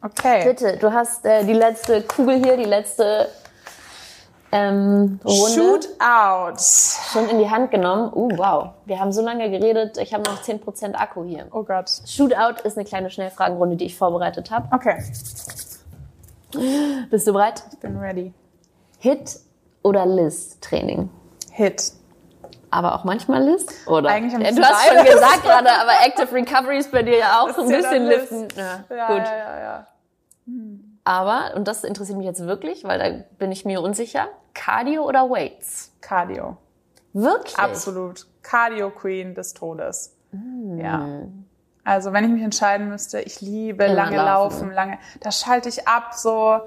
Okay. 0.01 0.43
bitte, 0.45 0.77
du 0.77 0.93
hast 0.93 1.25
äh, 1.25 1.43
die 1.43 1.53
letzte 1.53 2.01
Kugel 2.03 2.37
hier, 2.43 2.55
die 2.55 2.65
letzte 2.65 3.29
ähm, 4.51 5.19
Runde 5.25 5.53
Shoot 5.53 5.89
out. 5.99 6.61
schon 6.61 7.27
in 7.29 7.39
die 7.39 7.49
Hand 7.49 7.71
genommen. 7.71 8.11
Uh, 8.13 8.29
wow. 8.37 8.69
Wir 8.85 8.99
haben 8.99 9.11
so 9.11 9.21
lange 9.21 9.49
geredet. 9.49 9.97
Ich 9.97 10.13
habe 10.13 10.23
noch 10.23 10.41
10% 10.41 10.93
Akku 10.93 11.23
hier. 11.25 11.47
Oh 11.51 11.63
Gott. 11.63 11.89
Shootout 12.05 12.61
ist 12.63 12.77
eine 12.77 12.85
kleine 12.85 13.09
Schnellfragenrunde, 13.09 13.75
die 13.75 13.85
ich 13.85 13.97
vorbereitet 13.97 14.51
habe. 14.51 14.69
Okay, 14.73 15.03
Bist 17.09 17.27
du 17.27 17.33
bereit? 17.33 17.63
ich 17.73 17.79
bin 17.79 17.97
ready. 17.97 18.33
Hit 18.99 19.39
oder 19.83 20.05
Liz-Training? 20.05 21.09
Hit. 21.51 21.91
Aber 22.69 22.95
auch 22.95 23.03
manchmal 23.03 23.43
Liz? 23.43 23.65
Oder? 23.87 24.09
Eigentlich 24.09 24.35
am 24.35 24.41
du 24.55 24.61
hast 24.61 24.87
schon 24.87 25.05
gesagt 25.05 25.43
gerade, 25.43 25.69
aber 25.71 25.91
Active 26.05 26.31
Recovery 26.33 26.77
ist 26.79 26.91
bei 26.91 27.01
dir 27.03 27.17
ja 27.17 27.39
auch 27.41 27.47
Das 27.47 27.57
ein 27.59 27.69
ist 27.69 27.77
bisschen 27.89 28.05
liften. 28.07 28.47
Ja, 28.57 28.83
Ja, 28.95 29.07
gut. 29.07 29.25
ja, 29.25 29.37
ja, 29.37 29.59
ja. 29.59 29.87
Aber, 31.03 31.55
und 31.55 31.67
das 31.67 31.83
interessiert 31.83 32.17
mich 32.17 32.27
jetzt 32.27 32.45
wirklich, 32.45 32.83
weil 32.83 32.99
da 32.99 33.25
bin 33.37 33.51
ich 33.51 33.63
mir 33.63 33.81
unsicher, 33.81 34.27
Cardio 34.53 35.03
oder 35.05 35.29
Weights? 35.29 35.93
Cardio. 36.01 36.57
Wirklich? 37.13 37.57
Absolut. 37.57 38.27
Cardio 38.43 38.89
Queen 38.89 39.33
des 39.33 39.53
Todes. 39.53 40.15
Mm. 40.31 40.79
Ja. 40.79 41.07
Also 41.85 42.11
wenn 42.11 42.25
ich 42.25 42.31
mich 42.31 42.43
entscheiden 42.43 42.89
müsste, 42.89 43.21
ich 43.21 43.39
liebe 43.39 43.85
Immer 43.85 43.93
lange 43.93 44.17
laufen. 44.17 44.27
laufen, 44.59 44.71
lange, 44.73 44.99
da 45.21 45.31
schalte 45.31 45.69
ich 45.69 45.87
ab, 45.87 46.13
so, 46.13 46.59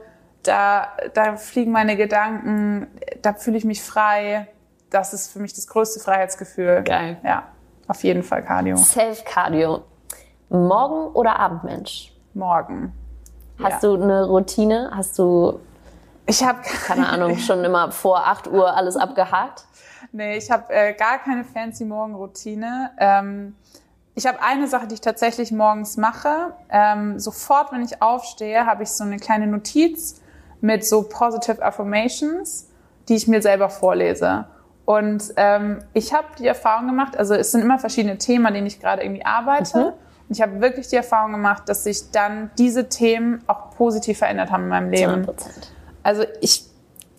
da, 0.42 0.88
da 1.12 1.36
fliegen 1.36 1.72
meine 1.72 1.96
Gedanken, 1.96 2.86
da 3.20 3.34
fühle 3.34 3.58
ich 3.58 3.64
mich 3.66 3.82
frei. 3.82 4.48
Das 4.90 5.12
ist 5.14 5.32
für 5.32 5.38
mich 5.38 5.54
das 5.54 5.66
größte 5.66 6.00
Freiheitsgefühl. 6.00 6.82
Geil. 6.82 7.18
Ja, 7.24 7.44
auf 7.88 8.02
jeden 8.02 8.22
Fall 8.22 8.42
Cardio. 8.42 8.76
Self-Cardio. 8.76 9.82
Morgen- 10.48 11.12
oder 11.14 11.38
Abendmensch? 11.38 12.12
Morgen. 12.34 12.92
Hast 13.62 13.82
Ja. 13.82 13.88
du 13.96 14.02
eine 14.02 14.26
Routine? 14.26 14.90
Hast 14.94 15.18
du, 15.18 15.60
Ich 16.26 16.44
habe 16.44 16.58
keine 16.86 17.08
Ahnung, 17.08 17.38
schon 17.38 17.64
immer 17.64 17.92
vor 17.92 18.26
8 18.26 18.48
Uhr 18.48 18.74
alles 18.76 18.96
abgehakt? 18.96 19.64
Nee, 20.12 20.36
ich 20.36 20.50
habe 20.50 20.72
äh, 20.72 20.92
gar 20.94 21.18
keine 21.18 21.44
fancy 21.44 21.84
Morgenroutine. 21.84 22.90
Ähm, 22.98 23.54
ich 24.16 24.26
habe 24.26 24.42
eine 24.42 24.66
Sache, 24.66 24.86
die 24.88 24.94
ich 24.94 25.00
tatsächlich 25.00 25.52
morgens 25.52 25.96
mache. 25.96 26.52
Ähm, 26.68 27.18
sofort, 27.20 27.70
wenn 27.72 27.82
ich 27.82 28.02
aufstehe, 28.02 28.66
habe 28.66 28.82
ich 28.82 28.90
so 28.90 29.04
eine 29.04 29.18
kleine 29.18 29.46
Notiz 29.46 30.20
mit 30.60 30.84
so 30.84 31.02
Positive 31.02 31.62
Affirmations, 31.64 32.68
die 33.08 33.14
ich 33.14 33.28
mir 33.28 33.40
selber 33.40 33.68
vorlese. 33.70 34.46
Und 34.90 35.22
ähm, 35.36 35.78
ich 35.92 36.12
habe 36.12 36.26
die 36.40 36.48
Erfahrung 36.48 36.86
gemacht, 36.88 37.16
also 37.16 37.34
es 37.34 37.52
sind 37.52 37.60
immer 37.62 37.78
verschiedene 37.78 38.18
Themen, 38.18 38.46
an 38.46 38.54
denen 38.54 38.66
ich 38.66 38.80
gerade 38.80 39.02
irgendwie 39.04 39.24
arbeite. 39.24 39.78
Mhm. 39.78 39.84
Und 39.84 39.94
ich 40.36 40.42
habe 40.42 40.60
wirklich 40.60 40.88
die 40.88 40.96
Erfahrung 40.96 41.30
gemacht, 41.30 41.68
dass 41.68 41.84
sich 41.84 42.10
dann 42.10 42.50
diese 42.58 42.88
Themen 42.88 43.40
auch 43.46 43.70
positiv 43.76 44.18
verändert 44.18 44.50
haben 44.50 44.64
in 44.64 44.68
meinem 44.68 44.90
Leben. 44.90 45.10
100 45.12 45.26
Prozent. 45.26 45.72
Also 46.02 46.24
ich 46.40 46.64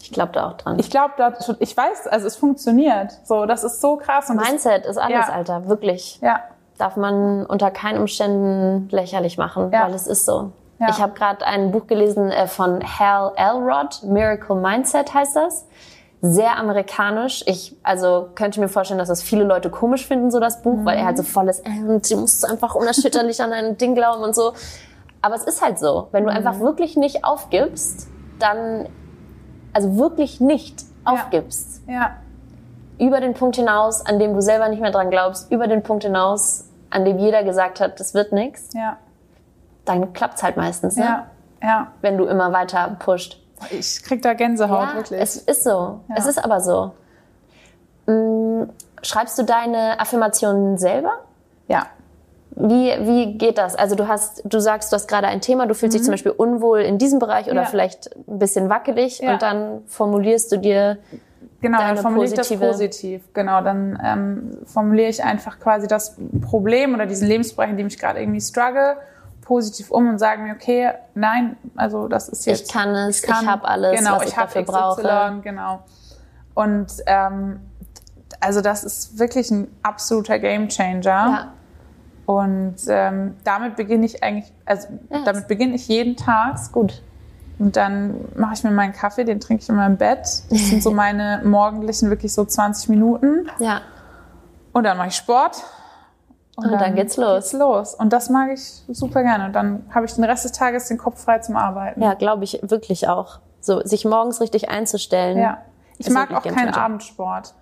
Ich 0.01 0.11
glaube 0.11 0.33
da 0.33 0.49
auch 0.49 0.57
dran. 0.57 0.79
ich 0.79 0.89
glaube, 0.89 1.13
ich 1.59 1.77
weiß, 1.77 2.07
also 2.07 2.27
es 2.27 2.35
funktioniert. 2.35 3.11
So, 3.23 3.45
das 3.45 3.63
ist 3.63 3.79
so 3.79 3.95
krass. 3.95 4.29
Und 4.29 4.37
das, 4.41 4.49
Mindset 4.49 4.85
ist 4.85 4.97
alles, 4.97 5.27
Ja. 5.27 5.33
Alter. 5.33 5.67
Wirklich. 5.69 6.19
ja, 6.21 6.41
Darf 6.77 6.97
man 6.97 7.45
unter 7.45 7.71
keinen 7.71 7.99
Umständen 7.99 8.89
lächerlich 8.91 9.37
machen, 9.37 9.71
Ja. 9.71 9.85
weil 9.85 9.93
es 9.93 10.07
ist 10.07 10.25
so. 10.25 10.51
Ja. 10.79 10.89
Ich 10.89 10.99
habe 10.99 11.13
gerade 11.13 11.45
ein 11.45 11.71
Buch 11.71 11.87
gelesen 11.87 12.31
äh, 12.31 12.47
von 12.47 12.81
Hal 12.99 13.31
Elrod, 13.37 14.01
Miracle 14.03 14.55
Mindset 14.55 15.13
heißt 15.13 15.35
das. 15.37 15.67
Sehr 16.21 16.57
amerikanisch. 16.57 17.43
Ich 17.47 17.75
also 17.81 18.29
könnte 18.35 18.59
mir 18.59 18.69
vorstellen, 18.69 18.99
dass 18.99 19.09
das 19.09 19.23
viele 19.23 19.43
Leute 19.43 19.71
komisch 19.71 20.05
finden, 20.05 20.29
so 20.29 20.39
das 20.39 20.61
Buch, 20.61 20.85
weil 20.85 20.97
er 20.97 21.05
halt 21.05 21.17
so 21.17 21.23
voll 21.23 21.49
ist, 21.49 21.65
äh, 21.65 21.83
und 21.83 22.09
du 22.09 22.17
musst 22.17 22.47
einfach 22.47 22.75
unerschütterlich 22.75 23.41
an 23.41 23.51
ein 23.51 23.77
Ding 23.77 23.95
glauben 23.95 24.23
und 24.23 24.35
so. 24.35 24.53
Aber 25.21 25.35
es 25.35 25.43
ist 25.43 25.61
halt 25.63 25.79
so. 25.79 26.09
Wenn 26.11 26.23
du 26.23 26.31
einfach 26.31 26.59
wirklich 26.59 26.95
nicht 26.95 27.25
aufgibst, 27.25 28.07
dann, 28.39 28.87
also 29.73 29.97
wirklich 29.97 30.39
nicht 30.39 30.83
aufgibst, 31.05 31.81
ja, 31.87 32.17
über 32.99 33.19
den 33.19 33.33
Punkt 33.33 33.55
hinaus, 33.55 34.05
an 34.05 34.19
dem 34.19 34.33
du 34.35 34.41
selber 34.41 34.69
nicht 34.69 34.81
mehr 34.81 34.91
dran 34.91 35.09
glaubst, 35.09 35.51
über 35.51 35.67
den 35.67 35.81
Punkt 35.81 36.03
hinaus, 36.03 36.69
an 36.91 37.03
dem 37.03 37.17
jeder 37.17 37.43
gesagt 37.43 37.79
hat, 37.79 37.99
das 37.99 38.13
wird 38.13 38.31
nix, 38.31 38.69
ja, 38.73 38.97
dann 39.85 40.13
klappt's 40.13 40.43
halt 40.43 40.55
meistens, 40.57 40.97
ne? 40.97 41.03
ja, 41.05 41.27
ja. 41.63 41.87
wenn 42.01 42.17
du 42.17 42.25
immer 42.25 42.53
weiter 42.53 42.95
pusht. 42.99 43.40
Ich 43.69 44.03
krieg 44.03 44.21
da 44.21 44.33
Gänsehaut, 44.33 44.89
ja, 44.89 44.95
wirklich. 44.95 45.21
es 45.21 45.37
ist 45.37 45.63
so. 45.63 45.99
Es 46.15 46.25
ist 46.25 46.43
aber 46.43 46.59
so. 46.61 46.91
Mm, 48.07 48.63
Schreibst 49.03 49.37
du 49.39 49.43
deine 49.43 49.99
Affirmationen 49.99 50.77
selber? 50.77 51.11
ja, 51.67 51.87
Wie, 52.55 52.91
wie 52.99 53.37
geht 53.37 53.57
das? 53.57 53.75
Also 53.75 53.95
du 53.95 54.07
hast, 54.09 54.41
du 54.45 54.59
sagst, 54.59 54.91
du 54.91 54.95
hast 54.95 55.07
gerade 55.07 55.25
ein 55.27 55.39
Thema, 55.41 55.65
du 55.67 55.73
fühlst 55.73 55.95
dich 55.95 56.03
zum 56.03 56.11
Beispiel 56.11 56.33
unwohl 56.33 56.81
in 56.81 56.97
diesem 56.97 57.17
Bereich 57.17 57.45
oder 57.45 57.53
Mhm. 57.53 57.59
Ja. 57.61 57.65
vielleicht 57.65 58.15
ein 58.27 58.39
bisschen 58.39 58.69
wackelig 58.69 59.19
Ja. 59.19 59.33
und 59.33 59.41
dann 59.41 59.81
formulierst 59.87 60.51
du 60.51 60.57
dir, 60.57 60.97
genau, 61.61 61.77
dann 61.79 61.97
formuliere 61.97 62.25
ich 62.29 62.33
das 62.33 62.49
positiv. 62.53 63.23
Genau, 63.33 63.61
dann 63.61 63.99
ähm, 64.05 64.57
formuliere 64.65 65.07
ich 65.09 65.23
einfach 65.23 65.59
quasi 65.59 65.87
das 65.87 66.17
Problem 66.41 66.93
oder 66.93 67.05
diesen 67.05 67.27
Lebensbereich, 67.27 67.69
in 67.71 67.77
dem 67.77 67.87
ich 67.87 67.97
gerade 67.97 68.19
irgendwie 68.19 68.41
struggle, 68.41 68.97
positiv 69.51 69.91
um 69.91 70.07
und 70.07 70.17
sage 70.17 70.41
mir, 70.41 70.53
okay, 70.53 70.91
nein, 71.13 71.57
also 71.75 72.07
das 72.07 72.29
ist 72.29 72.45
jetzt... 72.45 72.67
ich 72.67 72.73
kann 72.73 72.95
es, 72.95 73.21
ich, 73.21 73.29
habe 73.29 73.67
alles, 73.67 73.99
genau, 73.99 74.15
was 74.15 74.29
ich, 74.29 74.37
hab 74.37 74.45
dafür 74.45 74.63
XY, 74.63 74.71
brauche. 74.71 75.41
Genau. 75.43 75.83
Und 76.53 76.87
ähm, 77.05 77.59
also 78.39 78.61
das 78.61 78.85
ist 78.85 79.19
wirklich 79.19 79.51
ein 79.51 79.67
absoluter 79.83 80.39
Gamechanger. 80.39 81.03
Ja. 81.03 81.53
Und 82.25 82.77
ähm, 82.87 83.35
damit 83.43 83.75
beginne 83.75 84.05
ich 84.05 84.23
eigentlich, 84.23 84.53
also 84.65 84.87
Ja. 85.09 85.25
damit 85.25 85.49
beginne 85.49 85.75
ich 85.75 85.85
jeden 85.89 86.15
Tag. 86.15 86.71
Gut. 86.71 87.01
Und 87.59 87.75
dann 87.75 88.23
mache 88.37 88.53
ich 88.53 88.63
mir 88.63 88.71
meinen 88.71 88.93
Kaffee, 88.93 89.25
den 89.25 89.41
trinke 89.41 89.63
ich 89.63 89.69
in 89.69 89.75
meinem 89.75 89.97
Bett. 89.97 90.21
Das 90.49 90.69
sind 90.69 90.81
so 90.81 90.91
meine 91.03 91.41
morgendlichen 91.43 92.09
wirklich 92.09 92.33
so 92.33 92.45
20 92.45 92.87
Minuten. 92.87 93.49
Ja. 93.59 93.81
Und 94.71 94.85
dann 94.85 94.95
mache 94.95 95.09
ich 95.09 95.15
Sport. 95.17 95.61
Und 96.63 96.79
dann 96.81 96.95
geht's 96.95 97.17
los. 97.17 97.51
Geht's 97.51 97.53
los. 97.53 97.93
Und 97.95 98.13
das 98.13 98.29
mag 98.29 98.51
ich 98.51 98.61
super 98.89 99.23
gerne. 99.23 99.45
Und 99.45 99.53
dann 99.53 99.85
habe 99.93 100.05
ich 100.05 100.13
den 100.13 100.23
Rest 100.23 100.45
des 100.45 100.51
Tages 100.51 100.87
den 100.87 100.97
Kopf 100.97 101.23
frei 101.23 101.39
zum 101.39 101.55
Arbeiten. 101.55 102.01
Ja, 102.01 102.13
glaube 102.13 102.43
ich 102.43 102.59
wirklich 102.63 103.07
auch. 103.07 103.39
So, 103.59 103.81
sich 103.81 104.05
morgens 104.05 104.41
richtig 104.41 104.69
einzustellen. 104.69 105.37
Ja. 105.37 105.59
Ich 105.97 106.09
mag 106.09 106.31
auch 106.33 106.43
keinen. 106.43 106.73
Abendsport. 106.73 107.53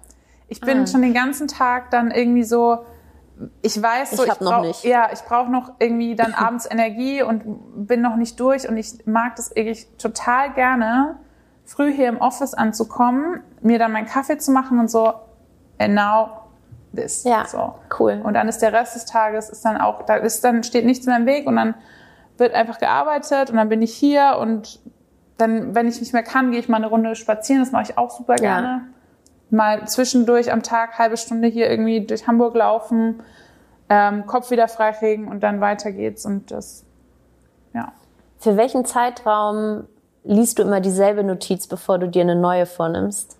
Ich 0.47 0.61
bin 0.61 0.81
Ah. 0.83 0.87
schon 0.87 1.01
den 1.01 1.13
ganzen 1.13 1.47
Tag 1.47 1.91
dann 1.91 2.09
irgendwie 2.11 2.43
so, 2.43 2.79
ich 3.61 3.81
weiß 3.81 4.11
so, 4.11 4.23
Ich 4.23 4.29
hab 4.29 4.41
noch 4.41 4.51
brauch, 4.53 4.61
nicht. 4.63 4.83
ja, 4.83 5.09
ich 5.13 5.19
brauche 5.21 5.51
noch 5.51 5.73
irgendwie 5.79 6.15
dann 6.15 6.33
abends 6.35 6.67
Energie 6.69 7.21
und 7.21 7.87
bin 7.87 8.01
noch 8.01 8.15
nicht 8.15 8.39
durch 8.39 8.67
und 8.67 8.77
ich 8.77 9.05
mag 9.05 9.35
das 9.35 9.55
wirklich 9.55 9.87
total 9.97 10.53
gerne, 10.53 11.17
früh 11.65 11.93
hier 11.93 12.07
im 12.09 12.17
Office 12.19 12.53
anzukommen, 12.53 13.41
mir 13.61 13.77
dann 13.77 13.91
meinen 13.91 14.07
Kaffee 14.07 14.37
zu 14.37 14.51
machen 14.51 14.79
und 14.79 14.89
so, 14.89 15.13
and 15.77 15.93
now 15.93 16.29
this. 16.95 17.23
Ja, 17.23 17.45
So. 17.45 17.75
cool. 17.99 18.21
Und 18.23 18.33
dann 18.33 18.47
ist 18.47 18.61
der 18.61 18.73
Rest 18.73 18.95
des 18.95 19.05
Tages 19.05 19.49
ist 19.49 19.63
dann 19.65 19.77
auch, 19.77 20.03
da 20.03 20.15
ist 20.15 20.43
dann 20.43 20.63
steht 20.63 20.85
nichts 20.85 21.05
mehr 21.05 21.17
im 21.17 21.25
Weg 21.25 21.47
und 21.47 21.55
dann 21.55 21.75
wird 22.37 22.53
einfach 22.53 22.79
gearbeitet 22.79 23.49
und 23.49 23.57
dann 23.57 23.69
bin 23.69 23.81
ich 23.81 23.93
hier 23.93 24.37
und 24.39 24.79
dann, 25.37 25.75
wenn 25.75 25.87
ich 25.87 25.99
nicht 25.99 26.13
mehr 26.13 26.23
kann, 26.23 26.51
gehe 26.51 26.59
ich 26.59 26.69
mal 26.69 26.77
eine 26.77 26.87
Runde 26.87 27.15
spazieren. 27.15 27.61
Das 27.61 27.71
mache 27.71 27.83
ich 27.83 27.97
auch 27.97 28.09
super 28.09 28.35
gerne. 28.35 28.81
Mal 29.49 29.87
zwischendurch 29.87 30.51
am 30.51 30.61
Tag 30.63 30.99
halbe 30.99 31.17
Stunde 31.17 31.47
hier 31.47 31.69
irgendwie 31.69 32.05
durch 32.05 32.27
Hamburg 32.27 32.55
laufen, 32.55 33.23
ähm, 33.89 34.25
Kopf 34.27 34.51
wieder 34.51 34.67
freikriegen 34.67 35.27
und 35.27 35.41
dann 35.41 35.59
weiter 35.59 35.91
geht's 35.91 36.25
und 36.25 36.51
das, 36.51 36.85
ja. 37.73 37.91
Für 38.37 38.57
welchen 38.57 38.85
Zeitraum 38.85 39.85
liest 40.23 40.59
du 40.59 40.63
immer 40.63 40.79
dieselbe 40.81 41.23
Notiz, 41.23 41.67
bevor 41.67 41.97
du 41.97 42.07
dir 42.07 42.21
eine 42.21 42.35
neue 42.35 42.65
vornimmst? 42.65 43.37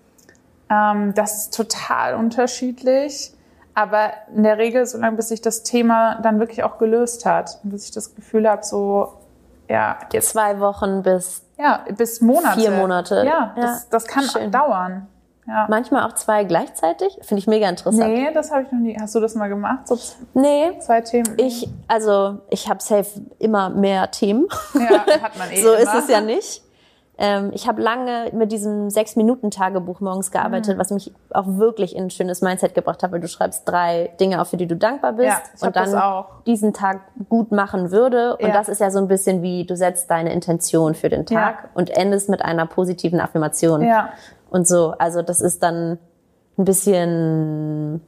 Ähm, 0.69 1.13
das 1.13 1.37
ist 1.37 1.55
total 1.55 2.15
unterschiedlich. 2.15 3.33
Aber 3.81 4.11
in 4.35 4.43
der 4.43 4.57
Regel, 4.57 4.85
solange 4.85 5.15
bis 5.17 5.29
sich 5.29 5.41
das 5.41 5.63
Thema 5.63 6.19
dann 6.21 6.39
wirklich 6.39 6.63
auch 6.63 6.77
gelöst 6.77 7.25
hat 7.25 7.59
und 7.63 7.69
bis 7.71 7.85
ich 7.85 7.91
das 7.91 8.13
Gefühl 8.15 8.49
habe, 8.49 8.63
so, 8.63 9.13
ja, 9.69 9.97
jetzt 10.11 10.29
Zwei 10.29 10.59
Wochen 10.59 11.03
bis 11.03 11.43
Ja, 11.57 11.85
bis 11.95 12.21
Monate. 12.21 12.59
Vier 12.59 12.71
Monate. 12.71 13.15
Ja, 13.25 13.53
Ja, 13.55 13.61
das, 13.61 13.89
das 13.89 14.05
kann 14.05 14.23
schön. 14.23 14.51
dauern. 14.51 15.07
Ja. 15.47 15.65
manchmal 15.67 16.03
auch 16.07 16.13
zwei 16.13 16.43
gleichzeitig. 16.43 17.17
Finde 17.23 17.39
ich 17.39 17.47
mega 17.47 17.67
interessant. 17.67 18.07
Nee, 18.13 18.31
das 18.31 18.51
habe 18.51 18.61
ich 18.63 18.71
noch 18.71 18.77
nie. 18.79 18.95
Hast 19.01 19.15
du 19.15 19.19
das 19.19 19.33
mal 19.33 19.47
gemacht? 19.49 19.87
So 19.87 19.97
Nee. 20.35 20.77
zwei 20.79 21.01
Themen? 21.01 21.33
Ich, 21.37 21.67
also, 21.87 22.37
ich 22.51 22.69
habe 22.69 22.83
safe 22.83 23.07
immer 23.39 23.69
mehr 23.71 24.11
Themen. 24.11 24.47
Ja, 24.75 24.99
hat 25.23 25.37
man 25.39 25.49
eh 25.51 25.59
so 25.63 25.73
immer. 25.73 25.81
ist 25.81 26.03
es 26.03 26.07
ja 26.07 26.21
nicht. 26.21 26.61
Ähm, 27.21 27.51
ich 27.53 27.67
habe 27.67 27.81
lange 27.81 28.29
mit 28.31 28.51
diesem 28.53 28.89
Sechs-Minuten-Tagebuch 28.89 29.99
morgens 29.99 30.31
gearbeitet, 30.31 30.75
Mhm. 30.77 30.79
was 30.79 30.89
mich 30.91 31.13
auch 31.31 31.45
wirklich 31.57 31.93
in 31.95 32.05
ein 32.05 32.09
schönes 32.09 32.41
Mindset 32.41 32.73
gebracht 32.73 33.03
hat, 33.03 33.11
weil 33.11 33.19
du 33.19 33.27
schreibst 33.27 33.67
drei 33.67 34.11
Dinge 34.21 34.39
auf, 34.41 34.47
für 34.49 34.55
die 34.57 34.67
du 34.67 34.77
dankbar 34.77 35.13
bist 35.13 35.27
Ja, 35.61 35.67
und 35.67 35.75
dann 35.75 36.23
diesen 36.45 36.71
Tag 36.73 37.01
gut 37.27 37.51
machen 37.51 37.91
würde. 37.91 38.37
Und 38.37 38.47
Ja. 38.47 38.53
das 38.53 38.69
ist 38.69 38.79
ja 38.79 38.89
so 38.89 38.99
ein 38.99 39.09
bisschen 39.09 39.41
wie, 39.41 39.65
du 39.65 39.75
setzt 39.75 40.09
deine 40.09 40.31
Intention 40.31 40.95
für 40.95 41.09
den 41.09 41.25
Tag 41.25 41.35
Ja. 41.63 41.69
und 41.73 41.89
endest 41.89 42.29
mit 42.29 42.41
einer 42.41 42.65
positiven 42.65 43.19
Affirmation. 43.19 43.83
Ja. 43.83 44.09
Und 44.49 44.65
so, 44.65 44.93
also 44.97 45.21
das 45.21 45.41
ist 45.41 45.61
dann 45.61 45.99
ein 46.57 46.63
bisschen 46.65 48.01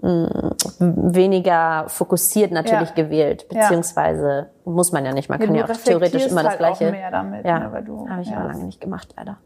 weniger 0.00 1.84
fokussiert 1.88 2.52
natürlich 2.52 2.90
Ja. 2.90 2.94
gewählt, 2.94 3.46
Ja. 3.50 3.62
beziehungsweise 3.62 4.46
muss 4.64 4.92
man 4.92 5.04
ja 5.04 5.12
nicht, 5.12 5.28
man 5.28 5.40
Ja, 5.40 5.46
kann 5.46 5.54
du 5.54 5.60
ja 5.60 5.66
auch 5.66 5.76
theoretisch 5.84 6.26
immer 6.26 6.42
das 6.42 6.52
halt 6.58 6.62
auch 6.64 6.78
Gleiche. 6.78 6.90
mehr 6.92 7.10
damit, 7.10 7.44
ja, 7.44 7.58
ne, 7.58 7.82
du- 7.84 8.08
habe 8.08 8.22
ich 8.22 8.30
ja. 8.30 8.36
aber 8.38 8.48
lange 8.48 8.64
nicht 8.64 8.80
gemacht, 8.80 9.08
leider. 9.16 9.36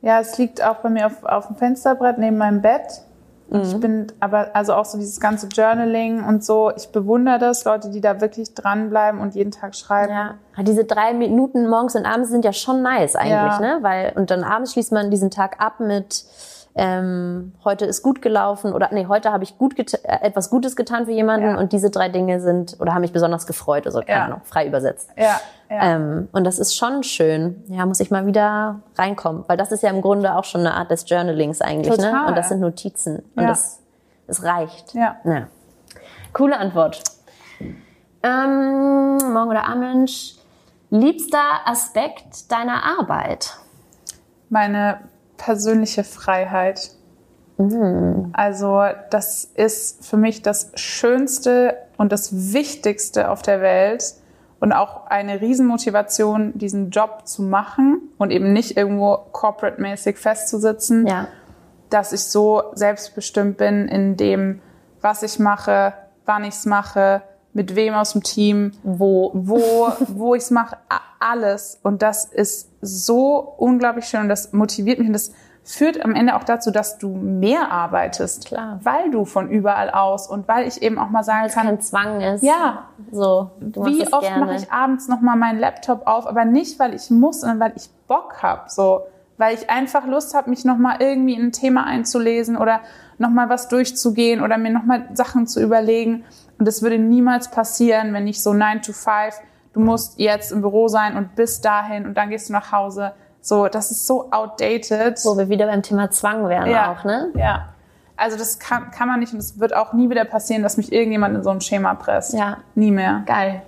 Ja, 0.00 0.20
es 0.20 0.36
liegt 0.38 0.64
auch 0.64 0.76
bei 0.76 0.88
mir 0.90 1.06
auf, 1.06 1.24
auf 1.24 1.46
dem 1.46 1.56
Fensterbrett 1.56 2.18
neben 2.18 2.36
meinem 2.36 2.60
Bett. 2.62 3.02
Und 3.50 3.66
ich 3.66 3.78
bin 3.78 4.06
aber, 4.18 4.48
also 4.54 4.72
auch 4.72 4.86
so 4.86 4.96
dieses 4.96 5.20
ganze 5.20 5.46
Journaling 5.48 6.24
und 6.24 6.42
so, 6.42 6.72
ich 6.74 6.88
bewundere 6.90 7.38
das, 7.38 7.64
Leute, 7.66 7.90
die 7.90 8.00
da 8.00 8.18
wirklich 8.22 8.54
dranbleiben 8.54 9.20
und 9.20 9.34
jeden 9.34 9.50
Tag 9.50 9.74
schreiben. 9.74 10.10
Ja, 10.10 10.62
diese 10.62 10.84
drei 10.84 11.12
Minuten 11.12 11.68
morgens 11.68 11.94
und 11.94 12.06
abends 12.06 12.30
sind 12.30 12.46
ja 12.46 12.54
schon 12.54 12.80
nice 12.80 13.14
eigentlich, 13.14 13.30
Ja. 13.32 13.60
ne? 13.60 13.78
Weil, 13.82 14.12
und 14.14 14.30
dann 14.30 14.42
abends 14.42 14.72
schließt 14.72 14.92
man 14.92 15.10
diesen 15.10 15.30
Tag 15.30 15.56
ab 15.62 15.80
mit, 15.80 16.24
ähm, 16.74 17.52
heute 17.64 17.84
ist 17.84 18.02
gut 18.02 18.22
gelaufen 18.22 18.72
oder 18.72 18.88
nee, 18.92 19.06
heute 19.06 19.30
habe 19.30 19.44
ich 19.44 19.58
gut 19.58 19.78
äh, 19.78 19.98
etwas 20.22 20.48
Gutes 20.48 20.74
getan 20.74 21.04
für 21.06 21.12
jemanden 21.12 21.50
Ja. 21.50 21.58
und 21.58 21.72
diese 21.72 21.90
drei 21.90 22.08
Dinge 22.08 22.40
sind 22.40 22.76
oder 22.80 22.94
haben 22.94 23.02
mich 23.02 23.12
besonders 23.12 23.46
gefreut, 23.46 23.84
also 23.86 24.00
keine 24.00 24.10
Ja. 24.18 24.24
Ahnung, 24.24 24.40
frei 24.44 24.66
übersetzt. 24.66 25.10
Ja, 25.16 25.38
ja. 25.68 25.96
Ähm, 25.96 26.28
und 26.32 26.44
das 26.44 26.58
ist 26.58 26.74
schon 26.76 27.02
schön. 27.02 27.62
Ja, 27.68 27.84
muss 27.84 28.00
ich 28.00 28.10
mal 28.10 28.26
wieder 28.26 28.80
reinkommen, 28.96 29.44
weil 29.48 29.56
das 29.58 29.70
ist 29.72 29.82
ja 29.82 29.90
im 29.90 30.00
Grunde 30.00 30.34
auch 30.34 30.44
schon 30.44 30.62
eine 30.62 30.74
Art 30.74 30.90
des 30.90 31.08
Journalings 31.08 31.60
eigentlich, 31.60 31.96
ne? 31.98 32.10
Total. 32.10 32.26
Und 32.28 32.36
das 32.36 32.48
sind 32.48 32.60
Notizen 32.60 33.22
und 33.36 33.44
das, 33.46 33.80
das 34.26 34.42
reicht. 34.42 34.94
ja. 34.94 35.16
Ja. 35.24 35.48
Coole 36.32 36.56
Antwort. 36.58 37.02
Ähm, 38.22 39.18
morgen 39.32 39.50
oder 39.50 39.68
Abend. 39.68 40.36
Liebster 40.90 41.38
Aspekt 41.66 42.50
deiner 42.50 42.82
Arbeit? 42.98 43.56
meine 44.48 44.98
persönliche 45.42 46.04
Freiheit. 46.04 46.92
Also 48.32 48.82
das 49.10 49.44
ist 49.54 50.04
für 50.06 50.16
mich 50.16 50.42
das 50.42 50.70
Schönste 50.74 51.76
und 51.96 52.12
das 52.12 52.52
Wichtigste 52.52 53.28
auf 53.28 53.42
der 53.42 53.60
Welt 53.60 54.14
und 54.60 54.72
auch 54.72 55.06
eine 55.08 55.40
Riesenmotivation, 55.40 56.56
diesen 56.58 56.90
Job 56.90 57.22
zu 57.26 57.42
machen 57.42 58.00
und 58.18 58.30
eben 58.30 58.52
nicht 58.52 58.76
irgendwo 58.76 59.16
corporate-mäßig 59.32 60.16
festzusitzen, 60.16 61.06
Ja. 61.06 61.26
dass 61.90 62.12
ich 62.12 62.22
so 62.24 62.62
selbstbestimmt 62.74 63.56
bin 63.56 63.88
in 63.88 64.16
dem, 64.16 64.60
was 65.00 65.22
ich 65.24 65.38
mache, 65.40 65.92
wann 66.24 66.44
ich 66.44 66.54
es 66.54 66.66
mache, 66.66 67.22
mit 67.52 67.74
wem 67.74 67.94
aus 67.94 68.12
dem 68.12 68.22
Team, 68.22 68.72
Wo? 68.84 69.30
wo, 69.34 69.88
wo 70.08 70.34
ich 70.36 70.42
es 70.44 70.50
mache, 70.50 70.76
alles. 71.22 71.78
Und 71.82 72.02
das 72.02 72.24
ist 72.24 72.68
so 72.80 73.54
unglaublich 73.56 74.06
schön 74.06 74.22
und 74.22 74.28
das 74.28 74.52
motiviert 74.52 74.98
mich 74.98 75.08
und 75.08 75.14
das 75.14 75.32
führt 75.64 76.04
am 76.04 76.14
Ende 76.14 76.34
auch 76.34 76.44
dazu, 76.44 76.70
dass 76.70 76.98
du 76.98 77.08
mehr 77.08 77.70
arbeitest. 77.70 78.46
Klar. 78.46 78.80
Weil 78.82 79.10
du 79.10 79.24
von 79.24 79.48
überall 79.48 79.90
aus 79.90 80.28
und 80.28 80.48
weil 80.48 80.66
ich 80.66 80.82
eben 80.82 80.98
auch 80.98 81.10
mal 81.10 81.22
sagen 81.22 81.48
kann, 81.48 81.66
Kein 81.66 81.80
Zwang 81.80 82.20
ist. 82.20 82.42
Ja. 82.42 82.88
So. 83.12 83.50
Du 83.60 83.84
wie 83.86 84.12
oft 84.12 84.22
gerne. 84.22 84.44
mache 84.44 84.56
ich 84.56 84.72
abends 84.72 85.08
nochmal 85.08 85.36
meinen 85.36 85.60
Laptop 85.60 86.06
auf, 86.06 86.26
aber 86.26 86.44
nicht, 86.44 86.78
weil 86.78 86.94
ich 86.94 87.10
muss, 87.10 87.42
sondern 87.42 87.60
weil 87.60 87.72
ich 87.76 87.88
Bock 88.08 88.42
habe. 88.42 88.62
So, 88.68 89.02
weil 89.38 89.54
ich 89.54 89.70
einfach 89.70 90.06
Lust 90.06 90.34
habe, 90.34 90.50
mich 90.50 90.64
nochmal 90.64 90.96
irgendwie 90.98 91.34
in 91.34 91.46
ein 91.46 91.52
Thema 91.52 91.84
einzulesen 91.84 92.56
oder 92.56 92.80
nochmal 93.18 93.48
was 93.48 93.68
durchzugehen 93.68 94.42
oder 94.42 94.58
mir 94.58 94.70
nochmal 94.70 95.08
Sachen 95.14 95.46
zu 95.46 95.62
überlegen. 95.62 96.24
Und 96.58 96.66
das 96.66 96.82
würde 96.82 96.98
niemals 96.98 97.50
passieren, 97.50 98.12
wenn 98.14 98.26
ich 98.26 98.42
so 98.42 98.52
9 98.52 98.82
to 98.82 98.92
5, 98.92 99.40
du 99.72 99.80
musst 99.80 100.18
jetzt 100.18 100.52
im 100.52 100.60
Büro 100.60 100.88
sein 100.88 101.16
und 101.16 101.34
bis 101.34 101.60
dahin 101.60 102.06
und 102.06 102.14
dann 102.14 102.30
gehst 102.30 102.48
du 102.48 102.52
nach 102.52 102.72
Hause. 102.72 103.12
So, 103.40 103.66
das 103.68 103.90
ist 103.90 104.06
so 104.06 104.30
outdated. 104.30 105.18
Wo 105.24 105.36
wir 105.36 105.48
wieder 105.48 105.66
beim 105.66 105.82
Thema 105.82 106.10
Zwang 106.10 106.48
wären 106.48 106.70
Ja. 106.70 106.92
auch, 106.92 107.04
ne? 107.04 107.30
Ja. 107.34 107.68
Also 108.16 108.36
das 108.38 108.58
kann, 108.58 108.90
kann 108.92 109.08
man 109.08 109.18
nicht 109.20 109.32
und 109.32 109.40
es 109.40 109.58
wird 109.58 109.74
auch 109.74 109.92
nie 109.94 110.08
wieder 110.08 110.24
passieren, 110.24 110.62
dass 110.62 110.76
mich 110.76 110.92
irgendjemand 110.92 111.34
in 111.36 111.42
so 111.42 111.50
ein 111.50 111.60
Schema 111.60 111.94
presst. 111.94 112.34
Ja. 112.34 112.58
Nie 112.74 112.90
mehr. 112.92 113.22
Geil. 113.26 113.62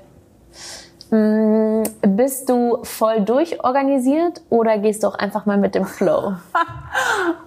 Mm, 1.10 1.82
Bist 2.16 2.48
du 2.48 2.82
voll 2.84 3.20
durchorganisiert 3.22 4.40
oder 4.50 4.78
gehst 4.78 5.02
du 5.02 5.08
auch 5.08 5.14
einfach 5.14 5.46
mal 5.46 5.58
mit 5.58 5.74
dem 5.74 5.84
Flow? 5.84 6.32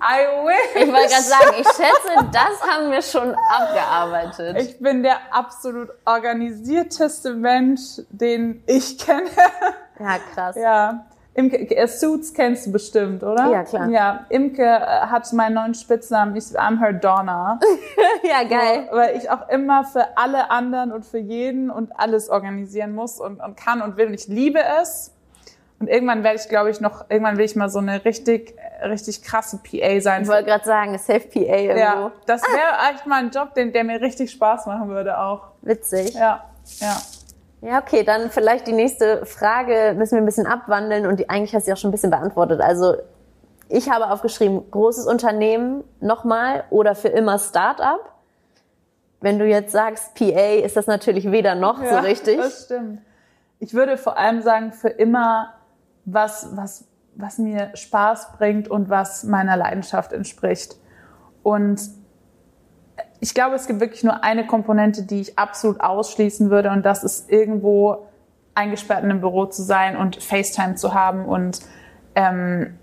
I 0.01 0.45
wish. 0.45 0.83
Ich 0.83 0.87
wollte 0.91 1.09
gerade 1.09 1.23
sagen, 1.23 1.55
ich 1.59 1.67
schätze, 1.67 2.29
das 2.31 2.61
haben 2.69 2.91
wir 2.91 3.01
schon 3.01 3.35
abgearbeitet. 3.49 4.57
Ich 4.61 4.79
bin 4.79 5.03
der 5.03 5.17
absolut 5.31 5.89
organisierteste 6.05 7.33
Mensch, 7.33 8.01
den 8.09 8.63
ich 8.67 8.97
kenne. 8.99 9.29
ja, 9.99 10.17
krass. 10.33 10.55
ja. 10.55 11.05
Imke, 11.37 11.69
äh, 11.75 11.87
Suits 11.87 12.33
kennst 12.33 12.65
du 12.65 12.71
bestimmt, 12.71 13.21
oder? 13.21 13.51
Ja, 13.51 13.63
klar. 13.63 13.89
Ja, 13.89 14.25
Imke 14.29 14.63
äh, 14.63 14.79
hat 14.79 15.31
meinen 15.33 15.53
neuen 15.53 15.75
Spitznamen, 15.75 16.35
ich 16.35 16.45
I'm 16.45 16.79
her 16.79 16.93
Donna. 16.93 17.59
Ja, 18.23 18.43
geil. 18.43 18.87
weil 18.91 19.15
ich 19.15 19.29
auch 19.29 19.47
immer 19.49 19.83
für 19.83 20.17
alle 20.17 20.49
anderen 20.49 20.91
und 20.91 21.05
für 21.05 21.19
jeden 21.19 21.69
und 21.69 21.91
alles 21.97 22.29
organisieren 22.29 22.95
muss 22.95 23.19
und, 23.19 23.39
und 23.39 23.55
kann 23.55 23.83
und 23.83 23.97
will. 23.97 24.07
Und 24.07 24.15
ich 24.15 24.27
liebe 24.27 24.59
es. 24.81 25.13
Und 25.79 25.87
irgendwann 25.87 26.23
werde 26.23 26.39
ich, 26.39 26.49
glaube 26.49 26.71
ich, 26.71 26.81
noch, 26.81 27.07
irgendwann 27.07 27.37
will 27.37 27.45
ich 27.45 27.55
mal 27.55 27.69
so 27.69 27.77
eine 27.77 28.03
richtig, 28.03 28.55
richtig 28.83 29.21
krasse 29.21 29.59
PA 29.59 30.01
sein. 30.01 30.23
Ich 30.23 30.27
wollte 30.27 30.45
gerade 30.45 30.65
sagen, 30.65 30.97
Safe 30.97 31.19
PA 31.19 31.39
irgendwo. 31.39 31.79
ja, 31.79 32.11
das 32.25 32.41
wäre 32.41 32.91
echt 32.91 33.05
mal 33.05 33.19
ein 33.19 33.29
Job, 33.29 33.53
den, 33.53 33.73
der 33.73 33.83
mir 33.83 34.01
richtig 34.01 34.31
Spaß 34.31 34.65
machen 34.65 34.89
würde 34.89 35.19
auch. 35.19 35.49
Witzig. 35.61 36.15
Ja, 36.15 36.45
ja. 36.79 36.97
Ja, 37.61 37.79
okay, 37.81 38.03
dann 38.03 38.29
vielleicht 38.29 38.67
die 38.67 38.73
nächste 38.73 39.25
Frage 39.25 39.95
müssen 39.97 40.13
wir 40.13 40.21
ein 40.21 40.25
bisschen 40.25 40.45
abwandeln 40.45 41.07
und 41.07 41.19
die 41.19 41.29
eigentlich 41.29 41.55
hast 41.55 41.65
du 41.65 41.69
ja 41.69 41.75
auch 41.75 41.79
schon 41.79 41.89
ein 41.89 41.91
bisschen 41.91 42.11
beantwortet. 42.11 42.61
Also 42.61 42.95
ich 43.69 43.89
habe 43.89 44.11
aufgeschrieben, 44.11 44.69
großes 44.69 45.07
Unternehmen 45.07 45.83
nochmal 45.99 46.63
oder 46.69 46.95
für 46.95 47.09
immer 47.09 47.39
Start-up. 47.39 48.13
Wenn 49.19 49.39
du 49.39 49.45
jetzt 49.45 49.71
sagst 49.71 50.13
PA, 50.13 50.53
ist 50.63 50.77
das 50.77 50.85
natürlich 50.85 51.31
weder 51.31 51.55
noch 51.55 51.83
so 51.83 51.95
richtig. 51.97 52.37
Das 52.37 52.65
stimmt. 52.65 53.01
Ich 53.59 53.73
würde 53.73 53.97
vor 53.97 54.17
allem 54.17 54.41
sagen, 54.41 54.71
für 54.71 54.89
immer 54.89 55.53
was, 56.05 56.55
was, 56.55 56.85
was 57.15 57.39
mir 57.39 57.71
Spaß 57.73 58.33
bringt 58.37 58.69
und 58.69 58.89
was 58.89 59.23
meiner 59.23 59.57
Leidenschaft 59.57 60.13
entspricht. 60.13 60.77
Und 61.41 61.81
ich 63.19 63.33
glaube, 63.33 63.55
es 63.55 63.67
gibt 63.67 63.79
wirklich 63.79 64.03
nur 64.03 64.23
eine 64.23 64.45
Komponente, 64.45 65.03
die 65.03 65.21
ich 65.21 65.39
absolut 65.39 65.81
ausschließen 65.81 66.49
würde, 66.49 66.69
und 66.69 66.85
das 66.85 67.03
ist 67.03 67.29
irgendwo 67.31 68.07
eingesperrt 68.55 69.03
in 69.03 69.11
einem 69.11 69.21
Büro 69.21 69.45
zu 69.45 69.61
sein 69.61 69.95
und 69.95 70.21
FaceTime 70.21 70.75
zu 70.75 70.93
haben 70.93 71.25
und 71.25 71.61
ähm, 72.15 72.77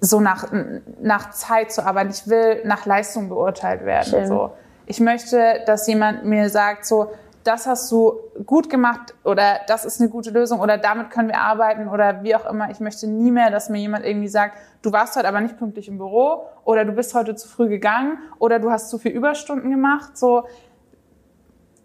so 0.00 0.20
nach, 0.20 0.52
nach 1.00 1.30
Zeit 1.30 1.72
zu 1.72 1.84
arbeiten. 1.84 2.10
Ich 2.10 2.28
will 2.28 2.62
nach 2.64 2.86
Leistung 2.86 3.28
beurteilt 3.28 3.84
werden. 3.84 4.08
Schön. 4.08 4.26
So. 4.28 4.52
Ich 4.86 5.00
möchte, 5.00 5.60
dass 5.66 5.88
jemand 5.88 6.24
mir 6.24 6.48
sagt, 6.50 6.86
so, 6.86 7.10
das 7.44 7.66
hast 7.66 7.90
du 7.92 8.14
gut 8.44 8.68
gemacht 8.68 9.14
oder 9.24 9.60
das 9.68 9.84
ist 9.84 10.00
eine 10.00 10.10
gute 10.10 10.30
Lösung 10.30 10.60
oder 10.60 10.76
damit 10.78 11.10
können 11.10 11.28
wir 11.28 11.38
arbeiten 11.40 11.88
oder 11.88 12.22
wie 12.22 12.34
auch 12.36 12.44
immer. 12.46 12.70
Ich 12.70 12.80
möchte 12.80 13.06
nie 13.06 13.30
mehr, 13.30 13.50
dass 13.50 13.68
mir 13.70 13.78
jemand 13.78 14.04
irgendwie 14.04 14.28
sagt, 14.28 14.56
du 14.82 14.92
warst 14.92 15.16
heute 15.16 15.26
aber 15.28 15.40
nicht 15.40 15.56
pünktlich 15.58 15.88
im 15.88 15.96
Büro 15.98 16.42
oder 16.64 16.84
du 16.84 16.92
bist 16.92 17.14
heute 17.14 17.34
zu 17.36 17.48
früh 17.48 17.68
gegangen 17.68 18.18
oder 18.38 18.58
du 18.58 18.70
hast 18.70 18.90
zu 18.90 18.98
viel 18.98 19.12
Überstunden 19.12 19.70
gemacht. 19.70 20.16
So, 20.18 20.44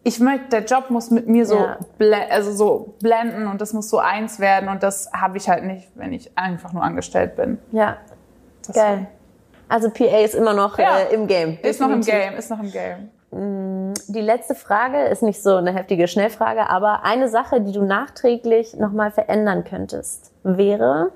ich 0.03 0.19
möchte, 0.19 0.47
der 0.49 0.65
Job 0.65 0.89
muss 0.89 1.11
mit 1.11 1.27
mir 1.27 1.45
so, 1.45 1.55
Ja. 1.55 1.77
ble- 1.97 2.29
also 2.29 2.51
so 2.51 2.93
blenden 2.99 3.47
und 3.47 3.61
das 3.61 3.71
muss 3.73 3.89
so 3.89 3.99
eins 3.99 4.39
werden 4.39 4.67
und 4.67 4.83
das 4.83 5.09
habe 5.13 5.37
ich 5.37 5.47
halt 5.49 5.63
nicht, 5.63 5.89
wenn 5.95 6.11
ich 6.11 6.37
einfach 6.37 6.73
nur 6.73 6.83
angestellt 6.83 7.35
bin. 7.37 7.57
Ja, 7.71 7.97
Das 8.67 8.75
geil. 8.75 9.07
Also 9.69 9.89
PA 9.89 10.19
ist 10.19 10.35
immer 10.35 10.53
noch 10.53 10.77
Ja. 10.77 10.97
äh, 10.99 11.13
im 11.13 11.25
Game. 11.25 11.57
Ist 11.63 11.79
noch 11.79 11.89
im. 11.89 12.01
Game, 12.01 12.33
ist 12.35 12.49
noch 12.49 12.59
im 12.59 12.69
Game. 12.71 13.09
Die 13.35 14.21
letzte 14.21 14.53
Frage 14.53 15.05
ist 15.05 15.23
nicht 15.23 15.41
so 15.41 15.55
eine 15.55 15.73
heftige 15.73 16.07
Schnellfrage, 16.07 16.69
aber 16.69 17.03
eine 17.03 17.29
Sache, 17.29 17.61
die 17.61 17.71
du 17.71 17.83
nachträglich 17.83 18.75
nochmal 18.75 19.11
verändern 19.11 19.63
könntest, 19.63 20.31
wäre, 20.43 21.11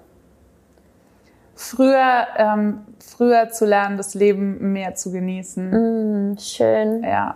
Früher, 1.59 2.27
ähm, 2.37 2.85
früher 2.99 3.49
zu 3.49 3.65
lernen, 3.65 3.97
das 3.97 4.13
Leben 4.13 4.73
mehr 4.73 4.93
zu 4.93 5.11
genießen. 5.11 5.71
hm, 5.71 6.37
schön, 6.37 7.03
Ja. 7.03 7.35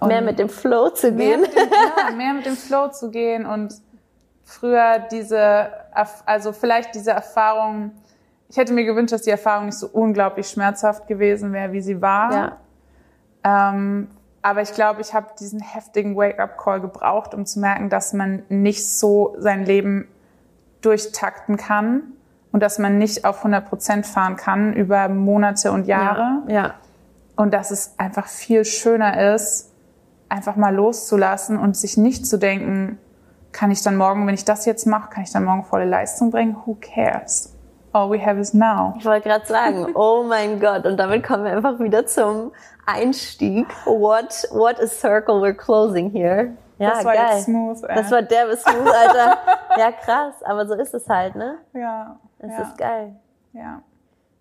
Und 0.00 0.08
mehr 0.08 0.20
mit 0.20 0.40
dem 0.40 0.48
Flow 0.48 0.90
zu 0.90 1.12
mehr 1.12 1.36
gehen. 1.36 1.40
mit, 1.42 1.54
dem, 1.54 1.68
ja, 2.08 2.12
mehr 2.16 2.34
mit 2.34 2.44
dem 2.44 2.56
Flow 2.56 2.88
zu 2.88 3.12
gehen 3.12 3.46
und 3.46 3.72
früher 4.42 4.98
diese, 5.12 5.68
also 6.26 6.52
vielleicht 6.52 6.96
diese 6.96 7.12
Erfahrung, 7.12 7.92
ich 8.48 8.56
hätte 8.56 8.72
mir 8.72 8.84
gewünscht, 8.84 9.12
dass 9.12 9.22
die 9.22 9.30
Erfahrung 9.30 9.66
nicht 9.66 9.78
so 9.78 9.86
unglaublich 9.86 10.48
schmerzhaft 10.48 11.06
gewesen 11.06 11.52
wäre, 11.52 11.70
wie 11.70 11.80
sie 11.80 12.02
war. 12.02 12.32
Ja, 12.32 12.56
Ähm, 13.44 14.08
aber 14.42 14.62
ich 14.62 14.72
glaube, 14.72 15.00
ich 15.00 15.14
habe 15.14 15.28
diesen 15.38 15.60
heftigen 15.60 16.16
Wake-up-Call 16.16 16.80
gebraucht, 16.80 17.32
um 17.34 17.46
zu 17.46 17.60
merken, 17.60 17.88
dass 17.88 18.12
man 18.12 18.42
nicht 18.48 18.88
so 18.88 19.36
sein 19.38 19.64
Leben 19.64 20.08
durchtakten 20.80 21.56
kann 21.56 22.02
und 22.50 22.60
dass 22.60 22.78
man 22.78 22.98
nicht 22.98 23.24
auf 23.24 23.38
100 23.38 23.68
Prozent 23.68 24.06
fahren 24.06 24.36
kann 24.36 24.72
über 24.72 25.08
Monate 25.08 25.70
und 25.70 25.86
Jahre. 25.86 26.42
ja, 26.48 26.54
ja. 26.54 26.74
Und 27.34 27.54
dass 27.54 27.70
es 27.70 27.94
einfach 27.98 28.26
viel 28.26 28.64
schöner 28.64 29.34
ist, 29.34 29.72
einfach 30.28 30.56
mal 30.56 30.74
loszulassen 30.74 31.58
und 31.58 31.76
sich 31.76 31.96
nicht 31.96 32.26
zu 32.26 32.38
denken, 32.38 32.98
kann 33.52 33.70
ich 33.70 33.82
dann 33.82 33.96
morgen, 33.96 34.26
wenn 34.26 34.34
ich 34.34 34.44
das 34.44 34.64
jetzt 34.64 34.86
mache, 34.86 35.10
kann 35.10 35.22
ich 35.22 35.32
dann 35.32 35.44
morgen 35.44 35.64
volle 35.64 35.84
Leistung 35.84 36.30
bringen? 36.30 36.56
Who 36.64 36.76
cares? 36.80 37.52
All 37.92 38.10
we 38.10 38.24
have 38.24 38.40
is 38.40 38.54
now. 38.54 38.94
Ich 38.98 39.04
wollte 39.04 39.28
gerade 39.28 39.46
sagen, 39.46 39.86
oh 39.94 40.24
mein 40.26 40.58
Gott, 40.58 40.86
und 40.86 40.96
damit 40.96 41.22
kommen 41.22 41.44
wir 41.44 41.52
einfach 41.52 41.78
wieder 41.78 42.06
zum 42.06 42.52
Einstieg. 42.86 43.66
What, 43.84 44.46
what 44.50 44.80
a 44.80 44.86
circle 44.86 45.40
we're 45.40 45.54
closing 45.54 46.10
here. 46.10 46.56
Ja, 46.78 46.90
das 46.90 47.04
war 47.04 47.14
geil. 47.14 47.40
smooth. 47.40 47.84
Ey. 47.84 47.94
Das 47.94 48.10
war 48.10 48.22
derbe 48.22 48.56
smooth, 48.56 48.88
Alter. 48.88 49.38
Ja, 49.78 49.90
krass, 49.90 50.34
aber 50.44 50.66
so 50.66 50.74
ist 50.74 50.92
es 50.92 51.08
halt, 51.08 51.34
ne? 51.34 51.56
ja, 51.72 52.18
Es 52.40 52.50
ja. 52.50 52.62
ist 52.62 52.76
geil. 52.76 53.16
Ja. 53.54 53.82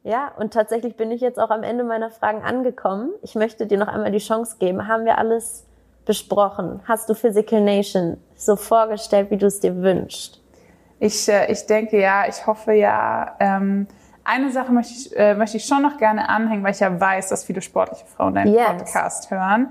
Ja, 0.04 0.32
und 0.38 0.52
tatsächlich 0.54 0.98
bin 0.98 1.10
ich 1.12 1.22
jetzt 1.22 1.40
auch 1.40 1.52
am 1.52 1.64
Ende 1.64 1.84
meiner 1.86 2.10
Fragen 2.10 2.42
angekommen. 2.42 3.12
Ich 3.22 3.36
möchte 3.36 3.66
dir 3.68 3.78
noch 3.78 3.88
einmal 3.88 4.12
die 4.12 4.18
Chance 4.18 4.58
geben. 4.60 4.88
Haben 4.88 5.06
wir 5.06 5.18
alles 5.20 5.68
besprochen? 6.06 6.82
Hast 6.86 7.08
du 7.08 7.14
Physical 7.14 7.62
Nation 7.62 8.18
so 8.36 8.56
vorgestellt, 8.56 9.30
wie 9.32 9.38
du 9.38 9.46
es 9.46 9.60
dir 9.62 9.76
wünschst? 9.76 10.42
Ich, 11.00 11.30
äh, 11.30 11.52
ich 11.52 11.66
denke 11.68 12.00
ja, 12.02 12.28
ich 12.28 12.46
hoffe 12.46 12.74
ja. 12.74 13.36
Ähm, 13.40 13.88
eine 14.24 14.52
Sache 14.52 14.72
möchte 14.72 14.94
ich, 14.94 15.18
äh, 15.18 15.36
möchte 15.36 15.58
ich 15.58 15.66
schon 15.66 15.82
noch 15.82 15.98
gerne 15.98 16.30
anhängen, 16.30 16.64
weil 16.64 16.72
ich 16.72 16.80
ja 16.80 17.00
weiß, 17.00 17.30
dass 17.30 17.44
viele 17.44 17.62
sportliche 17.62 18.06
Frauen 18.06 18.36
deinen 18.36 18.54
yes. 18.54 18.68
Podcast 18.68 19.32
hören. 19.32 19.68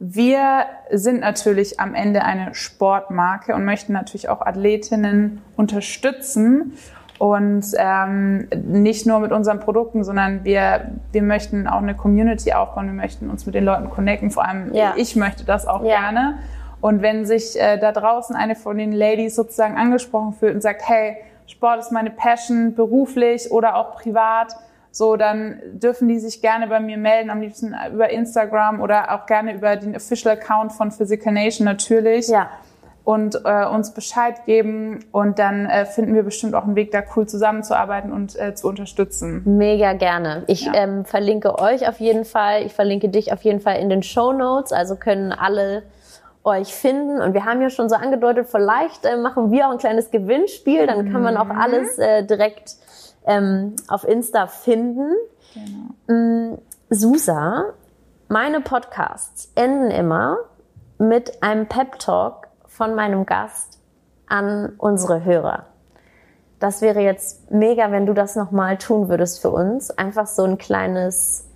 Wir 0.00 0.66
sind 0.92 1.20
natürlich 1.20 1.80
am 1.80 1.94
Ende 1.94 2.22
eine 2.22 2.54
Sportmarke 2.54 3.54
und 3.54 3.64
möchten 3.64 3.92
natürlich 3.92 4.28
auch 4.28 4.40
Athletinnen 4.40 5.42
unterstützen. 5.56 6.74
Und 7.18 7.66
ähm, 7.76 8.46
nicht 8.64 9.04
nur 9.04 9.18
mit 9.18 9.32
unseren 9.32 9.58
Produkten, 9.58 10.04
sondern 10.04 10.44
wir, 10.44 10.92
wir 11.10 11.22
möchten 11.22 11.66
auch 11.66 11.82
eine 11.82 11.96
Community 11.96 12.52
aufbauen, 12.52 12.86
wir 12.86 12.92
möchten 12.92 13.28
uns 13.28 13.44
mit 13.44 13.56
den 13.56 13.64
Leuten 13.64 13.90
connecten. 13.90 14.30
Vor 14.30 14.46
allem 14.46 14.72
ja. 14.72 14.94
ich 14.96 15.16
möchte 15.16 15.44
das 15.44 15.66
auch 15.66 15.82
ja. 15.82 15.98
gerne. 15.98 16.38
Und 16.80 17.02
wenn 17.02 17.26
sich 17.26 17.60
äh, 17.60 17.76
da 17.78 17.90
draußen 17.90 18.36
eine 18.36 18.54
von 18.54 18.78
den 18.78 18.92
Ladies 18.92 19.34
sozusagen 19.34 19.76
angesprochen 19.76 20.32
fühlt 20.32 20.54
und 20.54 20.60
sagt, 20.60 20.88
hey, 20.88 21.16
Sport 21.48 21.80
ist 21.80 21.92
meine 21.92 22.10
Passion, 22.10 22.74
beruflich 22.74 23.50
oder 23.50 23.76
auch 23.76 23.96
privat, 23.96 24.54
so, 24.90 25.16
dann 25.16 25.60
dürfen 25.74 26.08
die 26.08 26.18
sich 26.18 26.40
gerne 26.40 26.66
bei 26.66 26.80
mir 26.80 26.96
melden, 26.96 27.30
am 27.30 27.40
liebsten 27.40 27.74
über 27.92 28.10
Instagram 28.10 28.80
oder 28.80 29.14
auch 29.14 29.26
gerne 29.26 29.54
über 29.54 29.76
den 29.76 29.94
Official 29.94 30.36
Account 30.36 30.72
von 30.72 30.90
Physical 30.90 31.32
Nation 31.32 31.64
natürlich. 31.64 32.28
Ja. 32.28 32.50
Und 33.04 33.40
äh, 33.44 33.64
uns 33.64 33.94
Bescheid 33.94 34.44
geben 34.44 34.98
und 35.12 35.38
dann 35.38 35.64
äh, 35.64 35.86
finden 35.86 36.14
wir 36.14 36.24
bestimmt 36.24 36.54
auch 36.54 36.64
einen 36.64 36.76
Weg, 36.76 36.90
da 36.90 37.02
cool 37.16 37.26
zusammenzuarbeiten 37.26 38.12
und 38.12 38.38
äh, 38.38 38.54
zu 38.54 38.68
unterstützen. 38.68 39.42
Mega 39.46 39.94
gerne. 39.94 40.42
Ich 40.46 40.66
ja. 40.66 40.74
ähm, 40.74 41.06
verlinke 41.06 41.58
euch 41.58 41.88
auf 41.88 42.00
jeden 42.00 42.26
Fall, 42.26 42.64
ich 42.64 42.74
verlinke 42.74 43.08
dich 43.08 43.32
auf 43.32 43.42
jeden 43.44 43.60
Fall 43.60 43.78
in 43.78 43.88
den 43.88 44.02
Show 44.02 44.34
Notes, 44.34 44.72
also 44.72 44.96
können 44.96 45.32
alle 45.32 45.84
euch 46.44 46.74
finden. 46.74 47.20
Und 47.20 47.34
wir 47.34 47.44
haben 47.44 47.60
ja 47.60 47.70
schon 47.70 47.88
so 47.88 47.96
angedeutet, 47.96 48.48
vielleicht 48.50 49.04
äh, 49.04 49.16
machen 49.16 49.50
wir 49.50 49.66
auch 49.66 49.72
ein 49.72 49.78
kleines 49.78 50.10
Gewinnspiel, 50.10 50.86
dann 50.86 51.12
kann 51.12 51.22
man 51.22 51.36
auch 51.36 51.46
mhm. 51.46 51.58
alles 51.58 51.98
äh, 51.98 52.24
direkt 52.24 52.76
ähm, 53.26 53.76
auf 53.88 54.06
Insta 54.06 54.46
finden. 54.46 55.12
Genau. 55.54 56.14
Mm, 56.14 56.58
Susa, 56.90 57.74
meine 58.28 58.60
Podcasts 58.60 59.52
enden 59.54 59.90
immer 59.90 60.38
mit 60.98 61.42
einem 61.42 61.66
Pep 61.66 61.98
Talk 61.98 62.48
von 62.66 62.94
meinem 62.94 63.26
Gast 63.26 63.78
an 64.26 64.74
unsere 64.78 65.24
Hörer. 65.24 65.66
Das 66.58 66.82
wäre 66.82 67.00
jetzt 67.00 67.50
mega, 67.50 67.92
wenn 67.92 68.06
du 68.06 68.14
das 68.14 68.36
nochmal 68.36 68.78
tun 68.78 69.08
würdest 69.08 69.40
für 69.40 69.50
uns. 69.50 69.90
Einfach 69.90 70.26
so 70.26 70.44
ein 70.44 70.58
kleines, 70.58 71.47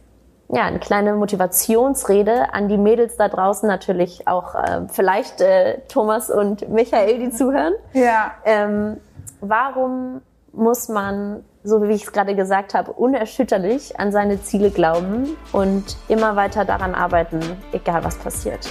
ja, 0.52 0.64
eine 0.64 0.78
kleine 0.78 1.14
Motivationsrede 1.14 2.52
an 2.52 2.68
die 2.68 2.76
Mädels 2.76 3.16
da 3.16 3.28
draußen 3.28 3.66
natürlich 3.66 4.28
auch, 4.28 4.54
äh, 4.54 4.82
vielleicht 4.88 5.40
äh, 5.40 5.78
Thomas 5.88 6.30
und 6.30 6.68
Michael, 6.68 7.18
die 7.18 7.30
zuhören. 7.30 7.72
Ja. 7.94 8.32
Ähm, 8.44 8.98
warum 9.40 10.20
muss 10.52 10.90
man 10.90 11.42
so 11.64 11.82
wie 11.82 11.92
ich 11.92 12.04
es 12.04 12.12
gerade 12.12 12.34
gesagt 12.34 12.74
habe, 12.74 12.92
unerschütterlich 12.92 13.98
an 13.98 14.10
seine 14.10 14.42
Ziele 14.42 14.70
glauben 14.70 15.36
und 15.52 15.96
immer 16.08 16.34
weiter 16.34 16.64
daran 16.64 16.94
arbeiten, 16.94 17.40
egal 17.72 18.04
was 18.04 18.16
passiert? 18.16 18.68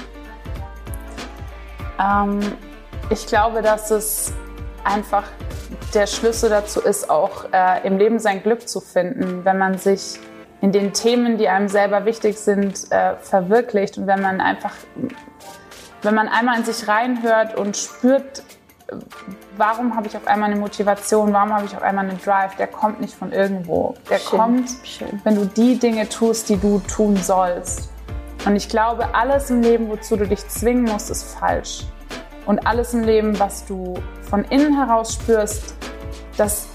Ähm, 2.00 2.40
ich 3.10 3.26
glaube, 3.28 3.62
dass 3.62 3.92
es 3.92 4.34
einfach 4.84 5.24
der 5.94 6.06
Schlüssel 6.06 6.50
dazu 6.50 6.82
ist, 6.82 7.10
auch 7.10 7.46
äh, 7.54 7.88
im 7.88 7.98
Leben 7.98 8.20
sein 8.20 8.44
Glück 8.44 8.68
zu 8.68 8.82
finden, 8.82 9.46
wenn 9.46 9.58
man 9.58 9.78
sich 9.78 10.20
in 10.62 10.72
den 10.72 10.94
Themen, 10.94 11.38
die 11.38 11.50
einem 11.50 11.68
selber 11.68 12.06
wichtig 12.06 12.38
sind, 12.38 12.92
äh, 12.92 13.16
verwirklicht 13.18 13.98
und 13.98 14.08
wenn 14.08 14.22
man 14.22 14.40
einfach, 14.40 14.74
wenn 16.04 16.16
man 16.16 16.28
einmal 16.28 16.60
in 16.60 16.66
sich 16.66 16.88
reinhört 16.88 17.58
und 17.58 17.76
spürt, 17.76 18.44
warum 19.58 19.96
habe 19.96 20.08
ich 20.08 20.16
auf 20.16 20.28
einmal 20.28 20.52
eine 20.52 20.60
Motivation, 20.60 21.34
warum 21.34 21.54
habe 21.54 21.66
ich 21.66 21.76
auf 21.76 21.82
einmal 21.82 22.08
einen 22.08 22.20
Drive, 22.22 22.56
der 22.58 22.68
kommt 22.68 23.02
nicht 23.02 23.16
von 23.16 23.32
irgendwo. 23.32 23.96
Der 24.10 24.20
Schön. 24.20 24.40
kommt, 24.40 24.70
Schön. 24.84 25.22
wenn 25.24 25.36
du 25.36 25.46
die 25.46 25.80
Dinge 25.80 26.08
tust, 26.10 26.50
die 26.50 26.58
du 26.58 26.80
tun 26.80 27.18
sollst. 27.18 27.90
Und 28.46 28.56
ich 28.56 28.70
glaube, 28.70 29.14
alles 29.14 29.50
im 29.50 29.62
Leben, 29.62 29.90
wozu 29.90 30.18
du 30.18 30.28
dich 30.28 30.48
zwingen 30.48 30.84
musst, 30.84 31.10
ist 31.10 31.36
falsch. 31.38 31.86
Und 32.46 32.66
alles 32.66 32.94
im 32.94 33.04
Leben, 33.04 33.40
was 33.40 33.66
du 33.66 33.94
von 34.30 34.44
innen 34.46 34.76
heraus 34.76 35.14
spürst, 35.14 35.76
das 36.38 36.68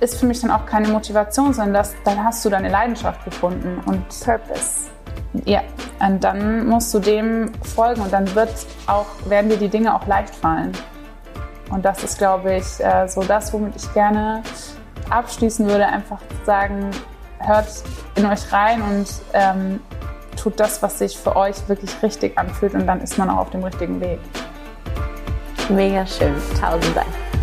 ist 0.00 0.18
für 0.18 0.26
mich 0.26 0.40
dann 0.40 0.50
auch 0.50 0.66
keine 0.66 0.88
Motivation, 0.88 1.52
sondern 1.52 1.74
das, 1.74 1.94
dann 2.04 2.22
hast 2.22 2.44
du 2.44 2.50
deine 2.50 2.68
Leidenschaft 2.68 3.24
gefunden 3.24 3.80
und 3.86 4.08
Purpose. 4.24 4.90
Ja, 5.44 5.62
und 6.00 6.22
dann 6.22 6.66
musst 6.66 6.92
du 6.94 6.98
dem 6.98 7.52
folgen 7.62 8.02
und 8.02 8.12
dann 8.12 8.32
wird 8.34 8.50
auch, 8.86 9.06
werden 9.26 9.50
dir 9.50 9.56
die 9.56 9.68
Dinge 9.68 9.94
auch 9.94 10.06
leicht 10.06 10.34
fallen. 10.34 10.72
Und 11.70 11.84
das 11.84 12.04
ist, 12.04 12.18
glaube 12.18 12.56
ich, 12.56 12.84
äh, 12.84 13.08
so 13.08 13.22
das, 13.22 13.52
womit 13.52 13.76
ich 13.76 13.92
gerne 13.92 14.42
abschließen 15.10 15.66
würde. 15.66 15.86
Einfach 15.86 16.20
sagen, 16.44 16.90
hört 17.38 17.66
in 18.14 18.26
euch 18.26 18.52
rein 18.52 18.82
und 18.82 19.06
ähm, 19.32 19.80
tut 20.36 20.60
das, 20.60 20.82
was 20.82 20.98
sich 20.98 21.18
für 21.18 21.34
euch 21.34 21.68
wirklich 21.68 21.90
richtig 22.02 22.38
anfühlt 22.38 22.74
und 22.74 22.86
dann 22.86 23.00
ist 23.00 23.18
man 23.18 23.30
auch 23.30 23.38
auf 23.38 23.50
dem 23.50 23.64
richtigen 23.64 24.00
Weg. 24.00 24.20
Mega 25.68 26.06
schön. 26.06 26.34
Tausend 26.60 26.96
Dank. 26.96 27.35